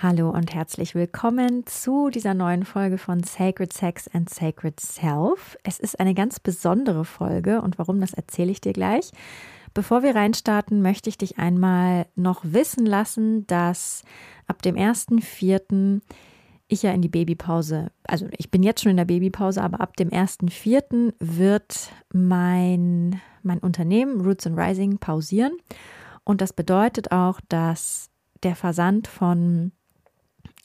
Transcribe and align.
Hallo 0.00 0.30
und 0.30 0.54
herzlich 0.54 0.94
willkommen 0.94 1.66
zu 1.66 2.08
dieser 2.08 2.32
neuen 2.32 2.64
Folge 2.64 2.98
von 2.98 3.24
Sacred 3.24 3.72
Sex 3.72 4.06
and 4.06 4.30
Sacred 4.30 4.78
Self. 4.78 5.58
Es 5.64 5.80
ist 5.80 5.98
eine 5.98 6.14
ganz 6.14 6.38
besondere 6.38 7.04
Folge 7.04 7.60
und 7.62 7.80
warum, 7.80 8.00
das 8.00 8.12
erzähle 8.12 8.52
ich 8.52 8.60
dir 8.60 8.72
gleich. 8.72 9.10
Bevor 9.74 10.04
wir 10.04 10.14
reinstarten, 10.14 10.82
möchte 10.82 11.08
ich 11.08 11.18
dich 11.18 11.38
einmal 11.38 12.06
noch 12.14 12.42
wissen 12.44 12.86
lassen, 12.86 13.44
dass 13.48 14.04
ab 14.46 14.62
dem 14.62 14.76
1.4. 14.76 16.00
ich 16.68 16.82
ja 16.84 16.92
in 16.92 17.02
die 17.02 17.08
Babypause, 17.08 17.90
also 18.04 18.28
ich 18.38 18.52
bin 18.52 18.62
jetzt 18.62 18.82
schon 18.82 18.90
in 18.90 18.98
der 18.98 19.04
Babypause, 19.04 19.60
aber 19.60 19.80
ab 19.80 19.96
dem 19.96 20.10
1.4. 20.10 21.12
wird 21.18 21.90
mein, 22.12 23.20
mein 23.42 23.58
Unternehmen 23.58 24.20
Roots 24.20 24.46
and 24.46 24.56
Rising 24.56 24.98
pausieren. 24.98 25.56
Und 26.22 26.40
das 26.40 26.52
bedeutet 26.52 27.10
auch, 27.10 27.40
dass 27.48 28.10
der 28.44 28.54
Versand 28.54 29.08
von 29.08 29.72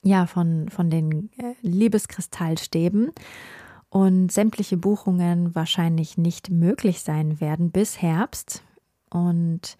ja, 0.04 0.28
von, 0.28 0.70
von 0.70 0.90
den 0.90 1.30
äh, 1.38 1.54
Liebeskristallstäben 1.62 3.12
und 3.90 4.32
sämtliche 4.32 4.78
Buchungen 4.78 5.54
wahrscheinlich 5.56 6.18
nicht 6.18 6.50
möglich 6.50 7.02
sein 7.02 7.40
werden 7.40 7.72
bis 7.72 8.02
Herbst. 8.02 8.64
Und 9.09 9.78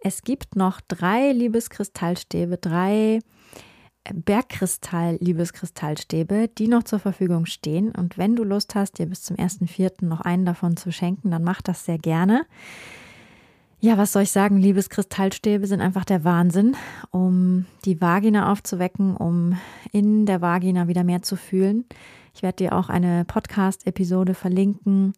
es 0.00 0.22
gibt 0.22 0.56
noch 0.56 0.82
drei 0.82 1.32
Liebeskristallstäbe, 1.32 2.58
drei 2.58 3.20
äh, 4.04 4.12
Bergkristall-Liebeskristallstäbe, 4.12 6.48
die 6.48 6.68
noch 6.68 6.82
zur 6.82 6.98
Verfügung 6.98 7.46
stehen. 7.46 7.92
Und 7.92 8.18
wenn 8.18 8.36
du 8.36 8.44
Lust 8.44 8.74
hast, 8.74 8.98
dir 8.98 9.06
bis 9.06 9.22
zum 9.22 9.36
1.4. 9.36 10.04
noch 10.04 10.20
einen 10.20 10.44
davon 10.44 10.76
zu 10.76 10.92
schenken, 10.92 11.30
dann 11.30 11.42
mach 11.42 11.62
das 11.62 11.86
sehr 11.86 11.96
gerne. 11.98 12.44
Ja, 13.84 13.98
was 13.98 14.14
soll 14.14 14.22
ich 14.22 14.30
sagen? 14.30 14.56
Liebeskristallstäbe 14.56 15.66
sind 15.66 15.82
einfach 15.82 16.06
der 16.06 16.24
Wahnsinn, 16.24 16.74
um 17.10 17.66
die 17.84 18.00
Vagina 18.00 18.50
aufzuwecken, 18.50 19.14
um 19.14 19.58
in 19.92 20.24
der 20.24 20.40
Vagina 20.40 20.88
wieder 20.88 21.04
mehr 21.04 21.20
zu 21.20 21.36
fühlen. 21.36 21.84
Ich 22.34 22.42
werde 22.42 22.56
dir 22.56 22.74
auch 22.74 22.88
eine 22.88 23.26
Podcast-Episode 23.26 24.32
verlinken 24.32 25.12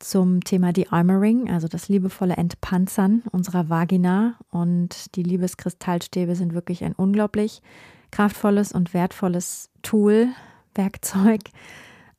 zum 0.00 0.42
Thema 0.42 0.72
De-Armoring, 0.72 1.52
also 1.52 1.68
das 1.68 1.88
liebevolle 1.88 2.36
Entpanzern 2.36 3.22
unserer 3.30 3.68
Vagina. 3.68 4.34
Und 4.50 5.14
die 5.14 5.22
Liebeskristallstäbe 5.22 6.34
sind 6.34 6.54
wirklich 6.54 6.82
ein 6.82 6.94
unglaublich 6.94 7.62
kraftvolles 8.10 8.72
und 8.72 8.92
wertvolles 8.92 9.70
Tool, 9.82 10.30
Werkzeug, 10.74 11.42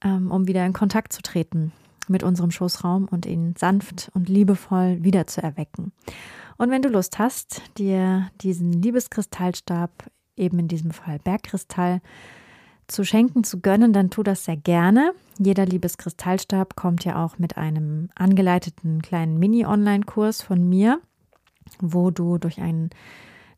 ähm, 0.05 0.31
um 0.31 0.47
wieder 0.47 0.65
in 0.65 0.71
Kontakt 0.71 1.11
zu 1.11 1.21
treten 1.21 1.73
mit 2.09 2.23
unserem 2.23 2.51
Schoßraum 2.51 3.07
und 3.09 3.25
ihn 3.25 3.55
sanft 3.57 4.11
und 4.13 4.29
liebevoll 4.29 5.03
wieder 5.03 5.27
zu 5.27 5.41
erwecken. 5.41 5.91
Und 6.57 6.71
wenn 6.71 6.81
du 6.81 6.89
Lust 6.89 7.19
hast, 7.19 7.61
dir 7.77 8.29
diesen 8.41 8.73
Liebeskristallstab, 8.73 9.91
eben 10.35 10.59
in 10.59 10.67
diesem 10.67 10.91
Fall 10.91 11.19
Bergkristall, 11.19 12.01
zu 12.87 13.03
schenken, 13.03 13.43
zu 13.43 13.61
gönnen, 13.61 13.93
dann 13.93 14.09
tu 14.09 14.23
das 14.23 14.45
sehr 14.45 14.57
gerne. 14.57 15.13
Jeder 15.37 15.65
Liebeskristallstab 15.65 16.75
kommt 16.75 17.05
ja 17.05 17.23
auch 17.23 17.37
mit 17.37 17.57
einem 17.57 18.09
angeleiteten 18.15 19.01
kleinen 19.01 19.37
Mini-Online-Kurs 19.37 20.41
von 20.41 20.67
mir, 20.67 20.99
wo 21.79 22.09
du 22.11 22.37
durch 22.37 22.59
ein 22.59 22.89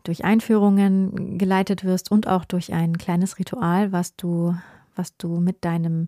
durch 0.04 0.24
Einführungen 0.24 1.38
geleitet 1.38 1.84
wirst 1.84 2.12
und 2.12 2.28
auch 2.28 2.46
durch 2.46 2.74
ein 2.74 2.98
kleines 2.98 3.38
Ritual, 3.38 3.92
was 3.92 4.16
du, 4.16 4.56
was 4.96 5.16
du 5.18 5.40
mit 5.40 5.64
deinem 5.64 6.08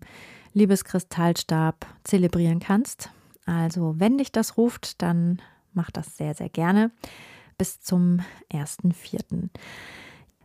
Liebeskristallstab 0.54 1.86
zelebrieren 2.04 2.60
kannst. 2.60 3.10
Also, 3.46 3.94
wenn 3.98 4.18
dich 4.18 4.32
das 4.32 4.56
ruft, 4.56 5.02
dann 5.02 5.42
mach 5.74 5.90
das 5.90 6.16
sehr, 6.16 6.34
sehr 6.34 6.48
gerne 6.48 6.90
bis 7.58 7.80
zum 7.80 8.20
1.4. 8.52 9.48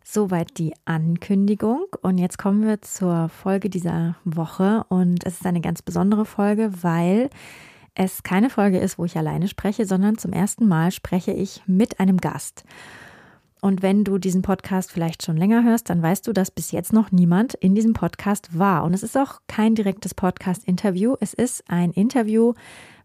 Soweit 0.03 0.57
die 0.57 0.73
Ankündigung. 0.85 1.85
Und 2.01 2.17
jetzt 2.17 2.37
kommen 2.37 2.65
wir 2.65 2.81
zur 2.81 3.29
Folge 3.29 3.69
dieser 3.69 4.15
Woche. 4.25 4.83
Und 4.89 5.25
es 5.25 5.35
ist 5.35 5.45
eine 5.45 5.61
ganz 5.61 5.81
besondere 5.81 6.25
Folge, 6.25 6.71
weil 6.81 7.29
es 7.95 8.23
keine 8.23 8.49
Folge 8.49 8.79
ist, 8.79 8.97
wo 8.97 9.05
ich 9.05 9.17
alleine 9.17 9.47
spreche, 9.47 9.85
sondern 9.85 10.17
zum 10.17 10.33
ersten 10.33 10.67
Mal 10.67 10.91
spreche 10.91 11.31
ich 11.31 11.61
mit 11.67 11.99
einem 11.99 12.17
Gast. 12.17 12.63
Und 13.61 13.81
wenn 13.81 14.03
du 14.05 14.17
diesen 14.17 14.41
Podcast 14.41 14.91
vielleicht 14.91 15.23
schon 15.23 15.35
länger 15.35 15.63
hörst, 15.63 15.89
dann 15.89 16.01
weißt 16.01 16.25
du, 16.27 16.33
dass 16.33 16.49
bis 16.49 16.71
jetzt 16.71 16.93
noch 16.93 17.11
niemand 17.11 17.55
in 17.55 17.75
diesem 17.75 17.93
Podcast 17.93 18.57
war. 18.57 18.83
Und 18.85 18.93
es 18.93 19.03
ist 19.03 19.17
auch 19.17 19.41
kein 19.47 19.75
direktes 19.75 20.13
Podcast-Interview. 20.13 21.15
Es 21.19 21.33
ist 21.33 21.63
ein 21.67 21.91
Interview, 21.91 22.53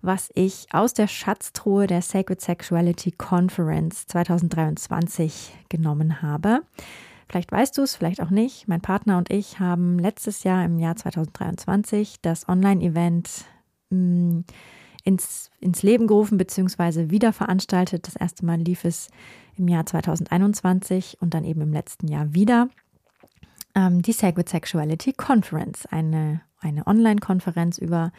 was 0.01 0.31
ich 0.35 0.67
aus 0.71 0.95
der 0.95 1.09
Schatztruhe 1.09 1.87
der 1.87 2.03
Sacred 2.03 2.41
Sexuality 2.41 3.11
Conference 3.13 4.07
2023 4.07 5.53
genommen 5.69 6.23
habe. 6.23 6.63
Vielleicht 7.29 7.51
weißt 7.51 7.77
du 7.77 7.83
es, 7.83 7.97
vielleicht 7.97 8.23
auch 8.23 8.31
nicht. 8.31 8.69
Mein 8.69 8.81
Partner 8.81 9.19
und 9.19 9.31
ich 9.31 9.59
haben 9.59 9.99
letztes 9.99 10.45
Jahr 10.45 10.65
im 10.65 10.79
Jahr 10.79 10.95
2023 10.95 12.21
das 12.23 12.49
Online-Event 12.49 13.47
mm, 13.91 14.41
ins, 15.05 15.51
ins 15.61 15.83
Leben 15.83 16.07
gerufen 16.07 16.39
bzw. 16.39 17.11
wieder 17.11 17.33
veranstaltet. 17.33 18.07
Das 18.07 18.17
erste 18.17 18.45
Mal 18.45 18.59
lief 18.59 18.85
es 18.85 19.09
im 19.57 19.69
Jahr 19.69 19.87
2021 19.87 21.19
und 21.21 21.35
dann 21.35 21.45
eben 21.45 21.61
im 21.61 21.73
letzten 21.73 22.09
Jahr 22.09 22.35
wieder 22.35 22.69
ähm, 23.75 24.03
die 24.03 24.13
Sacred 24.13 24.49
Sexuality 24.49 25.13
Conference, 25.13 25.87
eine, 25.87 26.41
eine 26.61 26.87
Online-Konferenz 26.87 27.79
über 27.79 28.13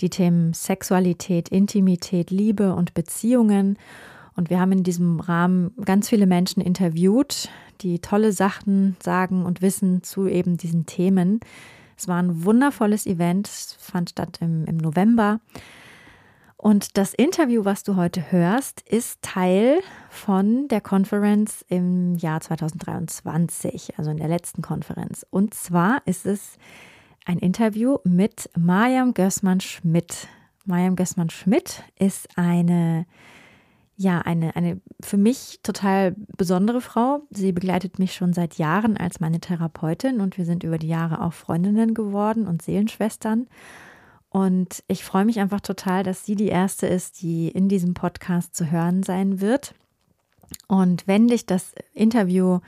die 0.00 0.10
Themen 0.10 0.52
Sexualität, 0.52 1.48
Intimität, 1.48 2.30
Liebe 2.30 2.74
und 2.74 2.94
Beziehungen. 2.94 3.78
Und 4.36 4.50
wir 4.50 4.60
haben 4.60 4.70
in 4.70 4.84
diesem 4.84 5.18
Rahmen 5.18 5.72
ganz 5.84 6.08
viele 6.08 6.26
Menschen 6.26 6.62
interviewt, 6.62 7.48
die 7.80 7.98
tolle 7.98 8.32
Sachen 8.32 8.96
sagen 9.02 9.44
und 9.44 9.62
wissen 9.62 10.04
zu 10.04 10.28
eben 10.28 10.56
diesen 10.56 10.86
Themen. 10.86 11.40
Es 11.96 12.06
war 12.06 12.22
ein 12.22 12.44
wundervolles 12.44 13.06
Event, 13.06 13.48
fand 13.48 14.10
statt 14.10 14.38
im, 14.40 14.64
im 14.66 14.76
November. 14.76 15.40
Und 16.60 16.98
das 16.98 17.14
Interview, 17.14 17.64
was 17.64 17.84
du 17.84 17.94
heute 17.94 18.32
hörst, 18.32 18.80
ist 18.80 19.22
Teil 19.22 19.78
von 20.10 20.66
der 20.66 20.80
Konferenz 20.80 21.64
im 21.68 22.16
Jahr 22.16 22.40
2023, 22.40 23.96
also 23.96 24.10
in 24.10 24.16
der 24.16 24.26
letzten 24.26 24.60
Konferenz. 24.60 25.24
Und 25.30 25.54
zwar 25.54 26.02
ist 26.04 26.26
es 26.26 26.58
ein 27.24 27.38
Interview 27.38 27.98
mit 28.02 28.50
Mariam 28.58 29.14
Gößmann-Schmidt. 29.14 30.26
Mariam 30.64 30.96
Gößmann-Schmidt 30.96 31.84
ist 31.96 32.36
eine, 32.36 33.06
ja, 33.96 34.18
eine, 34.18 34.56
eine 34.56 34.80
für 35.00 35.16
mich 35.16 35.60
total 35.62 36.16
besondere 36.36 36.80
Frau. 36.80 37.20
Sie 37.30 37.52
begleitet 37.52 38.00
mich 38.00 38.14
schon 38.14 38.32
seit 38.32 38.54
Jahren 38.54 38.96
als 38.96 39.20
meine 39.20 39.38
Therapeutin 39.38 40.20
und 40.20 40.36
wir 40.36 40.44
sind 40.44 40.64
über 40.64 40.78
die 40.78 40.88
Jahre 40.88 41.22
auch 41.22 41.34
Freundinnen 41.34 41.94
geworden 41.94 42.48
und 42.48 42.62
Seelenschwestern. 42.62 43.46
Und 44.30 44.84
ich 44.88 45.04
freue 45.04 45.24
mich 45.24 45.40
einfach 45.40 45.60
total, 45.60 46.02
dass 46.02 46.24
sie 46.24 46.34
die 46.34 46.48
erste 46.48 46.86
ist, 46.86 47.22
die 47.22 47.48
in 47.48 47.68
diesem 47.68 47.94
Podcast 47.94 48.54
zu 48.54 48.70
hören 48.70 49.02
sein 49.02 49.40
wird. 49.40 49.74
Und 50.66 51.06
wenn 51.06 51.28
dich 51.28 51.46
das 51.46 51.74
Interview 51.94 52.60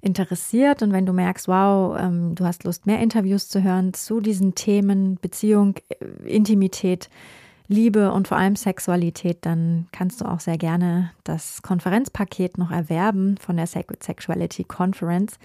interessiert 0.00 0.82
und 0.82 0.92
wenn 0.92 1.06
du 1.06 1.12
merkst, 1.12 1.48
wow, 1.48 1.96
ähm, 1.98 2.34
du 2.34 2.44
hast 2.44 2.64
Lust, 2.64 2.86
mehr 2.86 3.00
Interviews 3.00 3.48
zu 3.48 3.62
hören 3.62 3.94
zu 3.94 4.20
diesen 4.20 4.54
Themen 4.54 5.16
Beziehung, 5.20 5.76
äh, 5.88 6.28
Intimität, 6.28 7.08
Liebe 7.68 8.12
und 8.12 8.28
vor 8.28 8.36
allem 8.36 8.56
Sexualität, 8.56 9.38
dann 9.42 9.86
kannst 9.92 10.20
du 10.20 10.24
auch 10.24 10.40
sehr 10.40 10.58
gerne 10.58 11.12
das 11.24 11.62
Konferenzpaket 11.62 12.58
noch 12.58 12.70
erwerben 12.70 13.38
von 13.38 13.56
der 13.56 13.66
Sacred 13.66 14.02
Sexuality 14.02 14.64
Conference. 14.64 15.38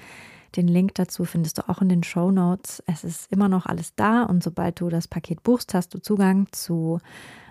Den 0.55 0.67
Link 0.67 0.95
dazu 0.95 1.25
findest 1.25 1.57
du 1.57 1.69
auch 1.69 1.81
in 1.81 1.89
den 1.89 2.03
Show 2.03 2.31
Notes. 2.31 2.81
Es 2.87 3.03
ist 3.03 3.31
immer 3.31 3.49
noch 3.49 3.65
alles 3.65 3.93
da 3.95 4.23
und 4.23 4.43
sobald 4.43 4.79
du 4.79 4.89
das 4.89 5.07
Paket 5.07 5.43
buchst, 5.43 5.73
hast 5.73 5.93
du 5.93 5.99
Zugang 5.99 6.47
zu 6.51 6.99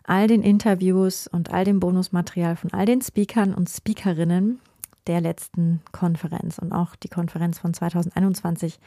all 0.04 0.26
den 0.26 0.42
Interviews 0.42 1.26
und 1.26 1.52
all 1.52 1.64
dem 1.64 1.80
Bonusmaterial 1.80 2.56
von 2.56 2.72
all 2.72 2.86
den 2.86 3.02
Speakern 3.02 3.54
und 3.54 3.68
Speakerinnen 3.68 4.60
der 5.06 5.20
letzten 5.20 5.82
Konferenz 5.92 6.58
und 6.58 6.72
auch 6.72 6.96
die 6.96 7.08
Konferenz 7.08 7.58
von 7.58 7.74
2021 7.74 8.78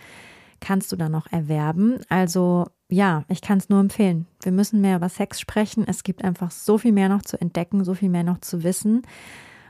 kannst 0.60 0.92
du 0.92 0.96
dann 0.96 1.12
noch 1.12 1.32
erwerben. 1.32 2.00
Also 2.10 2.68
ja, 2.90 3.24
ich 3.30 3.42
kann 3.42 3.60
es 3.60 3.70
nur 3.70 3.80
empfehlen. 3.80 4.28
Wir 4.42 4.52
müssen 4.52 4.82
mehr 4.82 4.98
über 4.98 5.10
Sex 5.10 5.40
sprechen. 5.40 5.86
Es 5.88 6.04
gibt 6.04 6.24
einfach 6.24 6.52
so 6.52 6.78
viel 6.78 6.92
mehr 6.92 7.10
noch 7.10 7.22
zu 7.22 7.40
entdecken, 7.40 7.84
so 7.84 7.94
viel 7.94 8.10
mehr 8.10 8.24
noch 8.24 8.40
zu 8.40 8.64
wissen. 8.64 9.04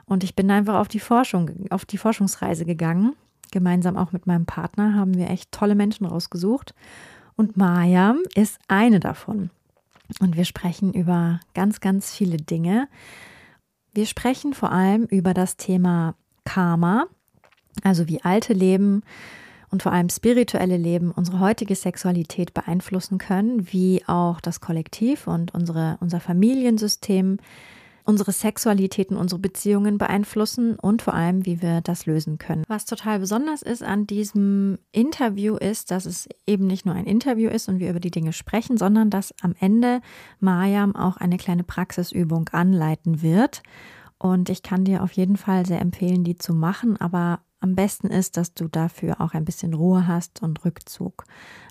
Und 0.06 0.24
ich 0.24 0.36
bin 0.36 0.50
einfach 0.50 0.80
auf 0.80 0.88
die 0.88 1.00
Forschung, 1.00 1.51
auf 1.69 1.86
die 1.86 1.97
Forschungsreise 1.97 2.65
gegangen. 2.65 3.15
Gemeinsam 3.51 3.98
auch 3.98 4.12
mit 4.12 4.28
meinem 4.28 4.46
Partner 4.46 4.96
haben 4.96 5.16
wir 5.16 5.30
echt 5.30 5.51
tolle 5.51 5.75
Menschen 5.75 6.06
rausgesucht. 6.06 6.74
Und 7.36 7.57
Mariam 7.57 8.19
ist 8.36 8.60
eine 8.68 9.00
davon. 9.00 9.50
Und 10.19 10.36
wir 10.36 10.46
sprechen 10.46 10.94
über 10.94 11.40
ganz, 11.54 11.80
ganz 11.80 12.13
viele 12.13 12.38
Dinge. 12.38 12.88
Wir 13.94 14.06
sprechen 14.06 14.54
vor 14.54 14.72
allem 14.72 15.06
über 15.06 15.34
das 15.34 15.57
Thema 15.57 16.16
Karma, 16.44 17.06
also 17.84 18.07
wie 18.07 18.22
alte 18.24 18.54
Leben 18.54 19.04
und 19.72 19.84
vor 19.84 19.92
allem 19.92 20.10
spirituelle 20.10 20.78
Leben 20.78 21.12
unsere 21.12 21.40
heutige 21.40 21.75
Sexualität 21.75 22.54
beeinflussen 22.54 23.19
können, 23.19 23.72
wie 23.72 24.04
auch 24.07 24.42
das 24.42 24.62
Kollektiv 24.62 25.28
und 25.28 25.54
unsere, 25.54 25.98
unser 26.01 26.19
Familiensystem 26.19 27.38
unsere 28.09 28.31
Sexualitäten, 28.31 29.15
unsere 29.15 29.39
Beziehungen 29.39 30.00
beeinflussen 30.00 30.79
und 30.79 31.03
vor 31.03 31.13
allem, 31.13 31.45
wie 31.45 31.61
wir 31.61 31.81
das 31.81 32.07
lösen 32.07 32.39
können. 32.39 32.63
Was 32.67 32.85
total 32.85 33.19
besonders 33.19 33.61
ist 33.61 33.83
an 33.83 34.07
diesem 34.07 34.79
Interview 34.91 35.57
ist, 35.57 35.91
dass 35.91 36.07
es 36.07 36.27
eben 36.47 36.65
nicht 36.65 36.88
nur 36.88 36.95
ein 36.95 37.06
Interview 37.06 37.51
ist 37.51 37.69
und 37.69 37.77
wir 37.77 37.91
über 37.91 38.00
die 38.00 38.09
Dinge 38.09 38.33
sprechen, 38.33 38.77
sondern 38.77 39.11
dass 39.11 39.31
am 39.44 39.53
Ende 39.59 40.01
Mariam 40.39 40.95
auch 40.95 41.17
eine 41.17 41.38
kleine 41.38 41.63
Praxisübung 41.63 42.50
anleiten 42.51 43.21
wird. 43.21 43.61
Und 44.17 44.50
ich 44.50 44.63
kann 44.63 44.85
dir 44.85 45.03
auf 45.03 45.12
jeden 45.12 45.38
Fall 45.38 45.67
sehr 45.67 45.79
empfehlen, 45.79 46.23
die 46.23 46.35
zu 46.35 46.55
machen, 46.55 47.00
aber 47.00 47.41
am 47.61 47.75
besten 47.75 48.07
ist, 48.07 48.38
dass 48.38 48.53
du 48.53 48.67
dafür 48.67 49.19
auch 49.19 49.33
ein 49.33 49.45
bisschen 49.45 49.73
Ruhe 49.73 50.07
hast 50.07 50.41
und 50.41 50.63
Rückzug. 50.63 51.25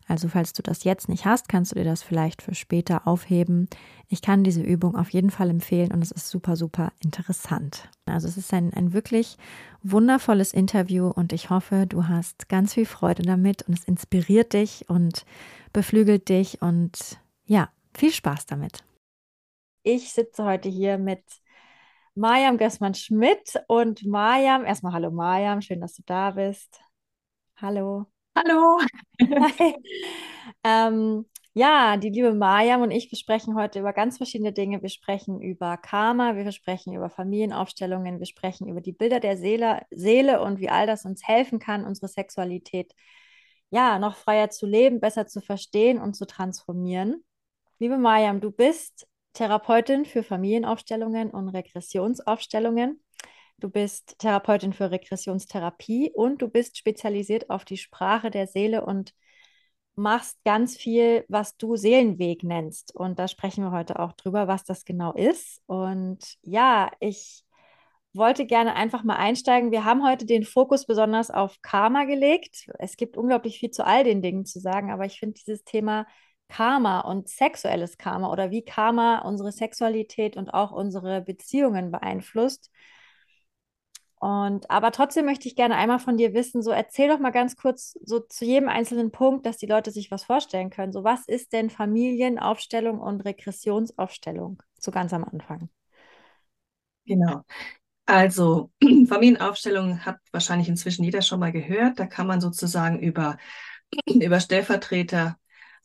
Also 0.06 0.28
falls 0.28 0.52
du 0.52 0.62
das 0.62 0.84
jetzt 0.84 1.08
nicht 1.08 1.24
hast, 1.24 1.48
kannst 1.48 1.72
du 1.72 1.76
dir 1.76 1.84
das 1.84 2.02
vielleicht 2.02 2.42
für 2.42 2.54
später 2.54 3.06
aufheben. 3.06 3.68
Ich 4.08 4.22
kann 4.22 4.44
diese 4.44 4.62
Übung 4.62 4.96
auf 4.96 5.10
jeden 5.10 5.30
Fall 5.30 5.50
empfehlen 5.50 5.92
und 5.92 6.02
es 6.02 6.10
ist 6.10 6.28
super, 6.28 6.56
super 6.56 6.92
interessant. 7.02 7.90
Also 8.06 8.28
es 8.28 8.36
ist 8.36 8.52
ein, 8.52 8.72
ein 8.74 8.92
wirklich 8.92 9.36
wundervolles 9.82 10.52
Interview 10.52 11.08
und 11.08 11.32
ich 11.32 11.50
hoffe, 11.50 11.86
du 11.86 12.08
hast 12.08 12.48
ganz 12.48 12.74
viel 12.74 12.86
Freude 12.86 13.22
damit 13.22 13.62
und 13.62 13.78
es 13.78 13.84
inspiriert 13.84 14.52
dich 14.52 14.88
und 14.88 15.24
beflügelt 15.72 16.28
dich 16.28 16.62
und 16.62 17.18
ja, 17.44 17.70
viel 17.94 18.12
Spaß 18.12 18.46
damit. 18.46 18.84
Ich 19.82 20.12
sitze 20.12 20.44
heute 20.44 20.68
hier 20.68 20.98
mit 20.98 21.22
Mariam 22.18 22.58
Gößmann-Schmidt 22.58 23.62
und 23.68 24.04
Mariam, 24.04 24.64
erstmal 24.64 24.92
hallo 24.92 25.12
Mariam, 25.12 25.60
schön, 25.60 25.80
dass 25.80 25.94
du 25.94 26.02
da 26.04 26.32
bist. 26.32 26.80
Hallo. 27.56 28.06
Hallo. 28.36 28.80
ähm, 30.64 31.26
ja, 31.54 31.96
die 31.96 32.10
liebe 32.10 32.34
Mariam 32.34 32.82
und 32.82 32.90
ich, 32.90 33.08
wir 33.12 33.16
sprechen 33.16 33.54
heute 33.54 33.78
über 33.78 33.92
ganz 33.92 34.16
verschiedene 34.16 34.52
Dinge. 34.52 34.82
Wir 34.82 34.88
sprechen 34.88 35.40
über 35.40 35.76
Karma, 35.76 36.34
wir 36.34 36.50
sprechen 36.50 36.92
über 36.92 37.08
Familienaufstellungen, 37.08 38.18
wir 38.18 38.26
sprechen 38.26 38.68
über 38.68 38.80
die 38.80 38.92
Bilder 38.92 39.20
der 39.20 39.36
Seele, 39.36 39.82
Seele 39.92 40.42
und 40.42 40.58
wie 40.58 40.70
all 40.70 40.88
das 40.88 41.04
uns 41.04 41.22
helfen 41.24 41.60
kann, 41.60 41.84
unsere 41.84 42.08
Sexualität 42.08 42.94
ja 43.70 44.00
noch 44.00 44.16
freier 44.16 44.50
zu 44.50 44.66
leben, 44.66 44.98
besser 44.98 45.28
zu 45.28 45.40
verstehen 45.40 46.00
und 46.00 46.14
zu 46.14 46.26
transformieren. 46.26 47.22
Liebe 47.78 47.96
Mariam, 47.96 48.40
du 48.40 48.50
bist 48.50 49.06
Therapeutin 49.38 50.04
für 50.04 50.24
Familienaufstellungen 50.24 51.30
und 51.30 51.48
Regressionsaufstellungen. 51.50 53.00
Du 53.58 53.70
bist 53.70 54.18
Therapeutin 54.18 54.72
für 54.72 54.90
Regressionstherapie 54.90 56.10
und 56.12 56.42
du 56.42 56.48
bist 56.48 56.76
spezialisiert 56.76 57.48
auf 57.48 57.64
die 57.64 57.76
Sprache 57.76 58.32
der 58.32 58.48
Seele 58.48 58.84
und 58.84 59.14
machst 59.94 60.42
ganz 60.44 60.76
viel, 60.76 61.24
was 61.28 61.56
du 61.56 61.76
Seelenweg 61.76 62.42
nennst. 62.42 62.92
Und 62.96 63.20
da 63.20 63.28
sprechen 63.28 63.62
wir 63.62 63.70
heute 63.70 64.00
auch 64.00 64.10
drüber, 64.10 64.48
was 64.48 64.64
das 64.64 64.84
genau 64.84 65.12
ist. 65.12 65.62
Und 65.66 66.18
ja, 66.42 66.90
ich 66.98 67.44
wollte 68.12 68.44
gerne 68.44 68.74
einfach 68.74 69.04
mal 69.04 69.18
einsteigen. 69.18 69.70
Wir 69.70 69.84
haben 69.84 70.04
heute 70.04 70.26
den 70.26 70.42
Fokus 70.42 70.84
besonders 70.84 71.30
auf 71.30 71.62
Karma 71.62 72.06
gelegt. 72.06 72.68
Es 72.80 72.96
gibt 72.96 73.16
unglaublich 73.16 73.60
viel 73.60 73.70
zu 73.70 73.86
all 73.86 74.02
den 74.02 74.20
Dingen 74.20 74.46
zu 74.46 74.58
sagen, 74.58 74.90
aber 74.90 75.04
ich 75.04 75.20
finde 75.20 75.34
dieses 75.34 75.62
Thema 75.62 76.06
Karma 76.48 77.00
und 77.00 77.28
sexuelles 77.28 77.98
Karma 77.98 78.30
oder 78.32 78.50
wie 78.50 78.64
Karma 78.64 79.20
unsere 79.20 79.52
Sexualität 79.52 80.36
und 80.36 80.50
auch 80.54 80.72
unsere 80.72 81.20
Beziehungen 81.22 81.90
beeinflusst. 81.90 82.70
Und 84.20 84.68
aber 84.70 84.90
trotzdem 84.90 85.26
möchte 85.26 85.46
ich 85.48 85.54
gerne 85.54 85.76
einmal 85.76 86.00
von 86.00 86.16
dir 86.16 86.34
wissen, 86.34 86.60
so 86.62 86.70
erzähl 86.72 87.08
doch 87.08 87.20
mal 87.20 87.30
ganz 87.30 87.56
kurz 87.56 87.96
so 88.02 88.18
zu 88.20 88.44
jedem 88.44 88.68
einzelnen 88.68 89.12
Punkt, 89.12 89.46
dass 89.46 89.58
die 89.58 89.66
Leute 89.66 89.92
sich 89.92 90.10
was 90.10 90.24
vorstellen 90.24 90.70
können. 90.70 90.92
So 90.92 91.04
was 91.04 91.26
ist 91.28 91.52
denn 91.52 91.70
Familienaufstellung 91.70 92.98
und 93.00 93.20
Regressionsaufstellung? 93.24 94.60
So 94.80 94.90
ganz 94.90 95.12
am 95.12 95.24
Anfang. 95.24 95.68
Genau. 97.06 97.42
Also 98.06 98.72
Familienaufstellung 99.08 100.04
hat 100.06 100.18
wahrscheinlich 100.32 100.68
inzwischen 100.68 101.04
jeder 101.04 101.22
schon 101.22 101.40
mal 101.40 101.52
gehört. 101.52 101.98
Da 102.00 102.06
kann 102.06 102.26
man 102.26 102.40
sozusagen 102.40 103.00
über, 103.00 103.38
über 104.08 104.40
Stellvertreter 104.40 105.38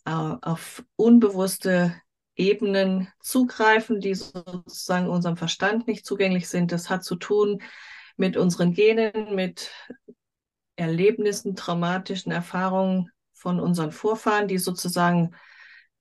auf 0.06 0.84
unbewusste 0.96 1.96
Ebenen 2.36 3.08
zugreifen, 3.22 4.00
die 4.00 4.16
sozusagen 4.16 5.08
unserem 5.08 5.38
Verstand 5.38 5.88
nicht 5.88 6.06
zugänglich 6.06 6.50
sind. 6.50 6.72
Das 6.72 6.90
hat 6.90 7.04
zu 7.04 7.16
tun 7.16 7.62
mit 8.18 8.38
unseren 8.38 8.74
Genen, 8.74 9.36
mit 9.36 9.72
Erlebnissen, 10.76 11.56
traumatischen 11.56 12.32
Erfahrungen 12.32 13.12
von 13.34 13.60
unseren 13.60 13.92
Vorfahren, 13.92 14.48
die 14.48 14.58
sozusagen 14.58 15.36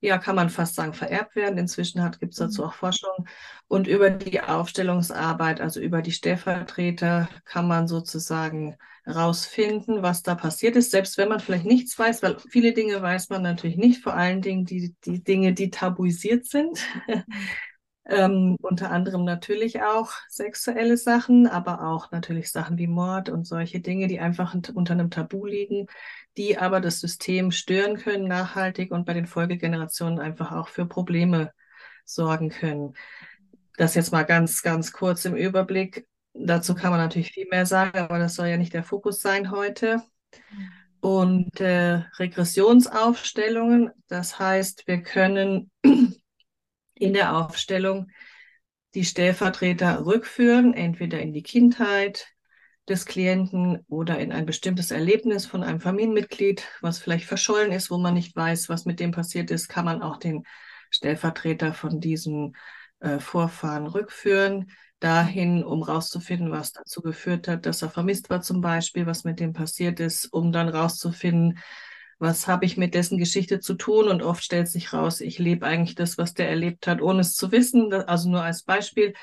ja, 0.03 0.17
kann 0.17 0.35
man 0.35 0.49
fast 0.49 0.75
sagen, 0.75 0.93
vererbt 0.93 1.35
werden. 1.35 1.57
Inzwischen 1.57 2.03
gibt 2.19 2.33
es 2.33 2.39
dazu 2.39 2.61
mhm. 2.61 2.67
auch 2.67 2.73
Forschung. 2.73 3.25
Und 3.69 3.87
über 3.87 4.09
die 4.09 4.41
Aufstellungsarbeit, 4.41 5.61
also 5.61 5.79
über 5.79 6.01
die 6.01 6.11
Stellvertreter, 6.11 7.29
kann 7.45 7.67
man 7.69 7.87
sozusagen 7.87 8.75
herausfinden, 9.05 10.03
was 10.03 10.21
da 10.21 10.35
passiert 10.35 10.75
ist, 10.75 10.91
selbst 10.91 11.17
wenn 11.17 11.29
man 11.29 11.39
vielleicht 11.39 11.65
nichts 11.65 11.97
weiß, 11.97 12.21
weil 12.21 12.37
viele 12.49 12.73
Dinge 12.73 13.01
weiß 13.01 13.29
man 13.29 13.43
natürlich 13.43 13.77
nicht, 13.77 14.03
vor 14.03 14.13
allen 14.13 14.41
Dingen 14.41 14.65
die, 14.65 14.93
die 15.05 15.23
Dinge, 15.23 15.53
die 15.53 15.69
tabuisiert 15.69 16.45
sind. 16.45 16.79
Ähm, 18.05 18.57
unter 18.61 18.91
anderem 18.91 19.23
natürlich 19.23 19.81
auch 19.81 20.11
sexuelle 20.27 20.97
Sachen, 20.97 21.47
aber 21.47 21.87
auch 21.87 22.11
natürlich 22.11 22.51
Sachen 22.51 22.77
wie 22.77 22.87
Mord 22.87 23.29
und 23.29 23.45
solche 23.45 23.79
Dinge, 23.79 24.07
die 24.07 24.19
einfach 24.19 24.53
unter 24.73 24.93
einem 24.93 25.09
Tabu 25.09 25.45
liegen, 25.45 25.87
die 26.35 26.57
aber 26.57 26.81
das 26.81 26.99
System 26.99 27.51
stören 27.51 27.97
können 27.97 28.27
nachhaltig 28.27 28.91
und 28.91 29.05
bei 29.05 29.13
den 29.13 29.25
Folgegenerationen 29.25 30.19
einfach 30.19 30.51
auch 30.51 30.67
für 30.67 30.85
Probleme 30.85 31.53
sorgen 32.03 32.49
können. 32.49 32.93
Das 33.77 33.95
jetzt 33.95 34.11
mal 34.11 34.23
ganz, 34.23 34.61
ganz 34.61 34.91
kurz 34.91 35.23
im 35.23 35.35
Überblick. 35.35 36.05
Dazu 36.33 36.75
kann 36.75 36.91
man 36.91 36.99
natürlich 36.99 37.31
viel 37.31 37.47
mehr 37.49 37.65
sagen, 37.65 37.99
aber 37.99 38.19
das 38.19 38.35
soll 38.35 38.47
ja 38.47 38.57
nicht 38.57 38.73
der 38.73 38.83
Fokus 38.83 39.21
sein 39.21 39.49
heute. 39.49 40.03
Und 40.99 41.59
äh, 41.61 42.03
Regressionsaufstellungen, 42.17 43.91
das 44.07 44.39
heißt, 44.39 44.87
wir 44.87 45.01
können 45.03 45.71
in 46.95 47.13
der 47.13 47.35
Aufstellung 47.35 48.09
die 48.93 49.05
Stellvertreter 49.05 50.05
rückführen, 50.05 50.73
entweder 50.73 51.19
in 51.19 51.33
die 51.33 51.43
Kindheit, 51.43 52.33
des 52.89 53.05
Klienten 53.05 53.79
oder 53.87 54.19
in 54.19 54.31
ein 54.31 54.45
bestimmtes 54.45 54.91
Erlebnis 54.91 55.45
von 55.45 55.63
einem 55.63 55.79
Familienmitglied, 55.79 56.67
was 56.81 56.99
vielleicht 56.99 57.25
verschollen 57.25 57.71
ist, 57.71 57.89
wo 57.89 57.97
man 57.97 58.13
nicht 58.13 58.35
weiß, 58.35 58.67
was 58.69 58.85
mit 58.85 58.99
dem 58.99 59.11
passiert 59.11 59.51
ist, 59.51 59.69
kann 59.69 59.85
man 59.85 60.01
auch 60.01 60.17
den 60.17 60.43
Stellvertreter 60.89 61.73
von 61.73 61.99
diesem 62.01 62.55
äh, 62.99 63.19
Vorfahren 63.19 63.87
rückführen, 63.87 64.71
dahin, 64.99 65.63
um 65.63 65.83
rauszufinden, 65.83 66.51
was 66.51 66.71
dazu 66.73 67.01
geführt 67.01 67.47
hat, 67.47 67.65
dass 67.65 67.81
er 67.81 67.89
vermisst 67.89 68.29
war 68.29 68.41
zum 68.41 68.61
Beispiel, 68.61 69.05
was 69.05 69.23
mit 69.23 69.39
dem 69.39 69.53
passiert 69.53 69.99
ist, 69.99 70.25
um 70.25 70.51
dann 70.51 70.69
rauszufinden, 70.69 71.59
was 72.23 72.47
habe 72.47 72.65
ich 72.65 72.77
mit 72.77 72.95
dessen 72.95 73.17
Geschichte 73.17 73.59
zu 73.59 73.75
tun 73.75 74.07
und 74.07 74.23
oft 74.23 74.43
stellt 74.43 74.69
sich 74.69 74.93
raus, 74.93 75.19
ich 75.19 75.39
lebe 75.39 75.65
eigentlich 75.65 75.93
das, 75.93 76.17
was 76.17 76.33
der 76.33 76.49
erlebt 76.49 76.87
hat, 76.87 77.01
ohne 77.01 77.19
es 77.19 77.35
zu 77.35 77.51
wissen, 77.51 77.93
also 77.93 78.29
nur 78.29 78.41
als 78.41 78.63
Beispiel. 78.63 79.13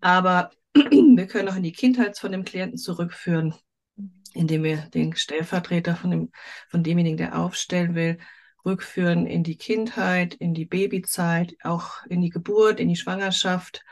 Aber 0.00 0.50
wir 0.74 1.26
können 1.26 1.48
auch 1.48 1.56
in 1.56 1.64
die 1.64 1.72
Kindheit 1.72 2.16
von 2.16 2.30
dem 2.30 2.44
Klienten 2.44 2.78
zurückführen, 2.78 3.54
indem 4.34 4.62
wir 4.62 4.76
den 4.94 5.16
Stellvertreter 5.16 5.96
von, 5.96 6.10
dem, 6.12 6.30
von 6.68 6.84
demjenigen, 6.84 7.16
der 7.16 7.38
aufstellen 7.38 7.96
will, 7.96 8.18
rückführen 8.64 9.26
in 9.26 9.42
die 9.42 9.58
Kindheit, 9.58 10.34
in 10.34 10.54
die 10.54 10.64
Babyzeit, 10.64 11.56
auch 11.64 12.06
in 12.06 12.22
die 12.22 12.30
Geburt, 12.30 12.78
in 12.78 12.88
die 12.88 12.96
Schwangerschaft 12.96 13.84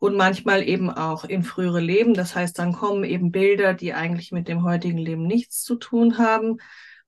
und 0.00 0.16
manchmal 0.16 0.68
eben 0.68 0.90
auch 0.90 1.24
in 1.24 1.44
frühere 1.44 1.80
Leben. 1.80 2.14
Das 2.14 2.34
heißt, 2.34 2.58
dann 2.58 2.72
kommen 2.72 3.04
eben 3.04 3.30
Bilder, 3.30 3.74
die 3.74 3.94
eigentlich 3.94 4.32
mit 4.32 4.48
dem 4.48 4.64
heutigen 4.64 4.98
Leben 4.98 5.22
nichts 5.22 5.62
zu 5.62 5.76
tun 5.76 6.18
haben, 6.18 6.58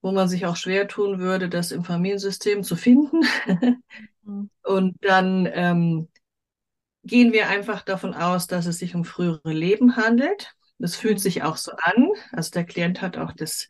wo 0.05 0.13
man 0.13 0.29
sich 0.29 0.45
auch 0.45 0.57
schwer 0.57 0.87
tun 0.87 1.19
würde, 1.19 1.49
das 1.49 1.73
im 1.73 1.83
Familiensystem 1.83 2.63
zu 2.63 2.77
finden. 2.77 3.23
Mhm. 4.23 4.51
und 4.63 4.97
dann 5.01 5.49
ähm, 5.51 6.09
gehen 7.05 7.33
wir 7.33 7.49
einfach 7.49 7.81
davon 7.81 8.13
aus, 8.13 8.47
dass 8.47 8.67
es 8.67 8.79
sich 8.79 8.95
um 8.95 9.07
frühere 9.07 9.51
Leben 9.51 9.97
handelt. 9.97 10.53
Das 10.79 10.95
fühlt 10.95 11.21
sich 11.21 11.43
auch 11.43 11.57
so 11.57 11.73
an. 11.73 12.11
Also 12.33 12.51
der 12.51 12.65
Klient 12.65 13.01
hat 13.01 13.17
auch 13.17 13.33
das 13.33 13.67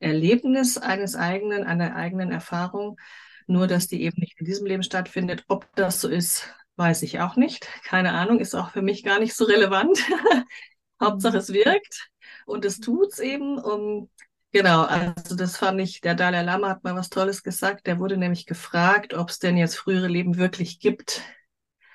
Erlebnis 0.00 0.76
eines 0.76 1.14
eigenen, 1.14 1.62
einer 1.62 1.94
eigenen 1.94 2.32
Erfahrung, 2.32 2.98
nur 3.46 3.68
dass 3.68 3.86
die 3.86 4.02
eben 4.02 4.18
nicht 4.18 4.40
in 4.40 4.44
diesem 4.44 4.66
Leben 4.66 4.82
stattfindet. 4.82 5.44
Ob 5.46 5.68
das 5.76 6.00
so 6.00 6.08
ist, 6.08 6.52
weiß 6.74 7.02
ich 7.02 7.20
auch 7.20 7.36
nicht. 7.36 7.68
Keine 7.84 8.10
Ahnung, 8.10 8.40
ist 8.40 8.56
auch 8.56 8.72
für 8.72 8.82
mich 8.82 9.04
gar 9.04 9.20
nicht 9.20 9.36
so 9.36 9.44
relevant. 9.44 10.00
Hauptsache 11.00 11.34
Mhm. 11.34 11.38
es 11.38 11.52
wirkt 11.52 12.10
und 12.44 12.64
es 12.64 12.80
tut's 12.80 13.20
eben. 13.20 13.56
Um, 13.58 14.10
genau, 14.56 14.82
also 14.82 15.36
das 15.36 15.56
fand 15.56 15.80
ich, 15.80 16.00
der 16.00 16.14
Dalai 16.14 16.42
Lama 16.42 16.68
hat 16.70 16.84
mal 16.84 16.94
was 16.94 17.10
Tolles 17.10 17.42
gesagt. 17.42 17.86
Der 17.86 17.98
wurde 17.98 18.16
nämlich 18.16 18.46
gefragt, 18.46 19.12
ob 19.12 19.28
es 19.28 19.38
denn 19.38 19.56
jetzt 19.56 19.76
frühere 19.76 20.08
Leben 20.08 20.36
wirklich 20.36 20.80
gibt. 20.80 21.20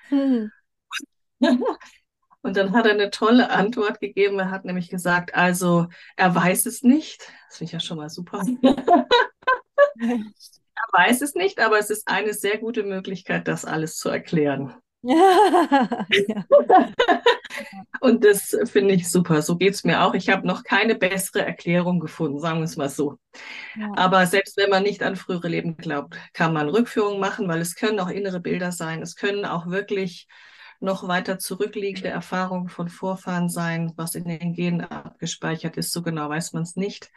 Hm. 0.10 0.52
Und 2.44 2.58
dann 2.58 2.74
hat 2.74 2.86
er 2.86 2.94
eine 2.94 3.12
tolle 3.12 3.50
Antwort 3.52 4.00
gegeben. 4.00 4.40
Er 4.40 4.52
hat 4.52 4.66
nämlich 4.66 4.90
gesagt, 4.90 5.36
also 5.36 5.88
er 6.16 6.34
weiß 6.34 6.66
es 6.66 6.84
nicht. 6.84 7.22
Das 7.48 7.58
finde 7.58 7.70
ich 7.70 7.74
ja 7.74 7.80
schon 7.80 7.98
mal 7.98 8.10
super. 8.10 8.44
Er 10.74 11.06
weiß 11.06 11.22
es 11.22 11.36
nicht, 11.36 11.60
aber 11.60 11.78
es 11.78 11.92
ist 11.92 12.08
eine 12.08 12.34
sehr 12.34 12.58
gute 12.58 12.84
Möglichkeit, 12.84 13.48
das 13.48 13.66
alles 13.66 13.98
zu 13.98 14.10
erklären. 14.10 14.74
Ja. 15.02 16.06
Ja. 16.28 16.46
Und 18.00 18.24
das 18.24 18.56
finde 18.66 18.94
ich 18.94 19.10
super. 19.10 19.42
So 19.42 19.58
geht 19.58 19.74
es 19.74 19.84
mir 19.84 20.02
auch. 20.04 20.14
Ich 20.14 20.30
habe 20.30 20.48
noch 20.48 20.64
keine 20.64 20.96
bessere 20.96 21.46
Erklärung 21.46 22.00
gefunden, 22.00 22.40
sagen 22.40 22.60
wir 22.60 22.66
es 22.66 22.78
mal 22.78 22.90
so. 22.90 23.18
Ja. 23.76 23.92
Aber 23.96 24.26
selbst 24.26 24.58
wenn 24.58 24.70
man 24.70 24.84
nicht 24.84 25.04
an 25.04 25.16
frühere 25.16 25.48
Leben 25.48 25.78
glaubt, 25.78 26.18
kann 26.34 26.54
man 26.54 26.70
Rückführungen 26.70 27.20
machen, 27.20 27.48
weil 27.48 27.62
es 27.62 27.76
können 27.76 28.00
auch 28.00 28.10
innere 28.10 28.40
Bilder 28.40 28.72
sein. 28.72 29.02
Es 29.02 29.16
können 29.16 29.46
auch 29.46 29.68
wirklich 29.68 30.28
noch 30.80 31.08
weiter 31.08 31.38
zurückliegende 31.38 32.10
Erfahrungen 32.10 32.70
von 32.70 32.90
Vorfahren 32.90 33.50
sein, 33.50 33.94
was 33.96 34.16
in 34.16 34.26
den 34.26 34.54
Genen 34.54 34.82
abgespeichert 34.82 35.78
ist. 35.78 35.92
So 35.92 36.02
genau 36.02 36.30
weiß 36.30 36.54
man 36.54 36.64
es 36.64 36.76
nicht. 36.76 37.12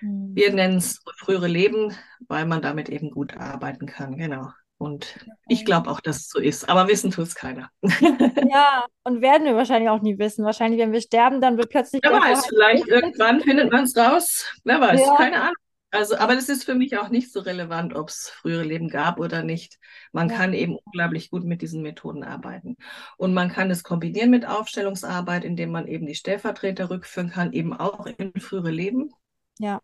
Hm. 0.00 0.30
Wir 0.34 0.52
nennen 0.52 0.78
es 0.78 1.00
frühere 1.18 1.48
Leben, 1.48 1.94
weil 2.28 2.46
man 2.46 2.62
damit 2.62 2.88
eben 2.88 3.10
gut 3.10 3.36
arbeiten 3.36 3.86
kann. 3.86 4.16
Genau. 4.16 4.52
Und 4.78 5.18
ich 5.48 5.64
glaube 5.64 5.90
auch, 5.90 6.00
dass 6.00 6.18
es 6.18 6.28
so 6.28 6.38
ist. 6.38 6.68
Aber 6.68 6.88
wissen 6.88 7.10
tut 7.10 7.26
es 7.26 7.34
keiner. 7.34 7.70
Ja, 8.50 8.86
und 9.04 9.20
werden 9.20 9.44
wir 9.44 9.56
wahrscheinlich 9.56 9.90
auch 9.90 10.00
nie 10.00 10.18
wissen. 10.18 10.44
Wahrscheinlich, 10.44 10.80
wenn 10.80 10.92
wir 10.92 11.00
sterben, 11.00 11.40
dann 11.40 11.58
wird 11.58 11.68
plötzlich 11.70 12.00
Wer 12.02 12.12
weiß, 12.12 12.46
vielleicht 12.46 12.86
irgendwann 12.86 13.40
findet 13.40 13.70
man 13.72 13.84
es 13.84 13.96
raus. 13.96 14.46
Wer 14.64 14.80
weiß, 14.80 15.00
Ja. 15.00 15.16
keine 15.16 15.42
Ahnung. 15.42 15.54
Also, 15.90 16.16
aber 16.18 16.34
das 16.34 16.48
ist 16.48 16.64
für 16.64 16.74
mich 16.74 16.96
auch 16.98 17.08
nicht 17.08 17.32
so 17.32 17.40
relevant, 17.40 17.94
ob 17.94 18.08
es 18.10 18.28
frühere 18.30 18.62
Leben 18.62 18.88
gab 18.88 19.18
oder 19.18 19.42
nicht. 19.42 19.78
Man 20.12 20.28
Ja. 20.28 20.36
kann 20.36 20.52
eben 20.52 20.76
unglaublich 20.84 21.30
gut 21.30 21.44
mit 21.44 21.62
diesen 21.62 21.82
Methoden 21.82 22.22
arbeiten. 22.24 22.76
Und 23.16 23.32
man 23.34 23.50
kann 23.50 23.70
es 23.70 23.82
kombinieren 23.82 24.30
mit 24.30 24.46
Aufstellungsarbeit, 24.46 25.44
indem 25.44 25.70
man 25.72 25.88
eben 25.88 26.06
die 26.06 26.14
Stellvertreter 26.14 26.90
rückführen 26.90 27.30
kann, 27.30 27.52
eben 27.52 27.72
auch 27.72 28.06
in 28.06 28.32
frühere 28.38 28.70
Leben. 28.70 29.10
Ja. 29.58 29.80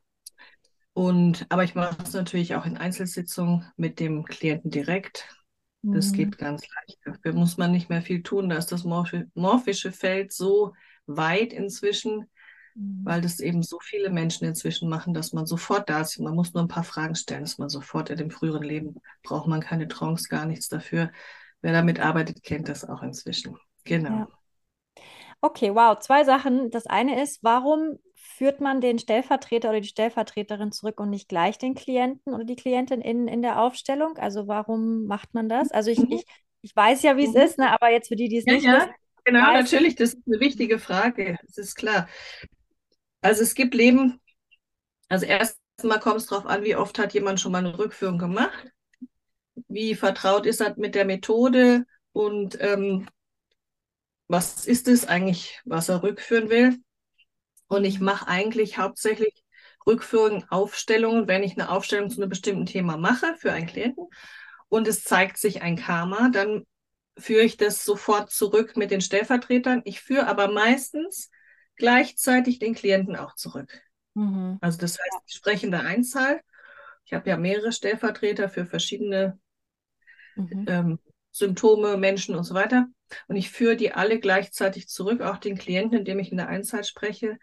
Und, 0.94 1.46
aber 1.50 1.64
ich 1.64 1.74
mache 1.74 1.96
es 2.04 2.12
natürlich 2.12 2.54
auch 2.54 2.66
in 2.66 2.76
Einzelsitzungen 2.78 3.66
mit 3.76 4.00
dem 4.00 4.24
Klienten 4.24 4.70
direkt. 4.70 5.28
Das 5.90 6.12
Mhm. 6.12 6.14
geht 6.14 6.38
ganz 6.38 6.62
leicht. 6.74 6.98
Dafür 7.04 7.32
muss 7.34 7.56
man 7.56 7.72
nicht 7.72 7.90
mehr 7.90 8.02
viel 8.02 8.22
tun. 8.22 8.48
Da 8.48 8.56
ist 8.56 8.72
das 8.72 8.84
morphi- 8.84 9.28
morphische 9.34 9.92
Feld 9.92 10.32
so 10.32 10.74
weit 11.06 11.52
inzwischen, 11.52 12.30
Mhm. 12.76 13.04
weil 13.04 13.20
das 13.20 13.40
eben 13.40 13.62
so 13.62 13.78
viele 13.80 14.10
Menschen 14.10 14.46
inzwischen 14.46 14.88
machen, 14.88 15.14
dass 15.14 15.32
man 15.32 15.46
sofort 15.46 15.88
da 15.90 16.00
ist. 16.02 16.18
Man 16.20 16.34
muss 16.34 16.54
nur 16.54 16.64
ein 16.64 16.68
paar 16.68 16.84
Fragen 16.84 17.14
stellen, 17.16 17.44
ist 17.44 17.58
man 17.58 17.68
sofort 17.68 18.10
in 18.10 18.16
dem 18.18 18.30
früheren 18.30 18.62
Leben. 18.62 18.96
Braucht 19.22 19.48
man 19.48 19.60
keine 19.60 19.88
Trance, 19.88 20.28
gar 20.28 20.46
nichts 20.46 20.68
dafür. 20.68 21.12
Wer 21.62 21.72
damit 21.72 22.00
arbeitet, 22.00 22.42
kennt 22.42 22.68
das 22.68 22.84
auch 22.88 23.02
inzwischen. 23.02 23.58
Genau. 23.84 24.26
Ja. 24.26 24.28
Okay, 25.40 25.70
wow. 25.74 25.98
Zwei 25.98 26.24
Sachen. 26.24 26.70
Das 26.70 26.86
eine 26.86 27.22
ist, 27.22 27.42
warum 27.42 27.98
führt 28.36 28.60
man 28.60 28.80
den 28.80 28.98
Stellvertreter 28.98 29.70
oder 29.70 29.80
die 29.80 29.88
Stellvertreterin 29.88 30.72
zurück 30.72 31.00
und 31.00 31.10
nicht 31.10 31.28
gleich 31.28 31.58
den 31.58 31.74
Klienten 31.74 32.34
oder 32.34 32.44
die 32.44 32.56
Klientin 32.56 33.00
in, 33.00 33.28
in 33.28 33.42
der 33.42 33.60
Aufstellung? 33.62 34.16
Also 34.18 34.46
warum 34.48 35.06
macht 35.06 35.34
man 35.34 35.48
das? 35.48 35.70
Also 35.72 35.90
ich, 35.90 36.06
Mhm. 36.06 36.10
ich, 36.10 36.24
ich 36.62 36.74
weiß 36.76 37.02
ja, 37.02 37.16
wie 37.16 37.24
es 37.24 37.34
Mhm. 37.34 37.36
ist, 37.36 37.58
ne? 37.58 37.70
aber 37.72 37.90
jetzt 37.90 38.08
für 38.08 38.16
die, 38.16 38.28
die 38.28 38.38
es 38.38 38.46
Ja, 38.46 38.54
nicht 38.54 38.70
ja, 38.70 38.70
wissen, 38.70 38.90
genau, 39.24 39.52
natürlich. 39.52 39.94
Das 39.96 40.10
ist 40.14 40.22
eine 40.26 40.40
wichtige 40.40 40.78
Frage. 40.78 41.38
Das 41.46 41.58
ist 41.58 41.74
klar. 41.76 42.08
Also 43.22 43.42
es 43.42 43.54
gibt 43.54 43.74
Leben, 43.74 44.20
also 45.08 45.26
erstmal 45.26 46.00
kommt 46.00 46.18
es 46.18 46.26
darauf 46.26 46.46
an, 46.46 46.64
wie 46.64 46.76
oft 46.76 46.98
hat 46.98 47.14
jemand 47.14 47.40
schon 47.40 47.52
mal 47.52 47.58
eine 47.60 47.78
Rückführung 47.78 48.18
gemacht, 48.18 48.72
wie 49.68 49.94
vertraut 49.94 50.46
ist 50.46 50.60
er 50.60 50.74
mit 50.78 50.94
der 50.94 51.04
Methode 51.04 51.86
und 52.12 52.56
ähm, 52.60 53.08
was 54.28 54.66
ist 54.66 54.88
es 54.88 55.06
eigentlich, 55.06 55.60
was 55.64 55.88
er 55.88 56.02
rückführen 56.02 56.50
will. 56.50 56.78
Und 57.68 57.84
ich 57.84 58.00
mache 58.00 58.28
eigentlich 58.28 58.78
hauptsächlich 58.78 59.44
Rückführungen, 59.86 60.44
Aufstellungen, 60.50 61.28
wenn 61.28 61.42
ich 61.42 61.52
eine 61.52 61.70
Aufstellung 61.70 62.10
zu 62.10 62.20
einem 62.20 62.30
bestimmten 62.30 62.66
Thema 62.66 62.96
mache 62.96 63.34
für 63.38 63.52
einen 63.52 63.66
Klienten 63.66 64.06
und 64.68 64.88
es 64.88 65.04
zeigt 65.04 65.36
sich 65.38 65.62
ein 65.62 65.76
Karma, 65.76 66.30
dann 66.30 66.64
führe 67.18 67.42
ich 67.42 67.56
das 67.56 67.84
sofort 67.84 68.30
zurück 68.30 68.76
mit 68.76 68.90
den 68.90 69.00
Stellvertretern. 69.00 69.82
Ich 69.84 70.00
führe 70.00 70.26
aber 70.26 70.48
meistens 70.50 71.30
gleichzeitig 71.76 72.58
den 72.58 72.74
Klienten 72.74 73.16
auch 73.16 73.34
zurück. 73.34 73.80
Mhm. 74.14 74.58
Also 74.60 74.78
das 74.78 74.98
heißt, 74.98 75.22
ich 75.26 75.34
spreche 75.34 75.66
in 75.66 75.72
der 75.72 75.82
Einzahl. 75.82 76.40
Ich 77.04 77.12
habe 77.12 77.28
ja 77.28 77.36
mehrere 77.36 77.72
Stellvertreter 77.72 78.48
für 78.48 78.66
verschiedene 78.66 79.38
Mhm. 80.36 80.64
ähm, 80.68 80.98
Symptome, 81.30 81.96
Menschen 81.96 82.34
und 82.34 82.44
so 82.44 82.54
weiter. 82.54 82.86
Und 83.28 83.36
ich 83.36 83.50
führe 83.50 83.76
die 83.76 83.92
alle 83.92 84.18
gleichzeitig 84.18 84.88
zurück, 84.88 85.20
auch 85.20 85.38
den 85.38 85.56
Klienten, 85.56 85.98
indem 85.98 86.18
ich 86.18 86.30
in 86.30 86.38
der 86.38 86.48
Einzahl 86.48 86.84
spreche. 86.84 87.38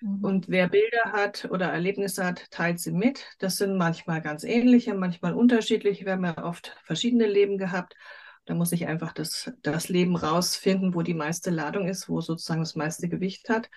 Mhm. 0.00 0.24
Und 0.24 0.48
wer 0.48 0.68
Bilder 0.68 1.12
hat 1.12 1.46
oder 1.50 1.66
Erlebnisse 1.66 2.24
hat, 2.24 2.50
teilt 2.50 2.80
sie 2.80 2.92
mit. 2.92 3.24
Das 3.38 3.56
sind 3.56 3.76
manchmal 3.76 4.22
ganz 4.22 4.44
ähnliche, 4.44 4.94
manchmal 4.94 5.34
unterschiedliche. 5.34 6.04
Wir 6.04 6.12
haben 6.12 6.24
ja 6.24 6.44
oft 6.44 6.76
verschiedene 6.84 7.26
Leben 7.26 7.58
gehabt. 7.58 7.94
Da 8.44 8.54
muss 8.54 8.72
ich 8.72 8.86
einfach 8.86 9.12
das, 9.12 9.52
das 9.62 9.88
Leben 9.88 10.16
rausfinden, 10.16 10.94
wo 10.94 11.02
die 11.02 11.14
meiste 11.14 11.50
Ladung 11.50 11.88
ist, 11.88 12.08
wo 12.08 12.20
sozusagen 12.20 12.60
das 12.60 12.76
meiste 12.76 13.08
Gewicht 13.08 13.48
hat. 13.48 13.68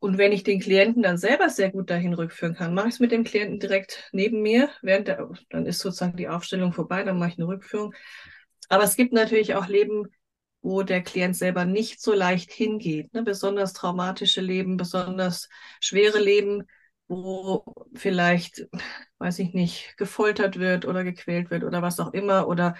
Und 0.00 0.16
wenn 0.16 0.32
ich 0.32 0.44
den 0.44 0.60
Klienten 0.60 1.02
dann 1.02 1.18
selber 1.18 1.48
sehr 1.48 1.70
gut 1.70 1.90
dahin 1.90 2.14
rückführen 2.14 2.54
kann, 2.54 2.74
mache 2.74 2.88
ich 2.88 2.94
es 2.94 3.00
mit 3.00 3.10
dem 3.10 3.24
Klienten 3.24 3.58
direkt 3.58 4.08
neben 4.12 4.42
mir, 4.42 4.68
während 4.82 5.08
der, 5.08 5.28
dann 5.50 5.66
ist 5.66 5.80
sozusagen 5.80 6.16
die 6.16 6.28
Aufstellung 6.28 6.72
vorbei, 6.72 7.02
dann 7.02 7.18
mache 7.18 7.30
ich 7.30 7.38
eine 7.38 7.48
Rückführung. 7.48 7.94
Aber 8.68 8.84
es 8.84 8.94
gibt 8.94 9.12
natürlich 9.12 9.54
auch 9.54 9.66
Leben, 9.66 10.08
wo 10.68 10.82
der 10.82 11.02
Klient 11.02 11.36
selber 11.36 11.64
nicht 11.64 12.00
so 12.02 12.12
leicht 12.12 12.52
hingeht, 12.52 13.12
ne? 13.14 13.22
besonders 13.22 13.72
traumatische 13.72 14.40
Leben, 14.42 14.76
besonders 14.76 15.48
schwere 15.80 16.18
Leben, 16.20 16.64
wo 17.08 17.64
vielleicht, 17.94 18.66
weiß 19.18 19.38
ich 19.40 19.54
nicht, 19.54 19.96
gefoltert 19.96 20.58
wird 20.58 20.84
oder 20.84 21.04
gequält 21.04 21.50
wird 21.50 21.64
oder 21.64 21.82
was 21.82 22.00
auch 22.00 22.12
immer 22.12 22.48
oder 22.48 22.76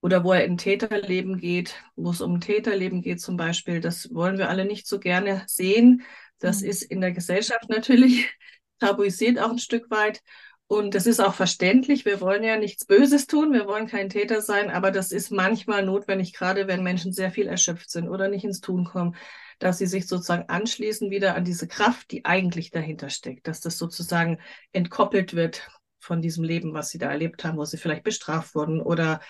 oder 0.00 0.24
wo 0.24 0.32
er 0.32 0.44
in 0.44 0.56
Täterleben 0.58 1.38
geht, 1.38 1.74
wo 1.96 2.10
es 2.10 2.20
um 2.20 2.40
Täterleben 2.40 3.02
geht 3.02 3.20
zum 3.20 3.36
Beispiel, 3.36 3.80
das 3.80 4.12
wollen 4.14 4.38
wir 4.38 4.48
alle 4.48 4.64
nicht 4.64 4.86
so 4.86 4.98
gerne 5.00 5.42
sehen. 5.46 6.02
Das 6.38 6.60
Mhm. 6.62 6.68
ist 6.68 6.82
in 6.82 7.00
der 7.00 7.12
Gesellschaft 7.12 7.68
natürlich 7.68 8.30
tabuisiert 8.78 9.38
auch 9.40 9.50
ein 9.50 9.58
Stück 9.58 9.90
weit. 9.90 10.22
Und 10.68 10.96
das 10.96 11.06
ist 11.06 11.20
auch 11.20 11.34
verständlich. 11.34 12.04
Wir 12.04 12.20
wollen 12.20 12.42
ja 12.42 12.56
nichts 12.56 12.86
Böses 12.86 13.28
tun. 13.28 13.52
Wir 13.52 13.66
wollen 13.66 13.86
kein 13.86 14.08
Täter 14.08 14.40
sein. 14.42 14.70
Aber 14.70 14.90
das 14.90 15.12
ist 15.12 15.30
manchmal 15.30 15.84
notwendig, 15.84 16.32
gerade 16.32 16.66
wenn 16.66 16.82
Menschen 16.82 17.12
sehr 17.12 17.30
viel 17.30 17.46
erschöpft 17.46 17.88
sind 17.90 18.08
oder 18.08 18.28
nicht 18.28 18.44
ins 18.44 18.60
Tun 18.60 18.84
kommen, 18.84 19.14
dass 19.60 19.78
sie 19.78 19.86
sich 19.86 20.08
sozusagen 20.08 20.48
anschließen 20.48 21.08
wieder 21.10 21.36
an 21.36 21.44
diese 21.44 21.68
Kraft, 21.68 22.10
die 22.10 22.24
eigentlich 22.24 22.72
dahinter 22.72 23.10
steckt, 23.10 23.46
dass 23.46 23.60
das 23.60 23.78
sozusagen 23.78 24.38
entkoppelt 24.72 25.34
wird 25.34 25.68
von 26.00 26.20
diesem 26.20 26.42
Leben, 26.42 26.74
was 26.74 26.90
sie 26.90 26.98
da 26.98 27.10
erlebt 27.10 27.44
haben, 27.44 27.58
wo 27.58 27.64
sie 27.64 27.78
vielleicht 27.78 28.04
bestraft 28.04 28.54
wurden 28.54 28.80
oder 28.80 29.20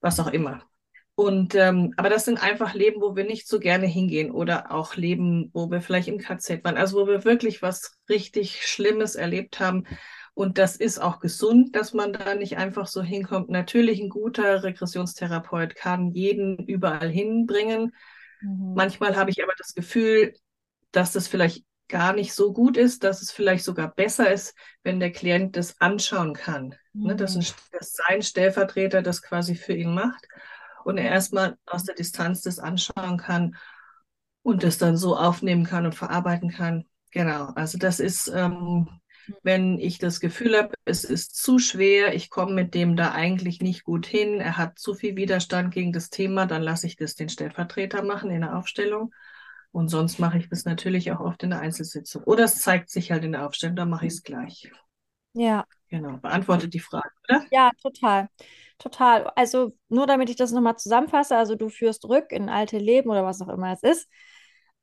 was 0.00 0.18
auch 0.18 0.28
immer. 0.32 0.64
Und 1.14 1.54
ähm, 1.54 1.94
aber 1.96 2.10
das 2.10 2.26
sind 2.26 2.42
einfach 2.42 2.74
Leben, 2.74 3.00
wo 3.00 3.16
wir 3.16 3.24
nicht 3.24 3.48
so 3.48 3.58
gerne 3.58 3.86
hingehen 3.86 4.30
oder 4.30 4.70
auch 4.70 4.96
Leben, 4.96 5.50
wo 5.54 5.70
wir 5.70 5.80
vielleicht 5.80 6.08
im 6.08 6.18
KZ 6.18 6.62
waren, 6.62 6.76
also 6.76 7.00
wo 7.00 7.06
wir 7.06 7.24
wirklich 7.24 7.62
was 7.62 7.96
richtig 8.08 8.66
Schlimmes 8.66 9.14
erlebt 9.14 9.58
haben. 9.58 9.84
Und 10.36 10.58
das 10.58 10.76
ist 10.76 10.98
auch 10.98 11.18
gesund, 11.20 11.74
dass 11.74 11.94
man 11.94 12.12
da 12.12 12.34
nicht 12.34 12.58
einfach 12.58 12.86
so 12.88 13.02
hinkommt. 13.02 13.48
Natürlich 13.48 14.02
ein 14.02 14.10
guter 14.10 14.62
Regressionstherapeut 14.62 15.74
kann 15.74 16.10
jeden 16.10 16.58
überall 16.58 17.08
hinbringen. 17.08 17.94
Mhm. 18.42 18.74
Manchmal 18.76 19.16
habe 19.16 19.30
ich 19.30 19.42
aber 19.42 19.54
das 19.56 19.72
Gefühl, 19.72 20.34
dass 20.92 21.12
das 21.12 21.26
vielleicht 21.26 21.64
gar 21.88 22.12
nicht 22.12 22.34
so 22.34 22.52
gut 22.52 22.76
ist, 22.76 23.02
dass 23.02 23.22
es 23.22 23.30
vielleicht 23.30 23.64
sogar 23.64 23.94
besser 23.94 24.30
ist, 24.30 24.54
wenn 24.82 25.00
der 25.00 25.10
Klient 25.10 25.56
das 25.56 25.80
anschauen 25.80 26.34
kann. 26.34 26.74
Ne, 26.92 27.16
dass, 27.16 27.34
ein, 27.34 27.46
dass 27.72 27.94
sein 27.94 28.20
Stellvertreter 28.20 29.00
das 29.00 29.22
quasi 29.22 29.54
für 29.54 29.72
ihn 29.72 29.94
macht 29.94 30.28
und 30.84 30.98
er 30.98 31.10
erstmal 31.10 31.56
aus 31.64 31.84
der 31.84 31.94
Distanz 31.94 32.42
das 32.42 32.58
anschauen 32.58 33.16
kann 33.16 33.56
und 34.42 34.64
das 34.64 34.76
dann 34.76 34.98
so 34.98 35.16
aufnehmen 35.16 35.64
kann 35.64 35.86
und 35.86 35.94
verarbeiten 35.94 36.50
kann. 36.50 36.84
Genau, 37.10 37.46
also 37.54 37.78
das 37.78 38.00
ist, 38.00 38.28
ähm, 38.28 38.90
wenn 39.42 39.78
ich 39.78 39.98
das 39.98 40.20
Gefühl 40.20 40.56
habe, 40.56 40.74
es 40.84 41.04
ist 41.04 41.36
zu 41.36 41.58
schwer, 41.58 42.14
ich 42.14 42.30
komme 42.30 42.52
mit 42.54 42.74
dem 42.74 42.96
da 42.96 43.12
eigentlich 43.12 43.60
nicht 43.60 43.84
gut 43.84 44.06
hin, 44.06 44.40
er 44.40 44.56
hat 44.56 44.78
zu 44.78 44.94
viel 44.94 45.16
Widerstand 45.16 45.72
gegen 45.74 45.92
das 45.92 46.10
Thema, 46.10 46.46
dann 46.46 46.62
lasse 46.62 46.86
ich 46.86 46.96
das 46.96 47.14
den 47.14 47.28
Stellvertreter 47.28 48.02
machen 48.02 48.30
in 48.30 48.42
der 48.42 48.56
Aufstellung. 48.56 49.12
Und 49.72 49.88
sonst 49.88 50.18
mache 50.18 50.38
ich 50.38 50.48
das 50.48 50.64
natürlich 50.64 51.12
auch 51.12 51.20
oft 51.20 51.42
in 51.42 51.50
der 51.50 51.60
Einzelsitzung. 51.60 52.22
Oder 52.24 52.44
es 52.44 52.60
zeigt 52.60 52.90
sich 52.90 53.10
halt 53.12 53.24
in 53.24 53.32
der 53.32 53.46
Aufstellung, 53.46 53.76
dann 53.76 53.90
mache 53.90 54.06
ich 54.06 54.14
es 54.14 54.22
gleich. 54.22 54.70
Ja, 55.34 55.66
Genau, 55.88 56.16
beantwortet 56.18 56.74
die 56.74 56.80
Frage, 56.80 57.10
oder? 57.28 57.44
ja, 57.50 57.70
total. 57.82 58.28
Total. 58.78 59.26
Also 59.36 59.72
nur 59.88 60.06
damit 60.06 60.30
ich 60.30 60.36
das 60.36 60.52
nochmal 60.52 60.76
zusammenfasse, 60.76 61.36
also 61.36 61.54
du 61.54 61.68
führst 61.68 62.04
rück 62.08 62.32
in 62.32 62.48
alte 62.48 62.78
Leben 62.78 63.10
oder 63.10 63.24
was 63.24 63.40
auch 63.42 63.48
immer 63.48 63.72
es 63.72 63.82
ist. 63.82 64.08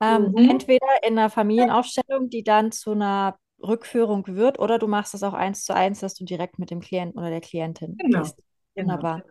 Ähm, 0.01 0.31
Mhm. 0.31 0.39
entweder 0.47 0.87
in 1.03 1.17
einer 1.17 1.29
Familienaufstellung, 1.29 2.29
die 2.29 2.43
dann 2.43 2.71
zu 2.71 2.91
einer 2.91 3.37
Rückführung 3.63 4.27
wird, 4.27 4.59
oder 4.59 4.79
du 4.79 4.87
machst 4.87 5.13
es 5.13 5.23
auch 5.23 5.33
eins 5.33 5.63
zu 5.65 5.75
eins, 5.75 5.99
dass 6.01 6.13
du 6.15 6.25
direkt 6.25 6.59
mit 6.59 6.71
dem 6.71 6.81
Klienten 6.81 7.19
oder 7.19 7.29
der 7.29 7.41
Klientin 7.41 7.99
Genau, 7.99 8.09
gehst. 8.09 8.39
genau. 8.75 9.07
Wunderbar. 9.07 9.23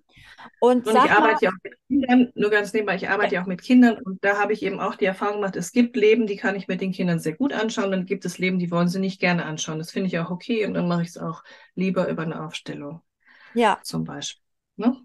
Und 0.59 0.89
Und 0.89 0.97
ich 0.97 1.11
arbeite 1.13 1.45
ja 1.45 1.51
auch 1.51 1.55
mit 1.63 1.75
Kindern, 1.89 2.33
nur 2.35 2.51
ganz 2.51 2.73
nebenbei, 2.73 2.97
ich 2.97 3.09
arbeite 3.09 3.37
ja 3.37 3.43
auch 3.43 3.47
mit 3.47 3.63
Kindern 3.63 3.99
und 4.03 4.23
da 4.25 4.39
habe 4.41 4.53
ich 4.53 4.63
eben 4.65 4.81
auch 4.81 4.97
die 4.97 5.05
Erfahrung 5.05 5.37
gemacht, 5.37 5.55
es 5.57 5.71
gibt 5.73 5.97
Leben, 5.97 6.27
die 6.27 6.37
kann 6.37 6.57
ich 6.57 6.67
mit 6.69 6.81
den 6.81 6.93
Kindern 6.93 7.21
sehr 7.21 7.35
gut 7.35 7.53
anschauen, 7.53 7.93
dann 7.93 8.05
gibt 8.07 8.25
es 8.25 8.39
Leben, 8.39 8.59
die 8.59 8.71
wollen 8.71 8.89
sie 8.89 8.99
nicht 8.99 9.21
gerne 9.21 9.45
anschauen. 9.45 9.79
Das 9.79 9.93
finde 9.93 10.09
ich 10.09 10.19
auch 10.19 10.31
okay 10.31 10.67
und 10.67 10.75
dann 10.75 10.89
mache 10.89 11.03
ich 11.03 11.09
es 11.11 11.19
auch 11.19 11.45
lieber 11.77 12.09
über 12.09 12.23
eine 12.23 12.45
Aufstellung 12.45 13.01
ja, 13.55 13.83
zum 13.83 14.05
Beispiel. 14.05 14.43
Ne? 14.77 14.97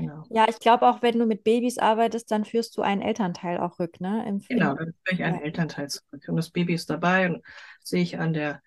Genau. 0.00 0.28
ja, 0.28 0.46
ich 0.48 0.58
glaube 0.60 0.88
auch, 0.88 1.02
wenn 1.02 1.18
du 1.18 1.26
mit 1.26 1.44
Babys 1.44 1.78
arbeitest, 1.78 2.30
dann 2.30 2.44
führst 2.44 2.76
du 2.76 2.82
einen 2.82 3.02
Elternteil 3.02 3.58
auch 3.58 3.78
rück, 3.78 4.00
ne? 4.00 4.26
Im, 4.28 4.40
Genau, 4.48 4.74
dann 4.74 4.94
führe 5.04 5.14
ich 5.14 5.24
einen 5.24 5.36
ja. 5.36 5.40
Elternteil 5.40 5.88
zurück 5.90 6.22
und 6.28 6.36
das 6.36 6.50
Baby 6.50 6.74
ist 6.74 6.88
dabei 6.90 7.26
und 7.28 7.44
sehe 7.82 8.02
ich 8.02 8.18
an 8.18 8.32
der 8.32 8.62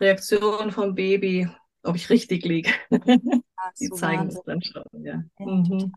Reaktion 0.00 0.70
vom 0.70 0.94
Baby, 0.94 1.48
ob 1.82 1.96
ich 1.96 2.08
richtig 2.10 2.44
liege. 2.44 2.70
Die 3.80 3.90
so 3.90 3.92
zeigen 3.92 4.28
Wahnsinn. 4.28 4.28
es 4.28 4.44
dann 4.44 4.62
schon, 4.62 4.84
ja. 5.04 5.22
Ja, 5.38 5.46
Mhm. 5.46 5.92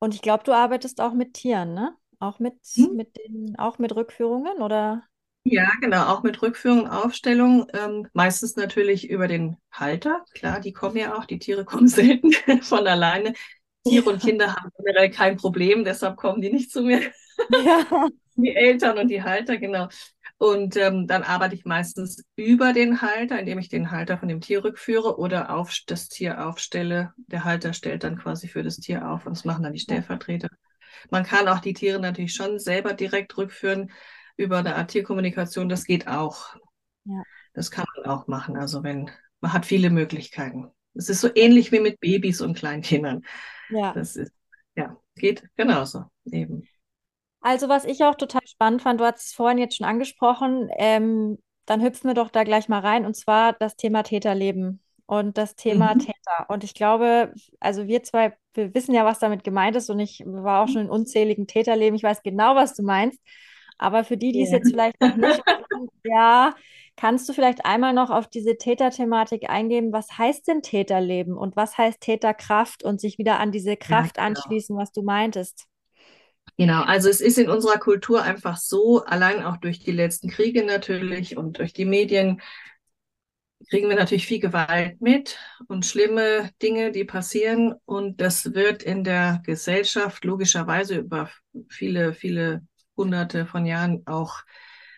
Und 0.00 0.14
ich 0.14 0.22
glaube, 0.22 0.44
du 0.44 0.52
arbeitest 0.52 1.00
auch 1.00 1.12
mit 1.12 1.34
Tieren, 1.34 1.74
ne? 1.74 1.96
Auch 2.20 2.38
mit, 2.38 2.58
Hm? 2.76 2.88
mit 2.90 3.16
den, 3.16 3.56
auch 3.58 3.78
mit 3.78 3.94
Rückführungen 3.94 4.60
oder? 4.62 5.04
Ja, 5.44 5.70
genau, 5.80 6.06
auch 6.06 6.22
mit 6.22 6.42
Rückführung 6.42 6.80
und 6.82 6.88
Aufstellung. 6.90 7.66
Ähm, 7.72 8.06
meistens 8.12 8.56
natürlich 8.56 9.08
über 9.08 9.28
den 9.28 9.56
Halter. 9.72 10.24
Klar, 10.34 10.60
die 10.60 10.72
kommen 10.72 10.96
ja 10.96 11.16
auch, 11.16 11.24
die 11.24 11.38
Tiere 11.38 11.64
kommen 11.64 11.88
selten 11.88 12.32
von 12.62 12.86
alleine. 12.86 13.32
Tiere 13.86 14.10
und 14.10 14.20
Kinder 14.20 14.54
haben 14.54 14.70
generell 14.76 15.10
kein 15.10 15.36
Problem, 15.38 15.84
deshalb 15.84 16.16
kommen 16.16 16.42
die 16.42 16.52
nicht 16.52 16.70
zu 16.70 16.82
mir. 16.82 17.00
Ja. 17.48 17.86
Die 18.40 18.54
Eltern 18.54 18.98
und 18.98 19.08
die 19.08 19.24
Halter, 19.24 19.56
genau. 19.58 19.88
Und 20.38 20.76
ähm, 20.76 21.08
dann 21.08 21.24
arbeite 21.24 21.56
ich 21.56 21.64
meistens 21.64 22.22
über 22.36 22.72
den 22.72 23.02
Halter, 23.02 23.36
indem 23.40 23.58
ich 23.58 23.68
den 23.68 23.90
Halter 23.90 24.16
von 24.16 24.28
dem 24.28 24.40
Tier 24.40 24.62
rückführe 24.62 25.18
oder 25.18 25.50
auf 25.52 25.76
das 25.88 26.08
Tier 26.08 26.46
aufstelle. 26.46 27.12
Der 27.16 27.42
Halter 27.42 27.72
stellt 27.72 28.04
dann 28.04 28.16
quasi 28.16 28.46
für 28.46 28.62
das 28.62 28.76
Tier 28.76 29.08
auf 29.10 29.26
und 29.26 29.36
das 29.36 29.44
machen 29.44 29.64
dann 29.64 29.72
die 29.72 29.80
Stellvertreter. 29.80 30.48
Man 31.10 31.24
kann 31.24 31.48
auch 31.48 31.58
die 31.58 31.72
Tiere 31.72 31.98
natürlich 32.00 32.34
schon 32.34 32.58
selber 32.58 32.92
direkt 32.94 33.36
rückführen 33.36 33.90
über 34.38 34.58
eine 34.58 34.76
Art 34.76 34.92
Tierkommunikation. 34.92 35.68
Das 35.68 35.84
geht 35.84 36.08
auch. 36.08 36.56
Ja. 37.04 37.22
Das 37.54 37.70
kann 37.70 37.84
man 37.96 38.06
auch 38.06 38.26
machen. 38.26 38.56
Also 38.56 38.82
wenn, 38.82 39.10
man 39.40 39.52
hat 39.52 39.66
viele 39.66 39.90
Möglichkeiten. 39.90 40.70
Es 40.94 41.08
ist 41.08 41.20
so 41.20 41.28
ähnlich 41.34 41.72
wie 41.72 41.80
mit 41.80 42.00
Babys 42.00 42.40
und 42.40 42.56
Kleinkindern. 42.56 43.24
Ja. 43.68 43.92
Das 43.94 44.16
ist, 44.16 44.32
ja, 44.76 44.96
geht 45.16 45.44
genauso 45.56 46.04
eben. 46.30 46.68
Also 47.40 47.68
was 47.68 47.84
ich 47.84 48.02
auch 48.04 48.14
total 48.16 48.46
spannend 48.46 48.82
fand, 48.82 49.00
du 49.00 49.04
hast 49.04 49.26
es 49.26 49.32
vorhin 49.32 49.58
jetzt 49.58 49.76
schon 49.76 49.86
angesprochen, 49.86 50.68
ähm, 50.76 51.38
dann 51.66 51.82
hüpfen 51.82 52.08
wir 52.10 52.14
doch 52.14 52.30
da 52.30 52.44
gleich 52.44 52.68
mal 52.68 52.80
rein, 52.80 53.06
und 53.06 53.14
zwar 53.14 53.52
das 53.52 53.76
Thema 53.76 54.02
Täterleben 54.02 54.82
und 55.06 55.38
das 55.38 55.54
Thema 55.54 55.94
Mhm. 55.94 55.98
Täter. 55.98 56.46
Und 56.48 56.64
ich 56.64 56.74
glaube, 56.74 57.32
also 57.60 57.86
wir 57.86 58.02
zwei, 58.02 58.36
wir 58.54 58.74
wissen 58.74 58.94
ja, 58.94 59.04
was 59.04 59.18
damit 59.20 59.44
gemeint 59.44 59.76
ist 59.76 59.88
und 59.90 60.00
ich 60.00 60.22
war 60.26 60.62
auch 60.64 60.68
schon 60.68 60.82
in 60.82 60.90
unzähligen 60.90 61.46
Täterleben, 61.46 61.94
ich 61.96 62.02
weiß 62.02 62.22
genau, 62.22 62.56
was 62.56 62.74
du 62.74 62.82
meinst. 62.82 63.20
Aber 63.78 64.04
für 64.04 64.16
die, 64.16 64.32
die 64.32 64.42
es 64.42 64.50
Ja. 64.50 64.52
jetzt 64.52 64.70
vielleicht 64.70 65.00
noch 65.00 65.14
nicht 65.16 65.42
wissen, 65.56 65.88
ja, 66.04 66.54
kannst 66.96 67.28
du 67.28 67.32
vielleicht 67.32 67.64
einmal 67.64 67.92
noch 67.94 68.10
auf 68.10 68.28
diese 68.28 68.56
Täterthematik 68.58 69.48
eingehen? 69.50 69.92
Was 69.92 70.18
heißt 70.18 70.48
denn 70.48 70.62
Täterleben 70.62 71.36
und 71.36 71.56
was 71.56 71.78
heißt 71.78 72.00
Täterkraft 72.00 72.82
und 72.84 73.00
sich 73.00 73.18
wieder 73.18 73.38
an 73.40 73.52
diese 73.52 73.76
Kraft 73.76 74.18
genau. 74.18 74.18
anschließen, 74.18 74.76
was 74.76 74.92
du 74.92 75.02
meintest? 75.02 75.66
Genau, 76.56 76.82
also 76.82 77.08
es 77.08 77.20
ist 77.20 77.38
in 77.38 77.48
unserer 77.50 77.78
Kultur 77.78 78.22
einfach 78.22 78.56
so, 78.56 79.04
allein 79.04 79.44
auch 79.44 79.58
durch 79.58 79.78
die 79.78 79.92
letzten 79.92 80.28
Kriege 80.28 80.64
natürlich 80.64 81.36
und 81.36 81.58
durch 81.58 81.72
die 81.72 81.84
Medien 81.84 82.40
kriegen 83.70 83.88
wir 83.88 83.96
natürlich 83.96 84.26
viel 84.26 84.40
Gewalt 84.40 85.00
mit 85.00 85.38
und 85.68 85.84
schlimme 85.84 86.50
Dinge, 86.62 86.92
die 86.92 87.04
passieren. 87.04 87.74
Und 87.84 88.20
das 88.20 88.54
wird 88.54 88.82
in 88.82 89.04
der 89.04 89.42
Gesellschaft 89.44 90.24
logischerweise 90.24 90.96
über 90.96 91.30
viele, 91.68 92.14
viele 92.14 92.62
hunderte 92.98 93.46
von 93.46 93.64
Jahren 93.64 94.02
auch 94.06 94.42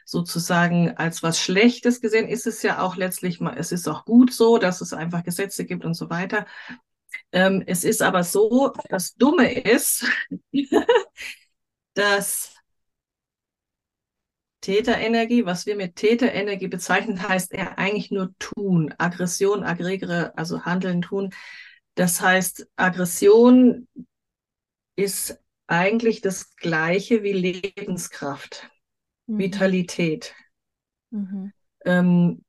sozusagen 0.05 0.97
als 0.97 1.23
was 1.23 1.41
Schlechtes 1.41 2.01
gesehen. 2.01 2.29
Ist 2.29 2.47
es 2.47 2.63
ja 2.63 2.83
auch 2.83 2.97
letztlich 2.97 3.41
mal, 3.41 3.57
es 3.57 3.71
ist 3.71 3.87
auch 3.89 4.05
gut 4.05 4.33
so, 4.33 4.59
dass 4.59 4.81
es 4.81 4.93
einfach 4.93 5.23
Gesetze 5.23 5.65
gibt 5.65 5.85
und 5.85 5.95
so 5.95 6.11
weiter. 6.11 6.47
Ähm, 7.33 7.63
es 7.67 7.85
ist 7.85 8.03
aber 8.03 8.25
so, 8.25 8.73
das 8.89 9.15
Dumme 9.15 9.53
ist, 9.53 10.05
dass 11.95 12.55
Täterenergie, 14.61 15.47
was 15.47 15.65
wir 15.65 15.77
mit 15.77 15.97
Täterenergie 15.97 16.69
bezeichnen, 16.69 17.27
heißt 17.27 17.53
eher 17.53 17.79
eigentlich 17.79 18.11
nur 18.11 18.35
tun. 18.39 18.95
Aggression, 18.99 19.63
aggregere, 19.65 20.37
also 20.37 20.65
handeln, 20.65 21.03
tun. 21.03 21.31
Das 21.95 22.21
heißt, 22.21 22.69
Aggression 22.77 23.89
ist 24.97 25.39
eigentlich 25.71 26.21
das 26.21 26.57
Gleiche 26.57 27.23
wie 27.23 27.33
Lebenskraft, 27.33 28.71
Mhm. 29.27 29.39
Vitalität. 29.39 30.35
Mhm. 31.11 31.53
Ähm, 31.85 32.45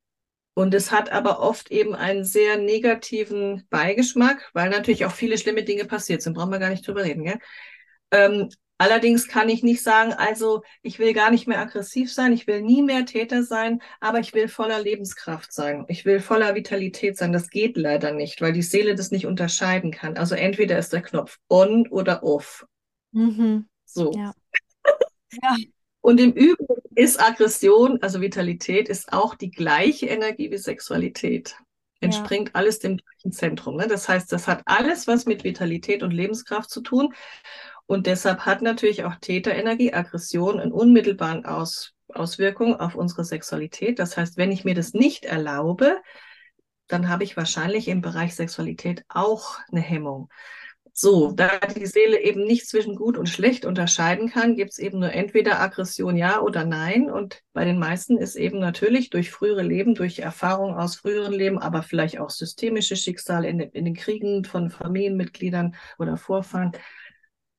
und 0.54 0.74
es 0.74 0.92
hat 0.92 1.12
aber 1.12 1.40
oft 1.40 1.72
eben 1.72 1.96
einen 1.96 2.26
sehr 2.26 2.58
negativen 2.58 3.66
Beigeschmack, 3.70 4.50
weil 4.54 4.70
natürlich 4.70 5.06
auch 5.06 5.12
viele 5.12 5.38
schlimme 5.38 5.64
Dinge 5.64 5.86
passiert 5.86 6.22
sind. 6.22 6.34
Brauchen 6.34 6.52
wir 6.52 6.60
gar 6.60 6.70
nicht 6.70 6.86
drüber 6.86 7.04
reden, 7.04 7.24
gell? 7.24 7.40
Ähm, 8.12 8.50
allerdings 8.78 9.28
kann 9.28 9.48
ich 9.48 9.64
nicht 9.64 9.82
sagen, 9.82 10.12
also 10.14 10.64
ich 10.82 11.00
will 11.00 11.14
gar 11.14 11.32
nicht 11.32 11.48
mehr 11.48 11.60
aggressiv 11.60 12.12
sein, 12.12 12.34
ich 12.34 12.48
will 12.48 12.62
nie 12.62 12.82
mehr 12.82 13.06
Täter 13.06 13.44
sein, 13.44 13.82
aber 14.02 14.20
ich 14.20 14.34
will 14.34 14.50
voller 14.50 14.82
Lebenskraft 14.82 15.54
sein. 15.54 15.86
Ich 15.88 16.04
will 16.04 16.20
voller 16.20 16.56
Vitalität 16.56 17.18
sein. 17.18 17.32
Das 17.32 17.50
geht 17.50 17.78
leider 17.78 18.12
nicht, 18.12 18.42
weil 18.42 18.52
die 18.54 18.62
Seele 18.62 18.96
das 18.96 19.12
nicht 19.12 19.28
unterscheiden 19.28 19.92
kann. 19.92 20.18
Also 20.18 20.36
entweder 20.36 20.78
ist 20.78 20.92
der 20.92 21.02
Knopf 21.02 21.38
on 21.48 21.88
oder 21.88 22.24
off. 22.24 22.66
Mhm. 23.12 23.68
So. 23.86 24.12
Ja. 24.16 24.34
Ja. 25.42 25.56
Und 26.02 26.20
im 26.20 26.34
Übrigen 26.34 26.82
ist 26.94 27.22
Aggression, 27.22 28.00
also 28.02 28.20
Vitalität, 28.20 28.90
ist 28.90 29.14
auch 29.14 29.34
die 29.34 29.50
gleiche 29.50 30.08
Energie 30.08 30.52
wie 30.52 30.58
Sexualität. 30.58 31.56
Entspringt 32.02 32.54
alles 32.54 32.80
dem 32.80 32.98
gleichen 32.98 33.32
Zentrum. 33.32 33.78
Ne? 33.78 33.88
Das 33.88 34.10
heißt, 34.10 34.30
das 34.32 34.48
hat 34.48 34.64
alles 34.66 35.08
was 35.08 35.26
mit 35.26 35.46
Vitalität 35.46 36.04
und 36.04 36.12
Lebenskraft 36.12 36.70
zu 36.70 36.82
tun. 36.82 37.14
Und 37.86 38.08
deshalb 38.08 38.42
hat 38.42 38.62
natürlich 38.62 39.06
auch 39.06 39.16
Täterenergie, 39.16 39.94
Aggression 39.94 40.60
einen 40.60 40.72
unmittelbaren 40.72 41.46
Aus, 41.46 41.94
Auswirkung 42.10 42.80
auf 42.80 42.96
unsere 42.96 43.24
Sexualität. 43.24 44.00
Das 44.00 44.18
heißt, 44.18 44.36
wenn 44.38 44.52
ich 44.52 44.66
mir 44.66 44.76
das 44.76 44.94
nicht 44.94 45.26
erlaube, 45.26 46.02
dann 46.88 47.08
habe 47.08 47.24
ich 47.24 47.38
wahrscheinlich 47.38 47.88
im 47.88 48.02
Bereich 48.02 48.36
Sexualität 48.36 49.06
auch 49.08 49.60
eine 49.72 49.82
Hemmung. 49.82 50.30
So, 50.94 51.32
da 51.32 51.58
die 51.60 51.86
Seele 51.86 52.22
eben 52.22 52.44
nicht 52.44 52.68
zwischen 52.68 52.96
gut 52.96 53.18
und 53.18 53.30
schlecht 53.30 53.66
unterscheiden 53.66 54.30
kann, 54.30 54.56
gibt 54.56 54.72
es 54.72 54.78
eben 54.78 55.00
nur 55.00 55.14
entweder 55.14 55.60
Aggression 55.62 56.18
ja 56.18 56.42
oder 56.42 56.66
nein. 56.66 57.10
Und 57.10 57.42
bei 57.54 57.64
den 57.64 57.80
meisten 57.80 58.18
ist 58.18 58.36
eben 58.36 58.60
natürlich 58.60 59.10
durch 59.10 59.32
frühere 59.32 59.64
Leben, 59.64 59.96
durch 59.96 60.20
Erfahrungen 60.20 60.76
aus 60.76 60.98
früheren 60.98 61.34
Leben, 61.34 61.60
aber 61.60 61.82
vielleicht 61.82 62.20
auch 62.20 62.30
systemische 62.30 62.98
Schicksale 62.98 63.48
in, 63.48 63.60
in 63.62 63.86
den 63.86 63.96
Kriegen 63.96 64.44
von 64.44 64.70
Familienmitgliedern 64.70 65.76
oder 65.98 66.18
Vorfahren, 66.18 66.74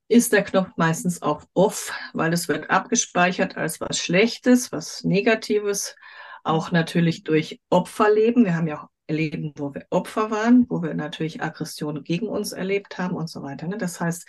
ist 0.08 0.34
der 0.34 0.44
Knopf 0.44 0.68
meistens 0.76 1.22
auf 1.22 1.46
Off, 1.54 1.90
weil 2.12 2.34
es 2.34 2.46
wird 2.48 2.68
abgespeichert 2.68 3.56
als 3.56 3.80
was 3.80 3.98
Schlechtes, 3.98 4.70
was 4.70 5.04
Negatives. 5.04 5.96
Auch 6.44 6.70
natürlich 6.70 7.22
durch 7.24 7.60
Opferleben. 7.70 8.44
Wir 8.44 8.54
haben 8.54 8.66
ja 8.66 8.82
auch 8.82 8.88
Leben, 9.08 9.52
wo 9.56 9.74
wir 9.74 9.86
Opfer 9.90 10.30
waren, 10.30 10.66
wo 10.68 10.82
wir 10.82 10.94
natürlich 10.94 11.42
Aggression 11.42 12.04
gegen 12.04 12.28
uns 12.28 12.52
erlebt 12.52 12.98
haben 12.98 13.16
und 13.16 13.28
so 13.28 13.42
weiter. 13.42 13.66
Ne? 13.66 13.78
Das 13.78 14.00
heißt, 14.00 14.26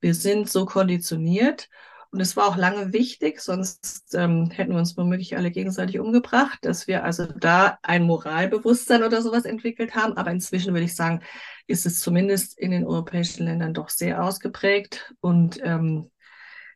wir 0.00 0.14
sind 0.14 0.48
so 0.48 0.64
konditioniert 0.64 1.68
und 2.12 2.20
es 2.20 2.36
war 2.36 2.46
auch 2.46 2.58
lange 2.58 2.92
wichtig, 2.92 3.40
sonst 3.40 4.14
ähm, 4.14 4.50
hätten 4.50 4.72
wir 4.72 4.78
uns 4.78 4.98
womöglich 4.98 5.34
alle 5.34 5.50
gegenseitig 5.50 5.98
umgebracht, 5.98 6.58
dass 6.60 6.86
wir 6.86 7.04
also 7.04 7.24
da 7.24 7.78
ein 7.82 8.02
Moralbewusstsein 8.02 9.02
oder 9.02 9.22
sowas 9.22 9.46
entwickelt 9.46 9.94
haben. 9.94 10.18
Aber 10.18 10.30
inzwischen 10.30 10.74
würde 10.74 10.84
ich 10.84 10.94
sagen, 10.94 11.22
ist 11.66 11.86
es 11.86 12.00
zumindest 12.00 12.58
in 12.58 12.70
den 12.70 12.86
europäischen 12.86 13.46
Ländern 13.46 13.72
doch 13.72 13.88
sehr 13.88 14.22
ausgeprägt. 14.22 15.14
Und 15.20 15.58
ähm, 15.62 16.10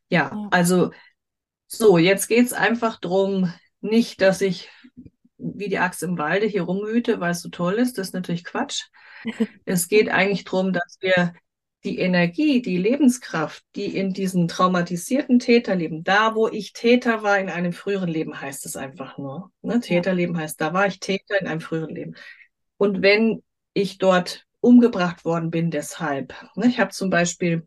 ja, 0.09 0.48
also 0.50 0.92
so, 1.66 1.98
jetzt 1.98 2.28
geht 2.28 2.46
es 2.46 2.54
einfach 2.54 2.98
drum, 2.98 3.52
nicht, 3.82 4.22
dass 4.22 4.40
ich 4.40 4.70
wie 5.38 5.68
die 5.68 5.79
Axt 5.79 6.03
im 6.03 6.18
Walde 6.18 6.46
hier 6.46 6.62
rumhüte, 6.62 7.20
weil 7.20 7.33
es 7.33 7.42
so 7.42 7.49
toll 7.49 7.75
ist. 7.75 7.99
Das 7.99 8.09
ist 8.09 8.14
natürlich 8.14 8.44
Quatsch. 8.44 8.85
Es 9.64 9.88
geht 9.88 10.09
eigentlich 10.09 10.44
darum, 10.44 10.72
dass 10.72 10.99
wir 11.01 11.35
die 11.85 11.99
Energie, 11.99 12.62
die 12.62 12.79
Lebenskraft, 12.79 13.64
die 13.77 13.96
in 13.96 14.12
diesen 14.12 14.49
traumatisierten 14.49 15.38
Täterleben, 15.38 16.03
da 16.03 16.35
wo 16.35 16.49
ich 16.49 16.72
Täter 16.72 17.22
war 17.22 17.38
in 17.38 17.49
einem 17.49 17.72
früheren 17.72 18.09
Leben, 18.09 18.40
heißt 18.40 18.66
es 18.66 18.77
einfach 18.77 19.18
nur. 19.18 19.53
Ne? 19.62 19.81
Täterleben 19.81 20.37
heißt, 20.37 20.61
da 20.61 20.72
war 20.72 20.87
ich 20.87 20.99
Täter 20.99 21.40
in 21.40 21.46
einem 21.46 21.61
früheren 21.61 21.94
Leben. 21.94 22.16
Und 22.77 23.03
wenn 23.03 23.42
ich 23.72 23.99
dort 23.99 24.46
umgebracht 24.61 25.25
worden 25.25 25.51
bin, 25.51 25.70
deshalb. 25.70 26.35
Ne? 26.57 26.66
Ich 26.66 26.81
habe 26.81 26.90
zum 26.90 27.09
Beispiel 27.09 27.66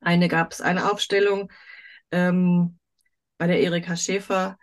eine, 0.00 0.28
gab 0.28 0.52
es 0.52 0.60
eine 0.60 0.90
Aufstellung, 0.90 1.52
ähm, 2.10 2.78
bei 3.36 3.46
der 3.48 3.60
Erika 3.60 3.96
Schäfer, 3.96 4.56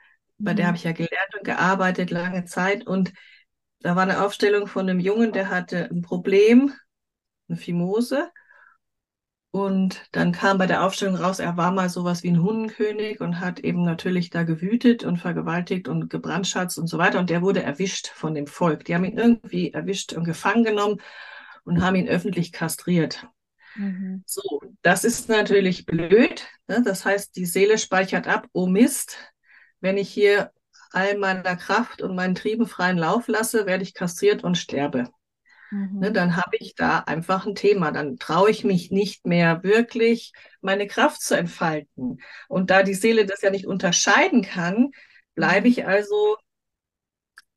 bei 0.44 0.54
der 0.54 0.66
Mhm. 0.66 0.68
habe 0.68 0.78
ich 0.78 0.84
ja 0.84 0.92
gelernt 0.94 1.36
und 1.38 1.44
gearbeitet 1.46 2.12
lange 2.12 2.46
Zeit. 2.46 2.86
Und 2.88 3.14
da 3.82 3.96
war 3.96 4.04
eine 4.04 4.24
Aufstellung 4.26 4.68
von 4.68 4.90
einem 4.90 5.00
Jungen, 5.00 5.32
der 5.34 5.50
hatte 5.50 5.90
ein 5.92 6.02
Problem, 6.02 6.74
eine 7.50 7.58
Phimose. 7.58 8.32
Und 9.52 10.08
dann 10.12 10.32
kam 10.32 10.60
bei 10.60 10.68
der 10.68 10.84
Aufstellung 10.84 11.16
raus, 11.16 11.40
er 11.40 11.58
war 11.58 11.72
mal 11.72 11.90
sowas 11.90 12.22
wie 12.22 12.30
ein 12.30 12.42
Hundenkönig 12.44 13.20
und 13.20 13.40
hat 13.40 13.60
eben 13.60 13.84
natürlich 13.84 14.30
da 14.30 14.44
gewütet 14.44 15.04
und 15.04 15.18
vergewaltigt 15.18 15.88
und 15.88 16.08
gebrandschatzt 16.10 16.78
und 16.78 16.86
so 16.88 17.00
weiter. 17.00 17.18
Und 17.20 17.32
der 17.32 17.42
wurde 17.42 17.64
erwischt 17.64 18.08
von 18.10 18.36
dem 18.36 18.46
Volk. 18.46 18.86
Die 18.86 18.94
haben 18.94 19.06
ihn 19.06 19.18
irgendwie 19.18 19.74
erwischt 19.74 20.14
und 20.14 20.24
gefangen 20.26 20.64
genommen 20.64 21.02
und 21.64 21.82
haben 21.82 21.96
ihn 21.96 22.08
öffentlich 22.08 22.52
kastriert. 22.52 23.28
Mhm. 23.76 24.24
So, 24.26 24.62
das 24.84 25.04
ist 25.04 25.30
natürlich 25.30 25.86
blöd. 25.86 26.48
Ne? 26.68 26.84
Das 26.86 27.06
heißt, 27.06 27.36
die 27.36 27.46
Seele 27.46 27.78
speichert 27.78 28.28
ab, 28.28 28.48
oh 28.54 28.68
Mist, 28.68 29.18
wenn 29.82 29.98
ich 29.98 30.10
hier 30.10 30.52
all 30.92 31.18
meiner 31.18 31.56
Kraft 31.56 32.02
und 32.02 32.16
meinen 32.16 32.36
Trieben 32.36 32.68
freien 32.68 32.98
Lauf 32.98 33.28
lasse, 33.28 33.66
werde 33.66 33.84
ich 33.84 33.94
kastriert 33.94 34.44
und 34.44 34.58
sterbe. 34.58 35.10
Ne, 36.00 36.12
Mhm. 36.12 36.14
dann 36.14 36.36
habe 36.38 36.58
ich 36.60 36.76
da 36.76 37.00
einfach 37.00 37.46
ein 37.46 37.56
Thema. 37.56 37.92
Dann 37.92 38.18
traue 38.18 38.50
ich 38.52 38.64
mich 38.64 38.90
nicht 38.92 39.26
mehr 39.28 39.64
wirklich, 39.64 40.32
meine 40.62 40.88
Kraft 40.88 41.22
zu 41.22 41.36
entfalten. 41.38 42.22
Und 42.48 42.70
da 42.70 42.84
die 42.84 42.94
Seele 42.94 43.26
das 43.26 43.42
ja 43.42 43.50
nicht 43.52 43.68
unterscheiden 43.68 44.44
kann, 44.44 44.92
bleibe 45.36 45.68
Mhm. 45.68 45.70
ich 45.70 45.86
also 45.88 46.38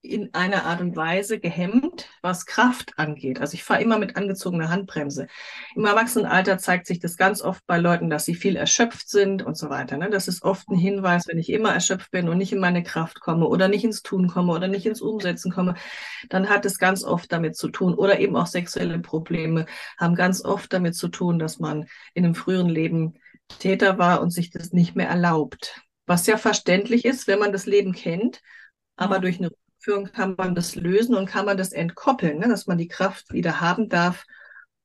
in 0.02 0.34
einer 0.34 0.64
Art 0.64 0.80
und 0.80 0.96
Weise 0.96 1.38
gehemmt, 1.38 2.08
was 2.22 2.44
Kraft 2.44 2.92
angeht. 2.98 3.40
Also 3.40 3.54
ich 3.54 3.62
fahre 3.62 3.80
immer 3.80 3.98
mit 3.98 4.16
angezogener 4.16 4.68
Handbremse. 4.68 5.28
Im 5.76 5.84
Erwachsenenalter 5.84 6.58
zeigt 6.58 6.88
sich 6.88 6.98
das 6.98 7.16
ganz 7.16 7.40
oft 7.40 7.64
bei 7.66 7.78
Leuten, 7.78 8.10
dass 8.10 8.24
sie 8.24 8.34
viel 8.34 8.56
erschöpft 8.56 9.08
sind 9.08 9.42
und 9.44 9.56
so 9.56 9.70
weiter. 9.70 9.96
Ne? 9.96 10.10
Das 10.10 10.26
ist 10.26 10.42
oft 10.42 10.68
ein 10.68 10.76
Hinweis, 10.76 11.28
wenn 11.28 11.38
ich 11.38 11.50
immer 11.50 11.72
erschöpft 11.72 12.10
bin 12.10 12.28
und 12.28 12.38
nicht 12.38 12.52
in 12.52 12.58
meine 12.58 12.82
Kraft 12.82 13.20
komme 13.20 13.46
oder 13.46 13.68
nicht 13.68 13.84
ins 13.84 14.02
Tun 14.02 14.26
komme 14.26 14.52
oder 14.52 14.66
nicht 14.66 14.86
ins 14.86 15.00
Umsetzen 15.00 15.52
komme, 15.52 15.74
dann 16.28 16.48
hat 16.48 16.66
es 16.66 16.78
ganz 16.78 17.04
oft 17.04 17.30
damit 17.30 17.56
zu 17.56 17.68
tun. 17.68 17.94
Oder 17.94 18.18
eben 18.18 18.36
auch 18.36 18.46
sexuelle 18.46 18.98
Probleme 18.98 19.66
haben 19.98 20.16
ganz 20.16 20.44
oft 20.44 20.72
damit 20.72 20.96
zu 20.96 21.08
tun, 21.08 21.38
dass 21.38 21.60
man 21.60 21.86
in 22.14 22.24
einem 22.24 22.34
früheren 22.34 22.68
Leben 22.68 23.14
Täter 23.58 23.98
war 23.98 24.20
und 24.20 24.30
sich 24.30 24.50
das 24.50 24.72
nicht 24.72 24.96
mehr 24.96 25.08
erlaubt. 25.08 25.80
Was 26.06 26.26
ja 26.26 26.36
verständlich 26.36 27.04
ist, 27.04 27.28
wenn 27.28 27.38
man 27.38 27.52
das 27.52 27.66
Leben 27.66 27.92
kennt, 27.92 28.40
aber 28.96 29.18
durch 29.18 29.38
eine 29.38 29.50
Rückführung 29.82 30.06
kann 30.12 30.34
man 30.38 30.54
das 30.54 30.74
lösen 30.76 31.14
und 31.16 31.26
kann 31.26 31.46
man 31.46 31.56
das 31.56 31.72
entkoppeln, 31.72 32.38
ne? 32.38 32.48
dass 32.48 32.66
man 32.66 32.78
die 32.78 32.88
Kraft 32.88 33.32
wieder 33.32 33.60
haben 33.60 33.88
darf, 33.88 34.24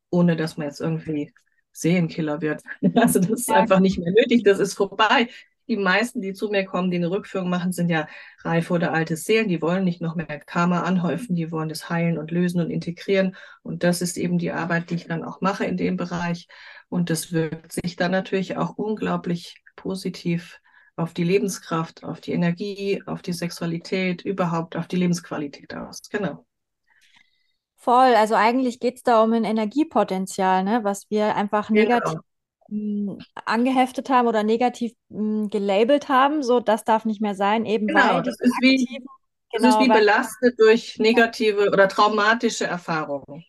ohne 0.09 0.35
dass 0.35 0.57
man 0.57 0.67
jetzt 0.67 0.81
irgendwie 0.81 1.33
Serienkiller 1.71 2.41
wird. 2.41 2.63
Also 2.95 3.19
das 3.19 3.29
ist 3.41 3.49
Ja. 3.49 3.55
einfach 3.55 3.79
nicht 3.79 3.99
mehr 3.99 4.11
nötig, 4.11 4.43
das 4.43 4.59
ist 4.59 4.73
vorbei. 4.73 5.29
Die 5.67 5.75
meisten, 5.77 6.21
die 6.21 6.33
zu 6.33 6.47
mir 6.49 6.63
kommen, 6.65 6.89
die 6.91 6.97
eine 6.97 7.11
Rückführung 7.11 7.49
machen, 7.49 7.73
sind 7.73 7.89
ja 7.89 8.07
reife 8.43 8.73
oder 8.73 8.93
alte 8.93 9.17
Seelen, 9.17 9.49
die 9.49 9.61
wollen 9.61 9.83
nicht 9.83 10.01
noch 10.01 10.15
mehr 10.15 10.39
Karma 10.39 10.83
anhäufen, 10.83 11.35
die 11.35 11.51
wollen 11.51 11.67
das 11.69 11.89
heilen 11.89 12.17
und 12.17 12.31
lösen 12.31 12.61
und 12.61 12.69
integrieren. 12.71 13.35
Und 13.63 13.83
das 13.83 14.01
ist 14.01 14.17
eben 14.17 14.37
die 14.37 14.51
Arbeit, 14.51 14.89
die 14.89 14.95
ich 14.95 15.07
dann 15.07 15.23
auch 15.25 15.41
mache 15.41 15.65
in 15.65 15.75
dem 15.77 15.97
Bereich. 15.97 16.47
Und 16.89 17.09
das 17.09 17.33
wirkt 17.33 17.73
sich 17.73 17.97
dann 17.97 18.11
natürlich 18.11 18.55
auch 18.57 18.77
unglaublich 18.77 19.61
positiv 19.75 20.59
auf 20.97 21.13
die 21.15 21.23
Lebenskraft, 21.23 22.03
auf 22.03 22.21
die 22.21 22.33
Energie, 22.33 23.01
auf 23.07 23.21
die 23.23 23.33
Sexualität, 23.33 24.23
überhaupt 24.23 24.75
auf 24.77 24.87
die 24.87 24.97
Lebensqualität 24.97 25.73
aus. 25.75 26.01
Genau. 26.11 26.45
Voll, 27.75 28.15
also 28.15 28.35
eigentlich 28.35 28.79
geht 28.79 28.97
es 28.97 29.03
da 29.03 29.23
um 29.23 29.33
ein 29.33 29.43
Energiepotenzial, 29.43 30.63
ne, 30.63 30.83
was 30.83 31.09
wir 31.09 31.35
einfach 31.35 31.71
negativ 31.73 32.19
Genau. 32.19 32.21
mh, 32.69 33.23
angeheftet 33.45 34.09
haben 34.09 34.27
oder 34.27 34.43
negativ 34.43 34.93
mh, 35.09 35.47
gelabelt 35.49 36.09
haben. 36.09 36.43
So, 36.43 36.59
das 36.59 36.83
darf 36.83 37.05
nicht 37.05 37.21
mehr 37.21 37.35
sein, 37.35 37.65
eben 37.65 37.93
Genau, 37.93 38.21
weil 38.21 38.21
das 38.21 38.39
ist 38.39 38.61
wie, 38.61 38.85
aktiven, 38.85 39.07
das 39.53 39.63
ist 39.63 39.79
genau, 39.79 39.79
wie 39.79 39.89
weil, 39.89 39.99
belastet 39.99 40.59
durch 40.59 40.97
negative 40.99 41.69
oder 41.71 41.87
traumatische 41.87 42.65
Erfahrungen. 42.67 43.45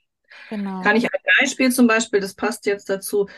genau. 0.50 0.82
Kann 0.82 0.96
ich 0.96 1.04
ein 1.06 1.20
Beispiel 1.40 1.72
zum 1.72 1.86
Beispiel, 1.86 2.20
das 2.20 2.34
passt 2.34 2.66
jetzt 2.66 2.88
dazu, 2.90 3.28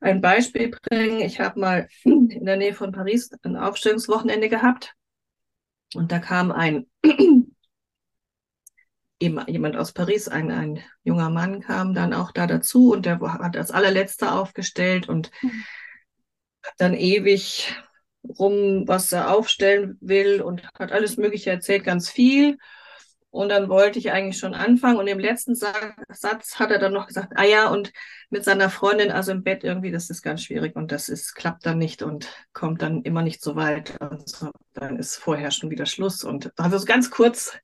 ein 0.00 0.20
Beispiel 0.20 0.70
bringen? 0.70 1.20
Ich 1.20 1.40
habe 1.40 1.60
mal 1.60 1.88
in 2.04 2.44
der 2.44 2.56
Nähe 2.56 2.74
von 2.74 2.92
Paris 2.92 3.30
ein 3.42 3.56
Aufstellungswochenende 3.56 4.48
gehabt 4.48 4.94
und 5.94 6.12
da 6.12 6.18
kam 6.18 6.52
ein 6.52 6.86
jemand 9.20 9.76
aus 9.76 9.92
Paris, 9.92 10.28
ein, 10.28 10.50
ein 10.50 10.82
junger 11.04 11.30
Mann 11.30 11.60
kam 11.60 11.94
dann 11.94 12.14
auch 12.14 12.32
da 12.32 12.46
dazu 12.46 12.90
und 12.92 13.04
der 13.06 13.20
hat 13.20 13.56
als 13.56 13.70
allerletzter 13.70 14.38
aufgestellt 14.38 15.08
und 15.08 15.30
Mhm. 15.42 15.64
hat 16.64 16.74
dann 16.78 16.94
ewig 16.94 17.74
rum, 18.38 18.84
was 18.86 19.12
er 19.12 19.30
aufstellen 19.34 19.96
will 20.00 20.42
und 20.42 20.66
hat 20.78 20.92
alles 20.92 21.16
Mögliche 21.16 21.50
erzählt, 21.50 21.84
ganz 21.84 22.10
viel. 22.10 22.58
Und 23.30 23.48
dann 23.48 23.68
wollte 23.68 23.98
ich 23.98 24.10
eigentlich 24.10 24.38
schon 24.38 24.54
anfangen. 24.54 24.98
Und 24.98 25.06
im 25.06 25.20
letzten 25.20 25.54
Sa 25.54 25.72
Satz 26.08 26.58
hat 26.58 26.70
er 26.70 26.78
dann 26.78 26.92
noch 26.92 27.06
gesagt, 27.06 27.32
ah 27.36 27.44
ja, 27.44 27.68
und 27.68 27.92
mit 28.28 28.44
seiner 28.44 28.70
Freundin, 28.70 29.12
also 29.12 29.30
im 29.32 29.44
Bett 29.44 29.62
irgendwie, 29.62 29.92
das 29.92 30.10
ist 30.10 30.22
ganz 30.22 30.42
schwierig 30.42 30.74
und 30.76 30.90
das 30.90 31.08
ist, 31.08 31.34
klappt 31.34 31.64
dann 31.64 31.78
nicht 31.78 32.02
und 32.02 32.28
kommt 32.52 32.82
dann 32.82 33.02
immer 33.02 33.22
nicht 33.22 33.42
so 33.42 33.54
weit. 33.54 34.00
Und 34.00 34.28
so, 34.28 34.50
dann 34.74 34.96
ist 34.98 35.16
vorher 35.16 35.50
schon 35.52 35.70
wieder 35.70 35.86
Schluss. 35.86 36.24
Und 36.24 36.52
also 36.58 36.78
so 36.78 36.86
ganz 36.86 37.10
kurz, 37.10 37.56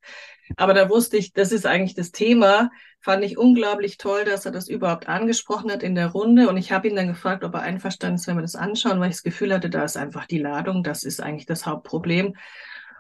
aber 0.57 0.75
da 0.75 0.89
wusste 0.89 1.17
ich, 1.17 1.33
das 1.33 1.51
ist 1.51 1.67
eigentlich 1.67 1.95
das 1.95 2.13
Thema. 2.13 2.71
Fand 3.01 3.25
ich 3.25 3.37
unglaublich 3.37 3.99
toll, 3.99 4.25
dass 4.25 4.47
er 4.47 4.53
das 4.53 4.69
überhaupt 4.69 5.09
angesprochen 5.09 5.71
hat 5.73 5.83
in 5.83 5.95
der 5.95 6.09
Runde. 6.09 6.49
Und 6.49 6.57
ich 6.57 6.71
habe 6.71 6.87
ihn 6.89 6.97
dann 6.97 7.09
gefragt, 7.09 7.43
ob 7.43 7.55
er 7.55 7.63
einverstanden 7.63 8.17
ist, 8.17 8.27
wenn 8.27 8.37
wir 8.37 8.43
das 8.43 8.55
anschauen, 8.55 9.01
weil 9.01 9.11
ich 9.11 9.17
das 9.17 9.23
Gefühl 9.25 9.53
hatte, 9.53 9.71
da 9.71 9.85
ist 9.85 9.97
einfach 9.97 10.27
die 10.27 10.39
Ladung, 10.39 10.85
das 10.85 11.03
ist 11.03 11.21
eigentlich 11.21 11.47
das 11.47 11.67
Hauptproblem. 11.67 12.37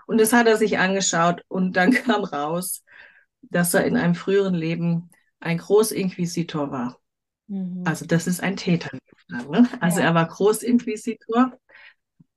Und 0.06 0.18
das 0.20 0.32
hat 0.32 0.46
er 0.46 0.56
sich 0.56 0.78
angeschaut 0.78 1.42
und 1.48 1.76
dann 1.76 1.90
kam 1.92 2.24
raus, 2.24 2.82
dass 3.42 3.74
er 3.74 3.84
in 3.84 3.96
einem 3.96 4.14
früheren 4.14 4.54
Leben 4.54 5.10
ein 5.40 5.58
Großinquisitor 5.58 6.70
war. 6.70 6.98
Mhm. 7.48 7.82
Also 7.84 8.06
das 8.06 8.26
ist 8.26 8.42
ein 8.42 8.56
Täter. 8.56 8.90
Ne? 9.28 9.68
Also 9.80 10.00
Ja. 10.00 10.06
er 10.06 10.14
war 10.14 10.26
Großinquisitor 10.26 11.52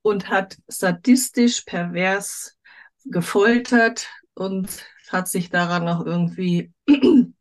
und 0.01 0.29
hat 0.29 0.57
sadistisch, 0.67 1.61
pervers 1.61 2.57
gefoltert 3.05 4.07
und 4.33 4.69
hat 5.09 5.27
sich 5.27 5.49
daran 5.49 5.85
noch 5.85 6.05
irgendwie 6.05 6.71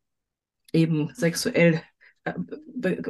eben 0.72 1.14
sexuell 1.14 1.82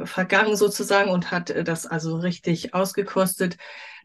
vergangen 0.05 0.55
sozusagen 0.55 1.09
und 1.09 1.31
hat 1.31 1.49
äh, 1.49 1.63
das 1.63 1.85
also 1.85 2.17
richtig 2.17 2.73
ausgekostet, 2.73 3.57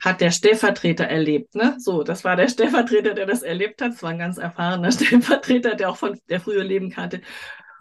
hat 0.03 0.20
der 0.20 0.31
Stellvertreter 0.31 1.05
erlebt. 1.05 1.55
Ne? 1.55 1.77
So, 1.79 2.03
das 2.03 2.24
war 2.24 2.37
der 2.37 2.48
Stellvertreter, 2.48 3.14
der 3.14 3.27
das 3.27 3.42
erlebt 3.42 3.83
hat. 3.83 3.92
Es 3.92 4.03
war 4.03 4.11
ein 4.11 4.18
ganz 4.18 4.38
erfahrener 4.38 4.92
Stellvertreter, 4.92 5.74
der 5.74 5.90
auch 5.90 5.96
von 5.96 6.18
der 6.29 6.40
frühere 6.40 6.64
Leben 6.64 6.90
kannte. 6.90 7.20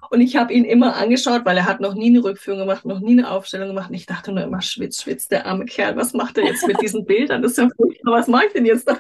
Und 0.10 0.22
ich 0.22 0.36
habe 0.36 0.54
ihn 0.54 0.66
immer 0.66 0.96
angeschaut, 0.96 1.44
weil 1.46 1.58
er 1.58 1.66
hat 1.66 1.80
noch 1.80 1.96
nie 1.96 2.10
eine 2.10 2.24
Rückführung 2.24 2.60
gemacht, 2.60 2.86
noch 2.86 3.00
nie 3.00 3.14
eine 3.14 3.32
Aufstellung 3.32 3.70
gemacht. 3.70 3.90
Und 3.90 3.96
ich 3.96 4.06
dachte 4.06 4.32
nur 4.32 4.44
immer, 4.44 4.62
schwitz, 4.62 5.02
schwitz, 5.02 5.28
der 5.28 5.46
arme 5.46 5.66
Kerl, 5.66 5.96
was 5.96 6.14
macht 6.14 6.38
er 6.38 6.46
jetzt 6.46 6.68
mit 6.68 6.82
diesen 6.82 7.06
Bildern? 7.08 7.42
Das 7.42 7.52
ist 7.52 7.58
ja 7.58 7.68
furchtbar, 7.76 8.14
was 8.14 8.28
mache 8.28 8.46
ich 8.48 8.54
denn 8.54 8.66
jetzt 8.66 8.88
da? 8.88 9.00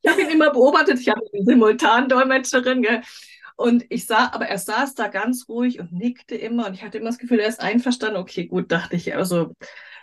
Ich 0.00 0.10
habe 0.10 0.22
ihn 0.22 0.30
immer 0.30 0.50
beobachtet, 0.50 0.98
ich 1.00 1.08
habe 1.08 1.20
eine 1.32 1.44
Simultandolmetscherin, 1.44 2.82
gell? 2.82 3.02
Und 3.56 3.84
ich 3.88 4.06
sah, 4.06 4.30
aber 4.32 4.46
er 4.46 4.58
saß 4.58 4.94
da 4.94 5.08
ganz 5.08 5.48
ruhig 5.48 5.80
und 5.80 5.92
nickte 5.92 6.34
immer 6.34 6.66
und 6.66 6.74
ich 6.74 6.82
hatte 6.82 6.98
immer 6.98 7.10
das 7.10 7.18
Gefühl, 7.18 7.40
er 7.40 7.48
ist 7.48 7.60
einverstanden. 7.60 8.18
Okay, 8.18 8.46
gut, 8.46 8.72
dachte 8.72 8.96
ich, 8.96 9.14
also 9.14 9.54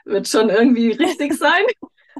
wird 0.05 0.27
schon 0.27 0.49
irgendwie 0.49 0.91
richtig 0.91 1.33
sein. 1.33 1.63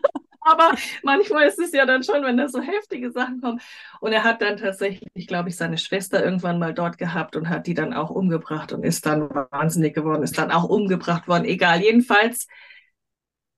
Aber 0.41 0.73
manchmal 1.03 1.47
ist 1.47 1.59
es 1.59 1.73
ja 1.73 1.85
dann 1.85 2.01
schon, 2.01 2.23
wenn 2.23 2.37
da 2.37 2.47
so 2.47 2.61
heftige 2.61 3.11
Sachen 3.11 3.41
kommen. 3.41 3.61
Und 3.99 4.13
er 4.13 4.23
hat 4.23 4.41
dann 4.41 4.57
tatsächlich, 4.57 5.27
glaube 5.27 5.49
ich, 5.49 5.57
seine 5.57 5.77
Schwester 5.77 6.23
irgendwann 6.23 6.59
mal 6.59 6.73
dort 6.73 6.97
gehabt 6.97 7.35
und 7.35 7.49
hat 7.49 7.67
die 7.67 7.73
dann 7.73 7.93
auch 7.93 8.09
umgebracht 8.09 8.71
und 8.71 8.83
ist 8.83 9.05
dann 9.05 9.29
wahnsinnig 9.29 9.93
geworden, 9.93 10.23
ist 10.23 10.37
dann 10.37 10.51
auch 10.51 10.63
umgebracht 10.63 11.27
worden. 11.27 11.45
Egal, 11.45 11.81
jedenfalls, 11.81 12.47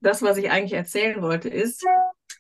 das, 0.02 0.22
was 0.22 0.38
ich 0.38 0.50
eigentlich 0.52 0.74
erzählen 0.74 1.22
wollte, 1.22 1.50
ist, 1.50 1.86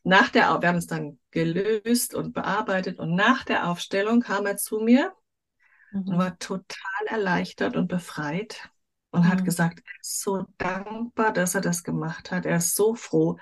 nach 0.04 0.30
der, 0.30 0.60
wir 0.62 0.68
haben 0.68 0.78
es 0.78 0.88
dann 0.88 1.20
gelöst 1.30 2.16
und 2.16 2.34
bearbeitet 2.34 3.00
und 3.00 3.16
nach 3.16 3.46
der 3.46 3.70
Aufstellung 3.70 4.22
kam 4.22 4.48
er 4.48 4.58
zu 4.58 4.80
mir 4.80 5.14
und 6.06 6.18
Mhm. 6.18 6.18
war 6.18 6.38
total 6.40 7.06
erleichtert 7.08 7.76
und 7.76 7.88
befreit 7.88 8.70
und 9.12 9.28
hat 9.28 9.42
Mhm. 9.42 9.46
gesagt, 9.46 9.80
er 9.86 10.00
ist 10.02 10.22
so 10.22 10.46
dankbar, 10.58 11.34
dass 11.34 11.56
er 11.56 11.62
das 11.62 11.84
gemacht 11.84 12.32
hat. 12.32 12.46
Er 12.46 12.58
ist 12.58 12.76
so 12.76 12.96
froh. 12.96 13.38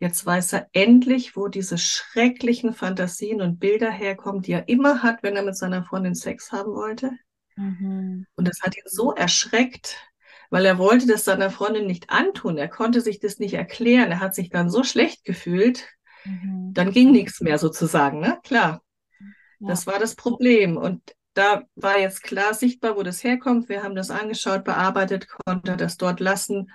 Jetzt 0.00 0.26
weiß 0.26 0.54
er 0.54 0.68
endlich, 0.72 1.36
wo 1.36 1.48
diese 1.48 1.78
schrecklichen 1.78 2.74
Fantasien 2.74 3.40
und 3.40 3.60
Bilder 3.60 3.90
herkommen, 3.90 4.42
die 4.42 4.52
er 4.52 4.68
immer 4.68 5.02
hat, 5.02 5.22
wenn 5.22 5.36
er 5.36 5.44
mit 5.44 5.56
seiner 5.56 5.84
Freundin 5.84 6.14
Sex 6.14 6.52
haben 6.52 6.72
wollte. 6.74 7.12
Mhm. 7.56 8.26
Und 8.36 8.48
das 8.48 8.60
hat 8.62 8.76
ihn 8.76 8.82
so 8.86 9.12
erschreckt, 9.14 9.96
weil 10.50 10.64
er 10.66 10.78
wollte 10.78 11.06
das 11.06 11.24
seiner 11.24 11.50
Freundin 11.50 11.86
nicht 11.86 12.10
antun. 12.10 12.58
Er 12.58 12.68
konnte 12.68 13.00
sich 13.00 13.20
das 13.20 13.38
nicht 13.38 13.54
erklären. 13.54 14.10
Er 14.10 14.20
hat 14.20 14.34
sich 14.34 14.50
dann 14.50 14.70
so 14.70 14.82
schlecht 14.84 15.24
gefühlt. 15.24 15.88
Mhm. 16.24 16.72
Dann 16.74 16.90
ging 16.92 17.12
nichts 17.12 17.40
mehr 17.40 17.58
sozusagen, 17.58 18.20
ne? 18.20 18.38
Klar. 18.42 18.82
Ja. 19.60 19.68
Das 19.68 19.86
war 19.86 19.98
das 19.98 20.14
Problem. 20.16 20.76
Und 20.76 21.02
da 21.34 21.62
war 21.74 21.98
jetzt 21.98 22.22
klar 22.22 22.54
sichtbar, 22.54 22.96
wo 22.96 23.02
das 23.02 23.22
herkommt. 23.24 23.68
Wir 23.68 23.82
haben 23.82 23.94
das 23.94 24.10
angeschaut, 24.10 24.64
bearbeitet, 24.64 25.28
konnte 25.28 25.76
das 25.76 25.96
dort 25.96 26.20
lassen. 26.20 26.70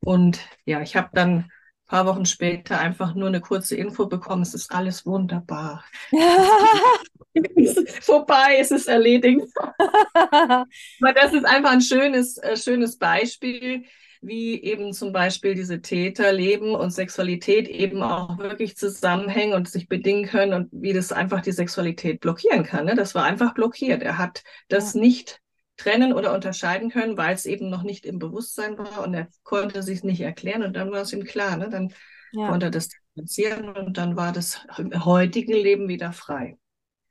Und 0.00 0.40
ja, 0.64 0.80
ich 0.80 0.96
habe 0.96 1.10
dann 1.12 1.50
paar 1.90 2.06
Wochen 2.06 2.24
später 2.24 2.78
einfach 2.78 3.14
nur 3.16 3.26
eine 3.26 3.40
kurze 3.40 3.74
Info 3.74 4.06
bekommen, 4.06 4.42
es 4.42 4.54
ist 4.54 4.70
alles 4.70 5.04
wunderbar. 5.04 5.84
vorbei, 8.00 8.58
es 8.60 8.70
ist 8.70 8.86
erledigt. 8.86 9.46
Aber 10.14 11.12
das 11.14 11.32
ist 11.32 11.44
einfach 11.44 11.72
ein 11.72 11.80
schönes, 11.80 12.38
äh, 12.38 12.56
schönes 12.56 12.96
Beispiel, 12.96 13.84
wie 14.22 14.62
eben 14.62 14.92
zum 14.92 15.12
Beispiel 15.12 15.54
diese 15.54 15.80
Täter 15.80 16.32
leben 16.32 16.74
und 16.74 16.90
Sexualität 16.90 17.68
eben 17.68 18.02
auch 18.02 18.38
wirklich 18.38 18.76
zusammenhängen 18.76 19.54
und 19.54 19.68
sich 19.68 19.88
bedingen 19.88 20.26
können 20.26 20.52
und 20.52 20.68
wie 20.72 20.92
das 20.92 21.10
einfach 21.10 21.40
die 21.40 21.52
Sexualität 21.52 22.20
blockieren 22.20 22.64
kann. 22.64 22.84
Ne? 22.84 22.94
Das 22.94 23.14
war 23.14 23.24
einfach 23.24 23.54
blockiert. 23.54 24.02
Er 24.02 24.18
hat 24.18 24.42
das 24.68 24.94
ja. 24.94 25.00
nicht 25.00 25.40
trennen 25.78 26.12
oder 26.12 26.34
unterscheiden 26.34 26.90
können, 26.90 27.16
weil 27.16 27.34
es 27.34 27.46
eben 27.46 27.70
noch 27.70 27.82
nicht 27.82 28.04
im 28.04 28.18
Bewusstsein 28.18 28.76
war 28.76 29.02
und 29.02 29.14
er 29.14 29.28
konnte 29.42 29.82
sich 29.82 30.04
nicht 30.04 30.20
erklären 30.20 30.62
und 30.62 30.76
dann 30.76 30.92
war 30.92 31.00
es 31.00 31.12
ihm 31.14 31.24
klar. 31.24 31.56
Ne? 31.56 31.70
Dann 31.70 31.94
ja. 32.32 32.48
konnte 32.48 32.66
er 32.66 32.70
das 32.70 32.88
differenzieren 32.88 33.70
und 33.74 33.96
dann 33.96 34.16
war 34.16 34.32
das 34.32 34.66
im 34.76 35.04
heutigen 35.04 35.54
Leben 35.54 35.88
wieder 35.88 36.12
frei. 36.12 36.58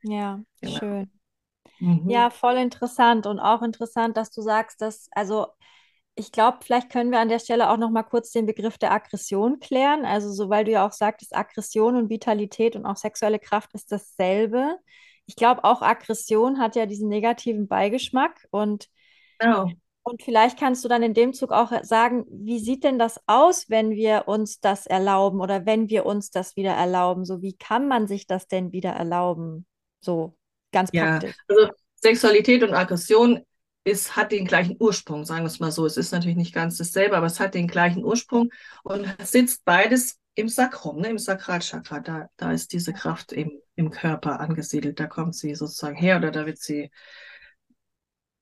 Ja, 0.02 0.40
genau. 0.60 0.78
schön. 0.78 1.10
Mhm. 1.80 2.08
Ja, 2.08 2.30
voll 2.30 2.56
interessant 2.56 3.26
und 3.26 3.40
auch 3.40 3.62
interessant, 3.62 4.16
dass 4.16 4.30
du 4.30 4.42
sagst, 4.42 4.80
dass, 4.80 5.08
also 5.10 5.48
ich 6.20 6.32
glaube, 6.32 6.58
vielleicht 6.62 6.90
können 6.90 7.10
wir 7.10 7.18
an 7.18 7.28
der 7.28 7.38
Stelle 7.38 7.70
auch 7.70 7.76
noch 7.76 7.90
mal 7.90 8.02
kurz 8.02 8.30
den 8.30 8.46
Begriff 8.46 8.78
der 8.78 8.92
Aggression 8.92 9.58
klären. 9.58 10.04
Also, 10.04 10.30
so 10.30 10.50
weil 10.50 10.64
du 10.64 10.70
ja 10.70 10.86
auch 10.86 10.92
sagtest, 10.92 11.34
Aggression 11.34 11.96
und 11.96 12.10
Vitalität 12.10 12.76
und 12.76 12.86
auch 12.86 12.96
sexuelle 12.96 13.38
Kraft 13.38 13.74
ist 13.74 13.90
dasselbe. 13.90 14.76
Ich 15.26 15.34
glaube, 15.34 15.64
auch 15.64 15.82
Aggression 15.82 16.58
hat 16.58 16.76
ja 16.76 16.86
diesen 16.86 17.08
negativen 17.08 17.66
Beigeschmack 17.66 18.46
und 18.50 18.88
genau. 19.38 19.70
Und 20.02 20.22
vielleicht 20.22 20.58
kannst 20.58 20.82
du 20.82 20.88
dann 20.88 21.02
in 21.02 21.12
dem 21.14 21.34
Zug 21.34 21.52
auch 21.52 21.72
sagen, 21.82 22.24
wie 22.30 22.58
sieht 22.58 22.84
denn 22.84 22.98
das 22.98 23.20
aus, 23.26 23.68
wenn 23.68 23.90
wir 23.90 24.24
uns 24.26 24.58
das 24.58 24.86
erlauben 24.86 25.40
oder 25.40 25.66
wenn 25.66 25.90
wir 25.90 26.06
uns 26.06 26.30
das 26.30 26.56
wieder 26.56 26.72
erlauben? 26.72 27.24
So, 27.24 27.42
wie 27.42 27.56
kann 27.56 27.86
man 27.86 28.08
sich 28.08 28.26
das 28.26 28.48
denn 28.48 28.72
wieder 28.72 28.90
erlauben? 28.90 29.66
So 30.00 30.36
ganz 30.72 30.90
ja, 30.92 31.18
praktisch. 31.18 31.36
Also 31.48 31.68
Sexualität 31.96 32.62
und 32.62 32.72
Aggression 32.72 33.44
ist, 33.84 34.16
hat 34.16 34.32
den 34.32 34.44
gleichen 34.44 34.76
Ursprung, 34.78 35.24
sagen 35.24 35.42
wir 35.42 35.46
es 35.46 35.60
mal 35.60 35.72
so. 35.72 35.86
Es 35.86 35.96
ist 35.96 36.12
natürlich 36.12 36.36
nicht 36.36 36.54
ganz 36.54 36.76
dasselbe, 36.76 37.16
aber 37.16 37.26
es 37.26 37.40
hat 37.40 37.54
den 37.54 37.68
gleichen 37.68 38.04
Ursprung 38.04 38.50
und 38.82 39.06
sitzt 39.22 39.64
beides 39.64 40.18
im 40.34 40.48
Sakrum, 40.48 41.00
ne, 41.00 41.08
im 41.08 41.18
Sakralchakra. 41.18 42.00
Da, 42.00 42.28
da 42.36 42.52
ist 42.52 42.72
diese 42.72 42.92
Kraft 42.92 43.32
im, 43.32 43.52
im 43.76 43.90
Körper 43.90 44.40
angesiedelt. 44.40 45.00
Da 45.00 45.06
kommt 45.06 45.34
sie 45.34 45.54
sozusagen 45.54 45.96
her 45.96 46.18
oder 46.18 46.30
da 46.30 46.46
wird 46.46 46.58
sie 46.58 46.90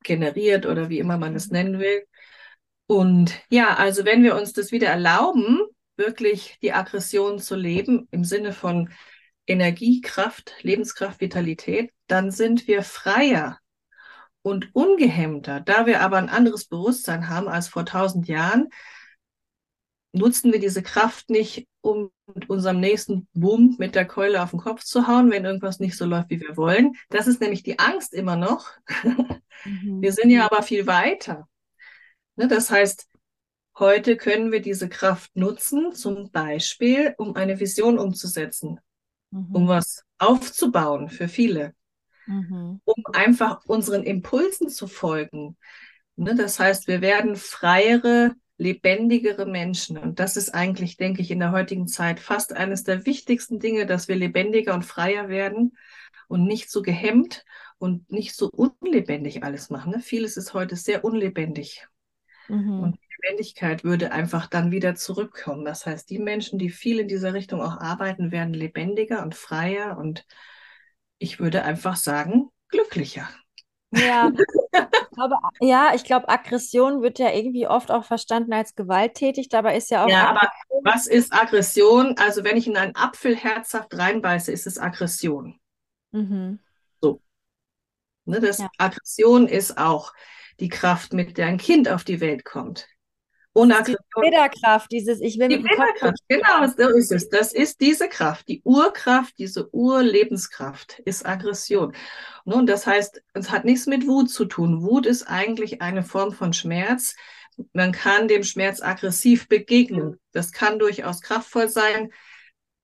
generiert 0.02 0.66
oder 0.66 0.88
wie 0.88 0.98
immer 0.98 1.18
man 1.18 1.34
es 1.34 1.48
mhm. 1.48 1.52
nennen 1.52 1.78
will. 1.78 2.04
Und 2.86 3.34
ja, 3.50 3.76
also 3.76 4.04
wenn 4.04 4.22
wir 4.22 4.34
uns 4.34 4.52
das 4.54 4.72
wieder 4.72 4.88
erlauben, 4.88 5.60
wirklich 5.96 6.58
die 6.62 6.72
Aggression 6.72 7.38
zu 7.38 7.54
leben 7.54 8.08
im 8.10 8.24
Sinne 8.24 8.52
von 8.52 8.90
Energie, 9.46 10.00
Kraft, 10.00 10.54
Lebenskraft, 10.62 11.20
Vitalität, 11.20 11.92
dann 12.06 12.30
sind 12.30 12.66
wir 12.66 12.82
freier 12.82 13.58
und 14.48 14.74
ungehemmter. 14.74 15.60
Da 15.60 15.86
wir 15.86 16.00
aber 16.00 16.16
ein 16.16 16.28
anderes 16.28 16.66
Bewusstsein 16.66 17.28
haben 17.28 17.48
als 17.48 17.68
vor 17.68 17.84
tausend 17.84 18.28
Jahren, 18.28 18.68
nutzen 20.12 20.52
wir 20.52 20.58
diese 20.58 20.82
Kraft 20.82 21.30
nicht, 21.30 21.68
um 21.80 22.10
unserem 22.48 22.80
nächsten 22.80 23.28
Boom 23.34 23.76
mit 23.78 23.94
der 23.94 24.06
Keule 24.06 24.42
auf 24.42 24.50
den 24.50 24.60
Kopf 24.60 24.82
zu 24.82 25.06
hauen, 25.06 25.30
wenn 25.30 25.44
irgendwas 25.44 25.80
nicht 25.80 25.96
so 25.96 26.04
läuft, 26.06 26.30
wie 26.30 26.40
wir 26.40 26.56
wollen. 26.56 26.94
Das 27.10 27.26
ist 27.26 27.40
nämlich 27.40 27.62
die 27.62 27.78
Angst 27.78 28.14
immer 28.14 28.36
noch. 28.36 28.70
Mhm. 29.64 30.00
Wir 30.00 30.12
sind 30.12 30.30
ja 30.30 30.46
aber 30.46 30.62
viel 30.62 30.86
weiter. 30.86 31.48
Ne, 32.36 32.46
das 32.46 32.70
heißt, 32.70 33.08
heute 33.78 34.16
können 34.16 34.52
wir 34.52 34.62
diese 34.62 34.88
Kraft 34.88 35.34
nutzen, 35.34 35.92
zum 35.92 36.30
Beispiel, 36.30 37.14
um 37.18 37.34
eine 37.34 37.58
Vision 37.58 37.98
umzusetzen 37.98 38.80
mhm. 39.30 39.54
um 39.54 39.68
was 39.68 40.04
aufzubauen 40.18 41.08
für 41.08 41.28
viele, 41.28 41.74
mhm. 42.28 42.80
um 42.84 43.04
einfach 43.12 43.64
unseren 43.66 44.04
Impulsen 44.04 44.68
zu 44.68 44.86
folgen. 44.86 45.56
Ne, 46.16 46.34
das 46.34 46.58
heißt, 46.58 46.88
wir 46.88 47.00
werden 47.00 47.36
freiere, 47.36 48.34
lebendigere 48.56 49.46
Menschen. 49.46 49.96
Und 49.96 50.18
das 50.20 50.36
ist 50.36 50.54
eigentlich, 50.54 50.96
denke 50.96 51.22
ich, 51.22 51.30
in 51.30 51.38
der 51.38 51.52
heutigen 51.52 51.86
Zeit 51.86 52.20
fast 52.20 52.52
eines 52.52 52.84
der 52.84 53.06
wichtigsten 53.06 53.60
Dinge, 53.60 53.86
dass 53.86 54.08
wir 54.08 54.16
lebendiger 54.16 54.74
und 54.74 54.84
freier 54.84 55.28
werden 55.28 55.76
und 56.26 56.44
nicht 56.44 56.70
so 56.70 56.82
gehemmt 56.82 57.44
und 57.78 58.10
nicht 58.10 58.34
so 58.34 58.50
unlebendig 58.50 59.44
alles 59.44 59.70
machen. 59.70 59.92
Ne? 59.92 60.00
Vieles 60.00 60.36
ist 60.36 60.54
heute 60.54 60.76
sehr 60.76 61.04
unlebendig. 61.04 61.86
Mhm. 62.48 62.80
Und 62.80 62.98
Lebendigkeit 63.22 63.84
würde 63.84 64.12
einfach 64.12 64.46
dann 64.48 64.70
wieder 64.70 64.94
zurückkommen. 64.94 65.64
Das 65.64 65.86
heißt, 65.86 66.10
die 66.10 66.18
Menschen, 66.18 66.58
die 66.58 66.70
viel 66.70 67.00
in 67.00 67.08
dieser 67.08 67.34
Richtung 67.34 67.60
auch 67.60 67.78
arbeiten, 67.78 68.32
werden 68.32 68.54
lebendiger 68.54 69.22
und 69.22 69.34
freier 69.34 69.96
und 69.98 70.26
ich 71.18 71.40
würde 71.40 71.62
einfach 71.64 71.96
sagen, 71.96 72.50
glücklicher. 72.68 73.28
Ja, 73.92 74.30
ich 74.72 75.10
glaube, 75.14 75.34
ja, 75.60 75.92
ich 75.94 76.04
glaube, 76.04 76.28
Aggression 76.28 77.02
wird 77.02 77.18
ja 77.18 77.32
irgendwie 77.32 77.66
oft 77.66 77.90
auch 77.90 78.04
verstanden 78.04 78.52
als 78.52 78.74
gewalttätig. 78.74 79.48
Dabei 79.48 79.76
ist 79.76 79.90
ja 79.90 80.04
auch. 80.04 80.08
Ja, 80.08 80.28
aber 80.28 80.50
was 80.82 81.06
ist 81.06 81.32
Aggression? 81.32 82.14
Also, 82.18 82.44
wenn 82.44 82.56
ich 82.56 82.66
in 82.66 82.76
einen 82.76 82.94
Apfel 82.94 83.34
herzhaft 83.34 83.96
reinbeiße, 83.96 84.52
ist 84.52 84.66
es 84.66 84.78
Aggression. 84.78 85.58
Mhm. 86.12 86.60
So. 87.00 87.22
Ne, 88.24 88.40
das 88.40 88.58
ja. 88.58 88.68
Aggression 88.76 89.48
ist 89.48 89.78
auch 89.78 90.12
die 90.60 90.68
Kraft, 90.68 91.12
mit 91.12 91.38
der 91.38 91.46
ein 91.46 91.58
Kind 91.58 91.88
auf 91.88 92.04
die 92.04 92.20
Welt 92.20 92.44
kommt. 92.44 92.86
Ohne 93.58 93.76
Aggression. 93.76 93.98
Die 94.16 94.22
Widderkraft, 94.22 94.92
dieses 94.92 95.20
Ich 95.20 95.38
will 95.38 95.48
die 95.48 95.58
mit 95.58 95.76
Kopf. 95.76 96.14
Genau, 96.28 96.66
so 96.66 96.96
ist 96.96 97.12
es. 97.12 97.28
Das 97.28 97.52
ist 97.52 97.80
diese 97.80 98.08
Kraft, 98.08 98.48
die 98.48 98.62
Urkraft, 98.64 99.34
diese 99.38 99.72
Urlebenskraft 99.74 101.00
ist 101.00 101.26
Aggression. 101.26 101.94
Nun, 102.44 102.66
das 102.66 102.86
heißt, 102.86 103.22
es 103.34 103.50
hat 103.50 103.64
nichts 103.64 103.86
mit 103.86 104.06
Wut 104.06 104.30
zu 104.30 104.44
tun. 104.44 104.82
Wut 104.82 105.06
ist 105.06 105.24
eigentlich 105.24 105.82
eine 105.82 106.02
Form 106.02 106.32
von 106.32 106.52
Schmerz. 106.52 107.16
Man 107.72 107.90
kann 107.90 108.28
dem 108.28 108.44
Schmerz 108.44 108.80
aggressiv 108.80 109.48
begegnen. 109.48 110.20
Das 110.32 110.52
kann 110.52 110.78
durchaus 110.78 111.20
kraftvoll 111.20 111.68
sein, 111.68 112.12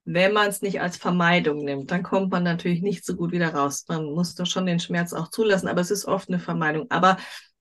wenn 0.04 0.32
man 0.32 0.48
es 0.48 0.60
nicht 0.60 0.80
als 0.80 0.96
Vermeidung 0.96 1.58
nimmt. 1.58 1.90
Dann 1.92 2.02
kommt 2.02 2.32
man 2.32 2.42
natürlich 2.42 2.82
nicht 2.82 3.04
so 3.04 3.14
gut 3.14 3.30
wieder 3.30 3.54
raus. 3.54 3.84
Man 3.88 4.06
muss 4.06 4.34
doch 4.34 4.46
schon 4.46 4.66
den 4.66 4.80
Schmerz 4.80 5.12
auch 5.12 5.30
zulassen, 5.30 5.68
aber 5.68 5.80
es 5.80 5.92
ist 5.92 6.06
oft 6.06 6.28
eine 6.28 6.40
Vermeidung. 6.40 6.90
Aber 6.90 7.16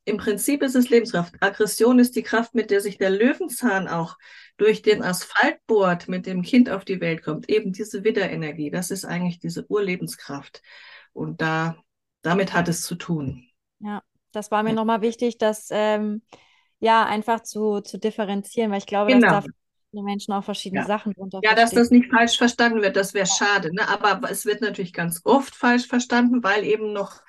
im 0.05 0.17
Prinzip 0.17 0.61
ist 0.63 0.75
es 0.75 0.89
Lebenskraft. 0.89 1.33
Aggression 1.39 1.99
ist 1.99 2.15
die 2.15 2.23
Kraft, 2.23 2.55
mit 2.55 2.71
der 2.71 2.81
sich 2.81 2.97
der 2.97 3.09
Löwenzahn 3.09 3.87
auch 3.87 4.17
durch 4.57 4.81
den 4.81 5.01
Asphalt 5.01 5.57
bohrt, 5.65 6.07
mit 6.07 6.25
dem 6.25 6.41
Kind 6.41 6.69
auf 6.69 6.83
die 6.83 6.99
Welt 6.99 7.23
kommt. 7.23 7.49
Eben 7.49 7.71
diese 7.71 8.03
Widderenergie, 8.03 8.69
das 8.69 8.91
ist 8.91 9.05
eigentlich 9.05 9.39
diese 9.39 9.65
Urlebenskraft. 9.69 10.61
Und 11.13 11.41
da, 11.41 11.77
damit 12.21 12.53
hat 12.53 12.67
es 12.67 12.81
zu 12.81 12.95
tun. 12.95 13.47
Ja, 13.79 14.03
das 14.31 14.51
war 14.51 14.63
mir 14.63 14.69
ja. 14.69 14.75
nochmal 14.75 15.01
wichtig, 15.01 15.37
das 15.37 15.69
ähm, 15.71 16.21
ja 16.79 17.05
einfach 17.05 17.41
zu, 17.41 17.81
zu 17.81 17.97
differenzieren, 17.97 18.71
weil 18.71 18.79
ich 18.79 18.85
glaube, 18.85 19.13
genau. 19.13 19.29
dass 19.29 19.45
da 19.45 19.51
viele 19.91 20.03
Menschen 20.03 20.33
auch 20.33 20.43
verschiedene 20.43 20.81
ja. 20.81 20.87
Sachen 20.87 21.13
drunter 21.13 21.39
Ja, 21.43 21.55
dass 21.55 21.71
das 21.71 21.91
nicht 21.91 22.11
falsch 22.11 22.37
verstanden 22.37 22.81
wird, 22.81 22.97
das 22.97 23.13
wäre 23.13 23.27
ja. 23.27 23.33
schade. 23.33 23.73
Ne? 23.73 23.87
Aber 23.87 24.29
es 24.29 24.45
wird 24.45 24.61
natürlich 24.61 24.91
ganz 24.91 25.21
oft 25.23 25.55
falsch 25.55 25.87
verstanden, 25.87 26.43
weil 26.43 26.65
eben 26.65 26.91
noch 26.91 27.21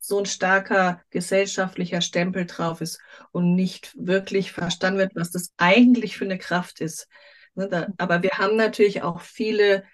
so 0.00 0.18
ein 0.18 0.26
starker 0.26 1.02
gesellschaftlicher 1.10 2.00
Stempel 2.00 2.46
drauf 2.46 2.80
ist 2.80 3.00
und 3.32 3.54
nicht 3.54 3.94
wirklich 3.96 4.50
verstanden 4.50 4.98
wird, 4.98 5.14
was 5.14 5.30
das 5.30 5.52
eigentlich 5.58 6.16
für 6.16 6.24
eine 6.24 6.38
Kraft 6.38 6.80
ist. 6.80 7.06
Ne, 7.54 7.92
aber 7.98 8.22
wir 8.22 8.30
haben 8.30 8.56
natürlich 8.56 9.02
auch 9.02 9.20
viele, 9.20 9.84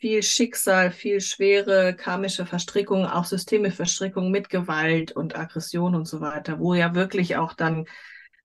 viel 0.00 0.22
Schicksal, 0.22 0.90
viel 0.90 1.20
schwere 1.20 1.94
karmische 1.94 2.44
Verstrickungen, 2.44 3.06
auch 3.06 3.24
systemische 3.24 3.76
Verstrickungen 3.76 4.30
mit 4.30 4.50
Gewalt 4.50 5.12
und 5.12 5.36
Aggression 5.36 5.94
und 5.94 6.06
so 6.06 6.20
weiter, 6.20 6.58
wo 6.60 6.74
ja 6.74 6.94
wirklich 6.94 7.36
auch 7.36 7.54
dann, 7.54 7.86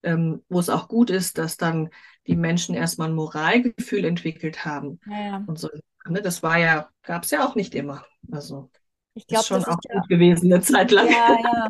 ähm, 0.03 0.41
wo 0.47 0.59
es 0.59 0.69
auch 0.69 0.87
gut 0.87 1.09
ist, 1.09 1.37
dass 1.37 1.57
dann 1.57 1.89
die 2.27 2.37
Menschen 2.37 2.75
erstmal 2.75 3.09
ein 3.09 3.15
Moralgefühl 3.15 4.05
entwickelt 4.05 4.63
haben. 4.63 5.01
Ja, 5.05 5.19
ja. 5.19 5.43
Und 5.47 5.59
so, 5.59 5.69
ne, 6.07 6.21
das 6.21 6.43
war 6.43 6.57
ja, 6.57 6.89
gab 7.03 7.23
es 7.23 7.31
ja 7.31 7.45
auch 7.45 7.55
nicht 7.55 7.75
immer. 7.75 8.05
Also. 8.31 8.71
Ich 9.15 9.27
glaube, 9.27 9.45
schon 9.45 9.63
auch 9.65 9.77
gut 9.77 10.09
gewesen 10.09 10.51
eine 10.51 10.61
Zeit 10.61 10.91
lang. 10.91 11.07
Ja, 11.07 11.37
ja. 11.41 11.69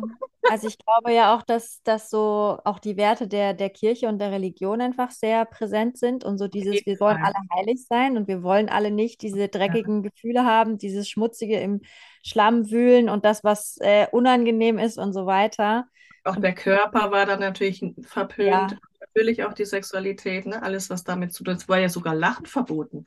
Also 0.50 0.68
ich 0.68 0.76
glaube 0.78 1.12
ja 1.12 1.34
auch, 1.34 1.42
dass, 1.42 1.82
dass 1.84 2.10
so 2.10 2.58
auch 2.64 2.78
die 2.78 2.96
Werte 2.96 3.26
der, 3.26 3.54
der 3.54 3.70
Kirche 3.70 4.08
und 4.08 4.18
der 4.18 4.30
Religion 4.30 4.80
einfach 4.80 5.10
sehr 5.10 5.44
präsent 5.46 5.96
sind 5.98 6.22
und 6.22 6.36
so 6.36 6.48
dieses, 6.48 6.84
wir 6.84 7.00
wollen 7.00 7.16
alle 7.16 7.34
heilig 7.54 7.86
sein 7.86 8.16
und 8.16 8.28
wir 8.28 8.42
wollen 8.42 8.68
alle 8.68 8.90
nicht 8.90 9.22
diese 9.22 9.48
dreckigen 9.48 10.02
ja. 10.02 10.10
Gefühle 10.10 10.44
haben, 10.44 10.76
dieses 10.76 11.08
Schmutzige 11.08 11.58
im 11.60 11.80
Schlamm 12.22 12.70
wühlen 12.70 13.08
und 13.08 13.24
das, 13.24 13.42
was 13.42 13.78
äh, 13.80 14.06
unangenehm 14.12 14.78
ist 14.78 14.98
und 14.98 15.14
so 15.14 15.24
weiter. 15.24 15.86
Auch 16.24 16.36
der 16.36 16.54
Körper 16.54 17.10
war 17.10 17.26
dann 17.26 17.40
natürlich 17.40 17.84
verpönt. 18.02 18.48
Ja. 18.48 18.66
Natürlich 19.00 19.44
auch 19.44 19.52
die 19.52 19.66
Sexualität, 19.66 20.46
ne? 20.46 20.62
alles, 20.62 20.90
was 20.90 21.04
damit 21.04 21.32
zu 21.32 21.44
tun 21.44 21.54
Es 21.54 21.68
war 21.68 21.78
ja 21.78 21.88
sogar 21.88 22.14
Lachen 22.14 22.46
verboten. 22.46 23.06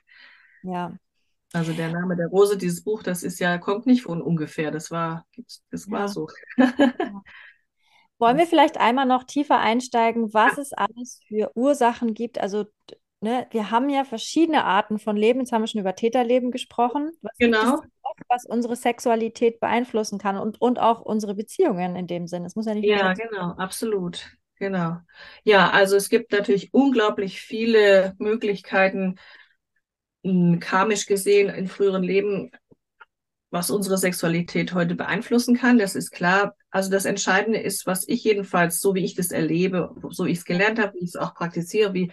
Ja. 0.63 0.93
Also 1.53 1.73
der 1.73 1.89
Name 1.89 2.15
der 2.15 2.27
Rose, 2.27 2.57
dieses 2.57 2.83
Buch, 2.83 3.03
das 3.03 3.23
ist 3.23 3.39
ja, 3.39 3.57
kommt 3.57 3.85
nicht 3.85 4.03
von 4.03 4.21
ungefähr. 4.21 4.71
Das 4.71 4.91
war, 4.91 5.25
das 5.71 5.89
war 5.89 6.07
so. 6.07 6.27
Wollen 8.19 8.37
wir 8.37 8.47
vielleicht 8.47 8.77
einmal 8.77 9.05
noch 9.05 9.23
tiefer 9.23 9.59
einsteigen, 9.59 10.33
was 10.33 10.57
es 10.57 10.73
alles 10.73 11.21
für 11.27 11.51
Ursachen 11.55 12.13
gibt? 12.13 12.39
Also 12.39 12.65
ne, 13.21 13.47
wir 13.51 13.71
haben 13.71 13.89
ja 13.89 14.03
verschiedene 14.03 14.63
Arten 14.63 14.99
von 14.99 15.15
Leben. 15.15 15.39
Jetzt 15.39 15.51
haben 15.51 15.61
wir 15.61 15.67
schon 15.67 15.81
über 15.81 15.95
Täterleben 15.95 16.51
gesprochen. 16.51 17.11
Was 17.21 17.37
genau. 17.37 17.81
was 18.27 18.45
unsere 18.45 18.75
Sexualität 18.75 19.59
beeinflussen 19.59 20.17
kann 20.17 20.37
und, 20.37 20.59
und 20.59 20.79
auch 20.79 21.01
unsere 21.01 21.35
Beziehungen 21.35 21.95
in 21.95 22.07
dem 22.07 22.27
Sinne. 22.27 22.47
Es 22.47 22.55
muss 22.55 22.65
ja 22.65 22.73
nicht 22.73 22.85
Ja, 22.85 23.13
genau, 23.13 23.51
absolut. 23.51 24.31
Genau. 24.59 24.97
Ja, 25.43 25.69
also 25.69 25.95
es 25.95 26.09
gibt 26.09 26.31
natürlich 26.31 26.73
unglaublich 26.73 27.39
viele 27.39 28.15
Möglichkeiten, 28.17 29.19
karmisch 30.59 31.05
gesehen 31.05 31.49
in 31.49 31.67
früheren 31.67 32.03
Leben, 32.03 32.51
was 33.49 33.71
unsere 33.71 33.97
Sexualität 33.97 34.73
heute 34.73 34.95
beeinflussen 34.95 35.55
kann. 35.55 35.77
Das 35.77 35.95
ist 35.95 36.11
klar. 36.11 36.55
Also 36.69 36.89
das 36.89 37.05
Entscheidende 37.05 37.59
ist, 37.59 37.87
was 37.87 38.07
ich 38.07 38.23
jedenfalls, 38.23 38.81
so 38.81 38.93
wie 38.93 39.05
ich 39.05 39.15
das 39.15 39.31
erlebe, 39.31 39.95
so 40.09 40.25
ich 40.25 40.39
es 40.39 40.45
gelernt 40.45 40.79
habe, 40.79 40.93
wie 40.95 41.03
ich 41.03 41.11
es 41.11 41.15
auch 41.15 41.33
praktiziere, 41.33 41.93
wie, 41.93 42.11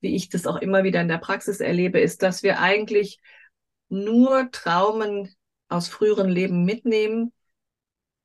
wie 0.00 0.14
ich 0.16 0.28
das 0.28 0.46
auch 0.46 0.56
immer 0.56 0.84
wieder 0.84 1.00
in 1.00 1.08
der 1.08 1.18
Praxis 1.18 1.60
erlebe, 1.60 2.00
ist, 2.00 2.22
dass 2.22 2.42
wir 2.42 2.60
eigentlich 2.60 3.18
nur 3.88 4.50
Traumen 4.50 5.34
aus 5.68 5.88
früheren 5.88 6.28
Leben 6.28 6.64
mitnehmen, 6.64 7.32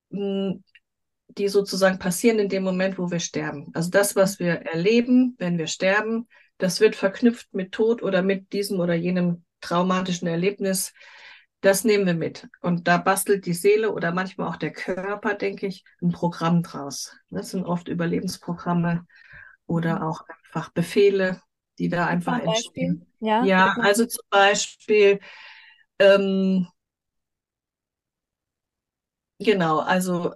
die 0.10 1.48
sozusagen 1.48 2.00
passieren 2.00 2.40
in 2.40 2.50
dem 2.50 2.64
Moment, 2.64 2.98
wo 2.98 3.12
wir 3.12 3.20
sterben. 3.20 3.72
Also 3.74 3.90
das, 3.90 4.16
was 4.16 4.40
wir 4.40 4.54
erleben, 4.54 5.36
wenn 5.38 5.58
wir 5.58 5.68
sterben, 5.68 6.28
das 6.62 6.80
wird 6.80 6.96
verknüpft 6.96 7.54
mit 7.54 7.72
Tod 7.72 8.04
oder 8.04 8.22
mit 8.22 8.54
diesem 8.54 8.80
oder 8.80 8.94
jenem 8.94 9.44
traumatischen 9.62 10.28
Erlebnis. 10.28 10.94
Das 11.62 11.84
nehmen 11.84 12.06
wir 12.06 12.14
mit. 12.14 12.48
Und 12.62 12.88
da 12.88 12.98
bastelt 12.98 13.48
die 13.48 13.54
Seele 13.54 13.92
oder 13.92 14.12
manchmal 14.12 14.48
auch 14.48 14.58
der 14.58 14.72
Körper, 14.72 15.34
denke 15.34 15.66
ich, 15.66 15.84
ein 16.02 16.12
Programm 16.12 16.62
draus. 16.62 17.16
Das 17.30 17.50
sind 17.50 17.66
oft 17.66 17.88
Überlebensprogramme 17.88 19.08
oder 19.66 20.06
auch 20.08 20.24
einfach 20.28 20.70
Befehle, 20.72 21.42
die 21.80 21.90
da 21.90 22.06
einfach 22.06 22.40
entstehen. 22.40 23.08
Ja, 23.20 23.44
ja 23.44 23.76
also 23.80 24.06
zum 24.06 24.24
Beispiel, 24.30 25.20
ähm, 25.98 26.68
genau, 29.40 29.80
also 29.80 30.34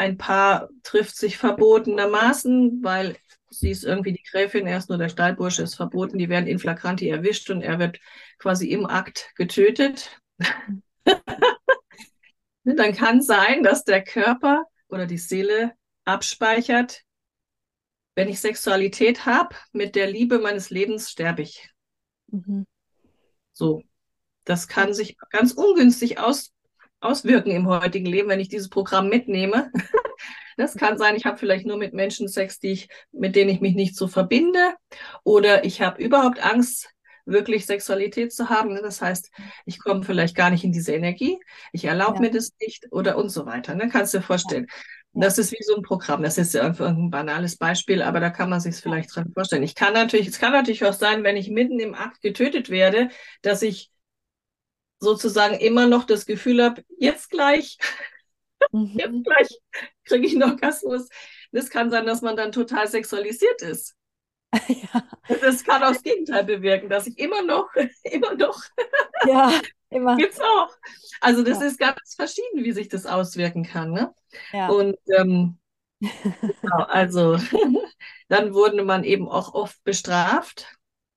ein 0.00 0.16
Paar 0.16 0.70
trifft 0.82 1.14
sich 1.14 1.36
verbotenermaßen, 1.36 2.82
weil 2.82 3.18
sie 3.50 3.70
ist 3.70 3.84
irgendwie 3.84 4.14
die 4.14 4.22
Gräfin, 4.22 4.66
er 4.66 4.78
ist 4.78 4.88
nur 4.88 4.96
der 4.96 5.10
Stallbursche, 5.10 5.62
ist 5.62 5.74
verboten, 5.74 6.16
die 6.16 6.30
werden 6.30 6.46
in 6.46 6.58
flagranti 6.58 7.06
erwischt 7.06 7.50
und 7.50 7.60
er 7.60 7.78
wird 7.78 8.00
quasi 8.38 8.68
im 8.70 8.86
Akt 8.86 9.30
getötet. 9.36 10.18
Dann 12.64 12.94
kann 12.94 13.20
sein, 13.20 13.62
dass 13.62 13.84
der 13.84 14.02
Körper 14.02 14.64
oder 14.88 15.04
die 15.04 15.18
Seele 15.18 15.74
abspeichert, 16.06 17.02
wenn 18.14 18.30
ich 18.30 18.40
Sexualität 18.40 19.26
habe, 19.26 19.54
mit 19.72 19.96
der 19.96 20.10
Liebe 20.10 20.38
meines 20.38 20.70
Lebens 20.70 21.10
sterbe 21.10 21.42
ich. 21.42 21.68
Mhm. 22.28 22.66
So. 23.52 23.82
Das 24.44 24.66
kann 24.66 24.94
sich 24.94 25.18
ganz 25.28 25.52
ungünstig 25.52 26.18
aus, 26.18 26.54
auswirken 27.00 27.50
im 27.50 27.66
heutigen 27.66 28.06
Leben, 28.06 28.28
wenn 28.28 28.40
ich 28.40 28.48
dieses 28.48 28.68
Programm 28.68 29.08
mitnehme. 29.08 29.70
Das 30.56 30.74
kann 30.74 30.98
sein, 30.98 31.16
ich 31.16 31.24
habe 31.24 31.38
vielleicht 31.38 31.64
nur 31.64 31.78
mit 31.78 31.94
Menschen 31.94 32.28
Sex, 32.28 32.58
die 32.58 32.72
ich, 32.72 32.88
mit 33.12 33.34
denen 33.34 33.48
ich 33.48 33.62
mich 33.62 33.74
nicht 33.74 33.96
so 33.96 34.08
verbinde. 34.08 34.74
Oder 35.24 35.64
ich 35.64 35.80
habe 35.80 36.02
überhaupt 36.02 36.44
Angst, 36.44 36.90
wirklich 37.24 37.66
Sexualität 37.66 38.32
zu 38.32 38.50
haben. 38.50 38.74
Das 38.82 39.00
heißt, 39.00 39.30
ich 39.64 39.78
komme 39.78 40.02
vielleicht 40.02 40.36
gar 40.36 40.50
nicht 40.50 40.64
in 40.64 40.72
diese 40.72 40.92
Energie, 40.92 41.38
ich 41.72 41.84
erlaube 41.84 42.16
ja. 42.16 42.20
mir 42.22 42.30
das 42.30 42.52
nicht 42.60 42.86
oder 42.90 43.16
und 43.16 43.30
so 43.30 43.46
weiter. 43.46 43.74
Ne? 43.74 43.88
Kannst 43.88 44.12
du 44.12 44.18
dir 44.18 44.24
vorstellen. 44.24 44.66
Ja. 44.68 45.22
Das 45.22 45.38
ist 45.38 45.52
wie 45.52 45.62
so 45.62 45.76
ein 45.76 45.82
Programm. 45.82 46.22
Das 46.22 46.38
ist 46.38 46.54
ja 46.54 46.62
einfach 46.62 46.88
ein 46.88 47.10
banales 47.10 47.56
Beispiel, 47.56 48.02
aber 48.02 48.20
da 48.20 48.30
kann 48.30 48.48
man 48.48 48.60
sich 48.60 48.76
vielleicht 48.76 49.14
dran 49.14 49.32
vorstellen. 49.32 49.62
Ich 49.62 49.74
kann 49.74 49.92
natürlich, 49.92 50.28
es 50.28 50.38
kann 50.38 50.52
natürlich 50.52 50.84
auch 50.84 50.92
sein, 50.92 51.24
wenn 51.24 51.36
ich 51.36 51.50
mitten 51.50 51.80
im 51.80 51.94
Akt 51.94 52.20
getötet 52.20 52.70
werde, 52.70 53.08
dass 53.42 53.62
ich 53.62 53.90
sozusagen 55.00 55.54
immer 55.54 55.86
noch 55.86 56.04
das 56.04 56.26
Gefühl 56.26 56.62
habe, 56.62 56.84
jetzt 56.98 57.30
gleich, 57.30 57.78
mhm. 58.70 58.92
jetzt 58.94 59.24
gleich 59.24 59.48
kriege 60.04 60.26
ich 60.26 60.34
einen 60.34 60.50
Orgasmus. 60.50 61.08
Das 61.52 61.70
kann 61.70 61.90
sein, 61.90 62.06
dass 62.06 62.22
man 62.22 62.36
dann 62.36 62.52
total 62.52 62.86
sexualisiert 62.86 63.62
ist. 63.62 63.96
Ja. 64.68 65.04
Das 65.40 65.62
kann 65.62 65.82
auch 65.84 65.92
das 65.92 66.02
Gegenteil 66.02 66.42
bewirken, 66.42 66.88
dass 66.88 67.06
ich 67.06 67.16
immer 67.16 67.42
noch, 67.42 67.68
immer 68.02 68.34
noch. 68.34 68.60
Ja, 69.24 69.52
immer. 69.90 70.16
Gibt's 70.16 70.40
auch. 70.40 70.74
Also 71.20 71.44
das 71.44 71.60
ja. 71.60 71.66
ist 71.66 71.78
ganz 71.78 72.14
verschieden, 72.16 72.64
wie 72.64 72.72
sich 72.72 72.88
das 72.88 73.06
auswirken 73.06 73.62
kann. 73.62 73.92
Ne? 73.92 74.12
Ja. 74.52 74.68
Und 74.68 74.96
ähm, 75.16 75.58
genau, 76.00 76.84
also 76.88 77.38
dann 78.28 78.52
wurde 78.52 78.82
man 78.82 79.04
eben 79.04 79.28
auch 79.28 79.54
oft 79.54 79.82
bestraft 79.84 80.66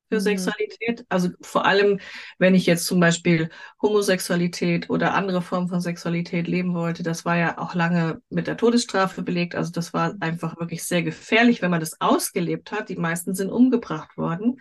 für 0.10 0.16
mhm. 0.16 0.22
Sexualität. 0.22 1.06
Also 1.10 1.30
vor 1.42 1.66
allem, 1.66 2.00
wenn 2.38 2.56
ich 2.56 2.66
jetzt 2.66 2.86
zum 2.86 3.00
Beispiel 3.00 3.50
Homosexualität 3.82 4.90
oder 4.90 5.14
andere 5.14 5.42
Formen 5.42 5.70
von 5.70 5.82
Sexualität 5.82 6.48
leben 6.48 6.74
wollte, 6.74 7.04
das 7.04 7.26
war 7.26 7.38
ja 7.38 7.58
auch 7.58 7.76
lange 7.76 8.22
mit 8.30 8.48
der 8.48 8.58
Todesstrafe 8.58 9.24
belegt. 9.24 9.56
Also 9.56 9.72
das 9.72 9.94
war 9.94 10.16
einfach 10.20 10.60
wirklich 10.60 10.84
sehr 10.84 11.04
gefährlich, 11.04 11.62
wenn 11.62 11.72
man 11.72 11.80
das 11.80 12.00
ausgelebt 12.02 12.72
hat. 12.72 12.90
Die 12.90 12.96
meisten 12.96 13.34
sind 13.34 13.52
umgebracht 13.52 14.18
worden 14.18 14.58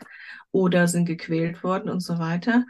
oder 0.51 0.89
sind 0.89 1.07
gequält 1.07 1.63
worden 1.63 1.91
und 1.91 2.01
so 2.01 2.19
weiter. 2.19 2.65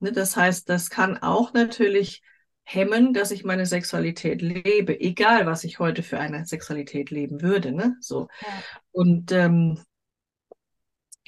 Ne, 0.00 0.12
das 0.12 0.36
heißt, 0.36 0.68
das 0.68 0.90
kann 0.90 1.18
auch 1.18 1.52
natürlich 1.52 2.22
hemmen, 2.64 3.14
dass 3.14 3.30
ich 3.30 3.44
meine 3.44 3.64
Sexualität 3.64 4.42
lebe, 4.42 5.00
egal 5.00 5.46
was 5.46 5.64
ich 5.64 5.78
heute 5.78 6.02
für 6.02 6.18
eine 6.18 6.44
Sexualität 6.44 7.10
leben 7.10 7.40
würde. 7.40 7.72
Ne? 7.72 7.96
So. 8.00 8.28
Ja. 8.42 8.48
Und 8.92 9.32
ähm, 9.32 9.78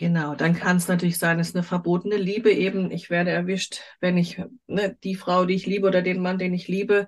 Genau, 0.01 0.35
dann 0.35 0.55
kann 0.55 0.79
es 0.79 0.89
natürlich 0.89 1.19
sein, 1.19 1.39
es 1.41 1.51
ist 1.51 1.57
eine 1.57 1.63
verbotene 1.63 2.17
Liebe 2.17 2.51
eben. 2.51 2.91
Ich 2.91 3.11
werde 3.11 3.33
erwischt, 3.33 3.83
wenn 4.01 4.17
ich 4.17 4.43
ne, 4.67 4.97
die 5.05 5.15
Frau, 5.15 5.45
die 5.45 5.53
ich 5.53 5.67
liebe 5.67 5.87
oder 5.87 6.01
den 6.01 6.23
Mann, 6.23 6.39
den 6.39 6.55
ich 6.55 6.69
liebe, 6.69 7.07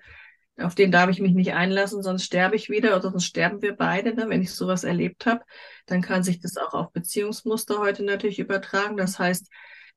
auf 0.58 0.74
den 0.74 0.92
darf 0.92 1.08
ich 1.08 1.18
mich 1.18 1.32
nicht 1.32 1.54
einlassen, 1.54 2.02
sonst 2.02 2.24
sterbe 2.24 2.54
ich 2.54 2.68
wieder 2.68 2.90
oder 2.94 3.10
sonst 3.10 3.24
sterben 3.24 3.62
wir 3.62 3.74
beide. 3.74 4.14
Ne? 4.14 4.28
Wenn 4.28 4.42
ich 4.42 4.52
sowas 4.52 4.84
erlebt 4.84 5.24
habe, 5.24 5.40
dann 5.86 6.02
kann 6.02 6.22
sich 6.22 6.38
das 6.40 6.58
auch 6.58 6.74
auf 6.74 6.92
Beziehungsmuster 6.92 7.78
heute 7.78 8.04
natürlich 8.04 8.38
übertragen. 8.38 8.98
Das 8.98 9.18
heißt, 9.18 9.48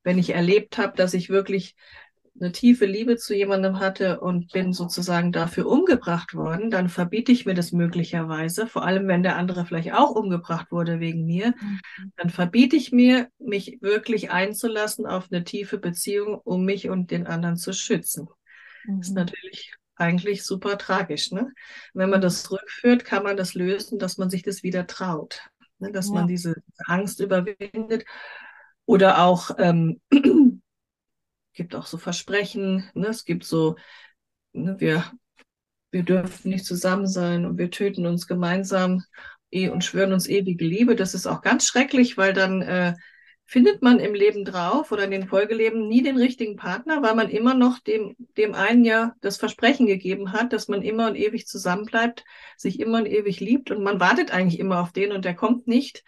wenn 0.04 0.18
ich 0.18 0.30
erlebt 0.30 0.78
habe, 0.78 0.96
dass 0.96 1.14
ich 1.14 1.28
wirklich 1.28 1.76
eine 2.40 2.52
tiefe 2.52 2.86
Liebe 2.86 3.16
zu 3.16 3.34
jemandem 3.34 3.80
hatte 3.80 4.20
und 4.20 4.52
bin 4.52 4.74
sozusagen 4.74 5.32
dafür 5.32 5.68
umgebracht 5.68 6.34
worden, 6.34 6.70
dann 6.70 6.90
verbiete 6.90 7.32
ich 7.32 7.46
mir 7.46 7.54
das 7.54 7.72
möglicherweise, 7.72 8.68
vor 8.68 8.86
allem 8.86 9.08
wenn 9.08 9.24
der 9.24 9.38
andere 9.38 9.66
vielleicht 9.66 9.94
auch 9.94 10.12
umgebracht 10.12 10.72
wurde 10.72 11.00
wegen 11.00 11.26
mir, 11.26 11.54
mhm. 11.60 11.80
dann 12.18 12.30
verbiete 12.30 12.76
ich 12.76 12.92
mir, 12.92 13.30
mich 13.40 13.78
wirklich 13.82 14.32
einzulassen 14.32 15.06
auf 15.06 15.28
eine 15.32 15.44
tiefe 15.46 15.78
Beziehung, 15.78 16.36
um 16.44 16.66
mich 16.66 16.90
und 16.90 17.12
den 17.12 17.26
anderen 17.26 17.56
zu 17.56 17.72
schützen. 17.72 18.28
Mhm. 18.86 18.98
Das 18.98 19.08
ist 19.08 19.14
mhm. 19.14 19.20
natürlich 19.20 19.74
eigentlich 19.96 20.44
super 20.44 20.78
tragisch. 20.78 21.32
Ne? 21.32 21.54
Wenn 21.94 22.10
man 22.10 22.22
das 22.22 22.52
rückführt, 22.52 23.06
kann 23.06 23.24
man 23.24 23.38
das 23.38 23.54
lösen, 23.54 23.98
dass 23.98 24.18
man 24.18 24.30
sich 24.30 24.44
das 24.44 24.62
wieder 24.62 24.88
traut, 24.88 25.42
ne? 25.80 25.92
dass 25.92 26.08
ja. 26.08 26.16
man 26.16 26.28
diese 26.28 26.56
Angst 26.86 27.22
überwindet. 27.22 28.06
Oder 28.88 29.24
auch 29.24 29.52
ähm, 29.58 30.00
gibt 31.56 31.76
auch 31.76 31.88
so 31.88 31.98
Versprechen, 31.98 32.90
ne? 32.94 33.08
es 33.08 33.26
gibt 33.26 33.44
so, 33.46 33.76
ne, 34.54 34.76
wir, 34.80 35.12
wir 35.92 36.04
dürfen 36.04 36.50
nicht 36.50 36.66
zusammen 36.66 37.08
sein 37.08 37.46
und 37.46 37.58
wir 37.58 37.72
töten 37.72 38.06
uns 38.06 38.28
gemeinsam 38.28 39.04
eh 39.52 39.70
und 39.70 39.84
schwören 39.84 40.14
uns 40.14 40.28
ewige 40.28 40.66
Liebe. 40.66 40.96
Das 40.96 41.14
ist 41.14 41.28
auch 41.28 41.42
ganz 41.42 41.66
schrecklich, 41.66 42.18
weil 42.18 42.34
dann 42.34 42.62
äh, 42.62 42.94
findet 43.46 43.82
man 43.82 44.00
im 44.00 44.14
Leben 44.14 44.44
drauf 44.44 44.92
oder 44.92 45.04
in 45.04 45.12
den 45.12 45.28
Folgeleben 45.28 45.88
nie 45.88 46.02
den 46.02 46.18
richtigen 46.18 46.56
Partner, 46.56 47.04
weil 47.04 47.16
man 47.16 47.30
immer 47.30 47.54
noch 47.54 47.80
dem, 47.80 48.16
dem 48.38 48.56
einen 48.56 48.84
ja 48.84 49.14
das 49.22 49.38
Versprechen 49.38 49.86
gegeben 49.86 50.34
hat, 50.34 50.52
dass 50.52 50.68
man 50.68 50.82
immer 50.82 51.08
und 51.08 51.16
ewig 51.16 51.48
zusammenbleibt, 51.48 52.24
sich 52.58 52.80
immer 52.80 52.98
und 52.98 53.06
ewig 53.06 53.40
liebt 53.40 53.72
und 53.72 53.84
man 53.84 54.00
wartet 54.00 54.32
eigentlich 54.32 54.60
immer 54.60 54.82
auf 54.82 54.92
den 54.92 55.12
und 55.12 55.26
der 55.26 55.36
kommt 55.36 55.68
nicht. 55.68 56.04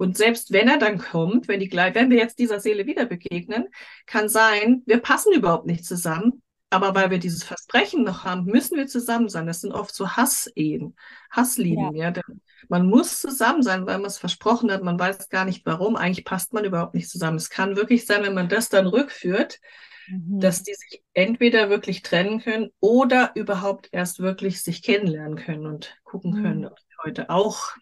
Und 0.00 0.16
selbst 0.16 0.50
wenn 0.50 0.66
er 0.66 0.78
dann 0.78 0.96
kommt, 0.96 1.46
wenn, 1.46 1.60
die, 1.60 1.70
wenn 1.70 2.08
wir 2.08 2.16
jetzt 2.16 2.38
dieser 2.38 2.58
Seele 2.58 2.86
wieder 2.86 3.04
begegnen, 3.04 3.68
kann 4.06 4.30
sein, 4.30 4.82
wir 4.86 4.96
passen 4.96 5.34
überhaupt 5.34 5.66
nicht 5.66 5.84
zusammen. 5.84 6.40
Aber 6.70 6.94
weil 6.94 7.10
wir 7.10 7.18
dieses 7.18 7.44
Versprechen 7.44 8.04
noch 8.04 8.24
haben, 8.24 8.46
müssen 8.46 8.78
wir 8.78 8.86
zusammen 8.86 9.28
sein. 9.28 9.46
Das 9.46 9.60
sind 9.60 9.72
oft 9.72 9.94
so 9.94 10.08
Hassehen, 10.08 10.96
Hasslieben. 11.30 11.94
Ja. 11.94 12.12
ja. 12.12 12.22
Man 12.70 12.88
muss 12.88 13.20
zusammen 13.20 13.62
sein, 13.62 13.84
weil 13.84 13.98
man 13.98 14.06
es 14.06 14.16
versprochen 14.16 14.72
hat. 14.72 14.82
Man 14.82 14.98
weiß 14.98 15.28
gar 15.28 15.44
nicht 15.44 15.66
warum. 15.66 15.96
Eigentlich 15.96 16.24
passt 16.24 16.54
man 16.54 16.64
überhaupt 16.64 16.94
nicht 16.94 17.10
zusammen. 17.10 17.36
Es 17.36 17.50
kann 17.50 17.76
wirklich 17.76 18.06
sein, 18.06 18.22
wenn 18.22 18.32
man 18.32 18.48
das 18.48 18.70
dann 18.70 18.86
rückführt, 18.86 19.60
mhm. 20.08 20.40
dass 20.40 20.62
die 20.62 20.72
sich 20.72 21.02
entweder 21.12 21.68
wirklich 21.68 22.00
trennen 22.00 22.40
können 22.40 22.70
oder 22.80 23.32
überhaupt 23.34 23.90
erst 23.92 24.20
wirklich 24.20 24.62
sich 24.62 24.82
kennenlernen 24.82 25.36
können 25.36 25.66
und 25.66 25.98
gucken 26.04 26.38
mhm. 26.38 26.42
können, 26.42 26.64
ob 26.64 26.78
sie 26.78 26.96
heute 27.04 27.28
auch 27.28 27.72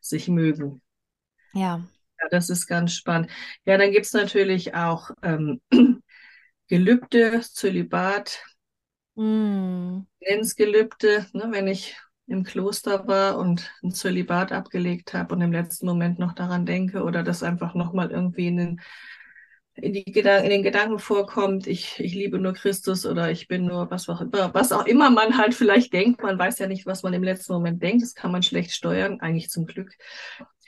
sich 0.00 0.28
mögen. 0.28 0.80
Ja. 1.54 1.82
Ja, 2.20 2.28
das 2.30 2.50
ist 2.50 2.66
ganz 2.66 2.94
spannend. 2.94 3.30
Ja, 3.64 3.78
dann 3.78 3.90
gibt 3.90 4.06
es 4.06 4.12
natürlich 4.12 4.74
auch 4.74 5.10
ähm, 5.22 5.60
Gelübde, 6.68 7.40
Zölibat, 7.42 8.42
mm. 9.14 10.00
Grenzgelübde, 10.22 11.26
ne, 11.32 11.46
wenn 11.50 11.66
ich 11.66 11.96
im 12.26 12.44
Kloster 12.44 13.06
war 13.06 13.38
und 13.38 13.70
ein 13.82 13.92
Zölibat 13.92 14.52
abgelegt 14.52 15.12
habe 15.12 15.34
und 15.34 15.42
im 15.42 15.52
letzten 15.52 15.86
Moment 15.86 16.18
noch 16.18 16.32
daran 16.32 16.64
denke 16.64 17.02
oder 17.02 17.22
das 17.22 17.42
einfach 17.42 17.74
nochmal 17.74 18.10
irgendwie 18.10 18.46
in 18.46 18.56
den, 18.56 18.80
in, 19.76 19.92
die 19.92 20.04
Gedanken, 20.04 20.44
in 20.44 20.50
den 20.50 20.62
Gedanken 20.62 20.98
vorkommt, 20.98 21.66
ich, 21.66 21.98
ich 21.98 22.14
liebe 22.14 22.38
nur 22.38 22.52
Christus 22.52 23.06
oder 23.06 23.30
ich 23.30 23.48
bin 23.48 23.66
nur 23.66 23.90
was 23.90 24.08
auch 24.08 24.20
immer, 24.20 24.54
was 24.54 24.72
auch 24.72 24.86
immer 24.86 25.10
man 25.10 25.36
halt 25.36 25.54
vielleicht 25.54 25.92
denkt. 25.92 26.22
Man 26.22 26.38
weiß 26.38 26.58
ja 26.58 26.66
nicht, 26.66 26.86
was 26.86 27.02
man 27.02 27.12
im 27.12 27.24
letzten 27.24 27.52
Moment 27.52 27.82
denkt. 27.82 28.02
Das 28.02 28.14
kann 28.14 28.30
man 28.30 28.42
schlecht 28.42 28.72
steuern, 28.72 29.20
eigentlich 29.20 29.50
zum 29.50 29.66
Glück. 29.66 29.92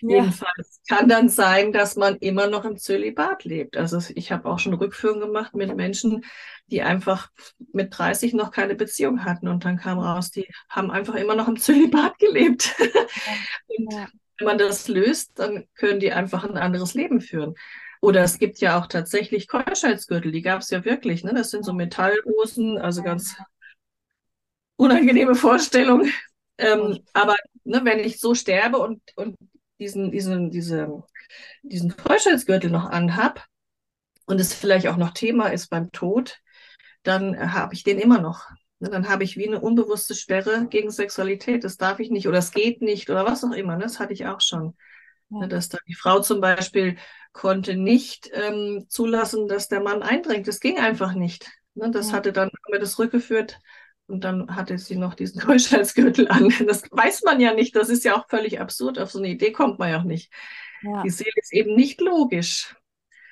Ja. 0.00 0.16
Jedenfalls 0.16 0.80
kann 0.88 1.08
dann 1.08 1.28
sein, 1.28 1.72
dass 1.72 1.96
man 1.96 2.16
immer 2.16 2.48
noch 2.48 2.64
im 2.64 2.76
Zölibat 2.76 3.44
lebt. 3.44 3.76
Also 3.76 3.98
ich 4.14 4.30
habe 4.30 4.48
auch 4.48 4.58
schon 4.58 4.74
Rückführungen 4.74 5.20
gemacht 5.20 5.54
mit 5.54 5.74
Menschen, 5.74 6.24
die 6.66 6.82
einfach 6.82 7.30
mit 7.72 7.96
30 7.96 8.34
noch 8.34 8.50
keine 8.50 8.74
Beziehung 8.74 9.24
hatten. 9.24 9.48
Und 9.48 9.64
dann 9.64 9.78
kam 9.78 9.98
raus, 9.98 10.30
die 10.30 10.48
haben 10.68 10.90
einfach 10.90 11.14
immer 11.14 11.34
noch 11.34 11.48
im 11.48 11.58
Zölibat 11.58 12.18
gelebt. 12.18 12.74
und 13.68 13.92
ja. 13.92 14.08
wenn 14.38 14.46
man 14.46 14.58
das 14.58 14.88
löst, 14.88 15.38
dann 15.38 15.66
können 15.74 16.00
die 16.00 16.12
einfach 16.12 16.44
ein 16.44 16.58
anderes 16.58 16.94
Leben 16.94 17.20
führen. 17.20 17.54
Oder 18.00 18.22
es 18.22 18.38
gibt 18.38 18.58
ja 18.58 18.78
auch 18.78 18.86
tatsächlich 18.86 19.48
Keuschheitsgürtel, 19.48 20.32
die 20.32 20.42
gab 20.42 20.60
es 20.60 20.70
ja 20.70 20.84
wirklich. 20.84 21.24
Ne? 21.24 21.32
Das 21.34 21.50
sind 21.50 21.64
so 21.64 21.72
Metallhosen, 21.72 22.78
also 22.78 23.02
ganz 23.02 23.36
unangenehme 24.76 25.34
Vorstellung. 25.34 26.08
Ähm, 26.58 27.00
aber 27.12 27.36
ne, 27.64 27.80
wenn 27.84 27.98
ich 27.98 28.20
so 28.20 28.34
sterbe 28.34 28.78
und, 28.78 29.00
und 29.16 29.36
diesen, 29.78 30.10
diesen, 30.10 30.50
diese, 30.50 31.02
diesen 31.62 31.96
Keuschheitsgürtel 31.96 32.70
noch 32.70 32.86
anhab 32.86 33.44
und 34.26 34.40
es 34.40 34.54
vielleicht 34.54 34.86
auch 34.88 34.96
noch 34.96 35.12
Thema 35.12 35.48
ist 35.48 35.68
beim 35.68 35.92
Tod, 35.92 36.38
dann 37.02 37.52
habe 37.52 37.74
ich 37.74 37.84
den 37.84 37.98
immer 37.98 38.20
noch. 38.20 38.48
Ne, 38.78 38.90
dann 38.90 39.08
habe 39.08 39.24
ich 39.24 39.36
wie 39.36 39.48
eine 39.48 39.60
unbewusste 39.60 40.14
Sperre 40.14 40.66
gegen 40.68 40.90
Sexualität. 40.90 41.64
Das 41.64 41.76
darf 41.76 41.98
ich 42.00 42.10
nicht 42.10 42.28
oder 42.28 42.38
es 42.38 42.52
geht 42.52 42.82
nicht 42.82 43.08
oder 43.10 43.24
was 43.24 43.44
auch 43.44 43.52
immer. 43.52 43.76
Ne, 43.76 43.84
das 43.84 44.00
hatte 44.00 44.12
ich 44.12 44.26
auch 44.26 44.40
schon. 44.40 44.74
Ja. 45.28 45.38
Ne, 45.40 45.48
dass 45.48 45.68
da 45.68 45.78
die 45.88 45.94
Frau 45.94 46.20
zum 46.20 46.40
Beispiel 46.40 46.96
konnte 47.32 47.76
nicht 47.76 48.30
ähm, 48.32 48.86
zulassen, 48.88 49.48
dass 49.48 49.68
der 49.68 49.80
Mann 49.80 50.02
eindringt. 50.02 50.46
Das 50.48 50.60
ging 50.60 50.78
einfach 50.78 51.14
nicht. 51.14 51.50
Das 51.74 52.10
ja. 52.10 52.16
hatte 52.16 52.32
dann 52.32 52.50
mir 52.70 52.78
das 52.78 52.98
rückgeführt 52.98 53.60
und 54.06 54.24
dann 54.24 54.54
hatte 54.54 54.78
sie 54.78 54.96
noch 54.96 55.14
diesen 55.14 55.40
Keuschheitsgürtel 55.42 56.28
an. 56.28 56.52
Das 56.66 56.84
weiß 56.90 57.22
man 57.24 57.40
ja 57.40 57.54
nicht. 57.54 57.76
Das 57.76 57.88
ist 57.88 58.04
ja 58.04 58.16
auch 58.16 58.28
völlig 58.28 58.60
absurd. 58.60 58.98
Auf 58.98 59.10
so 59.10 59.18
eine 59.18 59.28
Idee 59.28 59.52
kommt 59.52 59.78
man 59.78 59.90
ja 59.90 60.00
auch 60.00 60.04
nicht. 60.04 60.32
Ja. 60.82 61.02
Die 61.02 61.10
Seele 61.10 61.32
ist 61.36 61.52
eben 61.52 61.74
nicht 61.74 62.00
logisch. 62.00 62.76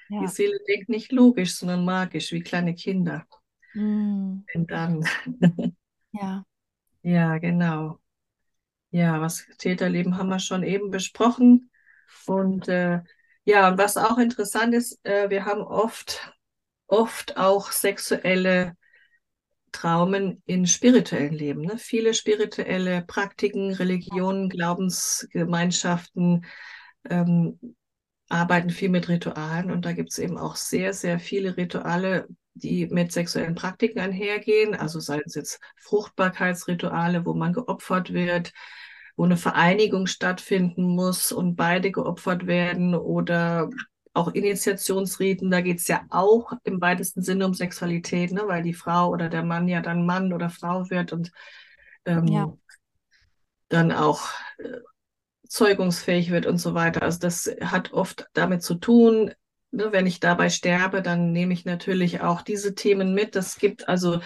Ja. 0.08 0.20
Die 0.20 0.28
Seele 0.28 0.58
denkt 0.68 0.88
nicht 0.88 1.12
logisch, 1.12 1.56
sondern 1.56 1.84
magisch, 1.84 2.32
wie 2.32 2.42
kleine 2.42 2.74
Kinder. 2.74 3.26
Mhm. 3.72 4.44
Und 4.54 4.70
dann. 4.70 5.06
ja. 6.12 6.44
Ja, 7.02 7.38
genau. 7.38 7.98
Ja, 8.90 9.20
was 9.20 9.46
Täterleben 9.58 10.16
haben 10.16 10.28
wir 10.28 10.38
schon 10.38 10.62
eben 10.62 10.90
besprochen. 10.90 11.70
Und 12.26 12.68
äh, 12.68 13.00
ja, 13.44 13.76
was 13.76 13.96
auch 13.96 14.18
interessant 14.18 14.74
ist, 14.74 14.98
äh, 15.04 15.28
wir 15.30 15.44
haben 15.44 15.62
oft, 15.62 16.32
oft 16.86 17.36
auch 17.36 17.72
sexuelle 17.72 18.74
Traumen 19.72 20.42
in 20.46 20.66
spirituellen 20.66 21.34
Leben. 21.34 21.62
Ne? 21.62 21.76
Viele 21.78 22.14
spirituelle 22.14 23.02
Praktiken, 23.02 23.72
Religionen, 23.72 24.48
Glaubensgemeinschaften 24.48 26.46
ähm, 27.10 27.58
arbeiten 28.28 28.70
viel 28.70 28.88
mit 28.88 29.08
Ritualen 29.08 29.70
und 29.70 29.84
da 29.84 29.92
gibt 29.92 30.10
es 30.10 30.18
eben 30.18 30.38
auch 30.38 30.56
sehr, 30.56 30.94
sehr 30.94 31.18
viele 31.18 31.56
Rituale, 31.56 32.26
die 32.54 32.86
mit 32.86 33.12
sexuellen 33.12 33.54
Praktiken 33.54 33.98
einhergehen. 34.00 34.74
Also 34.74 35.00
seien 35.00 35.22
es 35.26 35.34
jetzt 35.34 35.60
Fruchtbarkeitsrituale, 35.76 37.26
wo 37.26 37.34
man 37.34 37.52
geopfert 37.52 38.12
wird, 38.12 38.52
wo 39.16 39.24
eine 39.24 39.36
Vereinigung 39.36 40.06
stattfinden 40.06 40.84
muss 40.84 41.32
und 41.32 41.56
beide 41.56 41.90
geopfert 41.90 42.46
werden 42.46 42.94
oder 42.94 43.70
auch 44.14 44.28
Initiationsriten, 44.32 45.50
da 45.50 45.60
geht 45.60 45.80
es 45.80 45.88
ja 45.88 46.02
auch 46.08 46.52
im 46.62 46.80
weitesten 46.80 47.22
Sinne 47.22 47.46
um 47.46 47.54
Sexualität, 47.54 48.32
ne? 48.32 48.44
weil 48.46 48.62
die 48.62 48.74
Frau 48.74 49.10
oder 49.10 49.28
der 49.28 49.42
Mann 49.42 49.66
ja 49.68 49.80
dann 49.80 50.06
Mann 50.06 50.32
oder 50.32 50.50
Frau 50.50 50.88
wird 50.88 51.12
und 51.12 51.32
ähm, 52.06 52.26
ja. 52.28 52.56
dann 53.68 53.90
auch 53.90 54.28
äh, 54.58 54.78
zeugungsfähig 55.48 56.30
wird 56.30 56.46
und 56.46 56.58
so 56.58 56.74
weiter. 56.74 57.02
Also 57.02 57.18
das 57.18 57.50
hat 57.60 57.92
oft 57.92 58.28
damit 58.34 58.62
zu 58.62 58.76
tun, 58.76 59.32
ne? 59.72 59.88
wenn 59.90 60.06
ich 60.06 60.20
dabei 60.20 60.48
sterbe, 60.48 61.02
dann 61.02 61.32
nehme 61.32 61.52
ich 61.52 61.64
natürlich 61.64 62.20
auch 62.20 62.42
diese 62.42 62.76
Themen 62.76 63.14
mit. 63.14 63.34
Das 63.34 63.58
gibt 63.58 63.88
also 63.88 64.20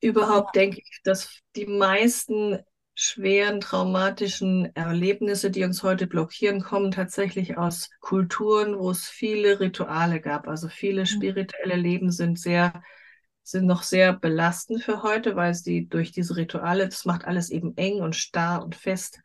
überhaupt, 0.00 0.54
denke 0.54 0.80
ich, 0.80 1.00
dass 1.02 1.40
die 1.56 1.66
meisten 1.66 2.58
schweren 3.00 3.60
traumatischen 3.60 4.74
Erlebnisse, 4.74 5.52
die 5.52 5.62
uns 5.62 5.84
heute 5.84 6.08
blockieren, 6.08 6.60
kommen 6.60 6.90
tatsächlich 6.90 7.56
aus 7.56 7.90
Kulturen, 8.00 8.76
wo 8.76 8.90
es 8.90 9.06
viele 9.06 9.60
Rituale 9.60 10.20
gab. 10.20 10.48
Also 10.48 10.68
viele 10.68 11.02
mhm. 11.02 11.06
spirituelle 11.06 11.76
Leben 11.76 12.10
sind 12.10 12.40
sehr, 12.40 12.82
sind 13.44 13.66
noch 13.66 13.84
sehr 13.84 14.14
belastend 14.14 14.82
für 14.82 15.04
heute, 15.04 15.36
weil 15.36 15.54
sie 15.54 15.86
durch 15.86 16.10
diese 16.10 16.34
Rituale, 16.34 16.88
das 16.88 17.04
macht 17.04 17.24
alles 17.24 17.50
eben 17.50 17.76
eng 17.76 18.00
und 18.00 18.16
starr 18.16 18.64
und 18.64 18.74
fest. 18.74 19.20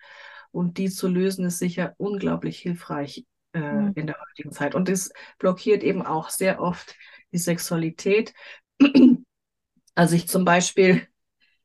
Und 0.51 0.77
die 0.77 0.91
zu 0.91 1.07
lösen 1.07 1.43
ist 1.47 1.57
sicher 1.57 1.95
unglaublich 1.97 2.59
hilfreich 2.59 3.25
äh, 3.53 3.59
mhm. 3.59 3.93
in 3.95 4.05
der 4.05 4.17
heutigen 4.21 4.51
Zeit. 4.51 4.75
Und 4.75 4.87
es 4.87 5.11
blockiert 5.39 5.81
eben 5.81 6.03
auch 6.03 6.29
sehr 6.29 6.61
oft 6.61 6.95
die 7.31 7.39
Sexualität. 7.39 8.35
Also 9.95 10.15
ich 10.15 10.27
zum 10.27 10.43
Beispiel, 10.43 11.07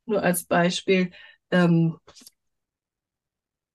nur 0.05 0.23
als 0.23 0.45
Beispiel, 0.45 1.13
ähm, 1.51 1.99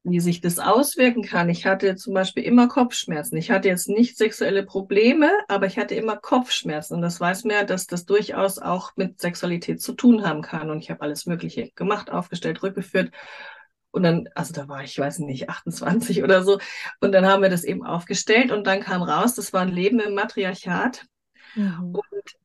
wie 0.04 0.20
sich 0.20 0.42
das 0.42 0.60
auswirken 0.60 1.24
kann. 1.24 1.50
Ich 1.50 1.66
hatte 1.66 1.96
zum 1.96 2.14
Beispiel 2.14 2.44
immer 2.44 2.68
Kopfschmerzen. 2.68 3.38
Ich 3.38 3.52
hatte 3.52 3.70
jetzt 3.70 3.88
nicht 3.88 4.18
sexuelle 4.18 4.64
Probleme, 4.64 5.32
aber 5.48 5.66
ich 5.66 5.78
hatte 5.78 5.96
immer 5.96 6.18
Kopfschmerzen. 6.18 6.96
Und 6.96 7.02
das 7.02 7.22
weiß 7.22 7.46
mir, 7.46 7.64
dass 7.64 7.88
das 7.88 8.06
durchaus 8.06 8.60
auch 8.60 8.92
mit 8.98 9.22
Sexualität 9.22 9.82
zu 9.82 9.94
tun 9.94 10.28
haben 10.28 10.42
kann. 10.42 10.70
Und 10.70 10.80
ich 10.80 10.90
habe 10.90 11.02
alles 11.02 11.26
Mögliche 11.26 11.72
gemacht, 11.76 12.12
aufgestellt, 12.12 12.62
rückgeführt. 12.64 13.12
Und 13.92 14.04
dann, 14.04 14.28
also 14.36 14.54
da 14.54 14.68
war 14.68 14.84
ich, 14.84 14.98
weiß 15.00 15.20
nicht, 15.20 15.50
28 15.50 16.22
oder 16.22 16.44
so. 16.44 16.60
Und 17.00 17.14
dann 17.14 17.26
haben 17.26 17.42
wir 17.42 17.50
das 17.50 17.64
eben 17.64 17.86
aufgestellt 17.86 18.52
und 18.52 18.68
dann 18.68 18.82
kam 18.82 19.04
raus, 19.04 19.36
das 19.36 19.54
war 19.54 19.62
ein 19.62 19.72
Leben 19.72 20.02
im 20.02 20.16
Matriarchat. 20.16 21.06
Mhm. 21.56 21.96
Und 21.96 22.36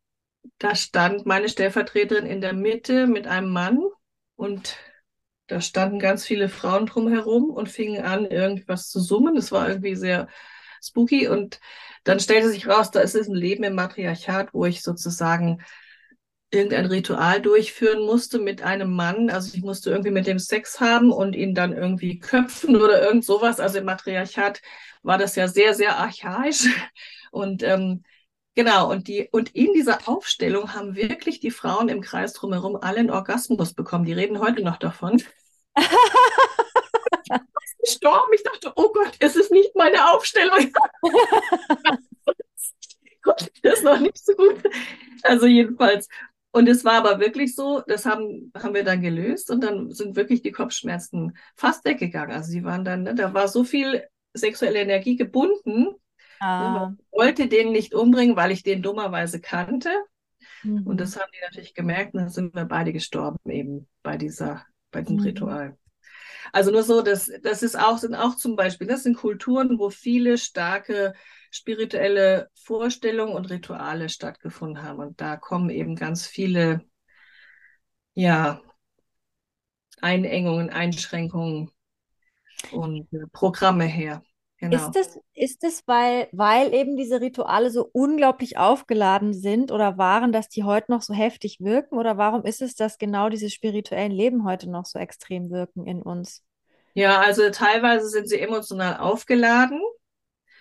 da 0.58 0.76
stand 0.76 1.26
meine 1.26 1.48
Stellvertreterin 1.48 2.26
in 2.26 2.40
der 2.40 2.52
Mitte 2.52 3.06
mit 3.08 3.26
einem 3.26 3.50
Mann 3.50 3.80
und 4.36 4.76
da 5.48 5.60
standen 5.60 5.98
ganz 5.98 6.24
viele 6.24 6.48
Frauen 6.48 6.86
drumherum 6.86 7.50
und 7.50 7.68
fingen 7.68 8.04
an, 8.04 8.26
irgendwas 8.26 8.88
zu 8.88 9.00
summen. 9.00 9.34
Das 9.34 9.50
war 9.50 9.68
irgendwie 9.68 9.96
sehr 9.96 10.28
spooky. 10.82 11.28
Und 11.28 11.60
dann 12.04 12.20
stellte 12.20 12.50
sich 12.50 12.68
raus, 12.68 12.90
da 12.90 13.00
ist 13.00 13.14
es 13.14 13.28
ein 13.28 13.34
Leben 13.34 13.64
im 13.64 13.74
Matriarchat, 13.74 14.54
wo 14.54 14.64
ich 14.66 14.82
sozusagen 14.82 15.62
irgendein 16.50 16.86
Ritual 16.86 17.42
durchführen 17.42 18.04
musste 18.06 18.38
mit 18.38 18.62
einem 18.62 18.94
Mann. 18.94 19.30
Also 19.30 19.54
ich 19.54 19.62
musste 19.62 19.90
irgendwie 19.90 20.10
mit 20.10 20.26
dem 20.26 20.38
Sex 20.38 20.80
haben 20.80 21.12
und 21.12 21.34
ihn 21.34 21.54
dann 21.54 21.72
irgendwie 21.72 22.18
köpfen 22.18 22.76
oder 22.76 23.02
irgend 23.02 23.24
sowas. 23.24 23.60
Also 23.60 23.78
im 23.78 23.84
Matriarchat 23.84 24.62
war 25.02 25.18
das 25.18 25.36
ja 25.36 25.48
sehr, 25.48 25.74
sehr 25.74 25.96
archaisch. 25.98 26.66
Und 27.30 27.62
ähm, 27.62 28.02
Genau, 28.58 28.90
und, 28.90 29.06
die, 29.06 29.28
und 29.30 29.54
in 29.54 29.72
dieser 29.72 30.08
Aufstellung 30.08 30.74
haben 30.74 30.96
wirklich 30.96 31.38
die 31.38 31.52
Frauen 31.52 31.88
im 31.88 32.00
Kreis 32.00 32.32
drumherum 32.32 32.74
alle 32.74 32.98
einen 32.98 33.10
Orgasmus 33.10 33.72
bekommen. 33.72 34.04
Die 34.04 34.12
reden 34.12 34.40
heute 34.40 34.64
noch 34.64 34.78
davon. 34.78 35.22
gestorben. 37.80 38.32
Ich 38.34 38.42
dachte, 38.42 38.72
oh 38.76 38.92
Gott, 38.92 39.12
es 39.20 39.36
ist 39.36 39.50
nicht 39.50 39.74
meine 39.74 40.12
Aufstellung. 40.12 40.72
das 43.62 43.62
ist 43.62 43.84
noch 43.84 44.00
nicht 44.00 44.18
so 44.18 44.34
gut. 44.34 44.62
Also 45.22 45.46
jedenfalls. 45.46 46.08
Und 46.50 46.68
es 46.68 46.84
war 46.84 46.94
aber 46.94 47.20
wirklich 47.20 47.54
so, 47.54 47.82
das 47.86 48.06
haben, 48.06 48.52
haben 48.56 48.74
wir 48.74 48.84
dann 48.84 49.02
gelöst 49.02 49.50
und 49.50 49.62
dann 49.62 49.90
sind 49.90 50.16
wirklich 50.16 50.42
die 50.42 50.52
Kopfschmerzen 50.52 51.36
fast 51.56 51.84
weggegangen. 51.84 52.34
Also 52.34 52.50
sie 52.50 52.64
waren 52.64 52.84
dann, 52.84 53.02
ne, 53.02 53.14
da 53.14 53.34
war 53.34 53.48
so 53.48 53.64
viel 53.64 54.04
sexuelle 54.34 54.80
Energie 54.80 55.16
gebunden, 55.16 55.94
Ah. 56.40 56.94
Ich 56.96 57.18
wollte 57.18 57.48
den 57.48 57.72
nicht 57.72 57.94
umbringen, 57.94 58.36
weil 58.36 58.50
ich 58.50 58.62
den 58.62 58.82
dummerweise 58.82 59.40
kannte. 59.40 59.90
Mhm. 60.62 60.86
Und 60.86 61.00
das 61.00 61.18
haben 61.18 61.30
die 61.34 61.44
natürlich 61.44 61.74
gemerkt 61.74 62.14
und 62.14 62.20
dann 62.20 62.28
sind 62.28 62.54
wir 62.54 62.64
beide 62.64 62.92
gestorben 62.92 63.38
eben 63.50 63.88
bei 64.02 64.16
dieser, 64.16 64.64
bei 64.90 65.02
diesem 65.02 65.16
mhm. 65.16 65.22
Ritual. 65.24 65.78
Also 66.52 66.70
nur 66.70 66.82
so, 66.82 67.02
das, 67.02 67.30
das 67.42 67.62
ist 67.62 67.78
auch, 67.78 67.98
sind 67.98 68.14
auch 68.14 68.36
zum 68.36 68.56
Beispiel, 68.56 68.86
das 68.86 69.02
sind 69.02 69.16
Kulturen, 69.16 69.78
wo 69.78 69.90
viele 69.90 70.38
starke 70.38 71.14
spirituelle 71.50 72.50
Vorstellungen 72.54 73.34
und 73.34 73.50
Rituale 73.50 74.08
stattgefunden 74.08 74.82
haben. 74.82 74.98
Und 74.98 75.20
da 75.20 75.36
kommen 75.36 75.70
eben 75.70 75.96
ganz 75.96 76.26
viele, 76.26 76.82
ja, 78.14 78.60
Einengungen, 80.00 80.70
Einschränkungen 80.70 81.70
und 82.72 83.12
äh, 83.12 83.26
Programme 83.32 83.84
her. 83.84 84.22
Genau. 84.58 84.76
Ist 84.76 84.96
es, 84.96 85.18
ist 85.34 85.64
es 85.64 85.82
weil, 85.86 86.28
weil 86.32 86.74
eben 86.74 86.96
diese 86.96 87.20
Rituale 87.20 87.70
so 87.70 87.88
unglaublich 87.92 88.58
aufgeladen 88.58 89.32
sind 89.32 89.72
oder 89.72 89.96
waren, 89.98 90.32
dass 90.32 90.48
die 90.48 90.64
heute 90.64 90.90
noch 90.92 91.02
so 91.02 91.14
heftig 91.14 91.58
wirken? 91.60 91.96
Oder 91.96 92.18
warum 92.18 92.44
ist 92.44 92.60
es, 92.60 92.74
dass 92.74 92.98
genau 92.98 93.28
diese 93.30 93.50
spirituellen 93.50 94.12
Leben 94.12 94.44
heute 94.44 94.68
noch 94.68 94.84
so 94.84 94.98
extrem 94.98 95.50
wirken 95.50 95.86
in 95.86 96.02
uns? 96.02 96.44
Ja, 96.94 97.20
also 97.20 97.48
teilweise 97.50 98.08
sind 98.08 98.28
sie 98.28 98.40
emotional 98.40 98.98
aufgeladen, 98.98 99.80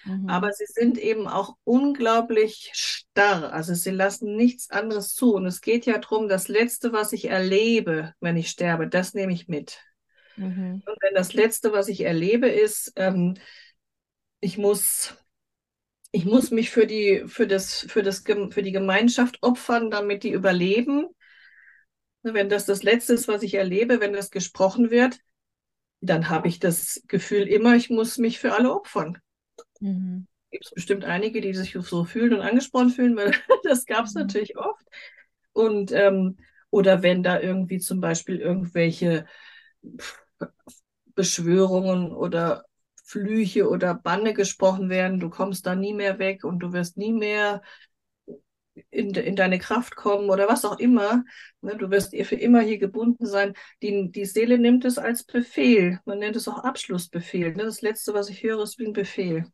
Mhm. 0.05 0.29
aber 0.29 0.53
sie 0.53 0.65
sind 0.67 0.97
eben 0.97 1.27
auch 1.27 1.55
unglaublich 1.63 2.71
starr. 2.73 3.51
Also 3.53 3.73
sie 3.73 3.91
lassen 3.91 4.35
nichts 4.35 4.69
anderes 4.69 5.13
zu. 5.13 5.33
Und 5.35 5.45
es 5.45 5.61
geht 5.61 5.85
ja 5.85 5.97
darum, 5.97 6.27
das 6.29 6.47
Letzte, 6.47 6.93
was 6.93 7.13
ich 7.13 7.25
erlebe, 7.25 8.13
wenn 8.19 8.37
ich 8.37 8.49
sterbe, 8.49 8.87
das 8.87 9.13
nehme 9.13 9.33
ich 9.33 9.47
mit. 9.47 9.79
Mhm. 10.37 10.83
Und 10.85 10.97
wenn 11.01 11.13
das 11.15 11.33
Letzte, 11.33 11.73
was 11.73 11.87
ich 11.87 12.01
erlebe, 12.01 12.47
ist, 12.47 12.93
ähm, 12.95 13.35
ich 14.39 14.57
muss, 14.57 15.15
ich 16.11 16.25
muss 16.25 16.51
mich 16.51 16.71
für 16.71 16.87
die, 16.87 17.23
für 17.27 17.47
das, 17.47 17.81
für 17.89 18.03
das, 18.03 18.23
für 18.51 18.63
die 18.63 18.71
Gemeinschaft 18.73 19.39
opfern, 19.43 19.91
damit 19.91 20.23
die 20.23 20.31
überleben. 20.31 21.07
Wenn 22.21 22.47
das 22.47 22.67
das 22.67 22.83
Letzte 22.83 23.13
ist, 23.13 23.27
was 23.27 23.41
ich 23.41 23.55
erlebe, 23.55 23.99
wenn 23.99 24.13
das 24.13 24.29
gesprochen 24.29 24.91
wird, 24.91 25.19
dann 26.01 26.29
habe 26.29 26.47
ich 26.49 26.59
das 26.59 27.03
Gefühl 27.07 27.47
immer, 27.47 27.75
ich 27.75 27.89
muss 27.89 28.17
mich 28.19 28.39
für 28.39 28.53
alle 28.53 28.73
opfern. 28.73 29.19
Mhm. 29.81 30.27
Gibt 30.51 30.65
es 30.65 30.71
bestimmt 30.73 31.03
einige, 31.05 31.41
die 31.41 31.53
sich 31.53 31.73
so 31.81 32.05
fühlen 32.05 32.33
und 32.33 32.41
angesprochen 32.41 32.89
fühlen, 32.89 33.15
weil 33.17 33.31
das 33.63 33.85
gab 33.85 34.05
es 34.05 34.13
Mhm. 34.13 34.15
natürlich 34.15 34.57
oft. 34.57 34.85
Und 35.53 35.91
ähm, 35.91 36.37
oder 36.69 37.01
wenn 37.03 37.23
da 37.23 37.39
irgendwie 37.39 37.79
zum 37.79 37.99
Beispiel 38.01 38.37
irgendwelche 38.39 39.25
Beschwörungen 41.15 42.11
oder 42.13 42.65
Flüche 43.07 43.69
oder 43.69 43.95
Banne 43.95 44.33
gesprochen 44.33 44.89
werden, 44.89 45.19
du 45.21 45.29
kommst 45.29 45.65
da 45.65 45.75
nie 45.75 45.93
mehr 45.93 46.19
weg 46.19 46.43
und 46.43 46.59
du 46.59 46.73
wirst 46.73 46.97
nie 46.97 47.13
mehr 47.13 47.61
in, 48.91 49.11
in 49.15 49.35
deine 49.35 49.59
Kraft 49.59 49.95
kommen 49.95 50.29
oder 50.29 50.47
was 50.47 50.65
auch 50.65 50.79
immer. 50.79 51.23
Ne, 51.61 51.75
du 51.77 51.89
wirst 51.89 52.15
für 52.25 52.35
immer 52.35 52.61
hier 52.61 52.77
gebunden 52.77 53.25
sein. 53.25 53.53
Die, 53.81 54.11
die 54.11 54.25
Seele 54.25 54.57
nimmt 54.59 54.85
es 54.85 54.97
als 54.97 55.23
Befehl. 55.23 55.99
Man 56.05 56.19
nennt 56.19 56.35
es 56.35 56.47
auch 56.47 56.63
Abschlussbefehl. 56.63 57.53
Ne? 57.53 57.63
Das 57.63 57.81
Letzte, 57.81 58.13
was 58.13 58.29
ich 58.29 58.43
höre, 58.43 58.61
ist 58.63 58.79
wie 58.79 58.85
ein 58.87 58.93
Befehl. 58.93 59.45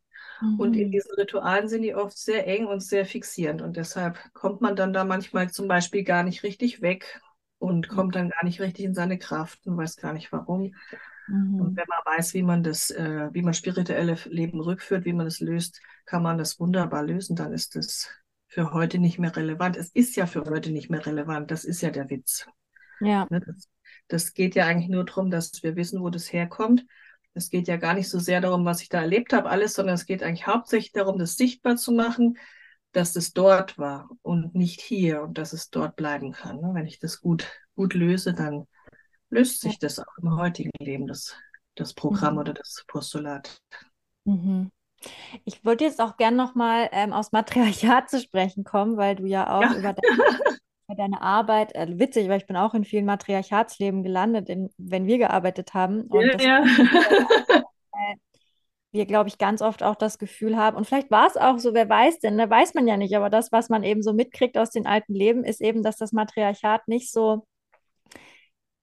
Und 0.56 0.76
in 0.76 0.90
Mhm. 0.90 0.92
diesen 0.92 1.12
Ritualen 1.16 1.68
sind 1.68 1.82
die 1.82 1.94
oft 1.94 2.18
sehr 2.18 2.46
eng 2.46 2.66
und 2.66 2.80
sehr 2.82 3.06
fixierend. 3.06 3.62
Und 3.62 3.76
deshalb 3.76 4.18
kommt 4.34 4.60
man 4.60 4.76
dann 4.76 4.92
da 4.92 5.04
manchmal 5.04 5.50
zum 5.50 5.68
Beispiel 5.68 6.04
gar 6.04 6.22
nicht 6.22 6.42
richtig 6.44 6.82
weg 6.82 7.20
und 7.58 7.88
kommt 7.88 8.14
dann 8.16 8.30
gar 8.30 8.44
nicht 8.44 8.60
richtig 8.60 8.84
in 8.86 8.94
seine 8.94 9.18
Kraft 9.18 9.66
und 9.66 9.76
weiß 9.76 9.96
gar 9.96 10.12
nicht 10.12 10.32
warum. 10.32 10.74
Und 11.56 11.76
Mhm. 11.76 11.76
wenn 11.76 11.84
man 11.88 12.16
weiß, 12.16 12.34
wie 12.34 12.42
man 12.42 12.62
das, 12.62 12.90
äh, 12.90 13.28
wie 13.32 13.42
man 13.42 13.54
spirituelle 13.54 14.16
Leben 14.26 14.60
rückführt, 14.60 15.04
wie 15.04 15.12
man 15.12 15.26
es 15.26 15.40
löst, 15.40 15.80
kann 16.04 16.22
man 16.22 16.38
das 16.38 16.58
wunderbar 16.60 17.02
lösen. 17.04 17.36
Dann 17.36 17.52
ist 17.52 17.76
es 17.76 18.08
für 18.48 18.72
heute 18.72 18.98
nicht 18.98 19.18
mehr 19.18 19.34
relevant. 19.34 19.76
Es 19.76 19.90
ist 19.90 20.16
ja 20.16 20.26
für 20.26 20.44
heute 20.44 20.70
nicht 20.70 20.90
mehr 20.90 21.04
relevant. 21.04 21.50
Das 21.50 21.64
ist 21.64 21.80
ja 21.80 21.90
der 21.90 22.10
Witz. 22.10 22.46
Ja. 23.00 23.26
Ne? 23.30 23.40
Das, 23.40 23.68
das 24.08 24.34
geht 24.34 24.54
ja 24.54 24.66
eigentlich 24.66 24.88
nur 24.88 25.04
darum, 25.04 25.30
dass 25.30 25.62
wir 25.62 25.76
wissen, 25.76 26.00
wo 26.02 26.10
das 26.10 26.32
herkommt. 26.32 26.84
Es 27.34 27.50
geht 27.50 27.66
ja 27.68 27.76
gar 27.76 27.94
nicht 27.94 28.08
so 28.08 28.18
sehr 28.18 28.40
darum, 28.40 28.64
was 28.64 28.82
ich 28.82 28.88
da 28.88 29.00
erlebt 29.00 29.32
habe, 29.32 29.48
alles, 29.50 29.74
sondern 29.74 29.94
es 29.96 30.06
geht 30.06 30.22
eigentlich 30.22 30.46
hauptsächlich 30.46 30.92
darum, 30.92 31.18
das 31.18 31.36
sichtbar 31.36 31.76
zu 31.76 31.92
machen, 31.92 32.38
dass 32.92 33.16
es 33.16 33.32
dort 33.32 33.76
war 33.76 34.08
und 34.22 34.54
nicht 34.54 34.80
hier 34.80 35.22
und 35.22 35.36
dass 35.36 35.52
es 35.52 35.70
dort 35.70 35.96
bleiben 35.96 36.32
kann. 36.32 36.60
ne? 36.60 36.70
Wenn 36.74 36.86
ich 36.86 37.00
das 37.00 37.20
gut, 37.20 37.46
gut 37.74 37.94
löse, 37.94 38.34
dann 38.34 38.66
löst 39.34 39.60
sich 39.60 39.78
das 39.78 39.98
auch 39.98 40.18
im 40.20 40.36
heutigen 40.36 40.70
Leben, 40.80 41.06
das, 41.06 41.36
das 41.74 41.92
Programm 41.94 42.34
Mhm. 42.34 42.40
oder 42.40 42.54
das 42.54 42.84
Postulat. 42.86 43.58
Mhm. 44.24 44.70
Ich 45.44 45.64
wollte 45.64 45.84
jetzt 45.84 46.00
auch 46.00 46.16
gern 46.16 46.36
nochmal 46.36 46.88
ähm, 46.92 47.12
aus 47.12 47.32
Matriarchat 47.32 48.08
zu 48.08 48.20
sprechen 48.20 48.64
kommen, 48.64 48.96
weil 48.96 49.16
du 49.16 49.26
ja 49.26 49.58
auch 49.58 49.62
Ja. 49.62 49.74
über 49.76 49.92
deine, 50.88 50.96
deine 50.96 51.20
Arbeit, 51.20 51.74
äh, 51.74 51.98
witzig, 51.98 52.28
weil 52.28 52.38
ich 52.38 52.46
bin 52.46 52.56
auch 52.56 52.74
in 52.74 52.84
vielen 52.84 53.04
Matriarchatsleben 53.04 54.02
gelandet, 54.02 54.48
in, 54.48 54.70
wenn 54.78 55.06
wir 55.06 55.18
gearbeitet 55.18 55.74
haben. 55.74 56.08
Ja, 56.12 56.38
ja. 56.38 56.64
wir, 58.92 59.06
glaube 59.06 59.28
ich, 59.28 59.38
ganz 59.38 59.60
oft 59.60 59.82
auch 59.82 59.96
das 59.96 60.18
Gefühl 60.18 60.56
haben, 60.56 60.76
und 60.76 60.86
vielleicht 60.86 61.10
war 61.10 61.26
es 61.26 61.36
auch 61.36 61.58
so, 61.58 61.74
wer 61.74 61.88
weiß 61.88 62.20
denn, 62.20 62.36
ne, 62.36 62.48
weiß 62.48 62.74
man 62.74 62.86
ja 62.86 62.96
nicht, 62.96 63.16
aber 63.16 63.28
das, 63.28 63.50
was 63.50 63.68
man 63.68 63.82
eben 63.82 64.02
so 64.02 64.12
mitkriegt 64.12 64.56
aus 64.56 64.70
den 64.70 64.86
alten 64.86 65.14
Leben, 65.14 65.42
ist 65.44 65.60
eben, 65.60 65.82
dass 65.82 65.96
das 65.96 66.12
Matriarchat 66.12 66.86
nicht 66.86 67.10
so 67.10 67.44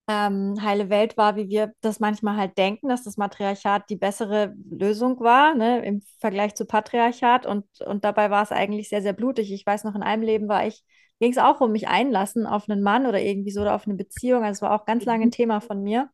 ähm, 0.08 0.62
heile 0.62 0.90
Welt 0.90 1.18
war, 1.18 1.36
wie 1.36 1.50
wir 1.50 1.74
das 1.82 2.00
manchmal 2.00 2.36
halt 2.38 2.58
denken, 2.58 2.90
dass 2.90 3.04
das 3.04 3.18
Matriarchat 3.18 3.90
die 3.90 3.96
bessere 3.96 4.54
Lösung 4.70 5.20
war, 5.20 5.56
ne, 5.56 5.84
im 5.86 6.02
Vergleich 6.20 6.56
zu 6.56 6.66
Patriarchat. 6.66 7.46
Und, 7.46 7.66
und 7.86 8.04
dabei 8.04 8.30
war 8.30 8.44
es 8.44 8.52
eigentlich 8.52 8.90
sehr, 8.90 9.02
sehr 9.02 9.14
blutig. 9.14 9.52
Ich 9.52 9.66
weiß 9.66 9.84
noch, 9.84 9.96
in 9.96 10.04
einem 10.04 10.24
Leben 10.24 10.48
war 10.50 10.66
ich, 10.68 10.84
ging 11.20 11.32
es 11.32 11.38
auch 11.38 11.62
um 11.62 11.72
mich 11.72 11.88
einlassen 11.88 12.46
auf 12.48 12.70
einen 12.70 12.82
Mann 12.82 13.06
oder 13.06 13.22
irgendwie 13.22 13.52
so 13.52 13.62
oder 13.62 13.76
auf 13.76 13.86
eine 13.88 13.96
Beziehung. 13.96 14.44
Also 14.44 14.58
es 14.60 14.62
war 14.64 14.74
auch 14.80 14.86
ganz 14.86 15.06
lange 15.06 15.24
ein 15.24 15.32
Thema 15.32 15.62
von 15.62 15.82
mir. 15.84 16.10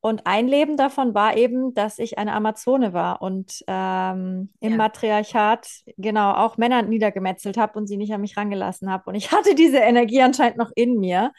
Und 0.00 0.26
ein 0.26 0.48
Leben 0.48 0.76
davon 0.76 1.14
war 1.14 1.36
eben, 1.36 1.74
dass 1.74 2.00
ich 2.00 2.18
eine 2.18 2.32
Amazone 2.32 2.92
war 2.92 3.22
und 3.22 3.62
ähm, 3.68 4.52
im 4.58 4.72
Ja. 4.72 4.76
Matriarchat 4.76 5.68
genau 5.96 6.32
auch 6.32 6.56
Männer 6.56 6.82
niedergemetzelt 6.82 7.56
habe 7.56 7.78
und 7.78 7.86
sie 7.86 7.96
nicht 7.96 8.12
an 8.12 8.20
mich 8.20 8.36
rangelassen 8.36 8.90
habe. 8.90 9.04
Und 9.10 9.14
ich 9.14 9.30
hatte 9.32 9.54
diese 9.54 9.78
Energie 9.78 10.20
anscheinend 10.22 10.56
noch 10.58 10.72
in 10.74 10.98
mir. 10.98 11.32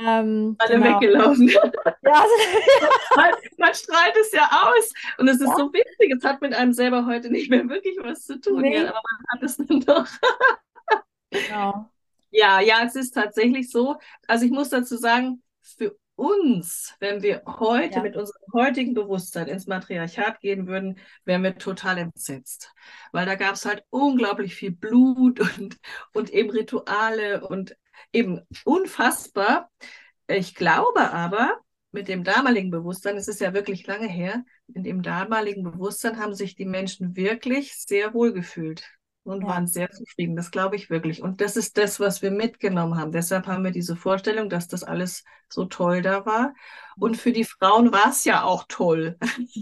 Ähm, 0.00 0.56
Alle 0.58 0.74
genau. 0.80 1.00
weggelaufen. 1.00 1.48
Ja, 2.04 2.12
also, 2.14 2.34
Man, 3.16 3.30
man 3.58 3.74
strahlt 3.74 4.16
es 4.20 4.32
ja 4.32 4.48
aus. 4.50 4.92
Und 5.18 5.28
es 5.28 5.40
ist 5.40 5.48
Ja. 5.48 5.56
so 5.56 5.72
witzig. 5.72 6.14
Es 6.18 6.24
hat 6.24 6.40
mit 6.40 6.54
einem 6.54 6.72
selber 6.72 7.06
heute 7.06 7.30
nicht 7.30 7.50
mehr 7.50 7.68
wirklich 7.68 7.96
was 8.00 8.24
zu 8.24 8.40
tun. 8.40 8.62
Nee. 8.62 8.76
Ja, 8.82 8.88
aber 8.90 9.00
man 9.02 9.26
hat 9.30 9.42
es 9.42 9.56
dann 9.56 9.80
doch. 9.80 10.06
genau. 11.30 11.88
Ja, 12.34 12.60
ja, 12.60 12.82
es 12.86 12.96
ist 12.96 13.10
tatsächlich 13.12 13.70
so. 13.70 13.96
Also 14.26 14.46
ich 14.46 14.50
muss 14.50 14.70
dazu 14.70 14.96
sagen, 14.96 15.42
für 15.60 15.98
uns, 16.16 16.94
wenn 16.98 17.22
wir 17.22 17.42
heute 17.46 17.96
Ja. 17.96 18.02
mit 18.02 18.16
unserem 18.16 18.40
heutigen 18.54 18.94
Bewusstsein 18.94 19.48
ins 19.48 19.66
Matriarchat 19.66 20.40
gehen 20.40 20.66
würden, 20.66 20.98
wären 21.26 21.42
wir 21.42 21.58
total 21.58 21.98
entsetzt. 21.98 22.72
Weil 23.12 23.26
da 23.26 23.34
gab 23.34 23.52
es 23.54 23.66
halt 23.66 23.84
unglaublich 23.90 24.54
viel 24.54 24.70
Blut 24.70 25.40
und, 25.40 25.76
und 26.14 26.30
eben 26.30 26.48
Rituale 26.48 27.46
und 27.46 27.76
eben 28.12 28.40
unfassbar. 28.64 29.70
Ich 30.26 30.54
glaube 30.54 31.10
aber, 31.12 31.58
mit 31.90 32.08
dem 32.08 32.24
damaligen 32.24 32.70
Bewusstsein, 32.70 33.16
es 33.16 33.28
ist 33.28 33.40
ja 33.40 33.52
wirklich 33.52 33.86
lange 33.86 34.08
her, 34.08 34.44
in 34.72 34.82
dem 34.82 35.02
damaligen 35.02 35.62
Bewusstsein 35.62 36.18
haben 36.18 36.34
sich 36.34 36.54
die 36.54 36.64
Menschen 36.64 37.16
wirklich 37.16 37.74
sehr 37.76 38.14
wohl 38.14 38.32
gefühlt 38.32 38.88
und 39.24 39.42
Ja. 39.42 39.48
waren 39.48 39.66
sehr 39.66 39.90
zufrieden. 39.90 40.34
Das 40.36 40.50
glaube 40.50 40.76
ich 40.76 40.88
wirklich. 40.90 41.22
Und 41.22 41.40
das 41.40 41.56
ist 41.56 41.76
das, 41.76 42.00
was 42.00 42.22
wir 42.22 42.30
mitgenommen 42.30 42.98
haben. 42.98 43.12
Deshalb 43.12 43.46
haben 43.46 43.64
wir 43.64 43.70
diese 43.72 43.94
Vorstellung, 43.96 44.48
dass 44.48 44.68
das 44.68 44.84
alles 44.84 45.24
so 45.48 45.66
toll 45.66 46.02
da 46.02 46.24
war. 46.26 46.54
Und 46.96 47.16
für 47.16 47.32
die 47.32 47.44
Frauen 47.44 47.92
war 47.92 48.08
es 48.10 48.24
ja 48.24 48.42
auch 48.42 48.64
toll. 48.68 49.18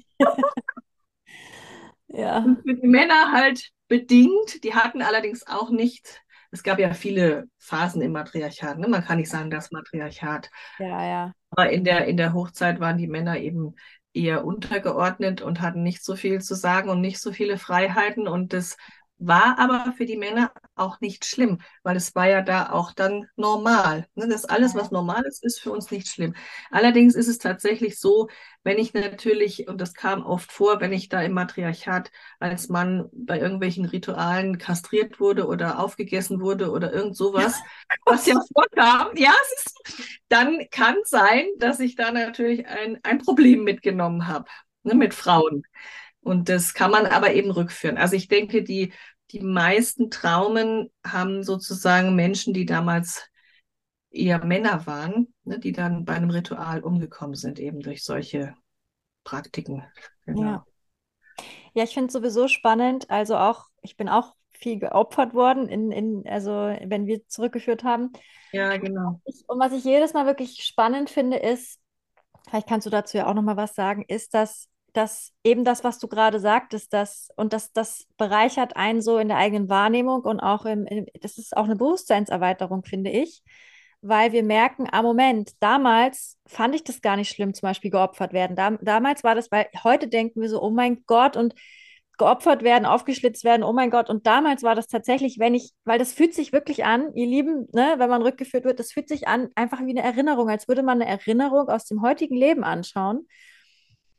Ja. 2.09 2.39
Und 2.39 2.63
für 2.63 2.75
die 2.75 2.87
Männer 2.87 3.33
halt 3.33 3.71
bedingt. 3.89 4.63
Die 4.65 4.75
hatten 4.75 5.03
allerdings 5.03 5.47
auch 5.47 5.71
nicht, 5.71 6.23
es 6.51 6.63
gab 6.63 6.79
ja 6.79 6.93
viele 6.93 7.45
Phasen 7.59 8.03
im 8.03 8.13
Matriarchat. 8.13 8.79
Ne? 8.79 8.89
Man 8.89 9.05
kann 9.05 9.19
nicht 9.19 9.31
sagen, 9.31 9.51
das 9.51 9.71
Matriarchat. 9.71 10.51
Ja, 10.79 11.05
ja. 11.05 11.33
Aber 11.51 11.71
in 11.71 11.85
der, 11.85 12.07
in 12.07 12.17
der 12.17 12.33
Hochzeit 12.33 12.81
waren 12.81 12.99
die 12.99 13.07
Männer 13.07 13.39
eben 13.39 13.75
eher 14.13 14.45
untergeordnet 14.45 15.41
und 15.43 15.61
hatten 15.61 15.83
nicht 15.83 16.05
so 16.05 16.17
viel 16.17 16.41
zu 16.41 16.55
sagen 16.55 16.91
und 16.91 17.01
nicht 17.01 17.21
so 17.21 17.33
viele 17.33 17.59
Freiheiten. 17.59 18.27
Und 18.27 18.53
das 18.53 18.77
war 19.21 19.59
aber 19.59 19.93
für 19.97 20.07
die 20.07 20.17
Männer 20.17 20.51
auch 20.75 21.01
nicht 21.01 21.27
schlimm, 21.27 21.61
weil 21.83 21.97
es 21.97 22.15
war 22.15 22.27
ja 22.27 22.41
da 22.41 22.71
auch 22.71 22.93
dann 22.93 23.29
normal. 23.37 24.07
Ne? 24.15 24.29
Das 24.29 24.47
alles, 24.47 24.75
was 24.75 24.91
normal 24.91 25.23
ist, 25.27 25.45
ist 25.45 25.61
für 25.61 25.71
uns 25.71 25.91
nicht 25.91 26.09
schlimm. 26.09 26.35
Allerdings 26.71 27.15
ist 27.15 27.29
es 27.29 27.39
tatsächlich 27.39 28.01
so, 28.01 28.29
wenn 28.63 28.79
ich 28.79 28.95
natürlich, 28.95 29.69
und 29.69 29.81
das 29.81 29.95
kam 29.95 30.25
oft 30.25 30.51
vor, 30.51 30.81
wenn 30.81 30.93
ich 30.93 31.09
da 31.09 31.23
im 31.23 31.33
Matriarchat 31.33 32.11
als 32.39 32.69
Mann 32.69 33.09
bei 33.13 33.39
irgendwelchen 33.39 33.85
Ritualen 33.85 34.59
kastriert 34.59 35.21
wurde 35.21 35.47
oder 35.47 35.79
aufgegessen 35.79 36.41
wurde 36.41 36.71
oder 36.71 36.93
irgend 36.93 37.17
sowas, 37.17 37.61
was 38.07 38.27
ja 38.27 38.35
vorkam, 38.55 39.09
ja, 39.17 39.33
es 39.43 39.65
ist, 39.65 40.19
dann 40.29 40.67
kann 40.71 40.97
sein, 41.05 41.45
dass 41.59 41.79
ich 41.81 41.95
da 41.95 42.11
natürlich 42.11 42.67
ein, 42.67 42.99
ein 43.03 43.19
Problem 43.19 43.65
mitgenommen 43.65 44.27
habe, 44.27 44.47
ne, 44.83 44.95
mit 44.95 45.13
Frauen. 45.13 45.63
Und 46.23 46.49
das 46.49 46.75
kann 46.75 46.91
man 46.91 47.07
aber 47.07 47.33
eben 47.33 47.51
rückführen. 47.51 47.97
Also 47.97 48.17
ich 48.17 48.29
denke, 48.29 48.63
die, 48.63 48.93
die 49.31 49.41
meisten 49.41 50.11
Traumen 50.11 50.91
haben 51.07 51.43
sozusagen 51.43 52.15
Menschen, 52.15 52.53
die 52.53 52.67
damals 52.67 53.27
eher 54.11 54.45
Männer 54.45 54.87
waren, 54.87 55.33
ne, 55.45 55.59
die 55.59 55.73
dann 55.73 56.05
bei 56.05 56.15
einem 56.15 56.31
Ritual 56.31 56.83
umgekommen 56.83 57.37
sind, 57.37 57.59
eben 57.59 57.81
durch 57.81 58.05
solche 58.05 58.55
Praktiken. 59.25 59.85
Genau. 60.27 60.43
Ja. 60.43 60.65
Ja, 61.75 61.85
ich 61.85 61.95
finde 61.95 62.09
es 62.09 62.13
sowieso 62.13 62.49
spannend. 62.49 63.09
Also 63.11 63.37
auch, 63.37 63.67
ich 63.83 63.97
bin 63.97 64.09
auch 64.09 64.35
viel 64.51 64.79
geopfert 64.79 65.35
worden, 65.35 65.69
in, 65.69 65.91
in, 65.91 66.27
also 66.27 66.51
wenn 66.51 67.07
wir 67.07 67.27
zurückgeführt 67.29 67.85
haben. 67.85 68.13
Ja, 68.53 68.77
genau. 68.77 69.21
Und 69.47 69.61
was 69.61 69.73
ich 69.73 69.85
jedes 69.85 70.13
Mal 70.13 70.27
wirklich 70.27 70.63
spannend 70.65 71.09
finde, 71.09 71.39
ist, 71.39 71.79
vielleicht 72.49 72.69
kannst 72.69 72.87
du 72.87 72.91
dazu 72.91 73.17
ja 73.17 73.27
auch 73.27 73.35
nochmal 73.35 73.57
was 73.57 73.75
sagen, 73.75 74.05
ist, 74.07 74.35
dass 74.35 74.69
dass 74.93 75.33
eben 75.45 75.65
das, 75.65 75.85
was 75.85 75.99
du 75.99 76.09
gerade 76.09 76.41
sagtest, 76.41 76.93
das 76.93 77.29
und 77.37 77.53
das, 77.53 77.73
das 77.73 78.07
bereichert 78.17 78.77
einen 78.77 79.03
so 79.03 79.19
in 79.19 79.29
der 79.29 79.37
eigenen 79.39 79.69
Wahrnehmung 79.69 80.23
und 80.23 80.41
auch 80.41 80.65
im, 80.67 80.87
im, 80.87 81.07
das 81.21 81.39
ist 81.39 81.57
auch 81.57 81.65
eine 81.65 81.77
Bewusstseinserweiterung, 81.77 82.85
finde 82.85 83.11
ich, 83.11 83.43
weil 84.03 84.33
wir 84.33 84.43
merken, 84.43 84.87
ah, 84.91 85.03
Moment, 85.03 85.53
damals 85.61 86.39
fand 86.47 86.75
ich 86.75 86.85
das 86.85 87.03
gar 87.03 87.17
nicht 87.17 87.31
schlimm, 87.31 87.55
zum 87.55 87.69
Beispiel 87.69 87.91
geopfert 87.91 88.33
werden. 88.33 88.57
Dam 88.57 88.79
damals 88.83 89.25
war 89.25 89.35
das, 89.35 89.51
weil 89.51 89.67
heute 89.85 90.09
denken 90.09 90.41
wir 90.41 90.49
so, 90.49 90.63
oh 90.63 90.71
mein 90.71 91.05
Gott, 91.07 91.37
und 91.37 91.55
geopfert 92.21 92.63
werden, 92.63 92.85
aufgeschlitzt 92.85 93.45
werden, 93.45 93.63
oh 93.63 93.73
mein 93.73 93.91
Gott. 93.91 94.11
Und 94.11 94.27
damals 94.27 94.63
war 94.63 94.75
das 94.75 94.89
tatsächlich, 94.89 95.39
wenn 95.39 95.55
ich, 95.55 95.73
weil 95.85 95.99
das 95.99 96.13
fühlt 96.13 96.35
sich 96.35 96.53
wirklich 96.53 96.85
an, 96.85 97.15
ihr 97.15 97.27
Lieben, 97.27 97.67
ne, 97.73 97.95
wenn 97.97 98.11
man 98.11 98.21
rückgeführt 98.21 98.65
wird, 98.65 98.79
das 98.79 98.93
fühlt 98.93 99.09
sich 99.09 99.27
an 99.27 99.49
einfach 99.55 99.81
wie 99.81 99.91
eine 99.91 100.03
Erinnerung, 100.03 100.51
als 100.51 100.69
würde 100.69 100.83
man 100.83 101.01
eine 101.01 101.11
Erinnerung 101.11 101.69
aus 101.69 101.87
dem 101.87 102.03
heutigen 102.03 102.37
Leben 102.37 102.63
anschauen. 102.63 103.27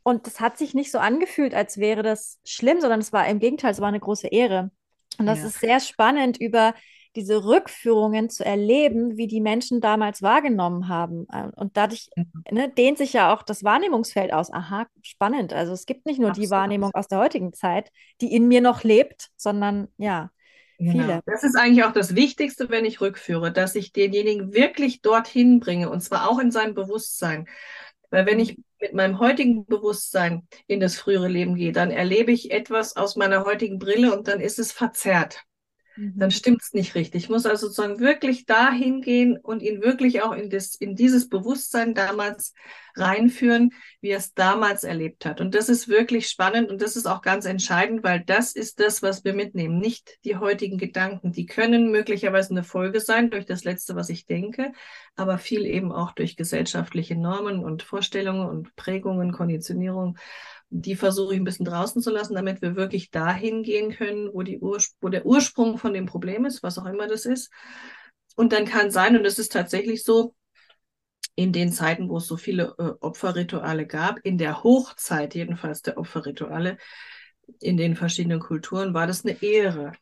Und 0.04 0.26
das 0.28 0.40
hat 0.40 0.58
sich 0.58 0.74
nicht 0.74 0.92
so 0.92 1.00
angefühlt, 1.00 1.54
als 1.54 1.78
wäre 1.78 2.04
das 2.04 2.40
schlimm, 2.44 2.82
sondern 2.82 3.00
es 3.00 3.14
war 3.14 3.28
im 3.28 3.40
Gegenteil, 3.40 3.72
es 3.72 3.82
war 3.82 3.88
eine 3.88 4.00
große 4.00 4.28
Ehre. 4.28 4.72
Und 5.18 5.26
das 5.26 5.40
ja. 5.40 5.48
ist 5.48 5.60
sehr 5.60 5.80
spannend, 5.80 6.38
über 6.38 6.74
diese 7.16 7.44
Rückführungen 7.44 8.30
zu 8.30 8.46
erleben, 8.46 9.18
wie 9.18 9.28
die 9.28 9.42
Menschen 9.42 9.82
damals 9.82 10.22
wahrgenommen 10.22 10.88
haben. 10.88 11.26
Und 11.56 11.76
dadurch 11.76 12.10
mhm. 12.16 12.26
ne, 12.50 12.70
dehnt 12.70 12.98
sich 12.98 13.14
ja 13.14 13.34
auch 13.34 13.44
das 13.44 13.64
Wahrnehmungsfeld 13.64 14.32
aus. 14.34 14.52
Aha, 14.52 14.88
spannend. 15.02 15.54
Also 15.54 15.74
es 15.74 15.86
gibt 15.86 16.06
nicht 16.06 16.20
nur 16.20 16.30
Absolut. 16.30 16.48
die 16.48 16.52
Wahrnehmung 16.52 16.92
aus 16.94 17.08
der 17.08 17.20
heutigen 17.20 17.54
Zeit, 17.54 17.92
die 18.22 18.34
in 18.34 18.48
mir 18.48 18.62
noch 18.62 18.84
lebt, 18.84 19.30
sondern 19.36 19.90
ja, 19.98 20.32
Genau. 20.82 20.94
Viele. 20.94 21.22
Das 21.28 21.44
ist 21.44 21.56
eigentlich 21.56 21.86
auch 21.86 21.92
das 21.92 22.16
Wichtigste, 22.16 22.70
wenn 22.70 22.86
ich 22.86 23.02
rückführe, 23.02 23.52
dass 23.52 23.76
ich 23.76 23.94
denjenigen 23.94 24.52
wirklich 24.52 25.04
dorthin 25.04 25.60
bringe 25.60 25.92
und 25.92 26.02
zwar 26.02 26.28
auch 26.28 26.40
in 26.40 26.50
seinem 26.50 26.74
Bewusstsein. 26.74 27.48
Weil 28.10 28.26
wenn 28.26 28.40
ich 28.40 28.58
mit 28.82 28.94
meinem 28.94 29.20
heutigen 29.20 29.66
Bewusstsein 29.66 30.48
in 30.68 30.80
das 30.80 30.96
frühere 30.96 31.28
Leben 31.28 31.56
gehe, 31.56 31.72
dann 31.72 31.92
erlebe 31.92 32.32
ich 32.32 32.52
etwas 32.52 32.96
aus 32.96 33.16
meiner 33.16 33.46
heutigen 33.46 33.80
Brille 33.80 34.14
und 34.16 34.28
dann 34.28 34.40
ist 34.40 34.60
es 34.60 34.72
verzerrt 34.72 35.46
dann 35.98 36.28
mhm. 36.28 36.32
stimmt 36.32 36.62
es 36.62 36.74
nicht 36.74 36.96
richtig. 36.96 37.24
Ich 37.24 37.30
muss 37.30 37.46
also 37.46 37.68
sozusagen 37.68 38.00
wirklich 38.00 38.46
dahin 38.46 39.02
gehen 39.02 39.38
und 39.38 39.62
ihn 39.62 39.82
wirklich 39.82 40.22
auch 40.22 40.32
in, 40.32 40.50
das, 40.50 40.76
in 40.76 40.96
dieses 40.96 41.28
Bewusstsein 41.28 41.94
damals 41.94 42.54
reinführen, 42.96 43.72
wie 44.02 44.10
er 44.10 44.18
es 44.18 44.34
damals 44.34 44.84
erlebt 44.84 45.26
hat. 45.26 45.42
Und 45.42 45.56
das 45.56 45.70
ist 45.70 45.88
wirklich 45.88 46.28
spannend 46.30 46.70
und 46.70 46.82
das 46.82 46.96
ist 46.96 47.06
auch 47.06 47.22
ganz 47.22 47.46
entscheidend, 47.46 48.04
weil 48.04 48.24
das 48.26 48.54
ist 48.54 48.80
das, 48.80 49.02
was 49.02 49.24
wir 49.24 49.34
mitnehmen. 49.34 49.80
Nicht 49.80 50.18
die 50.26 50.38
heutigen 50.38 50.78
Gedanken. 50.78 51.32
Die 51.32 51.46
können 51.46 51.92
möglicherweise 51.92 52.52
eine 52.52 52.64
Folge 52.64 53.00
sein 53.00 53.30
durch 53.30 53.46
das 53.46 53.64
Letzte, 53.64 53.96
was 53.96 54.10
ich 54.10 54.26
denke, 54.26 54.72
aber 55.16 55.38
viel 55.38 55.66
eben 55.66 55.92
auch 55.92 56.12
durch 56.12 56.36
gesellschaftliche 56.36 57.16
Normen 57.16 57.64
und 57.64 57.84
Vorstellungen 57.84 58.48
und 58.48 58.76
Prägungen, 58.76 59.32
Konditionierung 59.32 60.18
die 60.72 60.96
versuche 60.96 61.34
ich 61.34 61.40
ein 61.40 61.44
bisschen 61.44 61.66
draußen 61.66 62.02
zu 62.02 62.12
lassen, 62.12 62.34
damit 62.34 62.62
wir 62.62 62.78
wirklich 62.78 63.12
dahin 63.12 63.62
gehen 63.62 63.92
können, 63.92 64.30
wo, 64.34 64.42
die 64.42 64.60
wo 64.62 65.10
der 65.10 65.26
Ursprung 65.26 65.78
von 65.78 65.94
dem 65.94 66.06
Problem 66.06 66.46
ist, 66.46 66.64
was 66.64 66.78
auch 66.78 66.86
immer 66.86 67.08
das 67.08 67.26
ist. 67.26 67.52
Und 68.38 68.54
dann 68.54 68.66
kann 68.66 68.90
sein, 68.90 69.18
und 69.18 69.26
es 69.26 69.38
ist 69.38 69.52
tatsächlich 69.52 70.04
so, 70.04 70.34
in 71.42 71.52
den 71.52 71.72
Zeiten, 71.72 72.08
wo 72.08 72.18
es 72.18 72.28
so 72.28 72.38
viele 72.38 72.76
äh, 72.78 72.92
Opferrituale 73.00 73.88
gab, 73.88 74.20
in 74.20 74.38
der 74.38 74.64
Hochzeit 74.64 75.34
jedenfalls 75.34 75.82
der 75.82 75.98
Opferrituale, 75.98 76.78
in 77.60 77.78
den 77.78 77.96
verschiedenen 77.96 78.40
Kulturen, 78.40 78.94
war 78.94 79.08
das 79.08 79.26
eine 79.26 79.42
Ehre. 79.42 79.94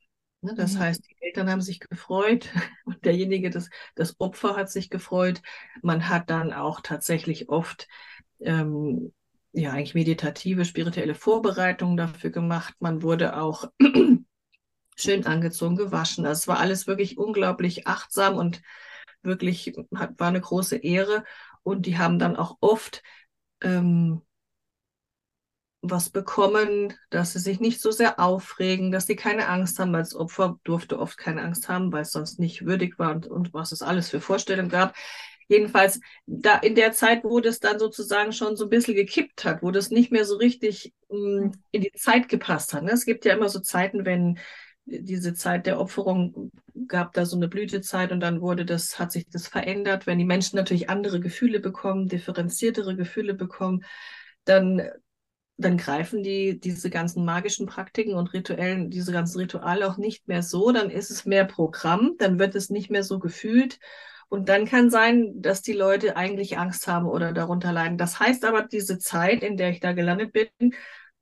Ne? 0.42 0.54
Das 0.58 0.74
mhm. 0.74 0.80
heißt, 0.80 1.06
die 1.08 1.16
Eltern 1.22 1.50
haben 1.50 1.62
sich 1.62 1.80
gefreut 1.80 2.50
und 2.86 3.06
derjenige, 3.06 3.50
das, 3.50 3.70
das 3.96 4.20
Opfer 4.20 4.58
hat 4.58 4.70
sich 4.70 4.90
gefreut. 4.90 5.42
Man 5.82 6.10
hat 6.10 6.30
dann 6.30 6.52
auch 6.52 6.82
tatsächlich 6.82 7.48
oft 7.48 7.88
ähm, 8.42 9.14
ja 9.54 9.72
eigentlich 9.72 9.96
meditative, 9.96 10.66
spirituelle 10.66 11.16
Vorbereitungen 11.16 11.96
dafür 11.96 12.32
gemacht. 12.32 12.74
Man 12.80 13.02
wurde 13.02 13.38
auch 13.38 13.72
schön 14.98 15.26
angezogen, 15.26 15.78
gewaschen. 15.78 16.26
Also 16.26 16.40
es 16.40 16.48
war 16.50 16.60
alles 16.60 16.86
wirklich 16.86 17.18
unglaublich 17.18 17.88
achtsam 17.88 18.36
und 18.36 18.62
wirklich 19.22 19.74
war 19.92 20.28
eine 20.28 20.42
große 20.42 20.78
Ehre. 20.78 21.24
Und 21.64 21.86
die 21.86 21.98
haben 21.98 22.20
dann 22.20 22.36
auch 22.36 22.58
oft 22.62 23.04
ähm, 23.62 24.22
was 25.82 26.10
bekommen, 26.10 26.94
dass 27.10 27.34
sie 27.34 27.40
sich 27.40 27.60
nicht 27.60 27.82
so 27.82 27.92
sehr 27.92 28.20
aufregen, 28.20 28.92
dass 28.92 29.08
sie 29.08 29.16
keine 29.16 29.48
Angst 29.48 29.80
haben, 29.80 29.94
weil 29.94 30.02
das 30.02 30.16
Opfer 30.16 30.60
durfte 30.64 31.00
oft 31.00 31.18
keine 31.18 31.42
Angst 31.42 31.70
haben, 31.70 31.92
weil 31.92 32.02
es 32.02 32.12
sonst 32.12 32.40
nicht 32.40 32.66
würdig 32.66 33.00
war 33.00 33.12
und, 33.12 33.28
und 33.28 33.54
was 33.54 33.72
es 33.72 33.82
alles 33.82 34.10
für 34.10 34.20
Vorstellungen 34.20 34.70
gab. 34.70 34.96
Jedenfalls 35.48 36.00
da 36.28 36.58
in 36.58 36.76
der 36.76 36.92
Zeit, 36.92 37.24
wo 37.24 37.40
das 37.40 37.60
dann 37.60 37.80
sozusagen 37.80 38.34
schon 38.34 38.56
so 38.56 38.66
ein 38.66 38.70
bisschen 38.70 38.94
gekippt 38.94 39.46
hat, 39.46 39.64
wo 39.64 39.72
das 39.72 39.90
nicht 39.90 40.12
mehr 40.12 40.26
so 40.26 40.36
richtig 40.36 40.94
mh, 41.10 41.18
hm, 41.18 41.52
in 41.72 41.82
die 41.82 41.92
Zeit 41.94 42.30
gepasst 42.30 42.74
hat. 42.74 42.84
Ne? 42.84 42.92
Es 42.92 43.06
gibt 43.06 43.26
ja 43.26 43.34
immer 43.34 43.50
so 43.50 43.60
Zeiten, 43.60 44.06
wenn 44.06 44.38
diese 44.90 45.34
Zeit 45.34 45.66
der 45.66 45.80
Opferung 45.80 46.52
gab 46.88 47.14
da 47.14 47.26
so 47.26 47.36
eine 47.36 47.48
Blütezeit 47.48 48.12
und 48.12 48.20
dann 48.20 48.42
wurde 48.42 48.66
das, 48.66 49.00
hat 49.00 49.12
sich 49.12 49.28
das 49.30 49.48
verändert. 49.48 50.08
Wenn 50.08 50.18
die 50.18 50.26
Menschen 50.26 50.56
natürlich 50.56 50.90
andere 50.90 51.20
Gefühle 51.20 51.60
bekommen, 51.60 52.08
differenziertere 52.08 52.96
Gefühle 52.96 53.34
bekommen, 53.34 53.84
dann, 54.46 54.90
dann 55.58 55.78
greifen 55.78 56.24
die 56.24 56.60
diese 56.60 56.90
ganzen 56.90 57.26
magischen 57.26 57.68
Praktiken 57.68 58.14
und 58.14 58.34
rituellen, 58.34 58.90
diese 58.90 59.12
ganzen 59.12 59.40
Rituale 59.40 59.88
auch 59.88 59.98
nicht 59.98 60.28
mehr 60.28 60.44
so. 60.44 60.72
Dann 60.72 60.90
ist 60.90 61.12
es 61.12 61.26
mehr 61.26 61.46
Programm, 61.46 62.16
dann 62.18 62.40
wird 62.40 62.56
es 62.56 62.70
nicht 62.70 62.90
mehr 62.90 63.04
so 63.04 63.20
gefühlt 63.20 63.80
und 64.30 64.48
dann 64.48 64.66
kann 64.66 64.92
sein, 64.92 65.42
dass 65.42 65.64
die 65.64 65.74
Leute 65.74 66.16
eigentlich 66.16 66.60
Angst 66.60 66.88
haben 66.88 67.08
oder 67.08 67.34
darunter 67.34 67.72
leiden. 67.74 67.98
Das 67.98 68.20
heißt 68.20 68.46
aber, 68.46 68.62
diese 68.62 69.00
Zeit, 69.00 69.42
in 69.44 69.58
der 69.58 69.72
ich 69.72 69.80
da 69.80 69.94
gelandet 69.94 70.32
bin, 70.32 70.76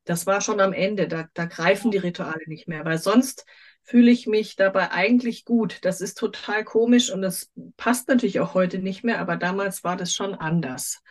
das 0.08 0.26
war 0.26 0.42
schon 0.42 0.60
am 0.60 0.74
Ende. 0.74 1.08
Da, 1.08 1.28
da 1.34 1.46
greifen 1.46 1.92
die 1.92 1.98
Rituale 1.98 2.44
nicht 2.48 2.68
mehr, 2.68 2.86
weil 2.86 2.98
sonst 2.98 3.46
fühle 3.84 4.12
ich 4.12 4.26
mich 4.26 4.56
dabei 4.56 4.92
eigentlich 4.92 5.46
gut. 5.46 5.80
Das 5.84 6.02
ist 6.02 6.18
total 6.18 6.64
komisch 6.64 7.12
und 7.12 7.22
das 7.22 7.52
passt 7.76 8.08
natürlich 8.08 8.40
auch 8.40 8.54
heute 8.54 8.80
nicht 8.80 9.04
mehr, 9.04 9.20
aber 9.20 9.38
damals 9.38 9.84
war 9.84 9.96
das 9.96 10.14
schon 10.14 10.34
anders. 10.34 11.02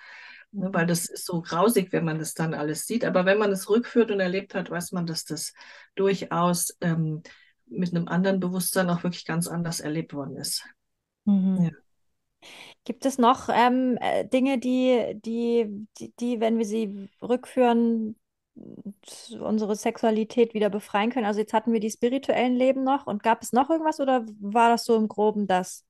Ne, 0.53 0.71
weil 0.73 0.87
das 0.87 1.07
ist 1.07 1.27
so 1.27 1.43
grausig, 1.43 1.93
wenn 1.93 2.05
man 2.05 2.19
das 2.19 2.33
dann 2.35 2.55
alles 2.55 2.87
sieht. 2.87 3.05
Aber 3.05 3.27
wenn 3.27 3.39
man 3.39 3.53
es 3.53 3.69
rückführt 3.69 4.11
und 4.11 4.21
erlebt 4.21 4.55
hat, 4.55 4.71
weiß 4.71 4.93
man, 4.93 5.07
dass 5.07 5.25
das 5.25 5.53
durchaus 5.95 6.77
ähm, 6.81 7.23
mit 7.67 7.95
einem 7.95 8.09
anderen 8.09 8.41
Bewusstsein 8.41 8.89
auch 8.89 9.03
wirklich 9.03 9.27
ganz 9.27 9.49
anders 9.49 9.81
erlebt 9.81 10.15
worden 10.15 10.37
ist. 10.37 10.65
Mhm. 11.25 11.65
Ja. 11.65 11.71
Gibt 12.85 13.05
es 13.05 13.19
noch 13.19 13.49
ähm, 13.49 13.99
äh, 14.01 14.27
Dinge, 14.27 14.59
die, 14.59 15.19
die, 15.25 15.87
die, 15.99 16.15
die, 16.21 16.41
wenn 16.41 16.59
wir 16.59 16.65
sie 16.65 17.11
rückführen, 17.21 18.17
unsere 19.39 19.77
Sexualität 19.77 20.55
wieder 20.55 20.71
befreien 20.71 21.11
können? 21.11 21.27
Also 21.27 21.41
jetzt 21.41 21.53
hatten 21.53 21.73
wir 21.73 21.81
die 21.81 21.91
spirituellen 21.91 22.55
Leben 22.55 22.85
noch 22.85 23.07
und 23.07 23.23
gab 23.23 23.43
es 23.43 23.53
noch 23.53 23.71
irgendwas 23.71 24.01
oder 24.01 24.25
war 24.41 24.71
das 24.71 24.85
so 24.85 24.97
im 24.97 25.09
Groben 25.09 25.47
das? 25.47 25.85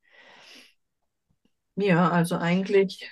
Ja, 1.76 2.10
also 2.10 2.36
eigentlich 2.36 3.10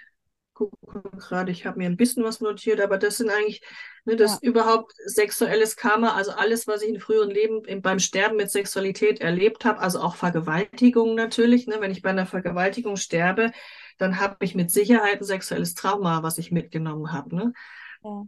gucke 0.54 0.76
gerade, 1.18 1.50
ich 1.50 1.66
habe 1.66 1.78
mir 1.78 1.86
ein 1.86 1.96
bisschen 1.96 2.24
was 2.24 2.40
notiert, 2.40 2.80
aber 2.80 2.96
das 2.96 3.16
sind 3.16 3.28
eigentlich, 3.28 3.62
ne, 4.04 4.16
das 4.16 4.38
ja. 4.40 4.48
überhaupt 4.48 4.92
sexuelles 5.04 5.76
Karma, 5.76 6.14
also 6.14 6.30
alles, 6.30 6.66
was 6.66 6.82
ich 6.82 6.90
in 6.90 7.00
früheren 7.00 7.30
Leben 7.30 7.64
in, 7.64 7.82
beim 7.82 7.98
Sterben 7.98 8.36
mit 8.36 8.50
Sexualität 8.50 9.20
erlebt 9.20 9.64
habe, 9.64 9.80
also 9.80 10.00
auch 10.00 10.14
Vergewaltigung 10.14 11.16
natürlich, 11.16 11.66
ne, 11.66 11.76
wenn 11.80 11.90
ich 11.90 12.02
bei 12.02 12.10
einer 12.10 12.26
Vergewaltigung 12.26 12.96
sterbe, 12.96 13.50
dann 13.98 14.20
habe 14.20 14.36
ich 14.44 14.54
mit 14.54 14.70
Sicherheit 14.70 15.20
ein 15.20 15.24
sexuelles 15.24 15.74
Trauma, 15.74 16.22
was 16.22 16.38
ich 16.38 16.52
mitgenommen 16.52 17.12
habe. 17.12 17.34
Ne? 17.34 17.52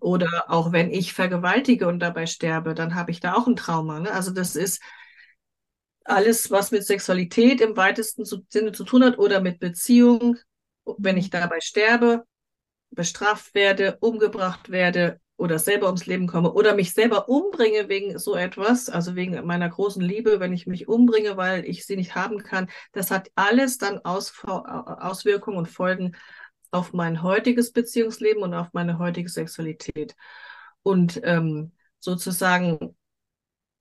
Oder 0.01 0.45
auch 0.49 0.73
wenn 0.73 0.91
ich 0.91 1.13
vergewaltige 1.13 1.87
und 1.87 1.99
dabei 1.99 2.27
sterbe, 2.27 2.75
dann 2.75 2.95
habe 2.95 3.11
ich 3.11 3.21
da 3.21 3.35
auch 3.35 3.47
ein 3.47 3.57
Trauma. 3.57 4.01
Ne? 4.01 4.11
Also 4.11 4.31
das 4.31 4.57
ist 4.57 4.83
alles, 6.05 6.51
was 6.51 6.71
mit 6.71 6.85
Sexualität 6.85 7.61
im 7.61 7.77
weitesten 7.77 8.25
Sinne 8.25 8.73
zu 8.73 8.85
tun 8.85 9.05
hat 9.05 9.19
oder 9.19 9.41
mit 9.41 9.59
Beziehung, 9.59 10.39
wenn 10.99 11.17
ich 11.17 11.31
dabei 11.31 11.61
sterbe, 11.61 12.25
bestraft 12.91 13.55
werde, 13.55 13.99
umgebracht 14.01 14.71
werde 14.71 15.21
oder 15.37 15.59
selber 15.59 15.87
ums 15.87 16.07
Leben 16.07 16.27
komme 16.27 16.53
oder 16.53 16.75
mich 16.75 16.95
selber 16.95 17.29
umbringe 17.29 17.89
wegen 17.89 18.19
so 18.19 18.35
etwas, 18.37 18.89
also 18.89 19.17
wegen 19.17 19.45
meiner 19.45 19.69
großen 19.69 20.01
Liebe, 20.01 20.41
wenn 20.41 20.53
ich 20.53 20.67
mich 20.67 20.89
umbringe, 20.89 21.37
weil 21.37 21.65
ich 21.67 21.85
sie 21.85 21.97
nicht 21.97 22.15
haben 22.15 22.43
kann, 22.43 22.71
das 22.93 23.11
hat 23.11 23.31
alles 23.35 23.77
dann 23.77 23.99
Aus 24.05 24.33
Auswirkungen 24.45 25.59
und 25.59 25.69
Folgen 25.69 26.17
auf 26.71 26.93
mein 26.93 27.23
heutiges 27.23 27.73
Beziehungsleben 27.73 28.43
und 28.43 28.55
auf 28.55 28.69
meine 28.73 28.99
heutige 28.99 29.29
Sexualität. 29.29 30.15
Und 30.83 31.21
ähm, 31.25 31.73
sozusagen 31.99 32.97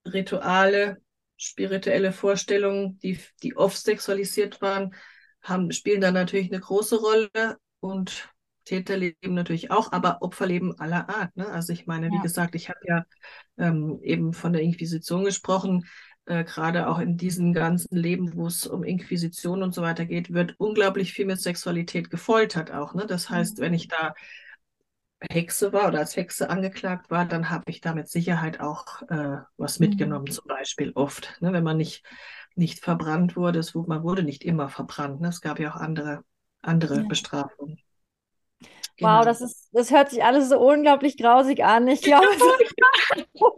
Rituale, 0.06 1.02
spirituelle 1.38 2.12
Vorstellungen, 2.12 3.00
die, 3.00 3.20
die 3.44 3.56
oft 3.56 3.78
sexualisiert 3.78 4.62
waren, 4.62 4.96
haben, 5.42 5.72
spielen 5.72 6.02
da 6.02 6.12
natürlich 6.12 6.52
eine 6.52 6.62
große 6.62 6.98
Rolle 6.98 7.58
und 7.80 8.30
Täterleben 8.66 9.36
natürlich 9.36 9.70
auch, 9.70 9.92
aber 9.92 10.22
Opferleben 10.22 10.80
aller 10.80 11.08
Art. 11.08 11.36
Ne? 11.38 11.48
Also 11.48 11.72
ich 11.72 11.86
meine, 11.86 12.10
wie 12.10 12.16
ja. 12.16 12.22
gesagt, 12.22 12.56
ich 12.56 12.70
habe 12.70 12.80
ja 12.84 13.06
ähm, 13.58 14.00
eben 14.02 14.34
von 14.34 14.54
der 14.54 14.64
Inquisition 14.64 15.24
gesprochen, 15.24 15.86
äh, 16.26 16.44
gerade 16.44 16.88
auch 16.88 17.00
in 17.00 17.18
diesem 17.18 17.54
ganzen 17.54 17.96
Leben, 17.96 18.36
wo 18.36 18.48
es 18.48 18.66
um 18.66 18.84
Inquisition 18.84 19.62
und 19.64 19.74
so 19.74 19.82
weiter 19.82 20.06
geht, 20.06 20.34
wird 20.34 20.56
unglaublich 20.58 21.14
viel 21.14 21.26
mit 21.26 21.40
Sexualität 21.40 22.10
gefoltert 22.10 22.72
auch. 22.72 22.94
Ne? 22.94 23.06
Das 23.08 23.30
heißt, 23.30 23.58
mhm. 23.58 23.62
wenn 23.62 23.74
ich 23.74 23.88
da 23.88 24.14
Hexe 25.32 25.72
war 25.74 25.88
oder 25.88 26.00
als 26.00 26.16
Hexe 26.16 26.50
angeklagt 26.50 27.10
war, 27.10 27.26
dann 27.26 27.50
habe 27.50 27.64
ich 27.68 27.82
da 27.82 27.94
mit 27.94 28.10
Sicherheit 28.10 28.60
auch 28.60 29.02
äh, 29.04 29.38
was 29.58 29.80
mitgenommen, 29.80 30.26
mhm. 30.26 30.32
zum 30.32 30.48
Beispiel 30.48 30.92
oft. 30.96 31.38
Ne, 31.42 31.54
wenn 31.54 31.64
man 31.64 31.78
nicht, 31.78 32.04
nicht 32.56 32.80
verbrannt 32.80 33.36
wurde, 33.36 33.60
es, 33.60 33.74
man 33.76 34.04
wurde 34.04 34.24
nicht 34.24 34.44
immer 34.44 34.70
verbrannt. 34.70 35.22
Ne? 35.22 35.30
Es 35.30 35.42
gab 35.42 35.60
ja 35.60 35.72
auch 35.72 35.78
andere, 35.78 36.24
andere 36.62 36.98
ja. 36.98 37.04
Bestrafungen. 37.04 37.80
Genau. 38.98 39.20
Wow, 39.20 39.26
das 39.26 39.42
ist, 39.42 39.70
das 39.74 39.92
hört 39.92 40.10
sich 40.10 40.24
alles 40.24 40.48
so 40.48 40.58
unglaublich 40.58 41.18
grausig 41.18 41.66
an. 41.66 41.86
Ich 41.88 42.02
glaube, 42.02 42.28
oh 43.34 43.52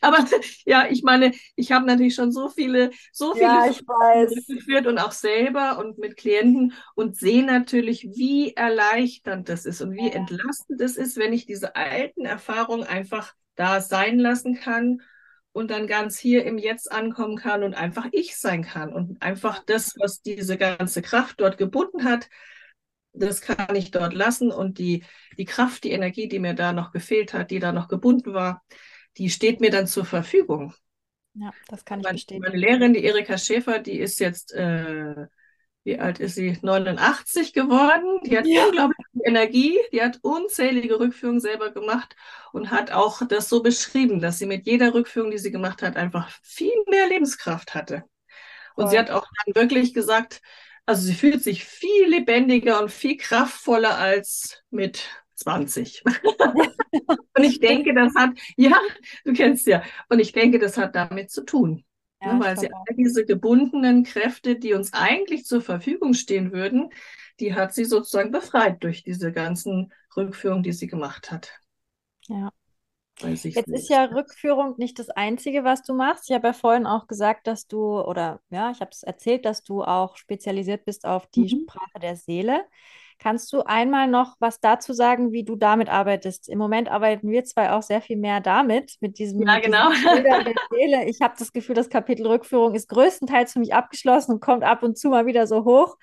aber 0.00 0.24
ja, 0.64 0.86
ich 0.90 1.04
meine, 1.04 1.32
ich 1.54 1.70
habe 1.70 1.86
natürlich 1.86 2.16
schon 2.16 2.32
so 2.32 2.48
viele, 2.48 2.90
so 3.12 3.34
viele 3.34 3.44
ja, 3.44 4.24
geführt 4.48 4.86
und 4.88 4.98
auch 4.98 5.12
selber 5.12 5.78
und 5.78 5.98
mit 5.98 6.16
Klienten 6.16 6.72
und 6.96 7.16
sehe 7.16 7.44
natürlich, 7.44 8.08
wie 8.14 8.52
erleichternd 8.54 9.48
das 9.48 9.64
ist 9.64 9.80
und 9.80 9.92
wie 9.92 10.08
ja. 10.08 10.14
entlastend 10.14 10.80
es 10.80 10.96
ist, 10.96 11.16
wenn 11.16 11.32
ich 11.32 11.46
diese 11.46 11.76
alten 11.76 12.24
Erfahrungen 12.24 12.84
einfach 12.84 13.32
da 13.54 13.80
sein 13.80 14.18
lassen 14.18 14.54
kann 14.56 15.00
und 15.54 15.70
dann 15.70 15.86
ganz 15.86 16.18
hier 16.18 16.44
im 16.44 16.58
Jetzt 16.58 16.90
ankommen 16.90 17.36
kann 17.36 17.62
und 17.62 17.74
einfach 17.74 18.08
ich 18.10 18.36
sein 18.36 18.64
kann 18.64 18.92
und 18.92 19.22
einfach 19.22 19.62
das, 19.64 19.94
was 19.96 20.20
diese 20.20 20.58
ganze 20.58 21.00
Kraft 21.00 21.40
dort 21.40 21.58
gebunden 21.58 22.02
hat, 22.02 22.28
das 23.12 23.40
kann 23.40 23.76
ich 23.76 23.92
dort 23.92 24.14
lassen 24.14 24.50
und 24.50 24.78
die, 24.78 25.04
die 25.38 25.44
Kraft, 25.44 25.84
die 25.84 25.92
Energie, 25.92 26.26
die 26.26 26.40
mir 26.40 26.54
da 26.54 26.72
noch 26.72 26.90
gefehlt 26.90 27.32
hat, 27.34 27.52
die 27.52 27.60
da 27.60 27.70
noch 27.70 27.86
gebunden 27.86 28.34
war, 28.34 28.64
die 29.16 29.30
steht 29.30 29.60
mir 29.60 29.70
dann 29.70 29.86
zur 29.86 30.04
Verfügung. 30.04 30.74
Ja, 31.34 31.52
das 31.68 31.84
kann 31.84 32.00
ich 32.00 32.08
verstehen. 32.08 32.40
Meine 32.40 32.56
Lehrerin, 32.56 32.92
die 32.92 33.04
Erika 33.04 33.38
Schäfer, 33.38 33.78
die 33.78 34.00
ist 34.00 34.18
jetzt 34.18 34.52
äh, 34.54 35.26
wie 35.84 35.98
alt 35.98 36.18
ist 36.18 36.34
sie? 36.34 36.58
89 36.62 37.52
geworden. 37.52 38.20
Die 38.24 38.36
hat 38.36 38.46
ja. 38.46 38.64
unglaublich 38.64 39.06
viel 39.12 39.22
Energie. 39.24 39.78
Die 39.92 40.02
hat 40.02 40.18
unzählige 40.22 40.98
Rückführungen 40.98 41.40
selber 41.40 41.70
gemacht 41.70 42.16
und 42.52 42.70
hat 42.70 42.90
auch 42.90 43.22
das 43.28 43.50
so 43.50 43.62
beschrieben, 43.62 44.20
dass 44.20 44.38
sie 44.38 44.46
mit 44.46 44.66
jeder 44.66 44.94
Rückführung, 44.94 45.30
die 45.30 45.38
sie 45.38 45.50
gemacht 45.50 45.82
hat, 45.82 45.96
einfach 45.96 46.30
viel 46.42 46.72
mehr 46.88 47.06
Lebenskraft 47.08 47.74
hatte. 47.74 48.04
Und 48.76 48.86
oh. 48.86 48.88
sie 48.88 48.98
hat 48.98 49.10
auch 49.10 49.26
dann 49.44 49.54
wirklich 49.54 49.92
gesagt, 49.92 50.40
also 50.86 51.02
sie 51.02 51.14
fühlt 51.14 51.42
sich 51.42 51.64
viel 51.64 52.08
lebendiger 52.08 52.80
und 52.82 52.90
viel 52.90 53.18
kraftvoller 53.18 53.98
als 53.98 54.62
mit 54.70 55.08
20. 55.34 56.02
und 57.36 57.44
ich 57.44 57.60
denke, 57.60 57.94
das 57.94 58.14
hat, 58.14 58.30
ja, 58.56 58.78
du 59.24 59.34
kennst 59.34 59.66
ja, 59.66 59.82
und 60.08 60.18
ich 60.18 60.32
denke, 60.32 60.58
das 60.58 60.78
hat 60.78 60.94
damit 60.94 61.30
zu 61.30 61.44
tun. 61.44 61.84
Ja, 62.24 62.34
ne, 62.34 62.40
weil 62.40 62.58
sie 62.58 62.72
all 62.72 62.96
diese 62.96 63.24
gebundenen 63.24 64.04
Kräfte, 64.04 64.56
die 64.56 64.74
uns 64.74 64.92
eigentlich 64.92 65.44
zur 65.44 65.60
Verfügung 65.60 66.14
stehen 66.14 66.52
würden, 66.52 66.90
die 67.40 67.54
hat 67.54 67.74
sie 67.74 67.84
sozusagen 67.84 68.30
befreit 68.30 68.82
durch 68.82 69.02
diese 69.02 69.32
ganzen 69.32 69.92
Rückführungen, 70.16 70.62
die 70.62 70.72
sie 70.72 70.86
gemacht 70.86 71.30
hat. 71.30 71.52
Ja. 72.28 72.50
Jetzt 73.20 73.44
ist 73.44 73.90
ja 73.90 74.04
Rückführung 74.06 74.74
nicht 74.76 74.98
das 74.98 75.08
Einzige, 75.08 75.62
was 75.62 75.82
du 75.82 75.94
machst. 75.94 76.28
Ich 76.28 76.34
habe 76.34 76.48
ja 76.48 76.52
vorhin 76.52 76.84
auch 76.84 77.06
gesagt, 77.06 77.46
dass 77.46 77.68
du, 77.68 78.00
oder 78.00 78.40
ja, 78.50 78.72
ich 78.72 78.80
habe 78.80 78.90
es 78.90 79.04
erzählt, 79.04 79.44
dass 79.44 79.62
du 79.62 79.84
auch 79.84 80.16
spezialisiert 80.16 80.84
bist 80.84 81.06
auf 81.06 81.28
die 81.28 81.42
mhm. 81.42 81.68
Sprache 81.68 82.00
der 82.00 82.16
Seele. 82.16 82.64
Kannst 83.18 83.52
du 83.52 83.62
einmal 83.62 84.08
noch 84.08 84.36
was 84.38 84.60
dazu 84.60 84.92
sagen, 84.92 85.32
wie 85.32 85.44
du 85.44 85.56
damit 85.56 85.88
arbeitest? 85.88 86.48
Im 86.48 86.58
Moment 86.58 86.90
arbeiten 86.90 87.30
wir 87.30 87.44
zwei 87.44 87.70
auch 87.70 87.82
sehr 87.82 88.02
viel 88.02 88.16
mehr 88.16 88.40
damit, 88.40 88.96
mit 89.00 89.18
diesem, 89.18 89.42
ja, 89.46 89.58
genau. 89.58 89.90
Seele. 89.92 91.08
Ich 91.08 91.20
habe 91.22 91.34
das 91.38 91.52
Gefühl, 91.52 91.74
das 91.74 91.88
Kapitel 91.88 92.26
Rückführung 92.26 92.74
ist 92.74 92.88
größtenteils 92.88 93.52
für 93.52 93.60
mich 93.60 93.74
abgeschlossen 93.74 94.32
und 94.32 94.40
kommt 94.40 94.64
ab 94.64 94.82
und 94.82 94.98
zu 94.98 95.08
mal 95.08 95.26
wieder 95.26 95.46
so 95.46 95.64
hoch. 95.64 95.96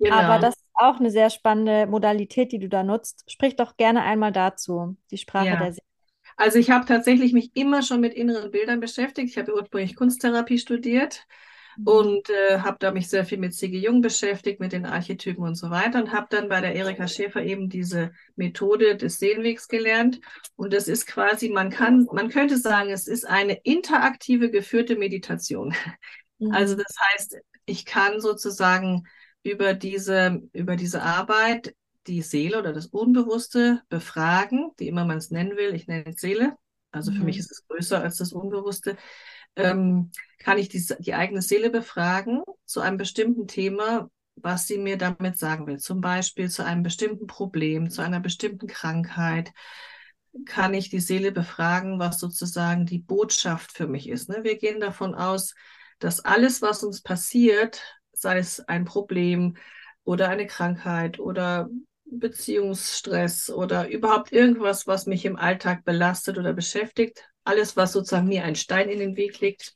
Genau. 0.00 0.14
Aber 0.14 0.38
das 0.38 0.54
ist 0.54 0.70
auch 0.74 0.98
eine 0.98 1.10
sehr 1.10 1.30
spannende 1.30 1.86
Modalität, 1.86 2.52
die 2.52 2.58
du 2.58 2.68
da 2.68 2.82
nutzt. 2.82 3.24
Sprich 3.30 3.56
doch 3.56 3.76
gerne 3.76 4.02
einmal 4.02 4.32
dazu, 4.32 4.96
die 5.10 5.18
Sprache 5.18 5.46
ja. 5.46 5.56
der 5.56 5.72
Seele. 5.72 5.86
Also 6.36 6.58
ich 6.58 6.70
habe 6.70 6.84
tatsächlich 6.84 7.32
mich 7.32 7.50
immer 7.54 7.82
schon 7.82 8.00
mit 8.00 8.12
inneren 8.12 8.50
Bildern 8.50 8.80
beschäftigt. 8.80 9.30
Ich 9.30 9.38
habe 9.38 9.54
ursprünglich 9.54 9.96
Kunsttherapie 9.96 10.58
studiert. 10.58 11.26
Und 11.84 12.30
äh, 12.30 12.60
habe 12.60 12.76
da 12.80 12.90
mich 12.90 13.08
sehr 13.08 13.24
viel 13.24 13.38
mit 13.38 13.54
C.G. 13.54 13.78
Jung 13.78 14.00
beschäftigt, 14.00 14.60
mit 14.60 14.72
den 14.72 14.86
Archetypen 14.86 15.44
und 15.44 15.54
so 15.54 15.70
weiter 15.70 16.00
und 16.00 16.12
habe 16.12 16.26
dann 16.30 16.48
bei 16.48 16.60
der 16.60 16.74
Erika 16.74 17.06
Schäfer 17.06 17.42
eben 17.42 17.68
diese 17.68 18.12
Methode 18.36 18.96
des 18.96 19.18
Seelenwegs 19.18 19.68
gelernt 19.68 20.20
und 20.56 20.72
das 20.72 20.88
ist 20.88 21.06
quasi, 21.06 21.48
man 21.48 21.70
kann, 21.70 22.06
man 22.12 22.28
könnte 22.28 22.56
sagen, 22.56 22.90
es 22.90 23.06
ist 23.06 23.26
eine 23.26 23.54
interaktive 23.62 24.50
geführte 24.50 24.96
Meditation. 24.96 25.74
Mhm. 26.38 26.52
Also 26.52 26.74
das 26.76 26.94
heißt, 27.12 27.36
ich 27.64 27.84
kann 27.84 28.20
sozusagen 28.20 29.04
über 29.42 29.74
diese, 29.74 30.42
über 30.52 30.76
diese 30.76 31.02
Arbeit 31.02 31.74
die 32.06 32.22
Seele 32.22 32.58
oder 32.58 32.72
das 32.72 32.86
Unbewusste 32.86 33.82
befragen, 33.88 34.70
wie 34.76 34.88
immer 34.88 35.04
man 35.04 35.18
es 35.18 35.30
nennen 35.30 35.56
will. 35.56 35.74
Ich 35.74 35.86
nenne 35.86 36.04
es 36.06 36.20
Seele. 36.20 36.56
Also 36.92 37.12
für 37.12 37.24
mich 37.24 37.36
mhm. 37.36 37.40
ist 37.40 37.50
es 37.52 37.66
größer 37.66 38.02
als 38.02 38.16
das 38.16 38.32
Unbewusste 38.32 38.96
ähm, 39.56 40.10
kann 40.38 40.58
ich 40.58 40.68
die, 40.68 40.84
die 41.00 41.14
eigene 41.14 41.42
Seele 41.42 41.70
befragen 41.70 42.42
zu 42.64 42.80
einem 42.80 42.96
bestimmten 42.96 43.48
Thema, 43.48 44.10
was 44.36 44.66
sie 44.66 44.78
mir 44.78 44.98
damit 44.98 45.38
sagen 45.38 45.66
will. 45.66 45.78
Zum 45.78 46.00
Beispiel 46.00 46.50
zu 46.50 46.64
einem 46.64 46.82
bestimmten 46.82 47.26
Problem, 47.26 47.90
zu 47.90 48.02
einer 48.02 48.20
bestimmten 48.20 48.66
Krankheit 48.66 49.52
kann 50.44 50.74
ich 50.74 50.90
die 50.90 51.00
Seele 51.00 51.32
befragen, 51.32 51.98
was 51.98 52.20
sozusagen 52.20 52.84
die 52.84 52.98
Botschaft 52.98 53.72
für 53.72 53.86
mich 53.86 54.08
ist. 54.08 54.28
Ne? 54.28 54.40
Wir 54.42 54.58
gehen 54.58 54.80
davon 54.80 55.14
aus, 55.14 55.54
dass 55.98 56.24
alles, 56.24 56.60
was 56.60 56.84
uns 56.84 57.00
passiert, 57.00 57.82
sei 58.12 58.38
es 58.38 58.60
ein 58.60 58.84
Problem 58.84 59.56
oder 60.04 60.28
eine 60.28 60.46
Krankheit 60.46 61.18
oder 61.18 61.70
Beziehungsstress 62.04 63.50
oder 63.50 63.88
überhaupt 63.88 64.30
irgendwas, 64.30 64.86
was 64.86 65.06
mich 65.06 65.24
im 65.24 65.36
Alltag 65.36 65.84
belastet 65.84 66.38
oder 66.38 66.52
beschäftigt, 66.52 67.28
alles, 67.46 67.76
was 67.76 67.92
sozusagen 67.92 68.28
mir 68.28 68.44
einen 68.44 68.56
Stein 68.56 68.88
in 68.88 68.98
den 68.98 69.16
Weg 69.16 69.40
legt, 69.40 69.74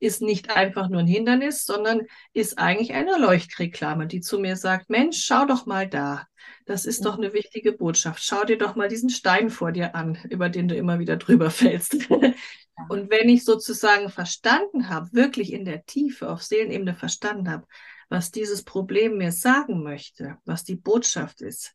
ist 0.00 0.22
nicht 0.22 0.50
einfach 0.50 0.88
nur 0.88 1.00
ein 1.00 1.06
Hindernis, 1.06 1.64
sondern 1.64 2.02
ist 2.32 2.58
eigentlich 2.58 2.92
eine 2.92 3.16
Leuchtreklame, 3.18 4.06
die 4.06 4.20
zu 4.20 4.38
mir 4.38 4.56
sagt, 4.56 4.90
Mensch, 4.90 5.24
schau 5.24 5.46
doch 5.46 5.66
mal 5.66 5.88
da. 5.88 6.26
Das 6.66 6.84
ist 6.84 7.04
doch 7.04 7.16
eine 7.16 7.32
wichtige 7.32 7.72
Botschaft. 7.72 8.22
Schau 8.22 8.44
dir 8.44 8.58
doch 8.58 8.76
mal 8.76 8.88
diesen 8.88 9.08
Stein 9.08 9.50
vor 9.50 9.72
dir 9.72 9.94
an, 9.94 10.18
über 10.28 10.48
den 10.48 10.68
du 10.68 10.76
immer 10.76 10.98
wieder 10.98 11.16
drüber 11.16 11.50
fällst. 11.50 12.10
Und 12.88 13.10
wenn 13.10 13.28
ich 13.28 13.44
sozusagen 13.44 14.10
verstanden 14.10 14.88
habe, 14.88 15.12
wirklich 15.12 15.52
in 15.52 15.64
der 15.64 15.84
Tiefe 15.84 16.28
auf 16.28 16.42
Seelenebene 16.42 16.94
verstanden 16.94 17.50
habe, 17.50 17.66
was 18.08 18.30
dieses 18.30 18.64
Problem 18.64 19.16
mir 19.16 19.32
sagen 19.32 19.82
möchte, 19.82 20.36
was 20.44 20.64
die 20.64 20.76
Botschaft 20.76 21.40
ist, 21.40 21.74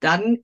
dann 0.00 0.38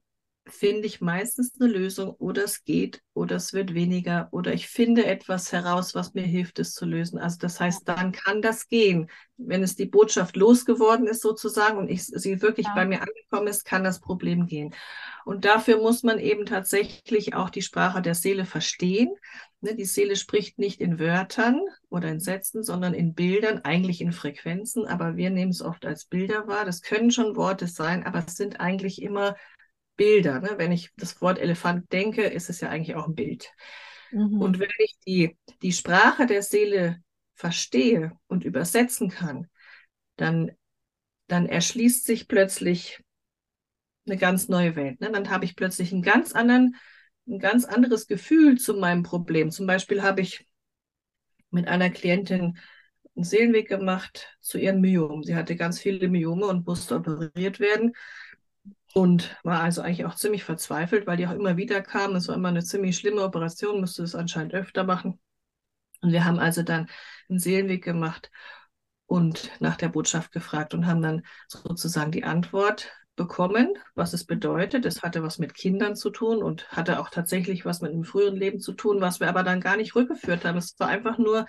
finde 0.47 0.87
ich 0.87 1.01
meistens 1.01 1.53
eine 1.59 1.71
Lösung 1.71 2.11
oder 2.19 2.45
es 2.45 2.65
geht 2.65 3.03
oder 3.15 3.37
es 3.37 3.55
wird 3.55 3.73
weniger 3.73 4.29
oder 4.31 4.53
ich 4.53 4.69
finde 4.69 5.07
etwas 5.07 5.53
heraus, 5.53 5.95
was 5.95 6.13
mir 6.13 6.23
hilft, 6.23 6.59
es 6.59 6.75
zu 6.75 6.85
lösen. 6.85 7.19
Also 7.19 7.39
das 7.41 7.61
heißt, 7.61 7.89
dann 7.89 8.13
kann 8.13 8.43
das 8.43 8.69
gehen. 8.69 9.11
Wenn 9.37 9.63
es 9.63 9.75
die 9.75 9.87
Botschaft 9.87 10.37
losgeworden 10.37 11.07
ist 11.07 11.23
sozusagen 11.23 11.79
und 11.79 11.89
ich, 11.89 12.05
sie 12.05 12.43
wirklich 12.43 12.67
ja. 12.67 12.75
bei 12.75 12.85
mir 12.85 13.01
angekommen 13.01 13.47
ist, 13.47 13.65
kann 13.65 13.85
das 13.85 14.01
Problem 14.01 14.47
gehen. 14.47 14.75
Und 15.25 15.47
dafür 15.47 15.79
muss 15.79 16.03
man 16.03 16.19
eben 16.19 16.45
tatsächlich 16.45 17.35
auch 17.35 17.49
die 17.49 17.63
Sprache 17.63 18.03
der 18.03 18.15
Seele 18.15 18.45
verstehen. 18.45 19.11
Ne, 19.63 19.75
die 19.75 19.87
Seele 19.87 20.15
spricht 20.17 20.59
nicht 20.59 20.83
in 20.83 20.99
Wörtern 20.99 21.63
oder 21.89 22.11
in 22.11 22.21
Sätzen, 22.21 22.63
sondern 22.63 22.93
in 22.93 23.15
Bildern, 23.15 23.61
eigentlich 23.65 24.03
in 24.03 24.13
Frequenzen, 24.13 24.87
aber 24.87 25.17
wir 25.17 25.31
nehmen 25.31 25.53
es 25.53 25.63
oft 25.63 25.87
als 25.87 26.05
Bilder 26.05 26.47
wahr. 26.47 26.67
Das 26.67 26.83
können 26.83 27.11
schon 27.11 27.35
Worte 27.35 27.67
sein, 27.67 28.05
aber 28.05 28.25
es 28.27 28.37
sind 28.37 28.61
eigentlich 28.61 29.01
immer 29.01 29.37
Bilder. 29.97 30.41
Ne? 30.41 30.55
Wenn 30.57 30.73
ich 30.73 30.93
das 30.97 31.21
Wort 31.21 31.39
Elefant 31.39 31.93
denke, 31.93 32.23
ist 32.23 32.51
es 32.51 32.61
ja 32.61 32.69
eigentlich 32.69 32.97
auch 32.97 33.07
ein 33.07 33.15
Bild. 33.15 33.53
Mhm. 34.11 34.41
Und 34.41 34.59
wenn 34.59 34.69
ich 34.79 34.97
die, 35.07 35.37
die 35.63 35.73
Sprache 35.73 36.27
der 36.27 36.43
Seele 36.43 37.03
verstehe 37.35 38.13
und 38.27 38.45
übersetzen 38.45 39.09
kann, 39.09 39.49
dann, 40.17 40.53
dann 41.27 41.47
erschließt 41.47 42.05
sich 42.05 42.29
plötzlich 42.29 43.03
eine 44.07 44.17
ganz 44.17 44.49
neue 44.49 44.77
Welt. 44.77 45.01
Ne? 45.01 45.11
Dann 45.11 45.31
habe 45.31 45.45
ich 45.45 45.57
plötzlich 45.57 45.93
einen 45.93 46.03
ganz 46.03 46.33
anderen, 46.33 46.77
ein 47.27 47.39
ganz 47.39 47.65
anderes 47.65 48.07
Gefühl 48.07 48.59
zu 48.59 48.75
meinem 48.75 49.03
Problem. 49.03 49.51
Zum 49.51 49.67
Beispiel 49.67 50.03
habe 50.03 50.21
ich 50.21 50.47
mit 51.51 51.69
einer 51.69 51.91
Klientin 51.91 52.59
einen 53.17 53.25
Seelenweg 53.25 53.69
gemacht 53.69 54.37
zu 54.41 54.59
ihren 54.59 54.81
Myomen. 54.81 55.23
Sie 55.23 55.37
hatte 55.37 55.57
ganz 55.57 55.81
viele 55.81 56.09
Myome 56.09 56.47
und 56.47 56.67
musste 56.67 56.97
operiert 56.97 57.61
werden 57.61 57.95
und 58.95 59.37
war 59.43 59.61
also 59.61 59.83
eigentlich 59.83 60.07
auch 60.07 60.15
ziemlich 60.15 60.45
verzweifelt, 60.45 61.07
weil 61.07 61.17
die 61.17 61.27
auch 61.27 61.33
immer 61.33 61.57
wieder 61.57 61.83
kamen. 61.83 62.15
Es 62.15 62.29
war 62.29 62.37
immer 62.37 62.49
eine 62.49 62.63
ziemlich 62.63 62.97
schlimme 62.97 63.23
Operation, 63.23 63.81
musste 63.81 64.05
es 64.05 64.15
anscheinend 64.15 64.55
öfter 64.55 64.85
machen. 64.85 65.19
Und 66.01 66.13
wir 66.13 66.25
haben 66.25 66.39
also 66.39 66.63
dann 66.63 66.89
einen 67.29 67.41
Seelenweg 67.41 67.83
gemacht 67.83 68.31
und 69.07 69.51
nach 69.59 69.77
der 69.77 69.89
Botschaft 69.89 70.31
gefragt 70.31 70.75
und 70.75 70.87
haben 70.87 71.03
dann 71.03 71.23
sozusagen 71.49 72.13
die 72.13 72.23
Antwort 72.23 72.93
bekommen, 73.17 73.75
was 73.97 74.13
es 74.13 74.25
bedeutet. 74.25 74.85
Es 74.87 75.03
hatte 75.03 75.25
was 75.25 75.39
mit 75.39 75.55
Kindern 75.55 75.97
zu 75.97 76.11
tun 76.11 76.41
und 76.41 76.69
hatte 76.71 77.01
auch 77.01 77.11
tatsächlich 77.11 77.65
was 77.65 77.81
mit 77.81 77.93
einem 77.93 78.05
früheren 78.05 78.37
Leben 78.37 78.61
zu 78.61 78.75
tun, 78.75 79.01
was 79.01 79.19
wir 79.19 79.29
aber 79.29 79.43
dann 79.43 79.61
gar 79.61 79.77
nicht 79.77 79.97
rückgeführt 79.97 80.45
haben. 80.45 80.59
Es 80.59 80.79
war 80.79 80.89
einfach 80.89 81.19
nur 81.19 81.47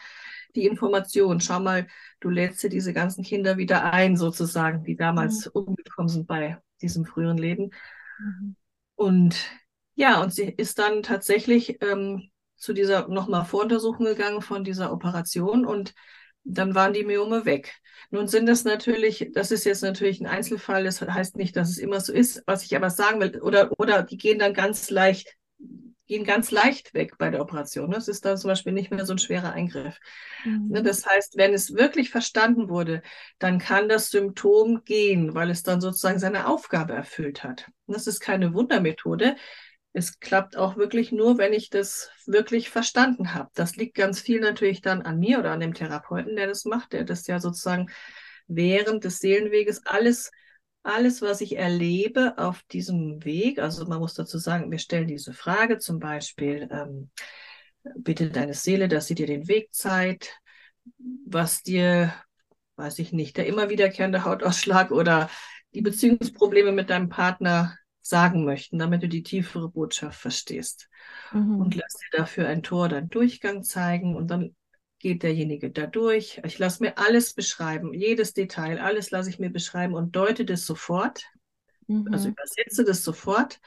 die 0.55 0.65
Information. 0.65 1.41
Schau 1.41 1.59
mal, 1.59 1.85
du 2.21 2.29
lädst 2.29 2.63
dir 2.63 2.69
diese 2.69 2.93
ganzen 2.93 3.23
Kinder 3.23 3.57
wieder 3.57 3.83
ein, 3.83 4.17
sozusagen, 4.17 4.83
die 4.83 4.95
damals 4.95 5.45
mhm. 5.45 5.51
umgekommen 5.53 6.09
sind 6.09 6.27
bei 6.27 6.57
diesem 6.81 7.05
früheren 7.05 7.37
Leben. 7.37 7.71
Mhm. 8.19 8.55
Und 8.95 9.35
ja, 9.95 10.21
und 10.21 10.33
sie 10.33 10.43
ist 10.45 10.79
dann 10.79 11.03
tatsächlich 11.03 11.81
ähm, 11.81 12.29
zu 12.55 12.73
dieser 12.73 13.07
nochmal 13.07 13.45
Voruntersuchung 13.45 14.05
gegangen 14.05 14.41
von 14.41 14.63
dieser 14.63 14.91
Operation 14.91 15.65
und 15.65 15.93
dann 16.43 16.75
waren 16.75 16.93
die 16.93 17.03
Myome 17.03 17.45
weg. 17.45 17.73
Nun 18.11 18.27
sind 18.27 18.45
das 18.45 18.63
natürlich, 18.63 19.31
das 19.33 19.51
ist 19.51 19.65
jetzt 19.65 19.81
natürlich 19.81 20.21
ein 20.21 20.27
Einzelfall, 20.27 20.83
das 20.83 21.01
heißt 21.01 21.37
nicht, 21.37 21.55
dass 21.55 21.69
es 21.69 21.77
immer 21.77 21.99
so 21.99 22.13
ist, 22.13 22.43
was 22.45 22.63
ich 22.63 22.75
aber 22.75 22.89
sagen 22.89 23.19
will, 23.19 23.41
oder, 23.41 23.71
oder 23.79 24.03
die 24.03 24.17
gehen 24.17 24.39
dann 24.39 24.53
ganz 24.53 24.89
leicht, 24.89 25.35
gehen 26.07 26.23
ganz 26.23 26.51
leicht 26.51 26.93
weg 26.93 27.17
bei 27.17 27.29
der 27.29 27.41
Operation. 27.41 27.91
Das 27.91 28.07
ist 28.07 28.25
dann 28.25 28.37
zum 28.37 28.49
Beispiel 28.49 28.73
nicht 28.73 28.91
mehr 28.91 29.05
so 29.05 29.13
ein 29.13 29.19
schwerer 29.19 29.53
Eingriff. 29.53 29.99
Mhm. 30.45 30.69
Ne, 30.69 30.83
das 30.83 31.05
heißt, 31.05 31.37
wenn 31.37 31.53
es 31.53 31.73
wirklich 31.73 32.09
verstanden 32.09 32.69
wurde, 32.69 33.01
dann 33.39 33.59
kann 33.59 33.89
das 33.89 34.11
Symptom 34.11 34.83
gehen, 34.83 35.33
weil 35.33 35.49
es 35.49 35.63
dann 35.63 35.81
sozusagen 35.81 36.19
seine 36.19 36.47
Aufgabe 36.47 36.93
erfüllt 36.93 37.43
hat. 37.43 37.69
Das 37.87 38.07
ist 38.07 38.19
keine 38.19 38.53
Wundermethode 38.53 39.35
es 39.95 40.19
klappt 40.19 40.57
auch 40.57 40.75
wirklich 40.75 41.13
nur, 41.13 41.37
wenn 41.37 41.53
ich 41.53 41.69
das 41.69 42.11
wirklich 42.25 42.69
verstanden 42.69 43.33
habe. 43.33 43.49
Das 43.55 43.77
liegt 43.77 43.95
ganz 43.95 44.19
viel 44.19 44.41
natürlich 44.41 44.81
dann 44.81 45.01
an 45.01 45.19
mir 45.19 45.39
oder 45.39 45.51
an 45.51 45.61
dem 45.61 45.73
Therapeuten, 45.73 46.35
der 46.35 46.47
das 46.47 46.65
macht, 46.65 46.91
der 46.91 47.05
das 47.05 47.25
ja 47.27 47.39
sozusagen 47.39 47.87
während 48.47 49.05
des 49.05 49.19
Seelenweges 49.19 49.85
alles, 49.85 50.31
alles, 50.85 51.21
was 51.21 51.41
ich 51.41 51.57
erlebe 51.57 52.37
auf 52.37 52.61
diesem 52.63 53.23
Weg, 53.25 53.59
also 53.59 53.85
man 53.85 53.99
muss 53.99 54.13
dazu 54.13 54.37
sagen, 54.37 54.69
wir 54.71 54.77
stellen 54.77 55.07
diese 55.07 55.33
Frage 55.33 55.79
zum 55.79 55.99
Beispiel, 55.99 56.69
ähm, 56.71 57.09
bitte 57.97 58.29
deine 58.29 58.53
Seele, 58.53 58.87
dass 58.87 59.07
sie 59.07 59.15
dir 59.15 59.27
den 59.27 59.47
Weg 59.47 59.73
zeigt, 59.73 60.39
was 61.25 61.63
dir, 61.63 62.13
weiß 62.75 62.99
ich 62.99 63.11
nicht, 63.11 63.37
der 63.37 63.47
immer 63.47 63.69
wiederkehrende 63.69 64.25
Hautausschlag 64.25 64.91
oder 64.91 65.29
die 65.73 65.81
Beziehungsprobleme 65.81 66.71
mit 66.71 66.89
deinem 66.89 67.09
Partner 67.09 67.75
sagen 68.01 68.45
möchten, 68.45 68.77
damit 68.77 69.01
du 69.01 69.07
die 69.07 69.23
tiefere 69.23 69.69
Botschaft 69.69 70.19
verstehst. 70.19 70.89
Mhm. 71.31 71.59
Und 71.59 71.75
lass 71.75 71.93
dir 71.93 72.17
dafür 72.19 72.47
ein 72.47 72.61
Tor 72.61 72.85
oder 72.85 72.97
einen 72.97 73.09
Durchgang 73.09 73.63
zeigen 73.63 74.15
und 74.15 74.27
dann 74.27 74.55
geht 75.05 75.21
derjenige 75.21 75.69
da 75.69 75.85
durch. 75.85 76.41
Ich 76.43 76.57
lasse 76.57 76.81
mir 76.81 76.97
alles 76.97 77.35
beschreiben, 77.35 77.93
jedes 77.93 78.33
Detail, 78.33 78.79
alles 78.79 79.11
lasse 79.11 79.29
ich 79.29 79.37
mir 79.37 79.51
beschreiben 79.51 79.93
und 79.93 80.15
deute 80.15 80.45
das 80.45 80.65
sofort. 80.65 81.25
Mhm. 81.85 82.11
Also 82.11 82.29
übersetze 82.29 82.83
das 82.83 83.03
sofort 83.03 83.59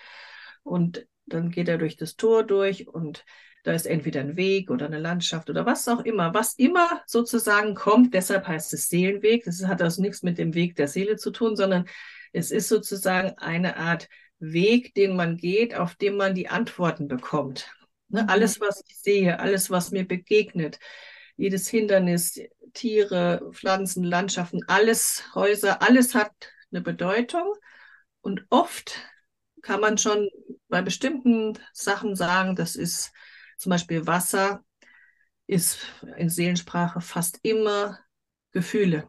und 0.64 1.06
dann 1.26 1.52
geht 1.52 1.68
er 1.68 1.78
durch 1.78 1.96
das 1.96 2.16
Tor 2.16 2.42
durch 2.42 2.88
und 2.88 3.24
da 3.62 3.70
ist 3.72 3.86
entweder 3.86 4.18
ein 4.18 4.36
Weg 4.36 4.68
oder 4.68 4.86
eine 4.86 4.98
Landschaft 4.98 5.48
oder 5.48 5.64
was 5.64 5.86
auch 5.86 6.00
immer, 6.00 6.34
was 6.34 6.54
immer 6.54 7.02
sozusagen 7.06 7.76
kommt. 7.76 8.14
Deshalb 8.14 8.48
heißt 8.48 8.72
es 8.72 8.88
Seelenweg. 8.88 9.44
Das 9.44 9.64
hat 9.64 9.80
also 9.80 10.02
nichts 10.02 10.24
mit 10.24 10.38
dem 10.38 10.54
Weg 10.54 10.74
der 10.74 10.88
Seele 10.88 11.18
zu 11.18 11.30
tun, 11.30 11.54
sondern 11.54 11.84
es 12.32 12.50
ist 12.50 12.66
sozusagen 12.66 13.38
eine 13.38 13.76
Art 13.76 14.08
Weg, 14.40 14.92
den 14.94 15.14
man 15.14 15.36
geht, 15.36 15.76
auf 15.76 15.94
dem 15.94 16.16
man 16.16 16.34
die 16.34 16.48
Antworten 16.48 17.06
bekommt. 17.06 17.70
Ne? 18.08 18.24
Mhm. 18.24 18.28
Alles, 18.28 18.60
was 18.60 18.82
ich 18.88 18.98
sehe, 18.98 19.38
alles, 19.38 19.70
was 19.70 19.92
mir 19.92 20.04
begegnet, 20.04 20.80
jedes 21.38 21.68
Hindernis, 21.68 22.38
Tiere, 22.74 23.48
Pflanzen, 23.52 24.04
Landschaften, 24.04 24.60
alles, 24.66 25.24
Häuser, 25.34 25.80
alles 25.80 26.14
hat 26.14 26.32
eine 26.70 26.82
Bedeutung. 26.82 27.54
Und 28.20 28.44
oft 28.50 29.00
kann 29.62 29.80
man 29.80 29.96
schon 29.96 30.28
bei 30.68 30.82
bestimmten 30.82 31.58
Sachen 31.72 32.14
sagen, 32.14 32.56
das 32.56 32.76
ist 32.76 33.12
zum 33.56 33.70
Beispiel 33.70 34.06
Wasser, 34.06 34.62
ist 35.46 35.78
in 36.16 36.28
Seelensprache 36.28 37.00
fast 37.00 37.38
immer 37.42 37.98
Gefühle. 38.50 39.08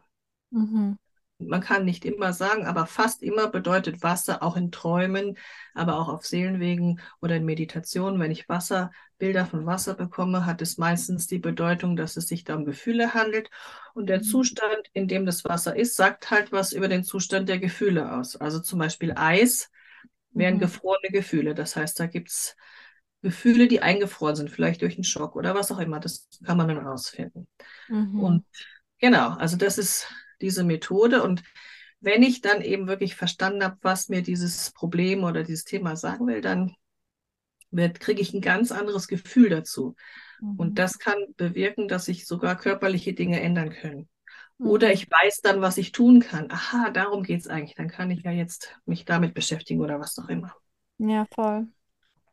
Mhm 0.50 0.96
man 1.40 1.60
kann 1.60 1.84
nicht 1.84 2.04
immer 2.04 2.32
sagen, 2.32 2.66
aber 2.66 2.86
fast 2.86 3.22
immer 3.22 3.48
bedeutet 3.48 4.02
Wasser 4.02 4.42
auch 4.42 4.56
in 4.56 4.70
Träumen, 4.70 5.38
aber 5.74 5.98
auch 5.98 6.08
auf 6.08 6.26
Seelenwegen 6.26 7.00
oder 7.20 7.36
in 7.36 7.44
Meditation. 7.44 8.20
Wenn 8.20 8.30
ich 8.30 8.48
Wasser, 8.48 8.90
Bilder 9.20 9.46
von 9.46 9.66
Wasser 9.66 9.94
bekomme, 9.94 10.46
hat 10.46 10.60
es 10.60 10.78
meistens 10.78 11.28
die 11.28 11.38
Bedeutung, 11.38 11.94
dass 11.94 12.16
es 12.16 12.26
sich 12.26 12.42
da 12.42 12.56
um 12.56 12.64
Gefühle 12.64 13.14
handelt. 13.14 13.48
Und 13.94 14.08
der 14.08 14.18
mhm. 14.18 14.22
Zustand, 14.24 14.90
in 14.92 15.06
dem 15.06 15.26
das 15.26 15.44
Wasser 15.44 15.76
ist, 15.76 15.94
sagt 15.94 16.32
halt 16.32 16.50
was 16.50 16.72
über 16.72 16.88
den 16.88 17.04
Zustand 17.04 17.48
der 17.48 17.60
Gefühle 17.60 18.12
aus. 18.12 18.34
Also 18.34 18.58
zum 18.58 18.80
Beispiel 18.80 19.12
Eis 19.14 19.70
wären 20.32 20.56
mhm. 20.56 20.60
gefrorene 20.60 21.10
Gefühle. 21.10 21.54
Das 21.54 21.76
heißt, 21.76 22.00
da 22.00 22.06
gibt 22.06 22.30
es 22.30 22.56
Gefühle, 23.22 23.68
die 23.68 23.82
eingefroren 23.82 24.34
sind, 24.34 24.50
vielleicht 24.50 24.82
durch 24.82 24.94
einen 24.96 25.04
Schock 25.04 25.36
oder 25.36 25.54
was 25.54 25.70
auch 25.70 25.78
immer. 25.78 26.00
Das 26.00 26.28
kann 26.44 26.56
man 26.56 26.68
dann 26.68 26.78
rausfinden. 26.78 27.46
Mhm. 27.88 28.20
Und 28.20 28.46
genau, 28.98 29.30
also 29.30 29.56
das 29.56 29.78
ist 29.78 30.08
diese 30.40 30.64
Methode. 30.64 31.22
Und 31.22 31.42
wenn 32.00 32.22
ich 32.22 32.40
dann 32.40 32.62
eben 32.62 32.86
wirklich 32.88 33.14
verstanden 33.14 33.62
habe, 33.62 33.76
was 33.82 34.08
mir 34.08 34.22
dieses 34.22 34.72
Problem 34.72 35.24
oder 35.24 35.44
dieses 35.44 35.64
Thema 35.64 35.96
sagen 35.96 36.26
will, 36.26 36.40
dann 36.40 36.74
kriege 37.72 38.20
ich 38.20 38.32
ein 38.32 38.40
ganz 38.40 38.72
anderes 38.72 39.08
Gefühl 39.08 39.50
dazu. 39.50 39.96
Mhm. 40.40 40.56
Und 40.56 40.78
das 40.78 40.98
kann 40.98 41.18
bewirken, 41.36 41.88
dass 41.88 42.06
sich 42.06 42.26
sogar 42.26 42.56
körperliche 42.56 43.12
Dinge 43.12 43.40
ändern 43.40 43.70
können. 43.70 44.08
Mhm. 44.58 44.66
Oder 44.66 44.92
ich 44.92 45.10
weiß 45.10 45.40
dann, 45.42 45.60
was 45.60 45.78
ich 45.78 45.92
tun 45.92 46.20
kann. 46.20 46.50
Aha, 46.50 46.90
darum 46.90 47.22
geht 47.22 47.40
es 47.40 47.48
eigentlich. 47.48 47.74
Dann 47.74 47.88
kann 47.88 48.10
ich 48.10 48.22
ja 48.22 48.30
jetzt 48.30 48.76
mich 48.84 49.04
damit 49.04 49.34
beschäftigen 49.34 49.80
oder 49.80 50.00
was 50.00 50.18
auch 50.18 50.28
immer. 50.28 50.54
Ja, 50.98 51.26
voll. 51.34 51.68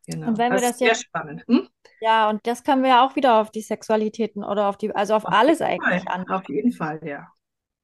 Genau. 0.08 0.28
Und 0.28 0.38
wenn 0.38 0.52
das 0.52 0.62
wir 0.62 0.68
das 0.70 0.80
jetzt, 0.80 1.04
spannend. 1.04 1.44
Hm? 1.48 1.68
Ja, 2.00 2.30
und 2.30 2.46
das 2.48 2.64
können 2.64 2.82
wir 2.82 2.90
ja 2.90 3.06
auch 3.06 3.16
wieder 3.16 3.42
auf 3.42 3.52
die 3.52 3.62
Sexualitäten 3.62 4.44
oder 4.44 4.68
auf 4.68 4.78
die, 4.78 4.96
also 4.96 5.16
auf, 5.16 5.26
auf 5.26 5.34
alles 5.34 5.62
eigentlich 5.62 6.08
an. 6.08 6.28
Auf 6.30 6.48
jeden 6.48 6.72
Fall, 6.72 7.02
ja. 7.04 7.28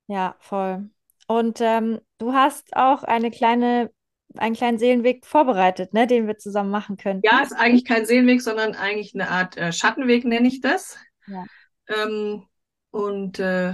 Ja, 0.07 0.35
voll. 0.39 0.89
Und 1.27 1.59
ähm, 1.61 1.99
du 2.17 2.33
hast 2.33 2.75
auch 2.75 3.03
eine 3.03 3.31
kleine, 3.31 3.91
einen 4.37 4.55
kleinen 4.55 4.77
Seelenweg 4.77 5.25
vorbereitet, 5.25 5.93
ne, 5.93 6.07
den 6.07 6.27
wir 6.27 6.37
zusammen 6.37 6.69
machen 6.69 6.97
können. 6.97 7.21
Ja, 7.23 7.41
ist 7.41 7.53
eigentlich 7.53 7.85
kein 7.85 8.05
Seelenweg, 8.05 8.41
sondern 8.41 8.75
eigentlich 8.75 9.13
eine 9.13 9.29
Art 9.29 9.57
äh, 9.57 9.71
Schattenweg, 9.71 10.25
nenne 10.25 10.47
ich 10.47 10.61
das. 10.61 10.97
Ja. 11.27 11.45
Ähm, 11.87 12.45
und 12.91 13.39
äh, 13.39 13.73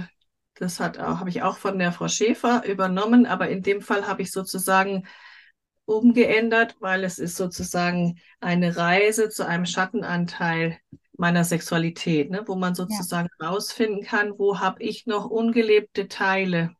das 0.54 0.80
hat 0.80 0.98
auch, 0.98 1.20
habe 1.20 1.30
ich 1.30 1.42
auch 1.42 1.56
von 1.56 1.78
der 1.78 1.92
Frau 1.92 2.08
Schäfer 2.08 2.64
übernommen, 2.66 3.26
aber 3.26 3.48
in 3.48 3.62
dem 3.62 3.80
Fall 3.80 4.06
habe 4.06 4.22
ich 4.22 4.30
sozusagen 4.30 5.06
umgeändert, 5.86 6.76
weil 6.80 7.04
es 7.04 7.18
ist 7.18 7.36
sozusagen 7.36 8.20
eine 8.40 8.76
Reise 8.76 9.28
zu 9.28 9.46
einem 9.46 9.66
Schattenanteil 9.66 10.78
meiner 11.16 11.44
Sexualität, 11.44 12.30
ne, 12.30 12.42
wo 12.46 12.54
man 12.54 12.74
sozusagen 12.74 13.28
ja. 13.40 13.48
rausfinden 13.48 14.02
kann, 14.02 14.38
wo 14.38 14.60
habe 14.60 14.82
ich 14.82 15.06
noch 15.06 15.26
ungelebte 15.26 16.08
Teile 16.08 16.74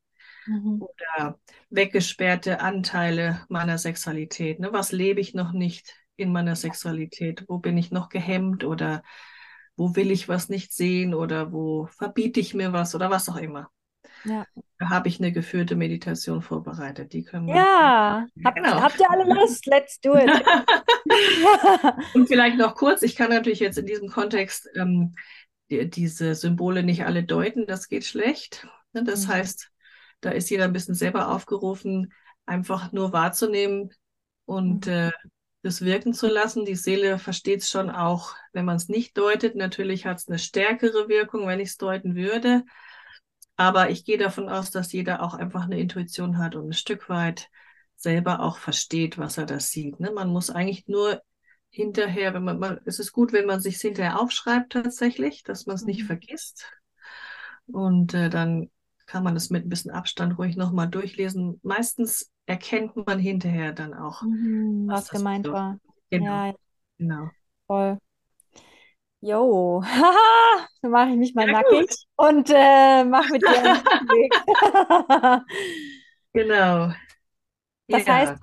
mhm. 0.47 0.83
oder 0.83 1.39
weggesperrte 1.71 2.61
Anteile 2.61 3.45
meiner 3.49 3.79
Sexualität. 3.79 4.61
Ne? 4.61 4.73
Was 4.73 4.93
lebe 4.93 5.21
ich 5.21 5.35
noch 5.35 5.53
nicht 5.53 5.95
in 6.17 6.33
meiner 6.33 6.57
Sexualität? 6.57 7.45
Wo 7.49 7.59
bin 7.59 7.77
ich 7.79 7.91
noch 7.91 8.09
gehemmt 8.09 8.65
oder 8.65 9.03
wo 9.81 9.97
will 9.97 10.11
ich 10.11 10.29
was 10.29 10.51
nicht 10.51 10.75
sehen 10.75 11.15
oder 11.15 11.53
wo 11.53 11.87
verbiete 11.87 12.39
ich 12.39 12.53
mir 12.53 12.75
was 12.75 12.95
oder 12.95 13.11
was 13.11 13.31
auch 13.31 13.37
immer. 13.37 13.71
Ja. 14.25 14.45
Da 14.79 14.91
habe 14.91 15.09
ich 15.09 15.19
eine 15.19 15.33
geführte 15.33 15.75
Meditation 15.75 16.43
vorbereitet. 16.43 17.15
Die 17.15 17.25
können 17.25 17.47
wir. 17.47 17.55
Ja, 17.55 18.27
habt, 18.45 18.57
genau. 18.57 18.81
habt 18.83 19.01
ihr 19.01 19.11
alle 19.11 19.25
Lust? 19.33 19.65
Let's 19.67 19.99
do 20.01 20.15
it. 20.15 20.29
Und 22.15 22.27
vielleicht 22.27 22.59
noch 22.59 22.75
kurz, 22.75 23.01
ich 23.01 23.17
kann 23.17 23.31
natürlich 23.31 23.61
jetzt 23.61 23.79
in 23.79 23.87
diesem 23.87 24.09
Kontext 24.09 24.69
ähm, 24.77 25.15
die, 25.71 25.89
diese 25.89 26.35
Symbole 26.35 26.83
nicht 26.83 27.07
alle 27.07 27.25
deuten, 27.25 27.67
das 27.67 27.89
geht 27.89 28.05
schlecht. 28.05 28.67
Ne, 28.93 29.05
das 29.05 29.27
mhm. 29.27 29.33
heißt, 29.33 29.71
da 30.21 30.31
ist 30.31 30.51
jeder 30.51 30.65
ein 30.65 30.73
bisschen 30.73 30.95
selber 30.95 31.33
aufgerufen, 31.33 32.13
einfach 32.47 32.93
nur 32.93 33.13
wahrzunehmen 33.13 33.91
und 34.45 34.87
mhm. 34.87 34.93
äh, 34.93 35.11
das 35.63 35.83
wirken 35.83 36.15
zu 36.15 36.29
lassen. 36.29 36.65
Die 36.65 36.75
Seele 36.75 37.19
versteht 37.19 37.63
es 37.63 37.71
schon 37.71 37.91
auch, 37.91 38.35
wenn 38.53 38.65
man 38.65 38.77
es 38.77 38.89
nicht 38.89 39.17
deutet. 39.17 39.57
Natürlich 39.57 40.07
hat 40.07 40.19
es 40.19 40.29
eine 40.29 40.39
stärkere 40.39 41.09
Wirkung, 41.09 41.47
wenn 41.47 41.61
ich 41.61 41.71
es 41.71 41.77
deuten 41.77 42.15
würde. 42.15 42.65
Aber 43.57 43.91
ich 43.91 44.05
gehe 44.05 44.17
davon 44.17 44.49
aus, 44.49 44.71
dass 44.71 44.93
jeder 44.93 45.23
auch 45.23 45.35
einfach 45.35 45.65
eine 45.65 45.79
Intuition 45.79 46.39
hat 46.39 46.57
und 46.57 46.71
ein 46.71 46.73
Stück 46.73 47.11
weit 47.11 47.49
selber 47.95 48.41
auch 48.41 48.57
versteht, 48.57 49.19
was 49.19 49.37
er 49.37 49.45
da 49.45 49.61
sieht. 49.61 50.01
Ne? 50.01 50.11
Man 50.11 50.31
muss 50.31 50.49
eigentlich 50.49 50.89
nur 50.89 51.21
hinterher, 51.69 52.33
wenn 52.33 52.45
man, 52.45 52.59
man 52.59 52.81
es 52.87 52.99
ist 52.99 53.13
gut, 53.13 53.33
wenn 53.33 53.47
man 53.47 53.61
sich 53.61 53.77
hinterher 53.77 54.19
aufschreibt 54.19 54.73
tatsächlich, 54.73 55.43
dass 55.43 55.67
man 55.67 55.77
es 55.77 55.85
nicht 55.85 56.03
mhm. 56.03 56.07
vergisst. 56.07 56.73
Und 57.67 58.15
äh, 58.15 58.31
dann 58.31 58.71
kann 59.11 59.25
man 59.25 59.35
es 59.35 59.51
mit 59.51 59.67
ein 59.67 59.69
bisschen 59.69 59.91
Abstand 59.91 60.39
ruhig 60.39 60.57
nochmal 60.57 60.87
durchlesen. 60.87 61.59
Meistens 61.65 62.31
erkennt 62.47 62.95
man 62.95 63.19
hinterher 63.19 63.73
dann 63.73 63.93
auch, 63.93 64.23
mhm, 64.23 64.87
was, 64.87 65.13
was 65.13 65.19
gemeint 65.19 65.51
war. 65.51 65.81
Genau. 66.11 66.27
Ja, 66.27 66.55
genau. 66.97 67.29
Voll. 67.67 67.99
Jo, 69.21 69.83
haha, 69.85 70.67
dann 70.83 70.93
mache 70.93 71.11
ich 71.11 71.17
mich 71.17 71.35
mal 71.35 71.47
ja, 71.49 71.55
nackig 71.55 71.89
gut. 71.89 71.97
und 72.17 72.51
äh, 72.55 73.03
mache 73.05 73.33
mit 73.33 73.43
dir 73.43 73.49
einen 73.49 73.83
Weg. 74.15 74.33
genau. 76.33 76.93
Das 77.89 78.07
ja. 78.07 78.15
heißt, 78.15 78.35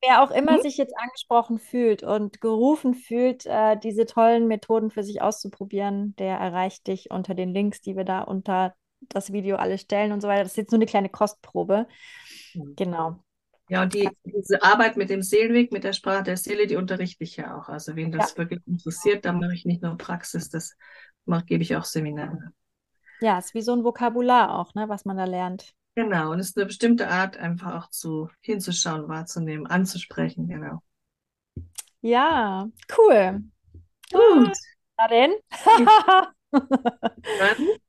wer 0.00 0.22
auch 0.22 0.30
immer 0.30 0.54
hm? 0.54 0.62
sich 0.62 0.76
jetzt 0.76 0.94
angesprochen 0.96 1.58
fühlt 1.58 2.04
und 2.04 2.40
gerufen 2.40 2.94
fühlt, 2.94 3.46
äh, 3.46 3.76
diese 3.76 4.06
tollen 4.06 4.46
Methoden 4.46 4.92
für 4.92 5.02
sich 5.02 5.22
auszuprobieren, 5.22 6.14
der 6.20 6.36
erreicht 6.36 6.86
dich 6.86 7.10
unter 7.10 7.34
den 7.34 7.52
Links, 7.52 7.80
die 7.80 7.96
wir 7.96 8.04
da 8.04 8.20
unter 8.22 8.76
das 9.08 9.32
Video 9.32 9.56
alle 9.56 9.78
stellen 9.78 10.12
und 10.12 10.20
so 10.20 10.28
weiter. 10.28 10.42
Das 10.42 10.52
ist 10.52 10.56
jetzt 10.56 10.72
nur 10.72 10.78
eine 10.78 10.86
kleine 10.86 11.08
Kostprobe. 11.08 11.86
Mhm. 12.54 12.74
Genau. 12.76 13.24
Ja, 13.68 13.82
und 13.82 13.94
die, 13.94 14.10
diese 14.24 14.62
Arbeit 14.62 14.96
mit 14.96 15.08
dem 15.08 15.22
Seelenweg, 15.22 15.72
mit 15.72 15.84
der 15.84 15.94
Sprache 15.94 16.22
der 16.22 16.36
Seele, 16.36 16.66
die 16.66 16.76
unterrichte 16.76 17.24
ich 17.24 17.36
ja 17.36 17.56
auch. 17.56 17.68
Also 17.68 17.96
wen 17.96 18.12
das 18.12 18.32
ja. 18.32 18.38
wirklich 18.38 18.60
interessiert, 18.66 19.24
da 19.24 19.32
mache 19.32 19.54
ich 19.54 19.64
nicht 19.64 19.82
nur 19.82 19.96
Praxis, 19.96 20.50
das 20.50 20.76
mache, 21.24 21.46
gebe 21.46 21.62
ich 21.62 21.74
auch 21.74 21.84
Seminare. 21.84 22.52
Ja, 23.20 23.38
es 23.38 23.46
ist 23.46 23.54
wie 23.54 23.62
so 23.62 23.72
ein 23.72 23.84
Vokabular 23.84 24.58
auch, 24.58 24.74
ne, 24.74 24.88
was 24.88 25.06
man 25.06 25.16
da 25.16 25.24
lernt. 25.24 25.74
Genau, 25.94 26.32
und 26.32 26.40
es 26.40 26.48
ist 26.48 26.58
eine 26.58 26.66
bestimmte 26.66 27.08
Art, 27.08 27.36
einfach 27.36 27.84
auch 27.84 27.90
zu 27.90 28.28
hinzuschauen, 28.40 29.08
wahrzunehmen, 29.08 29.66
anzusprechen, 29.66 30.48
genau. 30.48 30.82
Ja, 32.00 32.68
cool. 32.98 33.44
Gut. 34.12 34.52
Na 34.98 35.08
denn? 35.08 35.34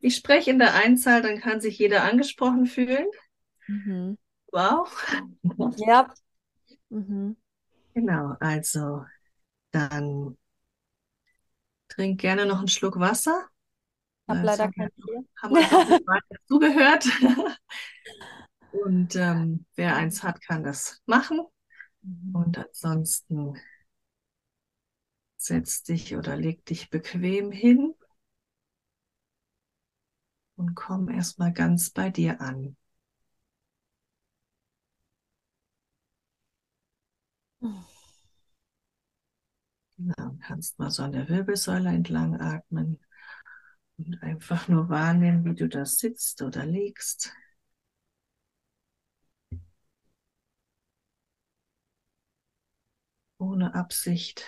ich 0.00 0.16
spreche 0.16 0.50
in 0.50 0.58
der 0.58 0.74
Einzahl, 0.74 1.22
dann 1.22 1.40
kann 1.40 1.60
sich 1.60 1.78
jeder 1.78 2.04
angesprochen 2.04 2.66
fühlen. 2.66 3.06
Mhm. 3.68 4.18
Wow. 4.52 4.88
Ja. 5.76 6.12
Mhm. 6.90 7.36
Genau, 7.94 8.36
also 8.40 9.04
dann 9.72 10.36
trink 11.88 12.20
gerne 12.20 12.46
noch 12.46 12.58
einen 12.58 12.68
Schluck 12.68 12.98
Wasser. 12.98 13.46
Ich 14.26 14.36
habe 14.36 14.46
leider 14.46 14.70
kein 14.70 14.90
Bier. 14.96 15.24
Haben 15.42 15.54
wir 15.54 16.22
zugehört. 16.46 17.04
Und 18.72 19.16
ähm, 19.16 19.66
wer 19.74 19.96
eins 19.96 20.22
hat, 20.22 20.40
kann 20.42 20.62
das 20.62 21.02
machen. 21.06 21.40
Mhm. 22.02 22.34
Und 22.34 22.58
ansonsten 22.58 23.54
setz 25.36 25.82
dich 25.82 26.16
oder 26.16 26.36
leg 26.36 26.64
dich 26.66 26.90
bequem 26.90 27.50
hin 27.50 27.94
und 30.60 30.76
komm 30.76 31.08
erstmal 31.08 31.52
ganz 31.52 31.90
bei 31.90 32.10
dir 32.10 32.40
an. 32.40 32.76
Genau, 39.98 40.36
kannst 40.42 40.78
mal 40.80 40.90
so 40.90 41.02
an 41.04 41.12
der 41.12 41.28
Wirbelsäule 41.28 41.90
entlang 41.90 42.40
atmen 42.40 42.98
und 43.98 44.22
einfach 44.22 44.68
nur 44.68 44.88
wahrnehmen, 44.90 45.44
wie 45.44 45.54
du 45.54 45.68
da 45.68 45.86
sitzt 45.86 46.42
oder 46.42 46.66
liegst. 46.66 47.32
Ohne 53.38 53.74
Absicht. 53.74 54.44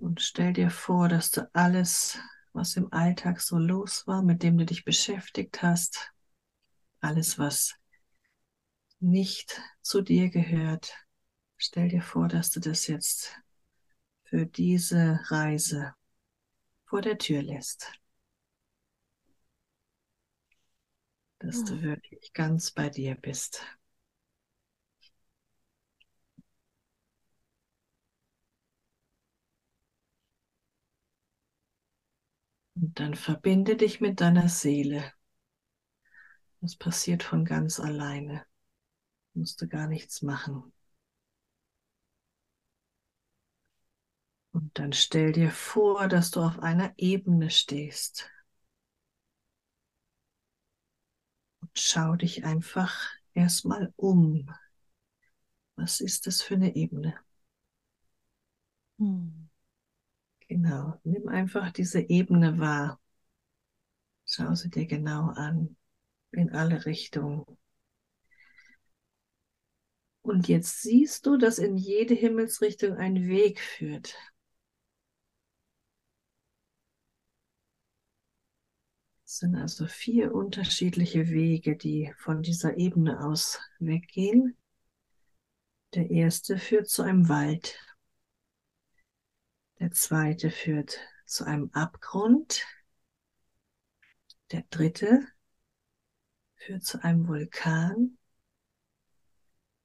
Und 0.00 0.22
stell 0.22 0.52
dir 0.54 0.70
vor, 0.70 1.08
dass 1.08 1.30
du 1.32 1.50
alles, 1.52 2.18
was 2.56 2.76
im 2.76 2.92
Alltag 2.92 3.40
so 3.40 3.58
los 3.58 4.06
war, 4.06 4.22
mit 4.22 4.42
dem 4.42 4.58
du 4.58 4.64
dich 4.64 4.84
beschäftigt 4.84 5.62
hast, 5.62 6.12
alles, 7.00 7.38
was 7.38 7.76
nicht 8.98 9.60
zu 9.82 10.02
dir 10.02 10.30
gehört. 10.30 10.92
Stell 11.56 11.88
dir 11.88 12.02
vor, 12.02 12.28
dass 12.28 12.50
du 12.50 12.60
das 12.60 12.86
jetzt 12.86 13.38
für 14.24 14.46
diese 14.46 15.20
Reise 15.26 15.94
vor 16.86 17.02
der 17.02 17.18
Tür 17.18 17.42
lässt. 17.42 17.92
Dass 21.38 21.64
du 21.64 21.74
hm. 21.74 21.82
wirklich 21.82 22.32
ganz 22.32 22.70
bei 22.70 22.88
dir 22.88 23.14
bist. 23.14 23.62
Und 32.76 33.00
dann 33.00 33.14
verbinde 33.14 33.76
dich 33.76 34.00
mit 34.00 34.20
deiner 34.20 34.48
Seele. 34.48 35.12
Das 36.60 36.76
passiert 36.76 37.22
von 37.24 37.44
ganz 37.44 37.80
alleine 37.80 38.46
musst 39.36 39.60
du 39.60 39.68
gar 39.68 39.86
nichts 39.86 40.22
machen. 40.22 40.72
Und 44.52 44.78
dann 44.78 44.92
stell 44.94 45.32
dir 45.32 45.50
vor, 45.50 46.08
dass 46.08 46.30
du 46.30 46.40
auf 46.40 46.58
einer 46.60 46.94
Ebene 46.96 47.50
stehst. 47.50 48.30
Und 51.60 51.70
schau 51.74 52.16
dich 52.16 52.44
einfach 52.44 53.10
erstmal 53.34 53.92
um. 53.96 54.50
Was 55.76 56.00
ist 56.00 56.26
das 56.26 56.40
für 56.40 56.54
eine 56.54 56.74
Ebene? 56.74 57.14
Hm. 58.98 59.45
Genau, 60.48 60.98
nimm 61.04 61.28
einfach 61.28 61.70
diese 61.70 62.00
Ebene 62.00 62.58
wahr. 62.58 62.98
Schau 64.26 64.54
sie 64.54 64.68
dir 64.68 64.86
genau 64.86 65.30
an, 65.30 65.76
in 66.32 66.52
alle 66.52 66.86
Richtungen. 66.86 67.46
Und 70.20 70.46
jetzt 70.48 70.82
siehst 70.82 71.24
du, 71.24 71.38
dass 71.38 71.58
in 71.58 71.76
jede 71.78 72.12
Himmelsrichtung 72.12 72.96
ein 72.98 73.28
Weg 73.28 73.60
führt. 73.60 74.14
Es 79.26 79.40
sind 79.40 79.56
also 79.56 79.86
vier 79.86 80.34
unterschiedliche 80.34 81.28
Wege, 81.28 81.76
die 81.76 82.14
von 82.16 82.42
dieser 82.42 82.78
Ebene 82.78 83.22
aus 83.22 83.60
weggehen. 83.78 84.56
Der 85.94 86.10
erste 86.10 86.58
führt 86.58 86.88
zu 86.88 87.02
einem 87.02 87.28
Wald. 87.28 87.76
Der 89.78 89.90
zweite 89.90 90.50
führt 90.50 90.98
zu 91.26 91.44
einem 91.44 91.70
Abgrund. 91.72 92.64
Der 94.52 94.62
dritte 94.70 95.26
führt 96.54 96.84
zu 96.84 97.02
einem 97.02 97.28
Vulkan. 97.28 98.18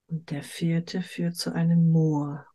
Und 0.08 0.30
der 0.30 0.44
vierte 0.44 1.02
führt 1.02 1.36
zu 1.36 1.54
einem 1.54 1.90
Moor. 1.90 2.46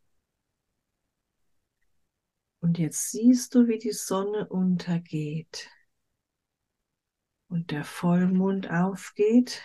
Und 2.61 2.79
jetzt 2.79 3.11
siehst 3.11 3.55
du, 3.55 3.69
wie 3.69 3.79
die 3.79 3.93
Sonne 3.93 4.49
untergeht 4.49 5.71
und 7.49 7.71
der 7.71 7.85
Vollmond 7.85 8.71
aufgeht. 8.71 9.63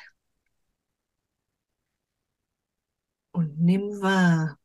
Und 3.32 3.59
nimm 3.59 4.01
wahr, 4.01 4.59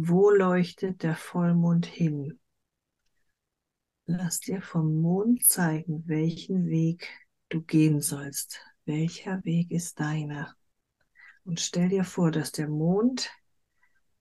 wo 0.00 0.30
leuchtet 0.30 1.02
der 1.02 1.16
Vollmond 1.16 1.84
hin. 1.84 2.38
Lass 4.06 4.38
dir 4.38 4.62
vom 4.62 5.00
Mond 5.00 5.44
zeigen, 5.44 6.04
welchen 6.06 6.68
Weg 6.68 7.08
du 7.48 7.62
gehen 7.62 8.00
sollst. 8.00 8.60
Welcher 8.84 9.44
Weg 9.44 9.72
ist 9.72 9.98
deiner? 9.98 10.54
Und 11.44 11.58
stell 11.58 11.88
dir 11.88 12.04
vor, 12.04 12.30
dass 12.30 12.52
der 12.52 12.68
Mond 12.68 13.28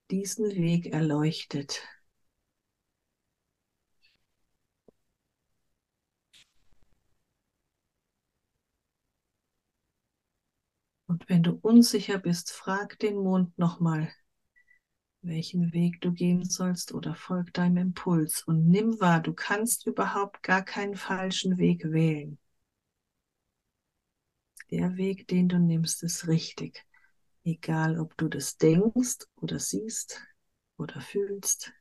diesen 0.09 0.49
Weg 0.49 0.87
erleuchtet. 0.87 1.87
Und 11.05 11.29
wenn 11.29 11.43
du 11.43 11.51
unsicher 11.61 12.17
bist, 12.17 12.51
frag 12.51 12.97
den 12.97 13.17
Mond 13.17 13.55
nochmal, 13.59 14.11
welchen 15.21 15.73
Weg 15.73 16.01
du 16.01 16.11
gehen 16.11 16.45
sollst 16.45 16.93
oder 16.93 17.15
folg 17.15 17.53
deinem 17.53 17.77
Impuls 17.77 18.43
und 18.43 18.67
nimm 18.67 18.99
wahr, 18.99 19.21
du 19.21 19.33
kannst 19.33 19.85
überhaupt 19.85 20.43
gar 20.43 20.63
keinen 20.63 20.95
falschen 20.95 21.57
Weg 21.57 21.83
wählen. 21.91 22.37
Der 24.71 24.97
Weg, 24.97 25.27
den 25.27 25.47
du 25.47 25.59
nimmst, 25.59 26.03
ist 26.03 26.27
richtig. 26.27 26.85
Egal, 27.43 27.99
ob 27.99 28.17
du 28.17 28.27
das 28.27 28.57
denkst 28.57 29.19
oder 29.35 29.59
siehst 29.59 30.21
oder 30.77 30.99
fühlst, 30.99 31.71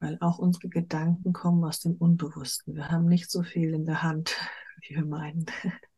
weil 0.00 0.18
auch 0.20 0.38
unsere 0.38 0.68
Gedanken 0.68 1.32
kommen 1.32 1.64
aus 1.64 1.80
dem 1.80 1.94
Unbewussten. 1.94 2.74
Wir 2.74 2.90
haben 2.90 3.06
nicht 3.06 3.30
so 3.30 3.42
viel 3.42 3.72
in 3.72 3.86
der 3.86 4.02
Hand, 4.02 4.36
wie 4.82 4.96
wir 4.96 5.04
meinen. 5.04 5.46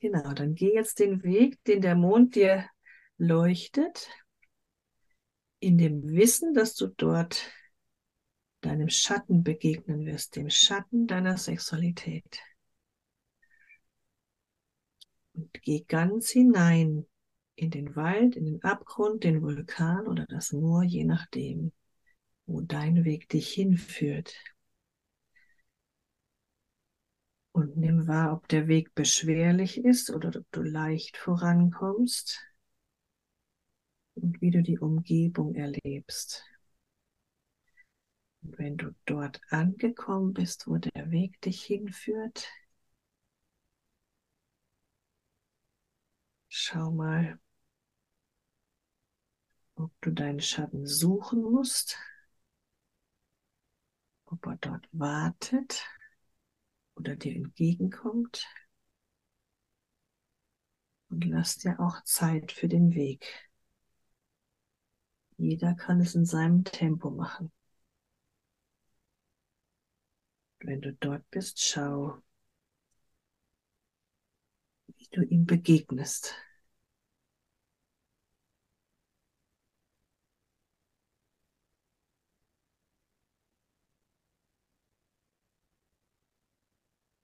Genau, 0.00 0.32
dann 0.32 0.54
geh 0.54 0.72
jetzt 0.72 1.00
den 1.00 1.24
Weg, 1.24 1.62
den 1.64 1.80
der 1.80 1.96
Mond 1.96 2.36
dir 2.36 2.64
leuchtet, 3.16 4.08
in 5.60 5.78
dem 5.78 6.02
Wissen, 6.08 6.54
dass 6.54 6.74
du 6.74 6.88
dort 6.88 7.50
deinem 8.60 8.88
Schatten 8.88 9.42
begegnen 9.42 10.06
wirst, 10.06 10.36
dem 10.36 10.50
Schatten 10.50 11.06
deiner 11.06 11.36
Sexualität 11.36 12.40
und 15.38 15.62
geh 15.62 15.84
ganz 15.86 16.30
hinein 16.30 17.06
in 17.54 17.70
den 17.70 17.96
Wald, 17.96 18.36
in 18.36 18.44
den 18.44 18.62
Abgrund, 18.62 19.24
den 19.24 19.42
Vulkan 19.42 20.06
oder 20.06 20.26
das 20.26 20.52
Moor, 20.52 20.82
je 20.82 21.04
nachdem, 21.04 21.72
wo 22.46 22.60
dein 22.60 23.04
Weg 23.04 23.28
dich 23.28 23.52
hinführt. 23.52 24.34
Und 27.52 27.76
nimm 27.76 28.06
wahr, 28.06 28.32
ob 28.32 28.48
der 28.48 28.68
Weg 28.68 28.94
beschwerlich 28.94 29.84
ist 29.84 30.10
oder 30.10 30.28
ob 30.28 30.46
du 30.52 30.62
leicht 30.62 31.16
vorankommst 31.16 32.40
und 34.18 34.40
wie 34.40 34.50
du 34.50 34.62
die 34.62 34.78
Umgebung 34.78 35.54
erlebst. 35.54 36.44
Und 38.42 38.58
wenn 38.58 38.76
du 38.76 38.94
dort 39.04 39.40
angekommen 39.50 40.32
bist, 40.32 40.66
wo 40.66 40.76
der 40.78 41.10
Weg 41.10 41.40
dich 41.40 41.62
hinführt, 41.62 42.48
Schau 46.50 46.90
mal, 46.90 47.38
ob 49.76 49.92
du 50.00 50.10
deinen 50.10 50.40
Schatten 50.40 50.86
suchen 50.86 51.42
musst, 51.42 51.96
ob 54.26 54.44
er 54.46 54.56
dort 54.56 54.88
wartet 54.92 55.86
oder 56.94 57.16
dir 57.16 57.36
entgegenkommt. 57.36 58.46
Und 61.10 61.24
lass 61.24 61.58
dir 61.58 61.78
auch 61.80 62.02
Zeit 62.04 62.52
für 62.52 62.68
den 62.68 62.94
Weg. 62.94 63.47
Jeder 65.38 65.72
kann 65.74 66.02
es 66.02 66.14
in 66.14 66.26
seinem 66.26 66.64
Tempo 66.64 67.08
machen. 67.08 67.50
Wenn 70.60 70.80
du 70.82 70.92
dort 70.92 71.28
bist, 71.32 71.60
schau, 71.60 72.22
wie 74.96 75.08
du 75.12 75.22
ihm 75.24 75.46
begegnest. 75.46 76.34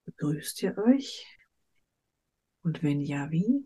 Begrüßt 0.07 0.63
ihr 0.63 0.79
euch? 0.79 1.27
Und 2.65 2.83
wenn 2.83 3.01
ja, 3.01 3.31
wie? 3.31 3.65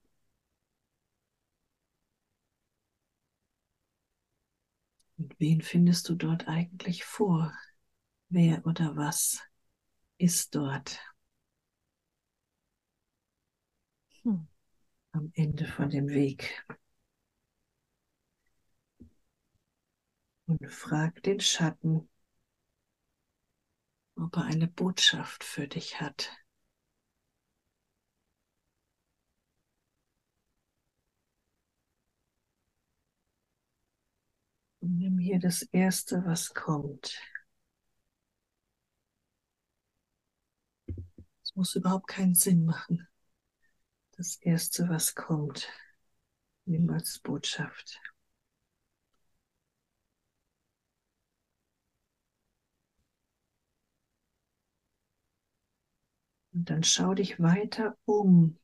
Wen 5.38 5.62
findest 5.62 6.08
du 6.08 6.14
dort 6.14 6.48
eigentlich 6.48 7.04
vor? 7.04 7.52
Wer 8.28 8.66
oder 8.66 8.96
was 8.96 9.40
ist 10.18 10.54
dort? 10.54 11.00
Hm. 14.22 14.46
Am 15.12 15.32
Ende 15.34 15.66
von 15.66 15.90
dem 15.90 16.08
Weg. 16.08 16.64
Und 20.46 20.66
frag 20.72 21.22
den 21.22 21.38
Schatten, 21.40 22.08
ob 24.16 24.36
er 24.36 24.44
eine 24.44 24.66
Botschaft 24.68 25.44
für 25.44 25.66
dich 25.66 26.00
hat. 26.00 26.30
Und 34.80 34.98
nimm 34.98 35.18
hier 35.18 35.38
das 35.38 35.62
Erste, 35.62 36.24
was 36.24 36.54
kommt. 36.54 37.16
Es 41.42 41.54
muss 41.54 41.74
überhaupt 41.76 42.08
keinen 42.08 42.34
Sinn 42.34 42.64
machen. 42.64 43.06
Das 44.16 44.36
Erste, 44.36 44.88
was 44.88 45.14
kommt, 45.14 45.68
nimm 46.64 46.90
als 46.90 47.20
Botschaft. 47.20 48.00
Und 56.58 56.70
dann 56.70 56.82
schau 56.82 57.14
dich 57.14 57.38
weiter 57.38 57.96
um 58.04 58.58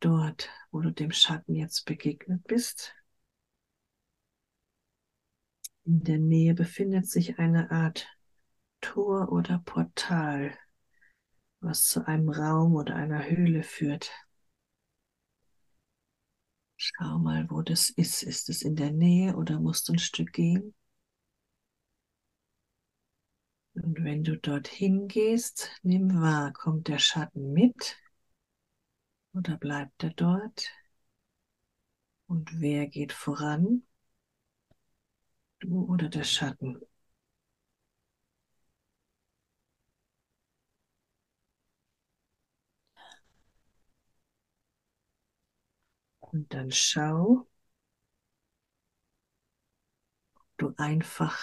dort, 0.00 0.50
wo 0.72 0.80
du 0.80 0.90
dem 0.90 1.12
Schatten 1.12 1.54
jetzt 1.54 1.84
begegnet 1.84 2.42
bist. 2.48 2.95
In 5.86 6.02
der 6.04 6.18
Nähe 6.18 6.52
befindet 6.52 7.08
sich 7.08 7.38
eine 7.38 7.70
Art 7.70 8.08
Tor 8.80 9.30
oder 9.32 9.60
Portal, 9.64 10.52
was 11.60 11.86
zu 11.86 12.06
einem 12.06 12.28
Raum 12.28 12.74
oder 12.74 12.96
einer 12.96 13.24
Höhle 13.24 13.62
führt. 13.62 14.10
Schau 16.76 17.18
mal, 17.18 17.48
wo 17.50 17.62
das 17.62 17.88
ist. 17.90 18.22
Ist 18.22 18.48
es 18.48 18.62
in 18.62 18.74
der 18.74 18.90
Nähe 18.90 19.36
oder 19.36 19.60
musst 19.60 19.88
du 19.88 19.92
ein 19.92 19.98
Stück 19.98 20.32
gehen? 20.32 20.74
Und 23.74 24.02
wenn 24.02 24.24
du 24.24 24.36
dorthin 24.36 25.06
gehst, 25.06 25.70
nimm 25.84 26.20
wahr, 26.20 26.52
kommt 26.52 26.88
der 26.88 26.98
Schatten 26.98 27.52
mit 27.52 27.96
oder 29.34 29.56
bleibt 29.56 30.02
er 30.02 30.10
dort? 30.10 30.68
Und 32.26 32.60
wer 32.60 32.88
geht 32.88 33.12
voran? 33.12 33.85
Du 35.60 35.84
oder 35.86 36.08
der 36.08 36.24
Schatten? 36.24 36.80
Und 46.20 46.52
dann 46.52 46.70
schau, 46.72 47.46
ob 50.34 50.58
du 50.58 50.74
einfach 50.76 51.38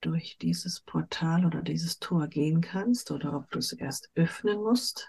durch 0.00 0.36
dieses 0.38 0.80
Portal 0.80 1.46
oder 1.46 1.62
dieses 1.62 1.98
Tor 1.98 2.28
gehen 2.28 2.60
kannst 2.60 3.10
oder 3.10 3.34
ob 3.36 3.50
du 3.50 3.58
es 3.58 3.72
erst 3.72 4.10
öffnen 4.14 4.58
musst. 4.62 5.08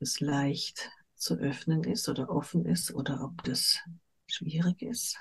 Es 0.00 0.18
leicht 0.18 0.90
zu 1.18 1.36
öffnen 1.36 1.84
ist 1.84 2.08
oder 2.08 2.30
offen 2.30 2.64
ist 2.64 2.92
oder 2.92 3.22
ob 3.22 3.42
das 3.44 3.78
schwierig 4.26 4.82
ist. 4.82 5.18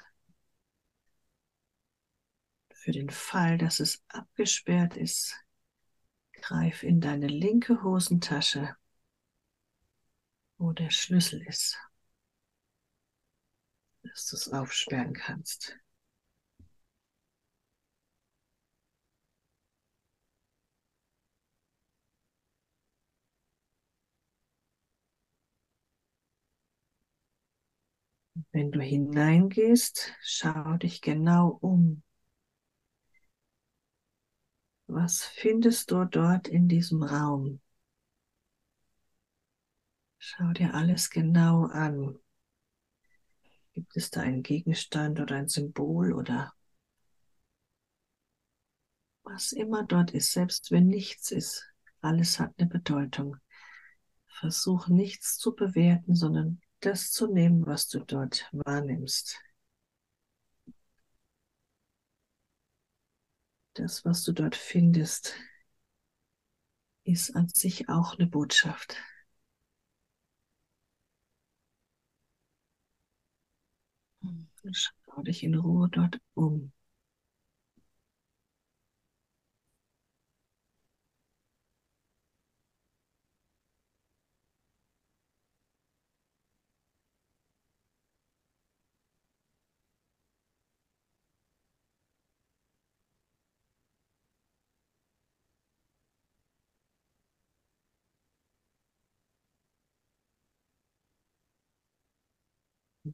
Für 2.73 2.91
den 2.91 3.09
Fall, 3.09 3.57
dass 3.57 3.79
es 3.79 4.03
abgesperrt 4.07 4.95
ist, 4.95 5.35
greif 6.33 6.83
in 6.83 7.01
deine 7.01 7.27
linke 7.27 7.83
Hosentasche, 7.83 8.75
wo 10.57 10.71
der 10.71 10.89
Schlüssel 10.89 11.41
ist 11.41 11.77
dass 14.17 14.27
du 14.27 14.35
es 14.35 14.49
aufsperren 14.51 15.13
kannst. 15.13 15.77
Wenn 28.57 28.71
du 28.71 28.81
hineingehst, 28.81 30.15
schau 30.23 30.77
dich 30.77 31.01
genau 31.01 31.59
um. 31.61 32.01
Was 34.87 35.23
findest 35.25 35.91
du 35.91 36.05
dort 36.05 36.47
in 36.47 36.67
diesem 36.67 37.03
Raum? 37.03 37.61
Schau 40.17 40.53
dir 40.53 40.73
alles 40.73 41.11
genau 41.11 41.65
an. 41.65 42.17
Gibt 43.73 43.95
es 43.95 44.09
da 44.09 44.21
einen 44.21 44.41
Gegenstand 44.41 45.19
oder 45.19 45.35
ein 45.35 45.49
Symbol 45.49 46.11
oder 46.13 46.51
was 49.21 49.51
immer 49.51 49.83
dort 49.83 50.15
ist, 50.15 50.31
selbst 50.31 50.71
wenn 50.71 50.87
nichts 50.87 51.29
ist, 51.29 51.71
alles 52.01 52.39
hat 52.39 52.55
eine 52.57 52.67
Bedeutung. 52.67 53.37
Versuch 54.25 54.87
nichts 54.87 55.37
zu 55.37 55.53
bewerten, 55.53 56.15
sondern 56.15 56.59
das 56.87 57.11
zu 57.11 57.27
nehmen, 57.27 57.65
was 57.65 57.89
du 57.89 57.99
dort 57.99 58.47
wahrnimmst. 58.53 59.39
Das, 63.73 64.05
was 64.05 64.23
du 64.23 64.31
dort 64.31 64.55
findest, 64.55 65.35
ist 67.05 67.35
an 67.35 67.47
sich 67.49 67.89
auch 67.89 68.19
eine 68.19 68.27
Botschaft. 68.27 68.97
Schau 74.71 75.23
dich 75.23 75.43
in 75.43 75.55
Ruhe 75.55 75.89
dort 75.89 76.19
um. 76.35 76.71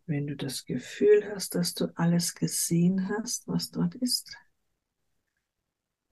Wenn 0.06 0.28
du 0.28 0.36
das 0.36 0.66
Gefühl 0.66 1.32
hast, 1.34 1.56
dass 1.56 1.74
du 1.74 1.88
alles 1.96 2.36
gesehen 2.36 3.10
hast, 3.10 3.48
was 3.48 3.72
dort 3.72 3.96
ist, 3.96 4.36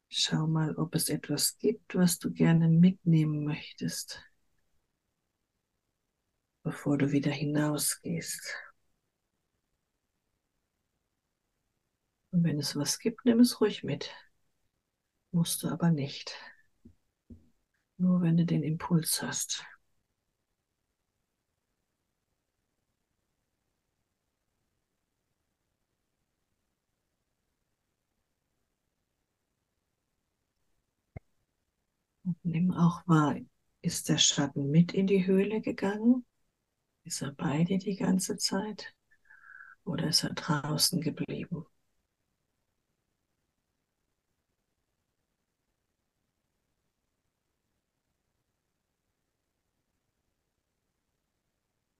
schau 0.09 0.47
mal, 0.47 0.75
ob 0.75 0.95
es 0.95 1.09
etwas 1.09 1.57
gibt, 1.57 1.95
was 1.95 2.19
du 2.19 2.31
gerne 2.31 2.67
mitnehmen 2.67 3.45
möchtest, 3.45 4.21
bevor 6.63 6.97
du 6.97 7.11
wieder 7.11 7.31
hinausgehst. 7.31 8.55
Und 12.31 12.43
wenn 12.43 12.59
es 12.59 12.75
was 12.75 12.99
gibt, 12.99 13.25
nimm 13.25 13.39
es 13.39 13.59
ruhig 13.61 13.83
mit. 13.83 14.09
Musst 15.31 15.63
du 15.63 15.69
aber 15.69 15.91
nicht. 15.91 16.33
Nur 17.97 18.21
wenn 18.21 18.35
du 18.35 18.45
den 18.45 18.63
Impuls 18.63 19.21
hast. 19.21 19.65
Nimm 32.43 32.71
auch 32.71 33.01
wahr, 33.07 33.35
ist 33.81 34.07
der 34.09 34.19
Schatten 34.19 34.69
mit 34.69 34.93
in 34.93 35.07
die 35.07 35.25
Höhle 35.25 35.59
gegangen? 35.59 36.23
Ist 37.05 37.21
er 37.21 37.31
bei 37.33 37.63
dir 37.65 37.79
die 37.79 37.95
ganze 37.97 38.37
Zeit? 38.37 38.95
Oder 39.85 40.09
ist 40.09 40.23
er 40.23 40.33
draußen 40.33 41.01
geblieben? 41.01 41.65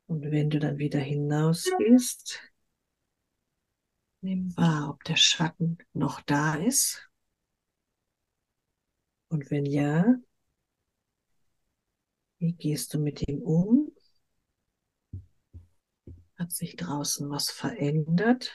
Und 0.06 0.30
wenn 0.30 0.52
du 0.52 0.60
dann 0.60 0.78
wieder 0.78 1.00
hinausgehst, 1.00 2.40
nimm 4.22 4.56
wahr, 4.58 4.90
ob 4.90 5.04
der 5.04 5.16
Schatten 5.16 5.78
noch 5.94 6.22
da 6.22 6.56
ist. 6.56 7.08
Und 9.30 9.50
wenn 9.50 9.66
ja, 9.66 10.06
wie 12.42 12.54
gehst 12.54 12.96
du 12.96 13.00
mit 13.00 13.28
ihm 13.28 13.44
um? 13.44 13.92
Hat 16.38 16.52
sich 16.52 16.76
draußen 16.76 17.30
was 17.30 17.52
verändert? 17.52 18.52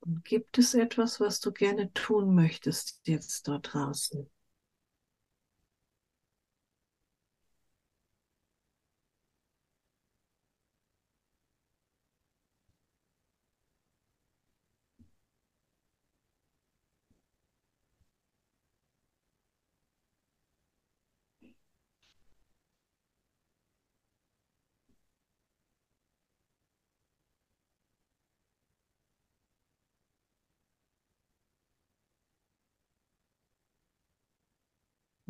Und 0.00 0.24
gibt 0.24 0.58
es 0.58 0.74
etwas, 0.74 1.20
was 1.20 1.38
du 1.38 1.52
gerne 1.52 1.92
tun 1.92 2.34
möchtest 2.34 3.00
jetzt 3.06 3.46
dort 3.46 3.72
draußen? 3.72 4.28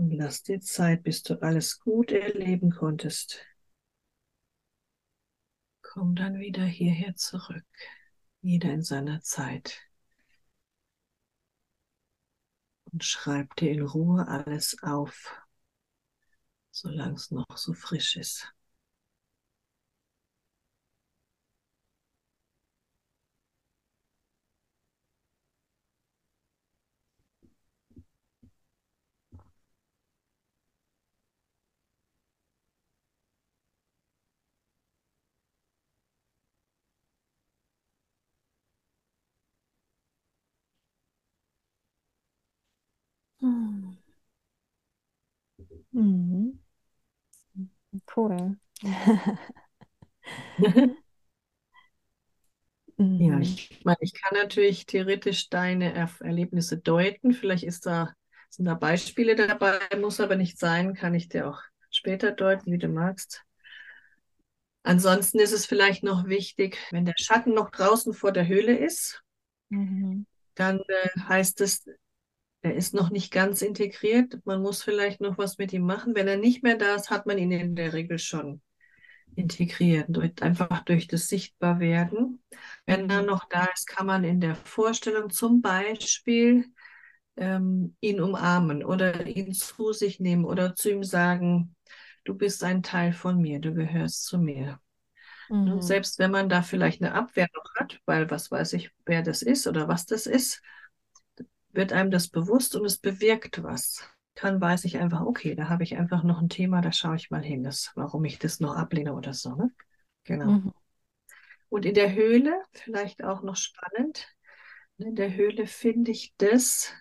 Und 0.02 0.10
lass 0.14 0.42
dir 0.42 0.60
Zeit, 0.60 1.04
bis 1.04 1.22
du 1.22 1.40
alles 1.42 1.78
gut 1.78 2.10
erleben 2.10 2.72
konntest. 2.72 3.38
Komm 5.80 6.16
dann 6.16 6.40
wieder 6.40 6.64
hierher 6.64 7.14
zurück. 7.14 7.64
Jeder 8.40 8.72
in 8.72 8.82
seiner 8.82 9.20
Zeit. 9.20 9.80
Und 12.86 13.04
schreib 13.04 13.54
dir 13.54 13.70
in 13.70 13.82
Ruhe 13.82 14.26
alles 14.26 14.76
auf, 14.82 15.40
solange 16.72 17.14
es 17.14 17.30
noch 17.30 17.56
so 17.56 17.72
frisch 17.72 18.16
ist. 18.16 18.52
Mhm. 45.93 46.59
Cool. 48.06 48.56
Ja, 53.19 53.36
Mhm. 53.39 53.40
ich 53.40 53.81
meine, 53.85 53.97
ich 54.01 54.12
kann 54.14 54.36
natürlich 54.39 54.85
theoretisch 54.86 55.48
deine 55.48 55.94
Er 55.94 56.10
Erlebnisse 56.20 56.78
deuten. 56.78 57.32
Vielleicht 57.32 57.64
ist 57.64 57.86
da, 57.86 58.14
sind 58.51 58.64
da 58.66 58.74
Beispiele 58.74 59.35
dabei, 59.36 59.78
muss 60.01 60.20
aber 60.20 60.36
nicht 60.36 60.59
sein, 60.59 60.94
kann 60.94 61.14
ich 61.14 61.28
dir 61.28 61.48
auch 61.48 61.60
später 61.90 62.32
deuten, 62.32 62.70
wie 62.73 62.78
du 62.78 62.89
magst. 62.89 63.43
Ansonsten 64.85 65.40
ist 65.40 65.51
es 65.52 65.66
vielleicht 65.66 66.05
noch 66.05 66.28
wichtig, 66.28 66.78
wenn 66.93 67.05
der 67.05 67.14
Schatten 67.19 67.52
noch 67.52 67.70
draußen 67.70 68.14
vor 68.14 68.31
der 68.31 68.47
Höhle 68.47 68.78
ist, 68.78 69.20
Mhm. 69.70 70.24
dann 70.55 70.81
äh, 70.81 71.20
heißt 71.28 71.60
es, 71.60 71.85
er 72.62 72.74
ist 72.74 72.94
noch 72.94 73.10
nicht 73.10 73.32
ganz 73.32 73.62
integriert. 73.62 74.40
Man 74.44 74.62
muss 74.62 74.82
vielleicht 74.82 75.20
noch 75.20 75.39
was 75.39 75.59
mit 75.59 75.72
ihm 75.72 75.82
machen. 75.84 76.14
Wenn 76.14 76.28
er 76.28 76.36
nicht 76.36 76.62
mehr 76.62 76.76
da 76.76 76.94
ist, 76.94 77.10
hat 77.10 77.26
man 77.26 77.39
ihn 77.39 77.51
in 77.52 77.74
der 77.76 77.93
Regel 77.93 78.18
schon 78.18 78.62
integriert, 79.34 80.06
durch, 80.10 80.43
einfach 80.43 80.84
durch 80.84 81.06
das 81.09 81.28
Sichtbarwerden. 81.28 82.43
Wenn 82.86 83.09
er 83.10 83.22
noch 83.22 83.48
da 83.48 83.66
ist, 83.74 83.86
kann 83.86 84.06
man 84.06 84.24
in 84.24 84.40
der 84.40 84.55
Vorstellung 84.56 85.30
zum 85.30 85.62
Beispiel 85.62 86.66
ähm, 87.36 87.97
ihn 88.01 88.20
umarmen 88.20 88.84
oder 88.84 89.26
ihn 89.26 89.55
zu 89.55 89.93
sich 89.93 90.20
nehmen 90.20 90.44
oder 90.44 90.74
zu 90.74 90.90
ihm 90.90 91.05
sagen, 91.05 91.74
du 92.24 92.34
bist 92.34 92.64
ein 92.64 92.82
Teil 92.82 93.12
von 93.12 93.40
mir, 93.40 93.60
du 93.60 93.74
gehörst 93.74 94.24
zu 94.26 94.39
mir. 94.39 94.80
Und 95.64 95.82
Mhm. 95.82 95.84
selbst 95.84 96.18
wenn 96.18 96.30
man 96.30 96.48
da 96.48 96.62
vielleicht 96.62 97.02
eine 97.02 97.14
Abwehr 97.14 97.48
noch 97.55 97.74
hat, 97.76 98.01
weil 98.06 98.30
was 98.30 98.51
weiß 98.51 98.72
ich, 98.74 98.90
wer 99.06 99.22
das 99.22 99.43
ist 99.43 99.66
oder 99.66 99.89
was 99.89 100.06
das 100.06 100.26
ist, 100.26 100.62
wird 101.73 101.93
einem 101.93 102.11
das 102.11 102.28
bewusst 102.28 102.77
und 102.77 102.85
es 102.85 102.99
bewirkt 102.99 103.62
was. 103.62 104.03
Dann 104.35 104.61
weiß 104.61 104.85
ich 104.85 104.99
einfach, 104.99 105.23
okay, 105.23 105.55
da 105.55 105.69
habe 105.69 105.82
ich 105.85 105.97
einfach 105.97 106.23
noch 106.23 106.40
ein 106.40 106.49
Thema, 106.49 106.81
da 106.81 106.93
schaue 106.93 107.16
ich 107.16 107.31
mal 107.31 107.43
hin, 107.43 107.62
das, 107.62 107.93
warum 107.94 108.24
ich 108.24 108.39
das 108.39 108.61
noch 108.61 108.77
ablehne 108.77 109.15
oder 109.15 109.35
so. 109.35 109.55
Ne? 109.55 109.70
Genau. 110.24 110.53
Mhm. 110.53 110.73
Und 111.69 111.86
in 111.86 111.94
der 111.94 112.15
Höhle, 112.15 112.62
vielleicht 112.73 113.24
auch 113.24 113.43
noch 113.43 113.57
spannend, 113.57 114.28
in 114.99 115.15
der 115.16 115.35
Höhle 115.35 115.66
finde 115.66 116.11
ich 116.11 116.35
das, 116.39 116.93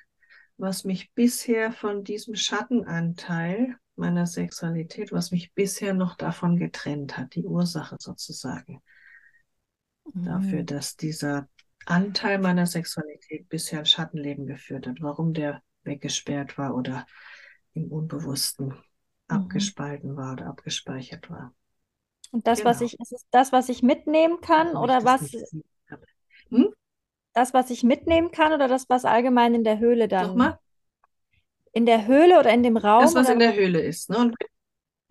was 0.58 0.84
mich 0.84 1.14
bisher 1.14 1.72
von 1.72 2.04
diesem 2.04 2.36
Schattenanteil 2.36 3.76
meiner 3.96 4.26
Sexualität, 4.26 5.12
was 5.12 5.32
mich 5.32 5.54
bisher 5.54 5.94
noch 5.94 6.16
davon 6.16 6.58
getrennt 6.58 7.18
hat, 7.18 7.36
die 7.36 7.44
Ursache 7.46 7.98
sozusagen 8.00 8.82
dafür, 10.24 10.64
Mhm. 10.64 10.66
dass 10.66 10.96
dieser 10.96 11.48
Anteil 11.86 12.40
meiner 12.40 12.66
Sexualität 12.66 13.50
bisher 13.50 13.80
ein 13.80 13.86
Schattenleben 13.86 14.46
geführt 14.48 14.88
hat, 14.88 15.02
warum 15.02 15.34
der 15.34 15.62
weggesperrt 15.84 16.58
war 16.58 16.76
oder 16.76 17.06
im 17.74 17.92
Unbewussten 17.92 18.74
Mhm. 19.30 19.38
abgespalten 19.38 20.16
war 20.18 20.34
oder 20.34 20.48
abgespeichert 20.48 21.30
war. 21.30 21.54
Und 22.32 22.46
das, 22.48 22.66
was 22.66 22.82
Genau. 22.82 22.86
ich, 22.86 23.00
ist 23.00 23.14
es 23.14 23.26
das, 23.32 23.52
was 23.54 23.70
ich 23.70 23.84
mitnehmen 23.84 24.42
kann 24.42 24.68
Warum 24.74 24.76
oder 24.76 25.06
was, 25.06 25.32
habe. 25.90 26.06
Hm? 26.50 26.74
das, 27.34 27.54
was 27.54 27.70
ich 27.72 27.84
mitnehmen 27.84 28.32
kann 28.32 28.54
oder 28.54 28.68
das, 28.70 28.88
was 28.90 29.04
allgemein 29.06 29.54
in 29.56 29.64
der 29.66 29.80
Höhle 29.80 30.08
dann, 30.08 30.28
Nochmal? 30.28 30.58
in 31.74 31.86
der 31.86 32.06
Höhle 32.08 32.40
oder 32.40 32.52
in 32.54 32.64
dem 32.64 32.78
Raum 32.78 33.14
Das, 33.14 33.16
was 33.16 33.30
in 33.30 33.40
der 33.40 33.56
Höhle 33.56 33.82
ist. 33.82 34.10
Ne? 34.10 34.18
Und 34.18 34.36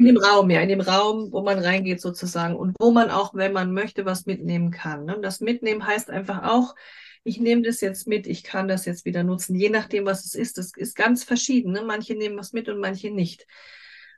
in 0.00 0.06
dem 0.06 0.16
Raum, 0.16 0.48
ja, 0.48 0.62
in 0.62 0.70
dem 0.70 0.80
Raum, 0.80 1.30
wo 1.30 1.42
man 1.42 1.58
reingeht 1.58 2.00
sozusagen 2.00 2.56
und 2.56 2.74
wo 2.80 2.90
man 2.90 3.10
auch, 3.10 3.34
wenn 3.34 3.52
man 3.52 3.74
möchte, 3.74 4.06
was 4.06 4.24
mitnehmen 4.24 4.70
kann. 4.70 5.04
Ne? 5.04 5.14
Und 5.14 5.20
das 5.20 5.40
Mitnehmen 5.40 5.86
heißt 5.86 6.08
einfach 6.08 6.42
auch, 6.44 6.74
ich 7.22 7.38
nehme 7.38 7.60
das 7.60 7.82
jetzt 7.82 8.06
mit, 8.06 8.26
ich 8.26 8.42
kann 8.42 8.66
das 8.66 8.86
jetzt 8.86 9.04
wieder 9.04 9.24
nutzen, 9.24 9.54
je 9.54 9.68
nachdem, 9.68 10.06
was 10.06 10.24
es 10.24 10.34
ist. 10.34 10.56
Das 10.56 10.72
ist 10.74 10.96
ganz 10.96 11.22
verschieden. 11.22 11.72
Ne? 11.72 11.82
Manche 11.82 12.14
nehmen 12.14 12.38
was 12.38 12.54
mit 12.54 12.70
und 12.70 12.80
manche 12.80 13.10
nicht. 13.10 13.46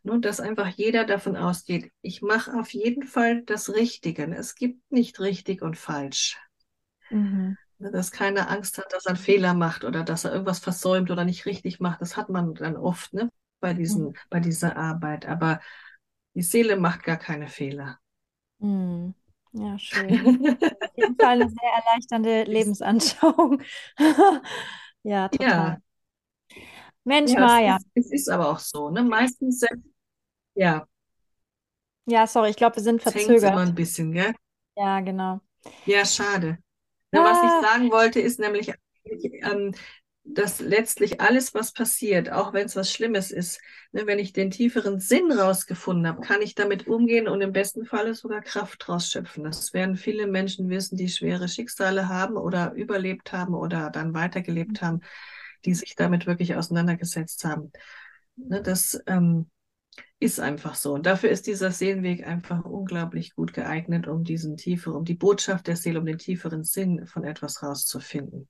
Nur, 0.04 0.20
dass 0.20 0.38
einfach 0.38 0.68
jeder 0.68 1.04
davon 1.04 1.34
ausgeht, 1.36 1.90
ich 2.00 2.22
mache 2.22 2.54
auf 2.56 2.72
jeden 2.72 3.02
Fall 3.02 3.42
das 3.42 3.74
Richtige. 3.74 4.32
Es 4.36 4.54
gibt 4.54 4.92
nicht 4.92 5.18
richtig 5.18 5.62
und 5.62 5.76
falsch. 5.76 6.38
Mhm. 7.10 7.56
Dass 7.80 8.12
keiner 8.12 8.48
Angst 8.48 8.78
hat, 8.78 8.92
dass 8.92 9.06
er 9.06 9.14
einen 9.14 9.18
Fehler 9.18 9.54
macht 9.54 9.82
oder 9.82 10.04
dass 10.04 10.24
er 10.24 10.30
irgendwas 10.30 10.60
versäumt 10.60 11.10
oder 11.10 11.24
nicht 11.24 11.44
richtig 11.44 11.80
macht. 11.80 12.00
Das 12.00 12.16
hat 12.16 12.28
man 12.28 12.54
dann 12.54 12.76
oft 12.76 13.12
ne, 13.14 13.30
bei, 13.62 13.74
diesen, 13.74 14.12
Mhm. 14.12 14.16
bei 14.30 14.40
dieser 14.40 14.76
Arbeit. 14.78 15.26
Aber 15.26 15.62
die 16.34 16.42
Seele 16.42 16.76
macht 16.78 17.04
gar 17.04 17.18
keine 17.18 17.48
Fehler. 17.48 18.00
Mhm. 18.58 19.14
Ja, 19.52 19.78
schön. 19.78 20.22
Auf 20.80 20.96
jeden 20.96 21.18
Fall 21.18 21.32
eine 21.42 21.48
sehr 21.48 21.70
erleichternde 21.84 22.44
Lebensanschauung. 22.44 23.62
Ja, 25.04 25.28
Ja, 25.30 25.76
total. 25.76 25.82
Mensch, 27.04 27.36
ja, 27.36 27.44
es 27.46 27.58
Maja. 27.60 27.78
ist, 27.78 27.86
es 27.94 28.12
ist 28.12 28.28
aber 28.30 28.50
auch 28.50 28.58
so. 28.58 28.90
Ne? 28.90 29.02
Meistens, 29.02 29.62
ja, 30.54 30.86
Ja, 32.06 32.26
sorry, 32.28 32.50
ich 32.50 32.56
glaube, 32.56 32.76
wir 32.76 32.82
sind 32.84 33.02
es 33.04 33.14
hängt 33.14 33.42
immer 33.44 33.60
verzögert. 33.60 33.62
ein 33.62 33.74
bisschen, 33.76 34.12
gell? 34.12 34.34
Ja, 34.76 35.00
genau. 35.00 35.40
Ja, 35.84 36.04
schade. 36.04 36.58
Na, 37.12 37.24
was 37.24 37.42
ich 37.42 37.52
Ah, 37.52 37.62
sagen 37.62 37.90
wollte, 37.90 38.20
ist 38.20 38.38
nämlich, 38.40 38.72
ähm, 39.04 39.74
dass 40.24 40.60
letztlich 40.60 41.20
alles, 41.20 41.52
was 41.54 41.72
passiert, 41.72 42.30
auch 42.30 42.52
wenn 42.52 42.66
es 42.66 42.76
was 42.76 42.92
Schlimmes 42.92 43.30
ist, 43.32 43.60
ne, 43.92 44.06
wenn 44.06 44.18
ich 44.20 44.32
den 44.32 44.50
tieferen 44.50 45.00
Sinn 45.00 45.32
rausgefunden 45.32 46.06
habe, 46.06 46.20
kann 46.20 46.42
ich 46.42 46.54
damit 46.54 46.86
umgehen 46.86 47.28
und 47.28 47.40
im 47.40 47.52
besten 47.52 47.84
Falle 47.84 48.14
sogar 48.14 48.40
Kraft 48.40 48.86
draus 48.86 49.10
schöpfen. 49.10 49.44
Das 49.44 49.72
werden 49.74 49.96
viele 49.96 50.26
Menschen 50.28 50.68
wissen, 50.68 50.96
die 50.96 51.08
schwere 51.08 51.48
Schicksale 51.48 52.08
haben 52.08 52.36
oder 52.36 52.72
überlebt 52.74 53.32
haben 53.32 53.54
oder 53.54 53.90
dann 53.90 54.14
weitergelebt 54.14 54.80
haben. 54.82 55.00
die 55.64 55.74
sich 55.74 55.94
damit 55.96 56.26
wirklich 56.26 56.56
auseinandergesetzt 56.56 57.44
haben. 57.44 57.72
Ne, 58.36 58.62
das 58.62 59.00
ähm, 59.06 59.50
ist 60.20 60.40
einfach 60.40 60.74
so. 60.74 60.94
Und 60.94 61.06
dafür 61.06 61.30
ist 61.30 61.46
dieser 61.46 61.70
Seelenweg 61.70 62.26
einfach 62.26 62.64
unglaublich 62.64 63.34
gut 63.34 63.52
geeignet, 63.52 64.08
um 64.08 64.24
diesen 64.24 64.56
tieferen, 64.56 64.96
um 64.96 65.04
die 65.04 65.14
Botschaft 65.14 65.66
der 65.66 65.76
Seele, 65.76 66.00
um 66.00 66.06
den 66.06 66.18
tieferen 66.18 66.64
Sinn 66.64 67.06
von 67.06 67.24
etwas 67.24 67.62
rauszufinden. 67.62 68.48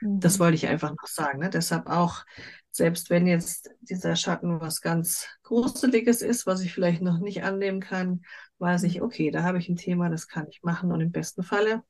Mhm. 0.00 0.20
Das 0.20 0.38
wollte 0.38 0.54
ich 0.54 0.66
einfach 0.66 0.90
noch 0.90 1.06
sagen. 1.06 1.38
Ne? 1.40 1.50
Deshalb 1.50 1.88
auch, 1.88 2.24
selbst 2.70 3.10
wenn 3.10 3.26
jetzt 3.26 3.70
dieser 3.80 4.16
Schatten 4.16 4.60
was 4.60 4.80
ganz 4.80 5.28
Gruseliges 5.42 6.22
ist, 6.22 6.46
was 6.46 6.60
ich 6.60 6.72
vielleicht 6.72 7.02
noch 7.02 7.18
nicht 7.18 7.42
annehmen 7.42 7.80
kann, 7.80 8.22
weiß 8.58 8.84
ich, 8.84 9.02
okay, 9.02 9.30
da 9.30 9.42
habe 9.42 9.58
ich 9.58 9.68
ein 9.68 9.76
Thema, 9.76 10.08
das 10.08 10.28
kann 10.28 10.46
ich 10.48 10.62
machen 10.62 10.92
und 10.92 11.00
im 11.00 11.12
besten 11.12 11.42
Falle 11.42 11.82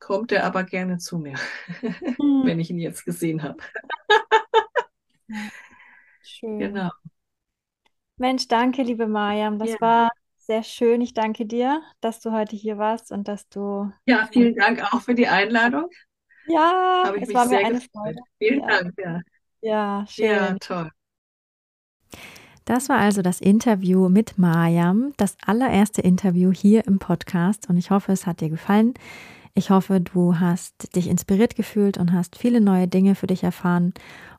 kommt 0.00 0.32
er 0.32 0.44
aber 0.44 0.64
gerne 0.64 0.98
zu 0.98 1.18
mir, 1.18 1.36
mhm. 2.18 2.42
wenn 2.44 2.58
ich 2.58 2.70
ihn 2.70 2.78
jetzt 2.78 3.04
gesehen 3.04 3.42
habe. 3.42 3.58
Schön. 6.22 6.58
Genau. 6.58 6.90
Mensch, 8.16 8.48
danke, 8.48 8.82
liebe 8.82 9.06
Mariam. 9.06 9.58
Das 9.58 9.70
ja. 9.70 9.80
war 9.80 10.10
sehr 10.38 10.62
schön. 10.62 11.00
Ich 11.00 11.14
danke 11.14 11.46
dir, 11.46 11.82
dass 12.00 12.20
du 12.20 12.32
heute 12.32 12.56
hier 12.56 12.78
warst 12.78 13.12
und 13.12 13.28
dass 13.28 13.48
du. 13.48 13.92
Ja, 14.06 14.28
vielen 14.32 14.56
Dank 14.56 14.82
auch 14.92 15.00
für 15.00 15.14
die 15.14 15.28
Einladung. 15.28 15.88
Ja, 16.46 17.02
Habe 17.06 17.16
ich 17.16 17.22
es 17.22 17.28
mich 17.28 17.36
war 17.36 17.46
mir 17.46 17.58
eine 17.58 17.80
Freude. 17.80 18.18
Vielen 18.38 18.60
ja. 18.60 18.66
Dank, 18.66 18.94
ja. 18.98 19.20
Ja, 19.60 20.04
schön. 20.08 20.26
Ja, 20.26 20.56
toll. 20.58 20.90
Das 22.64 22.88
war 22.88 22.98
also 22.98 23.22
das 23.22 23.40
Interview 23.40 24.08
mit 24.08 24.38
Mariam, 24.38 25.12
das 25.16 25.36
allererste 25.44 26.00
Interview 26.00 26.52
hier 26.52 26.86
im 26.86 26.98
Podcast 26.98 27.68
und 27.68 27.76
ich 27.76 27.90
hoffe, 27.90 28.12
es 28.12 28.26
hat 28.26 28.40
dir 28.40 28.50
gefallen. 28.50 28.94
Ich 29.54 29.70
hoffe, 29.70 30.00
du 30.00 30.38
hast 30.38 30.94
dich 30.96 31.08
inspiriert 31.08 31.56
gefühlt 31.56 31.98
und 31.98 32.12
hast 32.12 32.38
viele 32.38 32.60
neue 32.60 32.88
Dinge 32.88 33.14
für 33.14 33.26
dich 33.26 33.42
erfahren. 33.42 33.92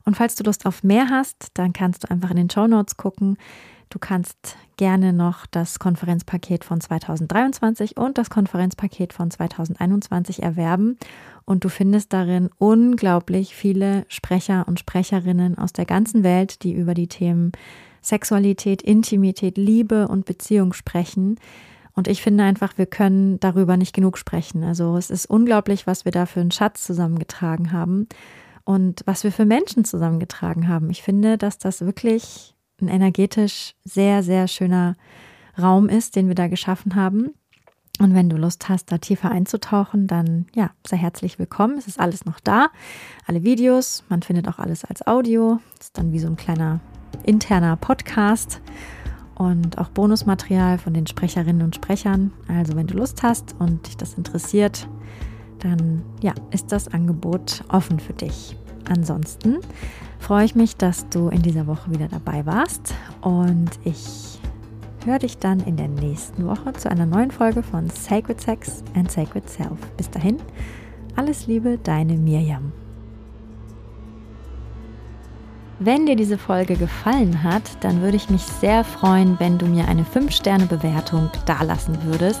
Und 0.04 0.16
falls 0.16 0.34
du 0.34 0.42
Lust 0.42 0.66
auf 0.66 0.82
mehr 0.82 1.08
hast, 1.10 1.48
dann 1.54 1.72
kannst 1.72 2.04
du 2.04 2.10
einfach 2.10 2.30
in 2.30 2.36
den 2.36 2.50
Show 2.50 2.66
Notes 2.66 2.96
gucken. 2.96 3.36
Du 3.90 3.98
kannst 3.98 4.56
gerne 4.76 5.12
noch 5.12 5.46
das 5.46 5.78
Konferenzpaket 5.78 6.64
von 6.64 6.80
2023 6.80 7.96
und 7.96 8.18
das 8.18 8.30
Konferenzpaket 8.30 9.12
von 9.12 9.30
2021 9.30 10.42
erwerben. 10.42 10.98
Und 11.44 11.64
du 11.64 11.68
findest 11.68 12.12
darin 12.12 12.50
unglaublich 12.58 13.54
viele 13.54 14.04
Sprecher 14.08 14.66
und 14.66 14.80
Sprecherinnen 14.80 15.58
aus 15.58 15.72
der 15.72 15.84
ganzen 15.84 16.24
Welt, 16.24 16.62
die 16.62 16.72
über 16.72 16.94
die 16.94 17.08
Themen 17.08 17.52
Sexualität, 18.02 18.82
Intimität, 18.82 19.56
Liebe 19.56 20.08
und 20.08 20.26
Beziehung 20.26 20.72
sprechen. 20.72 21.38
Und 21.94 22.08
ich 22.08 22.22
finde 22.22 22.44
einfach, 22.44 22.76
wir 22.76 22.86
können 22.86 23.38
darüber 23.40 23.76
nicht 23.76 23.94
genug 23.94 24.18
sprechen. 24.18 24.64
Also 24.64 24.96
es 24.96 25.10
ist 25.10 25.26
unglaublich, 25.26 25.86
was 25.86 26.04
wir 26.04 26.12
da 26.12 26.26
für 26.26 26.40
einen 26.40 26.50
Schatz 26.50 26.84
zusammengetragen 26.84 27.72
haben 27.72 28.08
und 28.64 29.02
was 29.06 29.24
wir 29.24 29.32
für 29.32 29.44
Menschen 29.44 29.84
zusammengetragen 29.84 30.68
haben. 30.68 30.90
Ich 30.90 31.02
finde, 31.02 31.38
dass 31.38 31.58
das 31.58 31.82
wirklich 31.82 32.53
ein 32.80 32.88
energetisch 32.88 33.74
sehr, 33.84 34.22
sehr 34.22 34.48
schöner 34.48 34.96
Raum 35.60 35.88
ist, 35.88 36.16
den 36.16 36.28
wir 36.28 36.34
da 36.34 36.48
geschaffen 36.48 36.94
haben. 36.94 37.34
Und 38.00 38.12
wenn 38.14 38.28
du 38.28 38.36
Lust 38.36 38.68
hast, 38.68 38.90
da 38.90 38.98
tiefer 38.98 39.30
einzutauchen, 39.30 40.08
dann 40.08 40.46
ja, 40.54 40.70
sei 40.84 40.96
herzlich 40.96 41.38
willkommen. 41.38 41.78
Es 41.78 41.86
ist 41.86 42.00
alles 42.00 42.24
noch 42.24 42.40
da. 42.40 42.70
Alle 43.26 43.44
Videos, 43.44 44.02
man 44.08 44.22
findet 44.22 44.48
auch 44.48 44.58
alles 44.58 44.84
als 44.84 45.06
Audio. 45.06 45.60
Das 45.78 45.86
ist 45.86 45.98
dann 45.98 46.12
wie 46.12 46.18
so 46.18 46.26
ein 46.26 46.36
kleiner 46.36 46.80
interner 47.22 47.76
Podcast 47.76 48.60
und 49.36 49.78
auch 49.78 49.90
Bonusmaterial 49.90 50.78
von 50.78 50.92
den 50.92 51.06
Sprecherinnen 51.06 51.62
und 51.62 51.76
Sprechern. 51.76 52.32
Also 52.48 52.74
wenn 52.74 52.88
du 52.88 52.94
Lust 52.94 53.22
hast 53.22 53.54
und 53.60 53.86
dich 53.86 53.96
das 53.96 54.14
interessiert, 54.14 54.88
dann 55.60 56.02
ja, 56.20 56.34
ist 56.50 56.72
das 56.72 56.88
Angebot 56.88 57.64
offen 57.68 58.00
für 58.00 58.12
dich. 58.12 58.56
Ansonsten 58.88 59.58
freue 60.24 60.46
ich 60.46 60.54
mich, 60.54 60.74
dass 60.78 61.06
du 61.10 61.28
in 61.28 61.42
dieser 61.42 61.66
Woche 61.66 61.90
wieder 61.90 62.08
dabei 62.08 62.46
warst 62.46 62.94
und 63.20 63.68
ich 63.84 64.38
höre 65.04 65.18
dich 65.18 65.36
dann 65.36 65.60
in 65.60 65.76
der 65.76 65.88
nächsten 65.88 66.46
Woche 66.46 66.72
zu 66.72 66.90
einer 66.90 67.04
neuen 67.04 67.30
Folge 67.30 67.62
von 67.62 67.90
Sacred 67.90 68.40
Sex 68.40 68.82
and 68.94 69.12
Sacred 69.12 69.46
Self. 69.50 69.78
Bis 69.98 70.08
dahin, 70.08 70.38
alles 71.14 71.46
Liebe, 71.46 71.76
deine 71.76 72.14
Mirjam. 72.14 72.72
Wenn 75.78 76.06
dir 76.06 76.16
diese 76.16 76.38
Folge 76.38 76.76
gefallen 76.76 77.42
hat, 77.42 77.84
dann 77.84 78.00
würde 78.00 78.16
ich 78.16 78.30
mich 78.30 78.44
sehr 78.44 78.82
freuen, 78.82 79.38
wenn 79.40 79.58
du 79.58 79.66
mir 79.66 79.86
eine 79.88 80.04
5-Sterne-Bewertung 80.04 81.28
dalassen 81.44 81.98
würdest. 82.04 82.40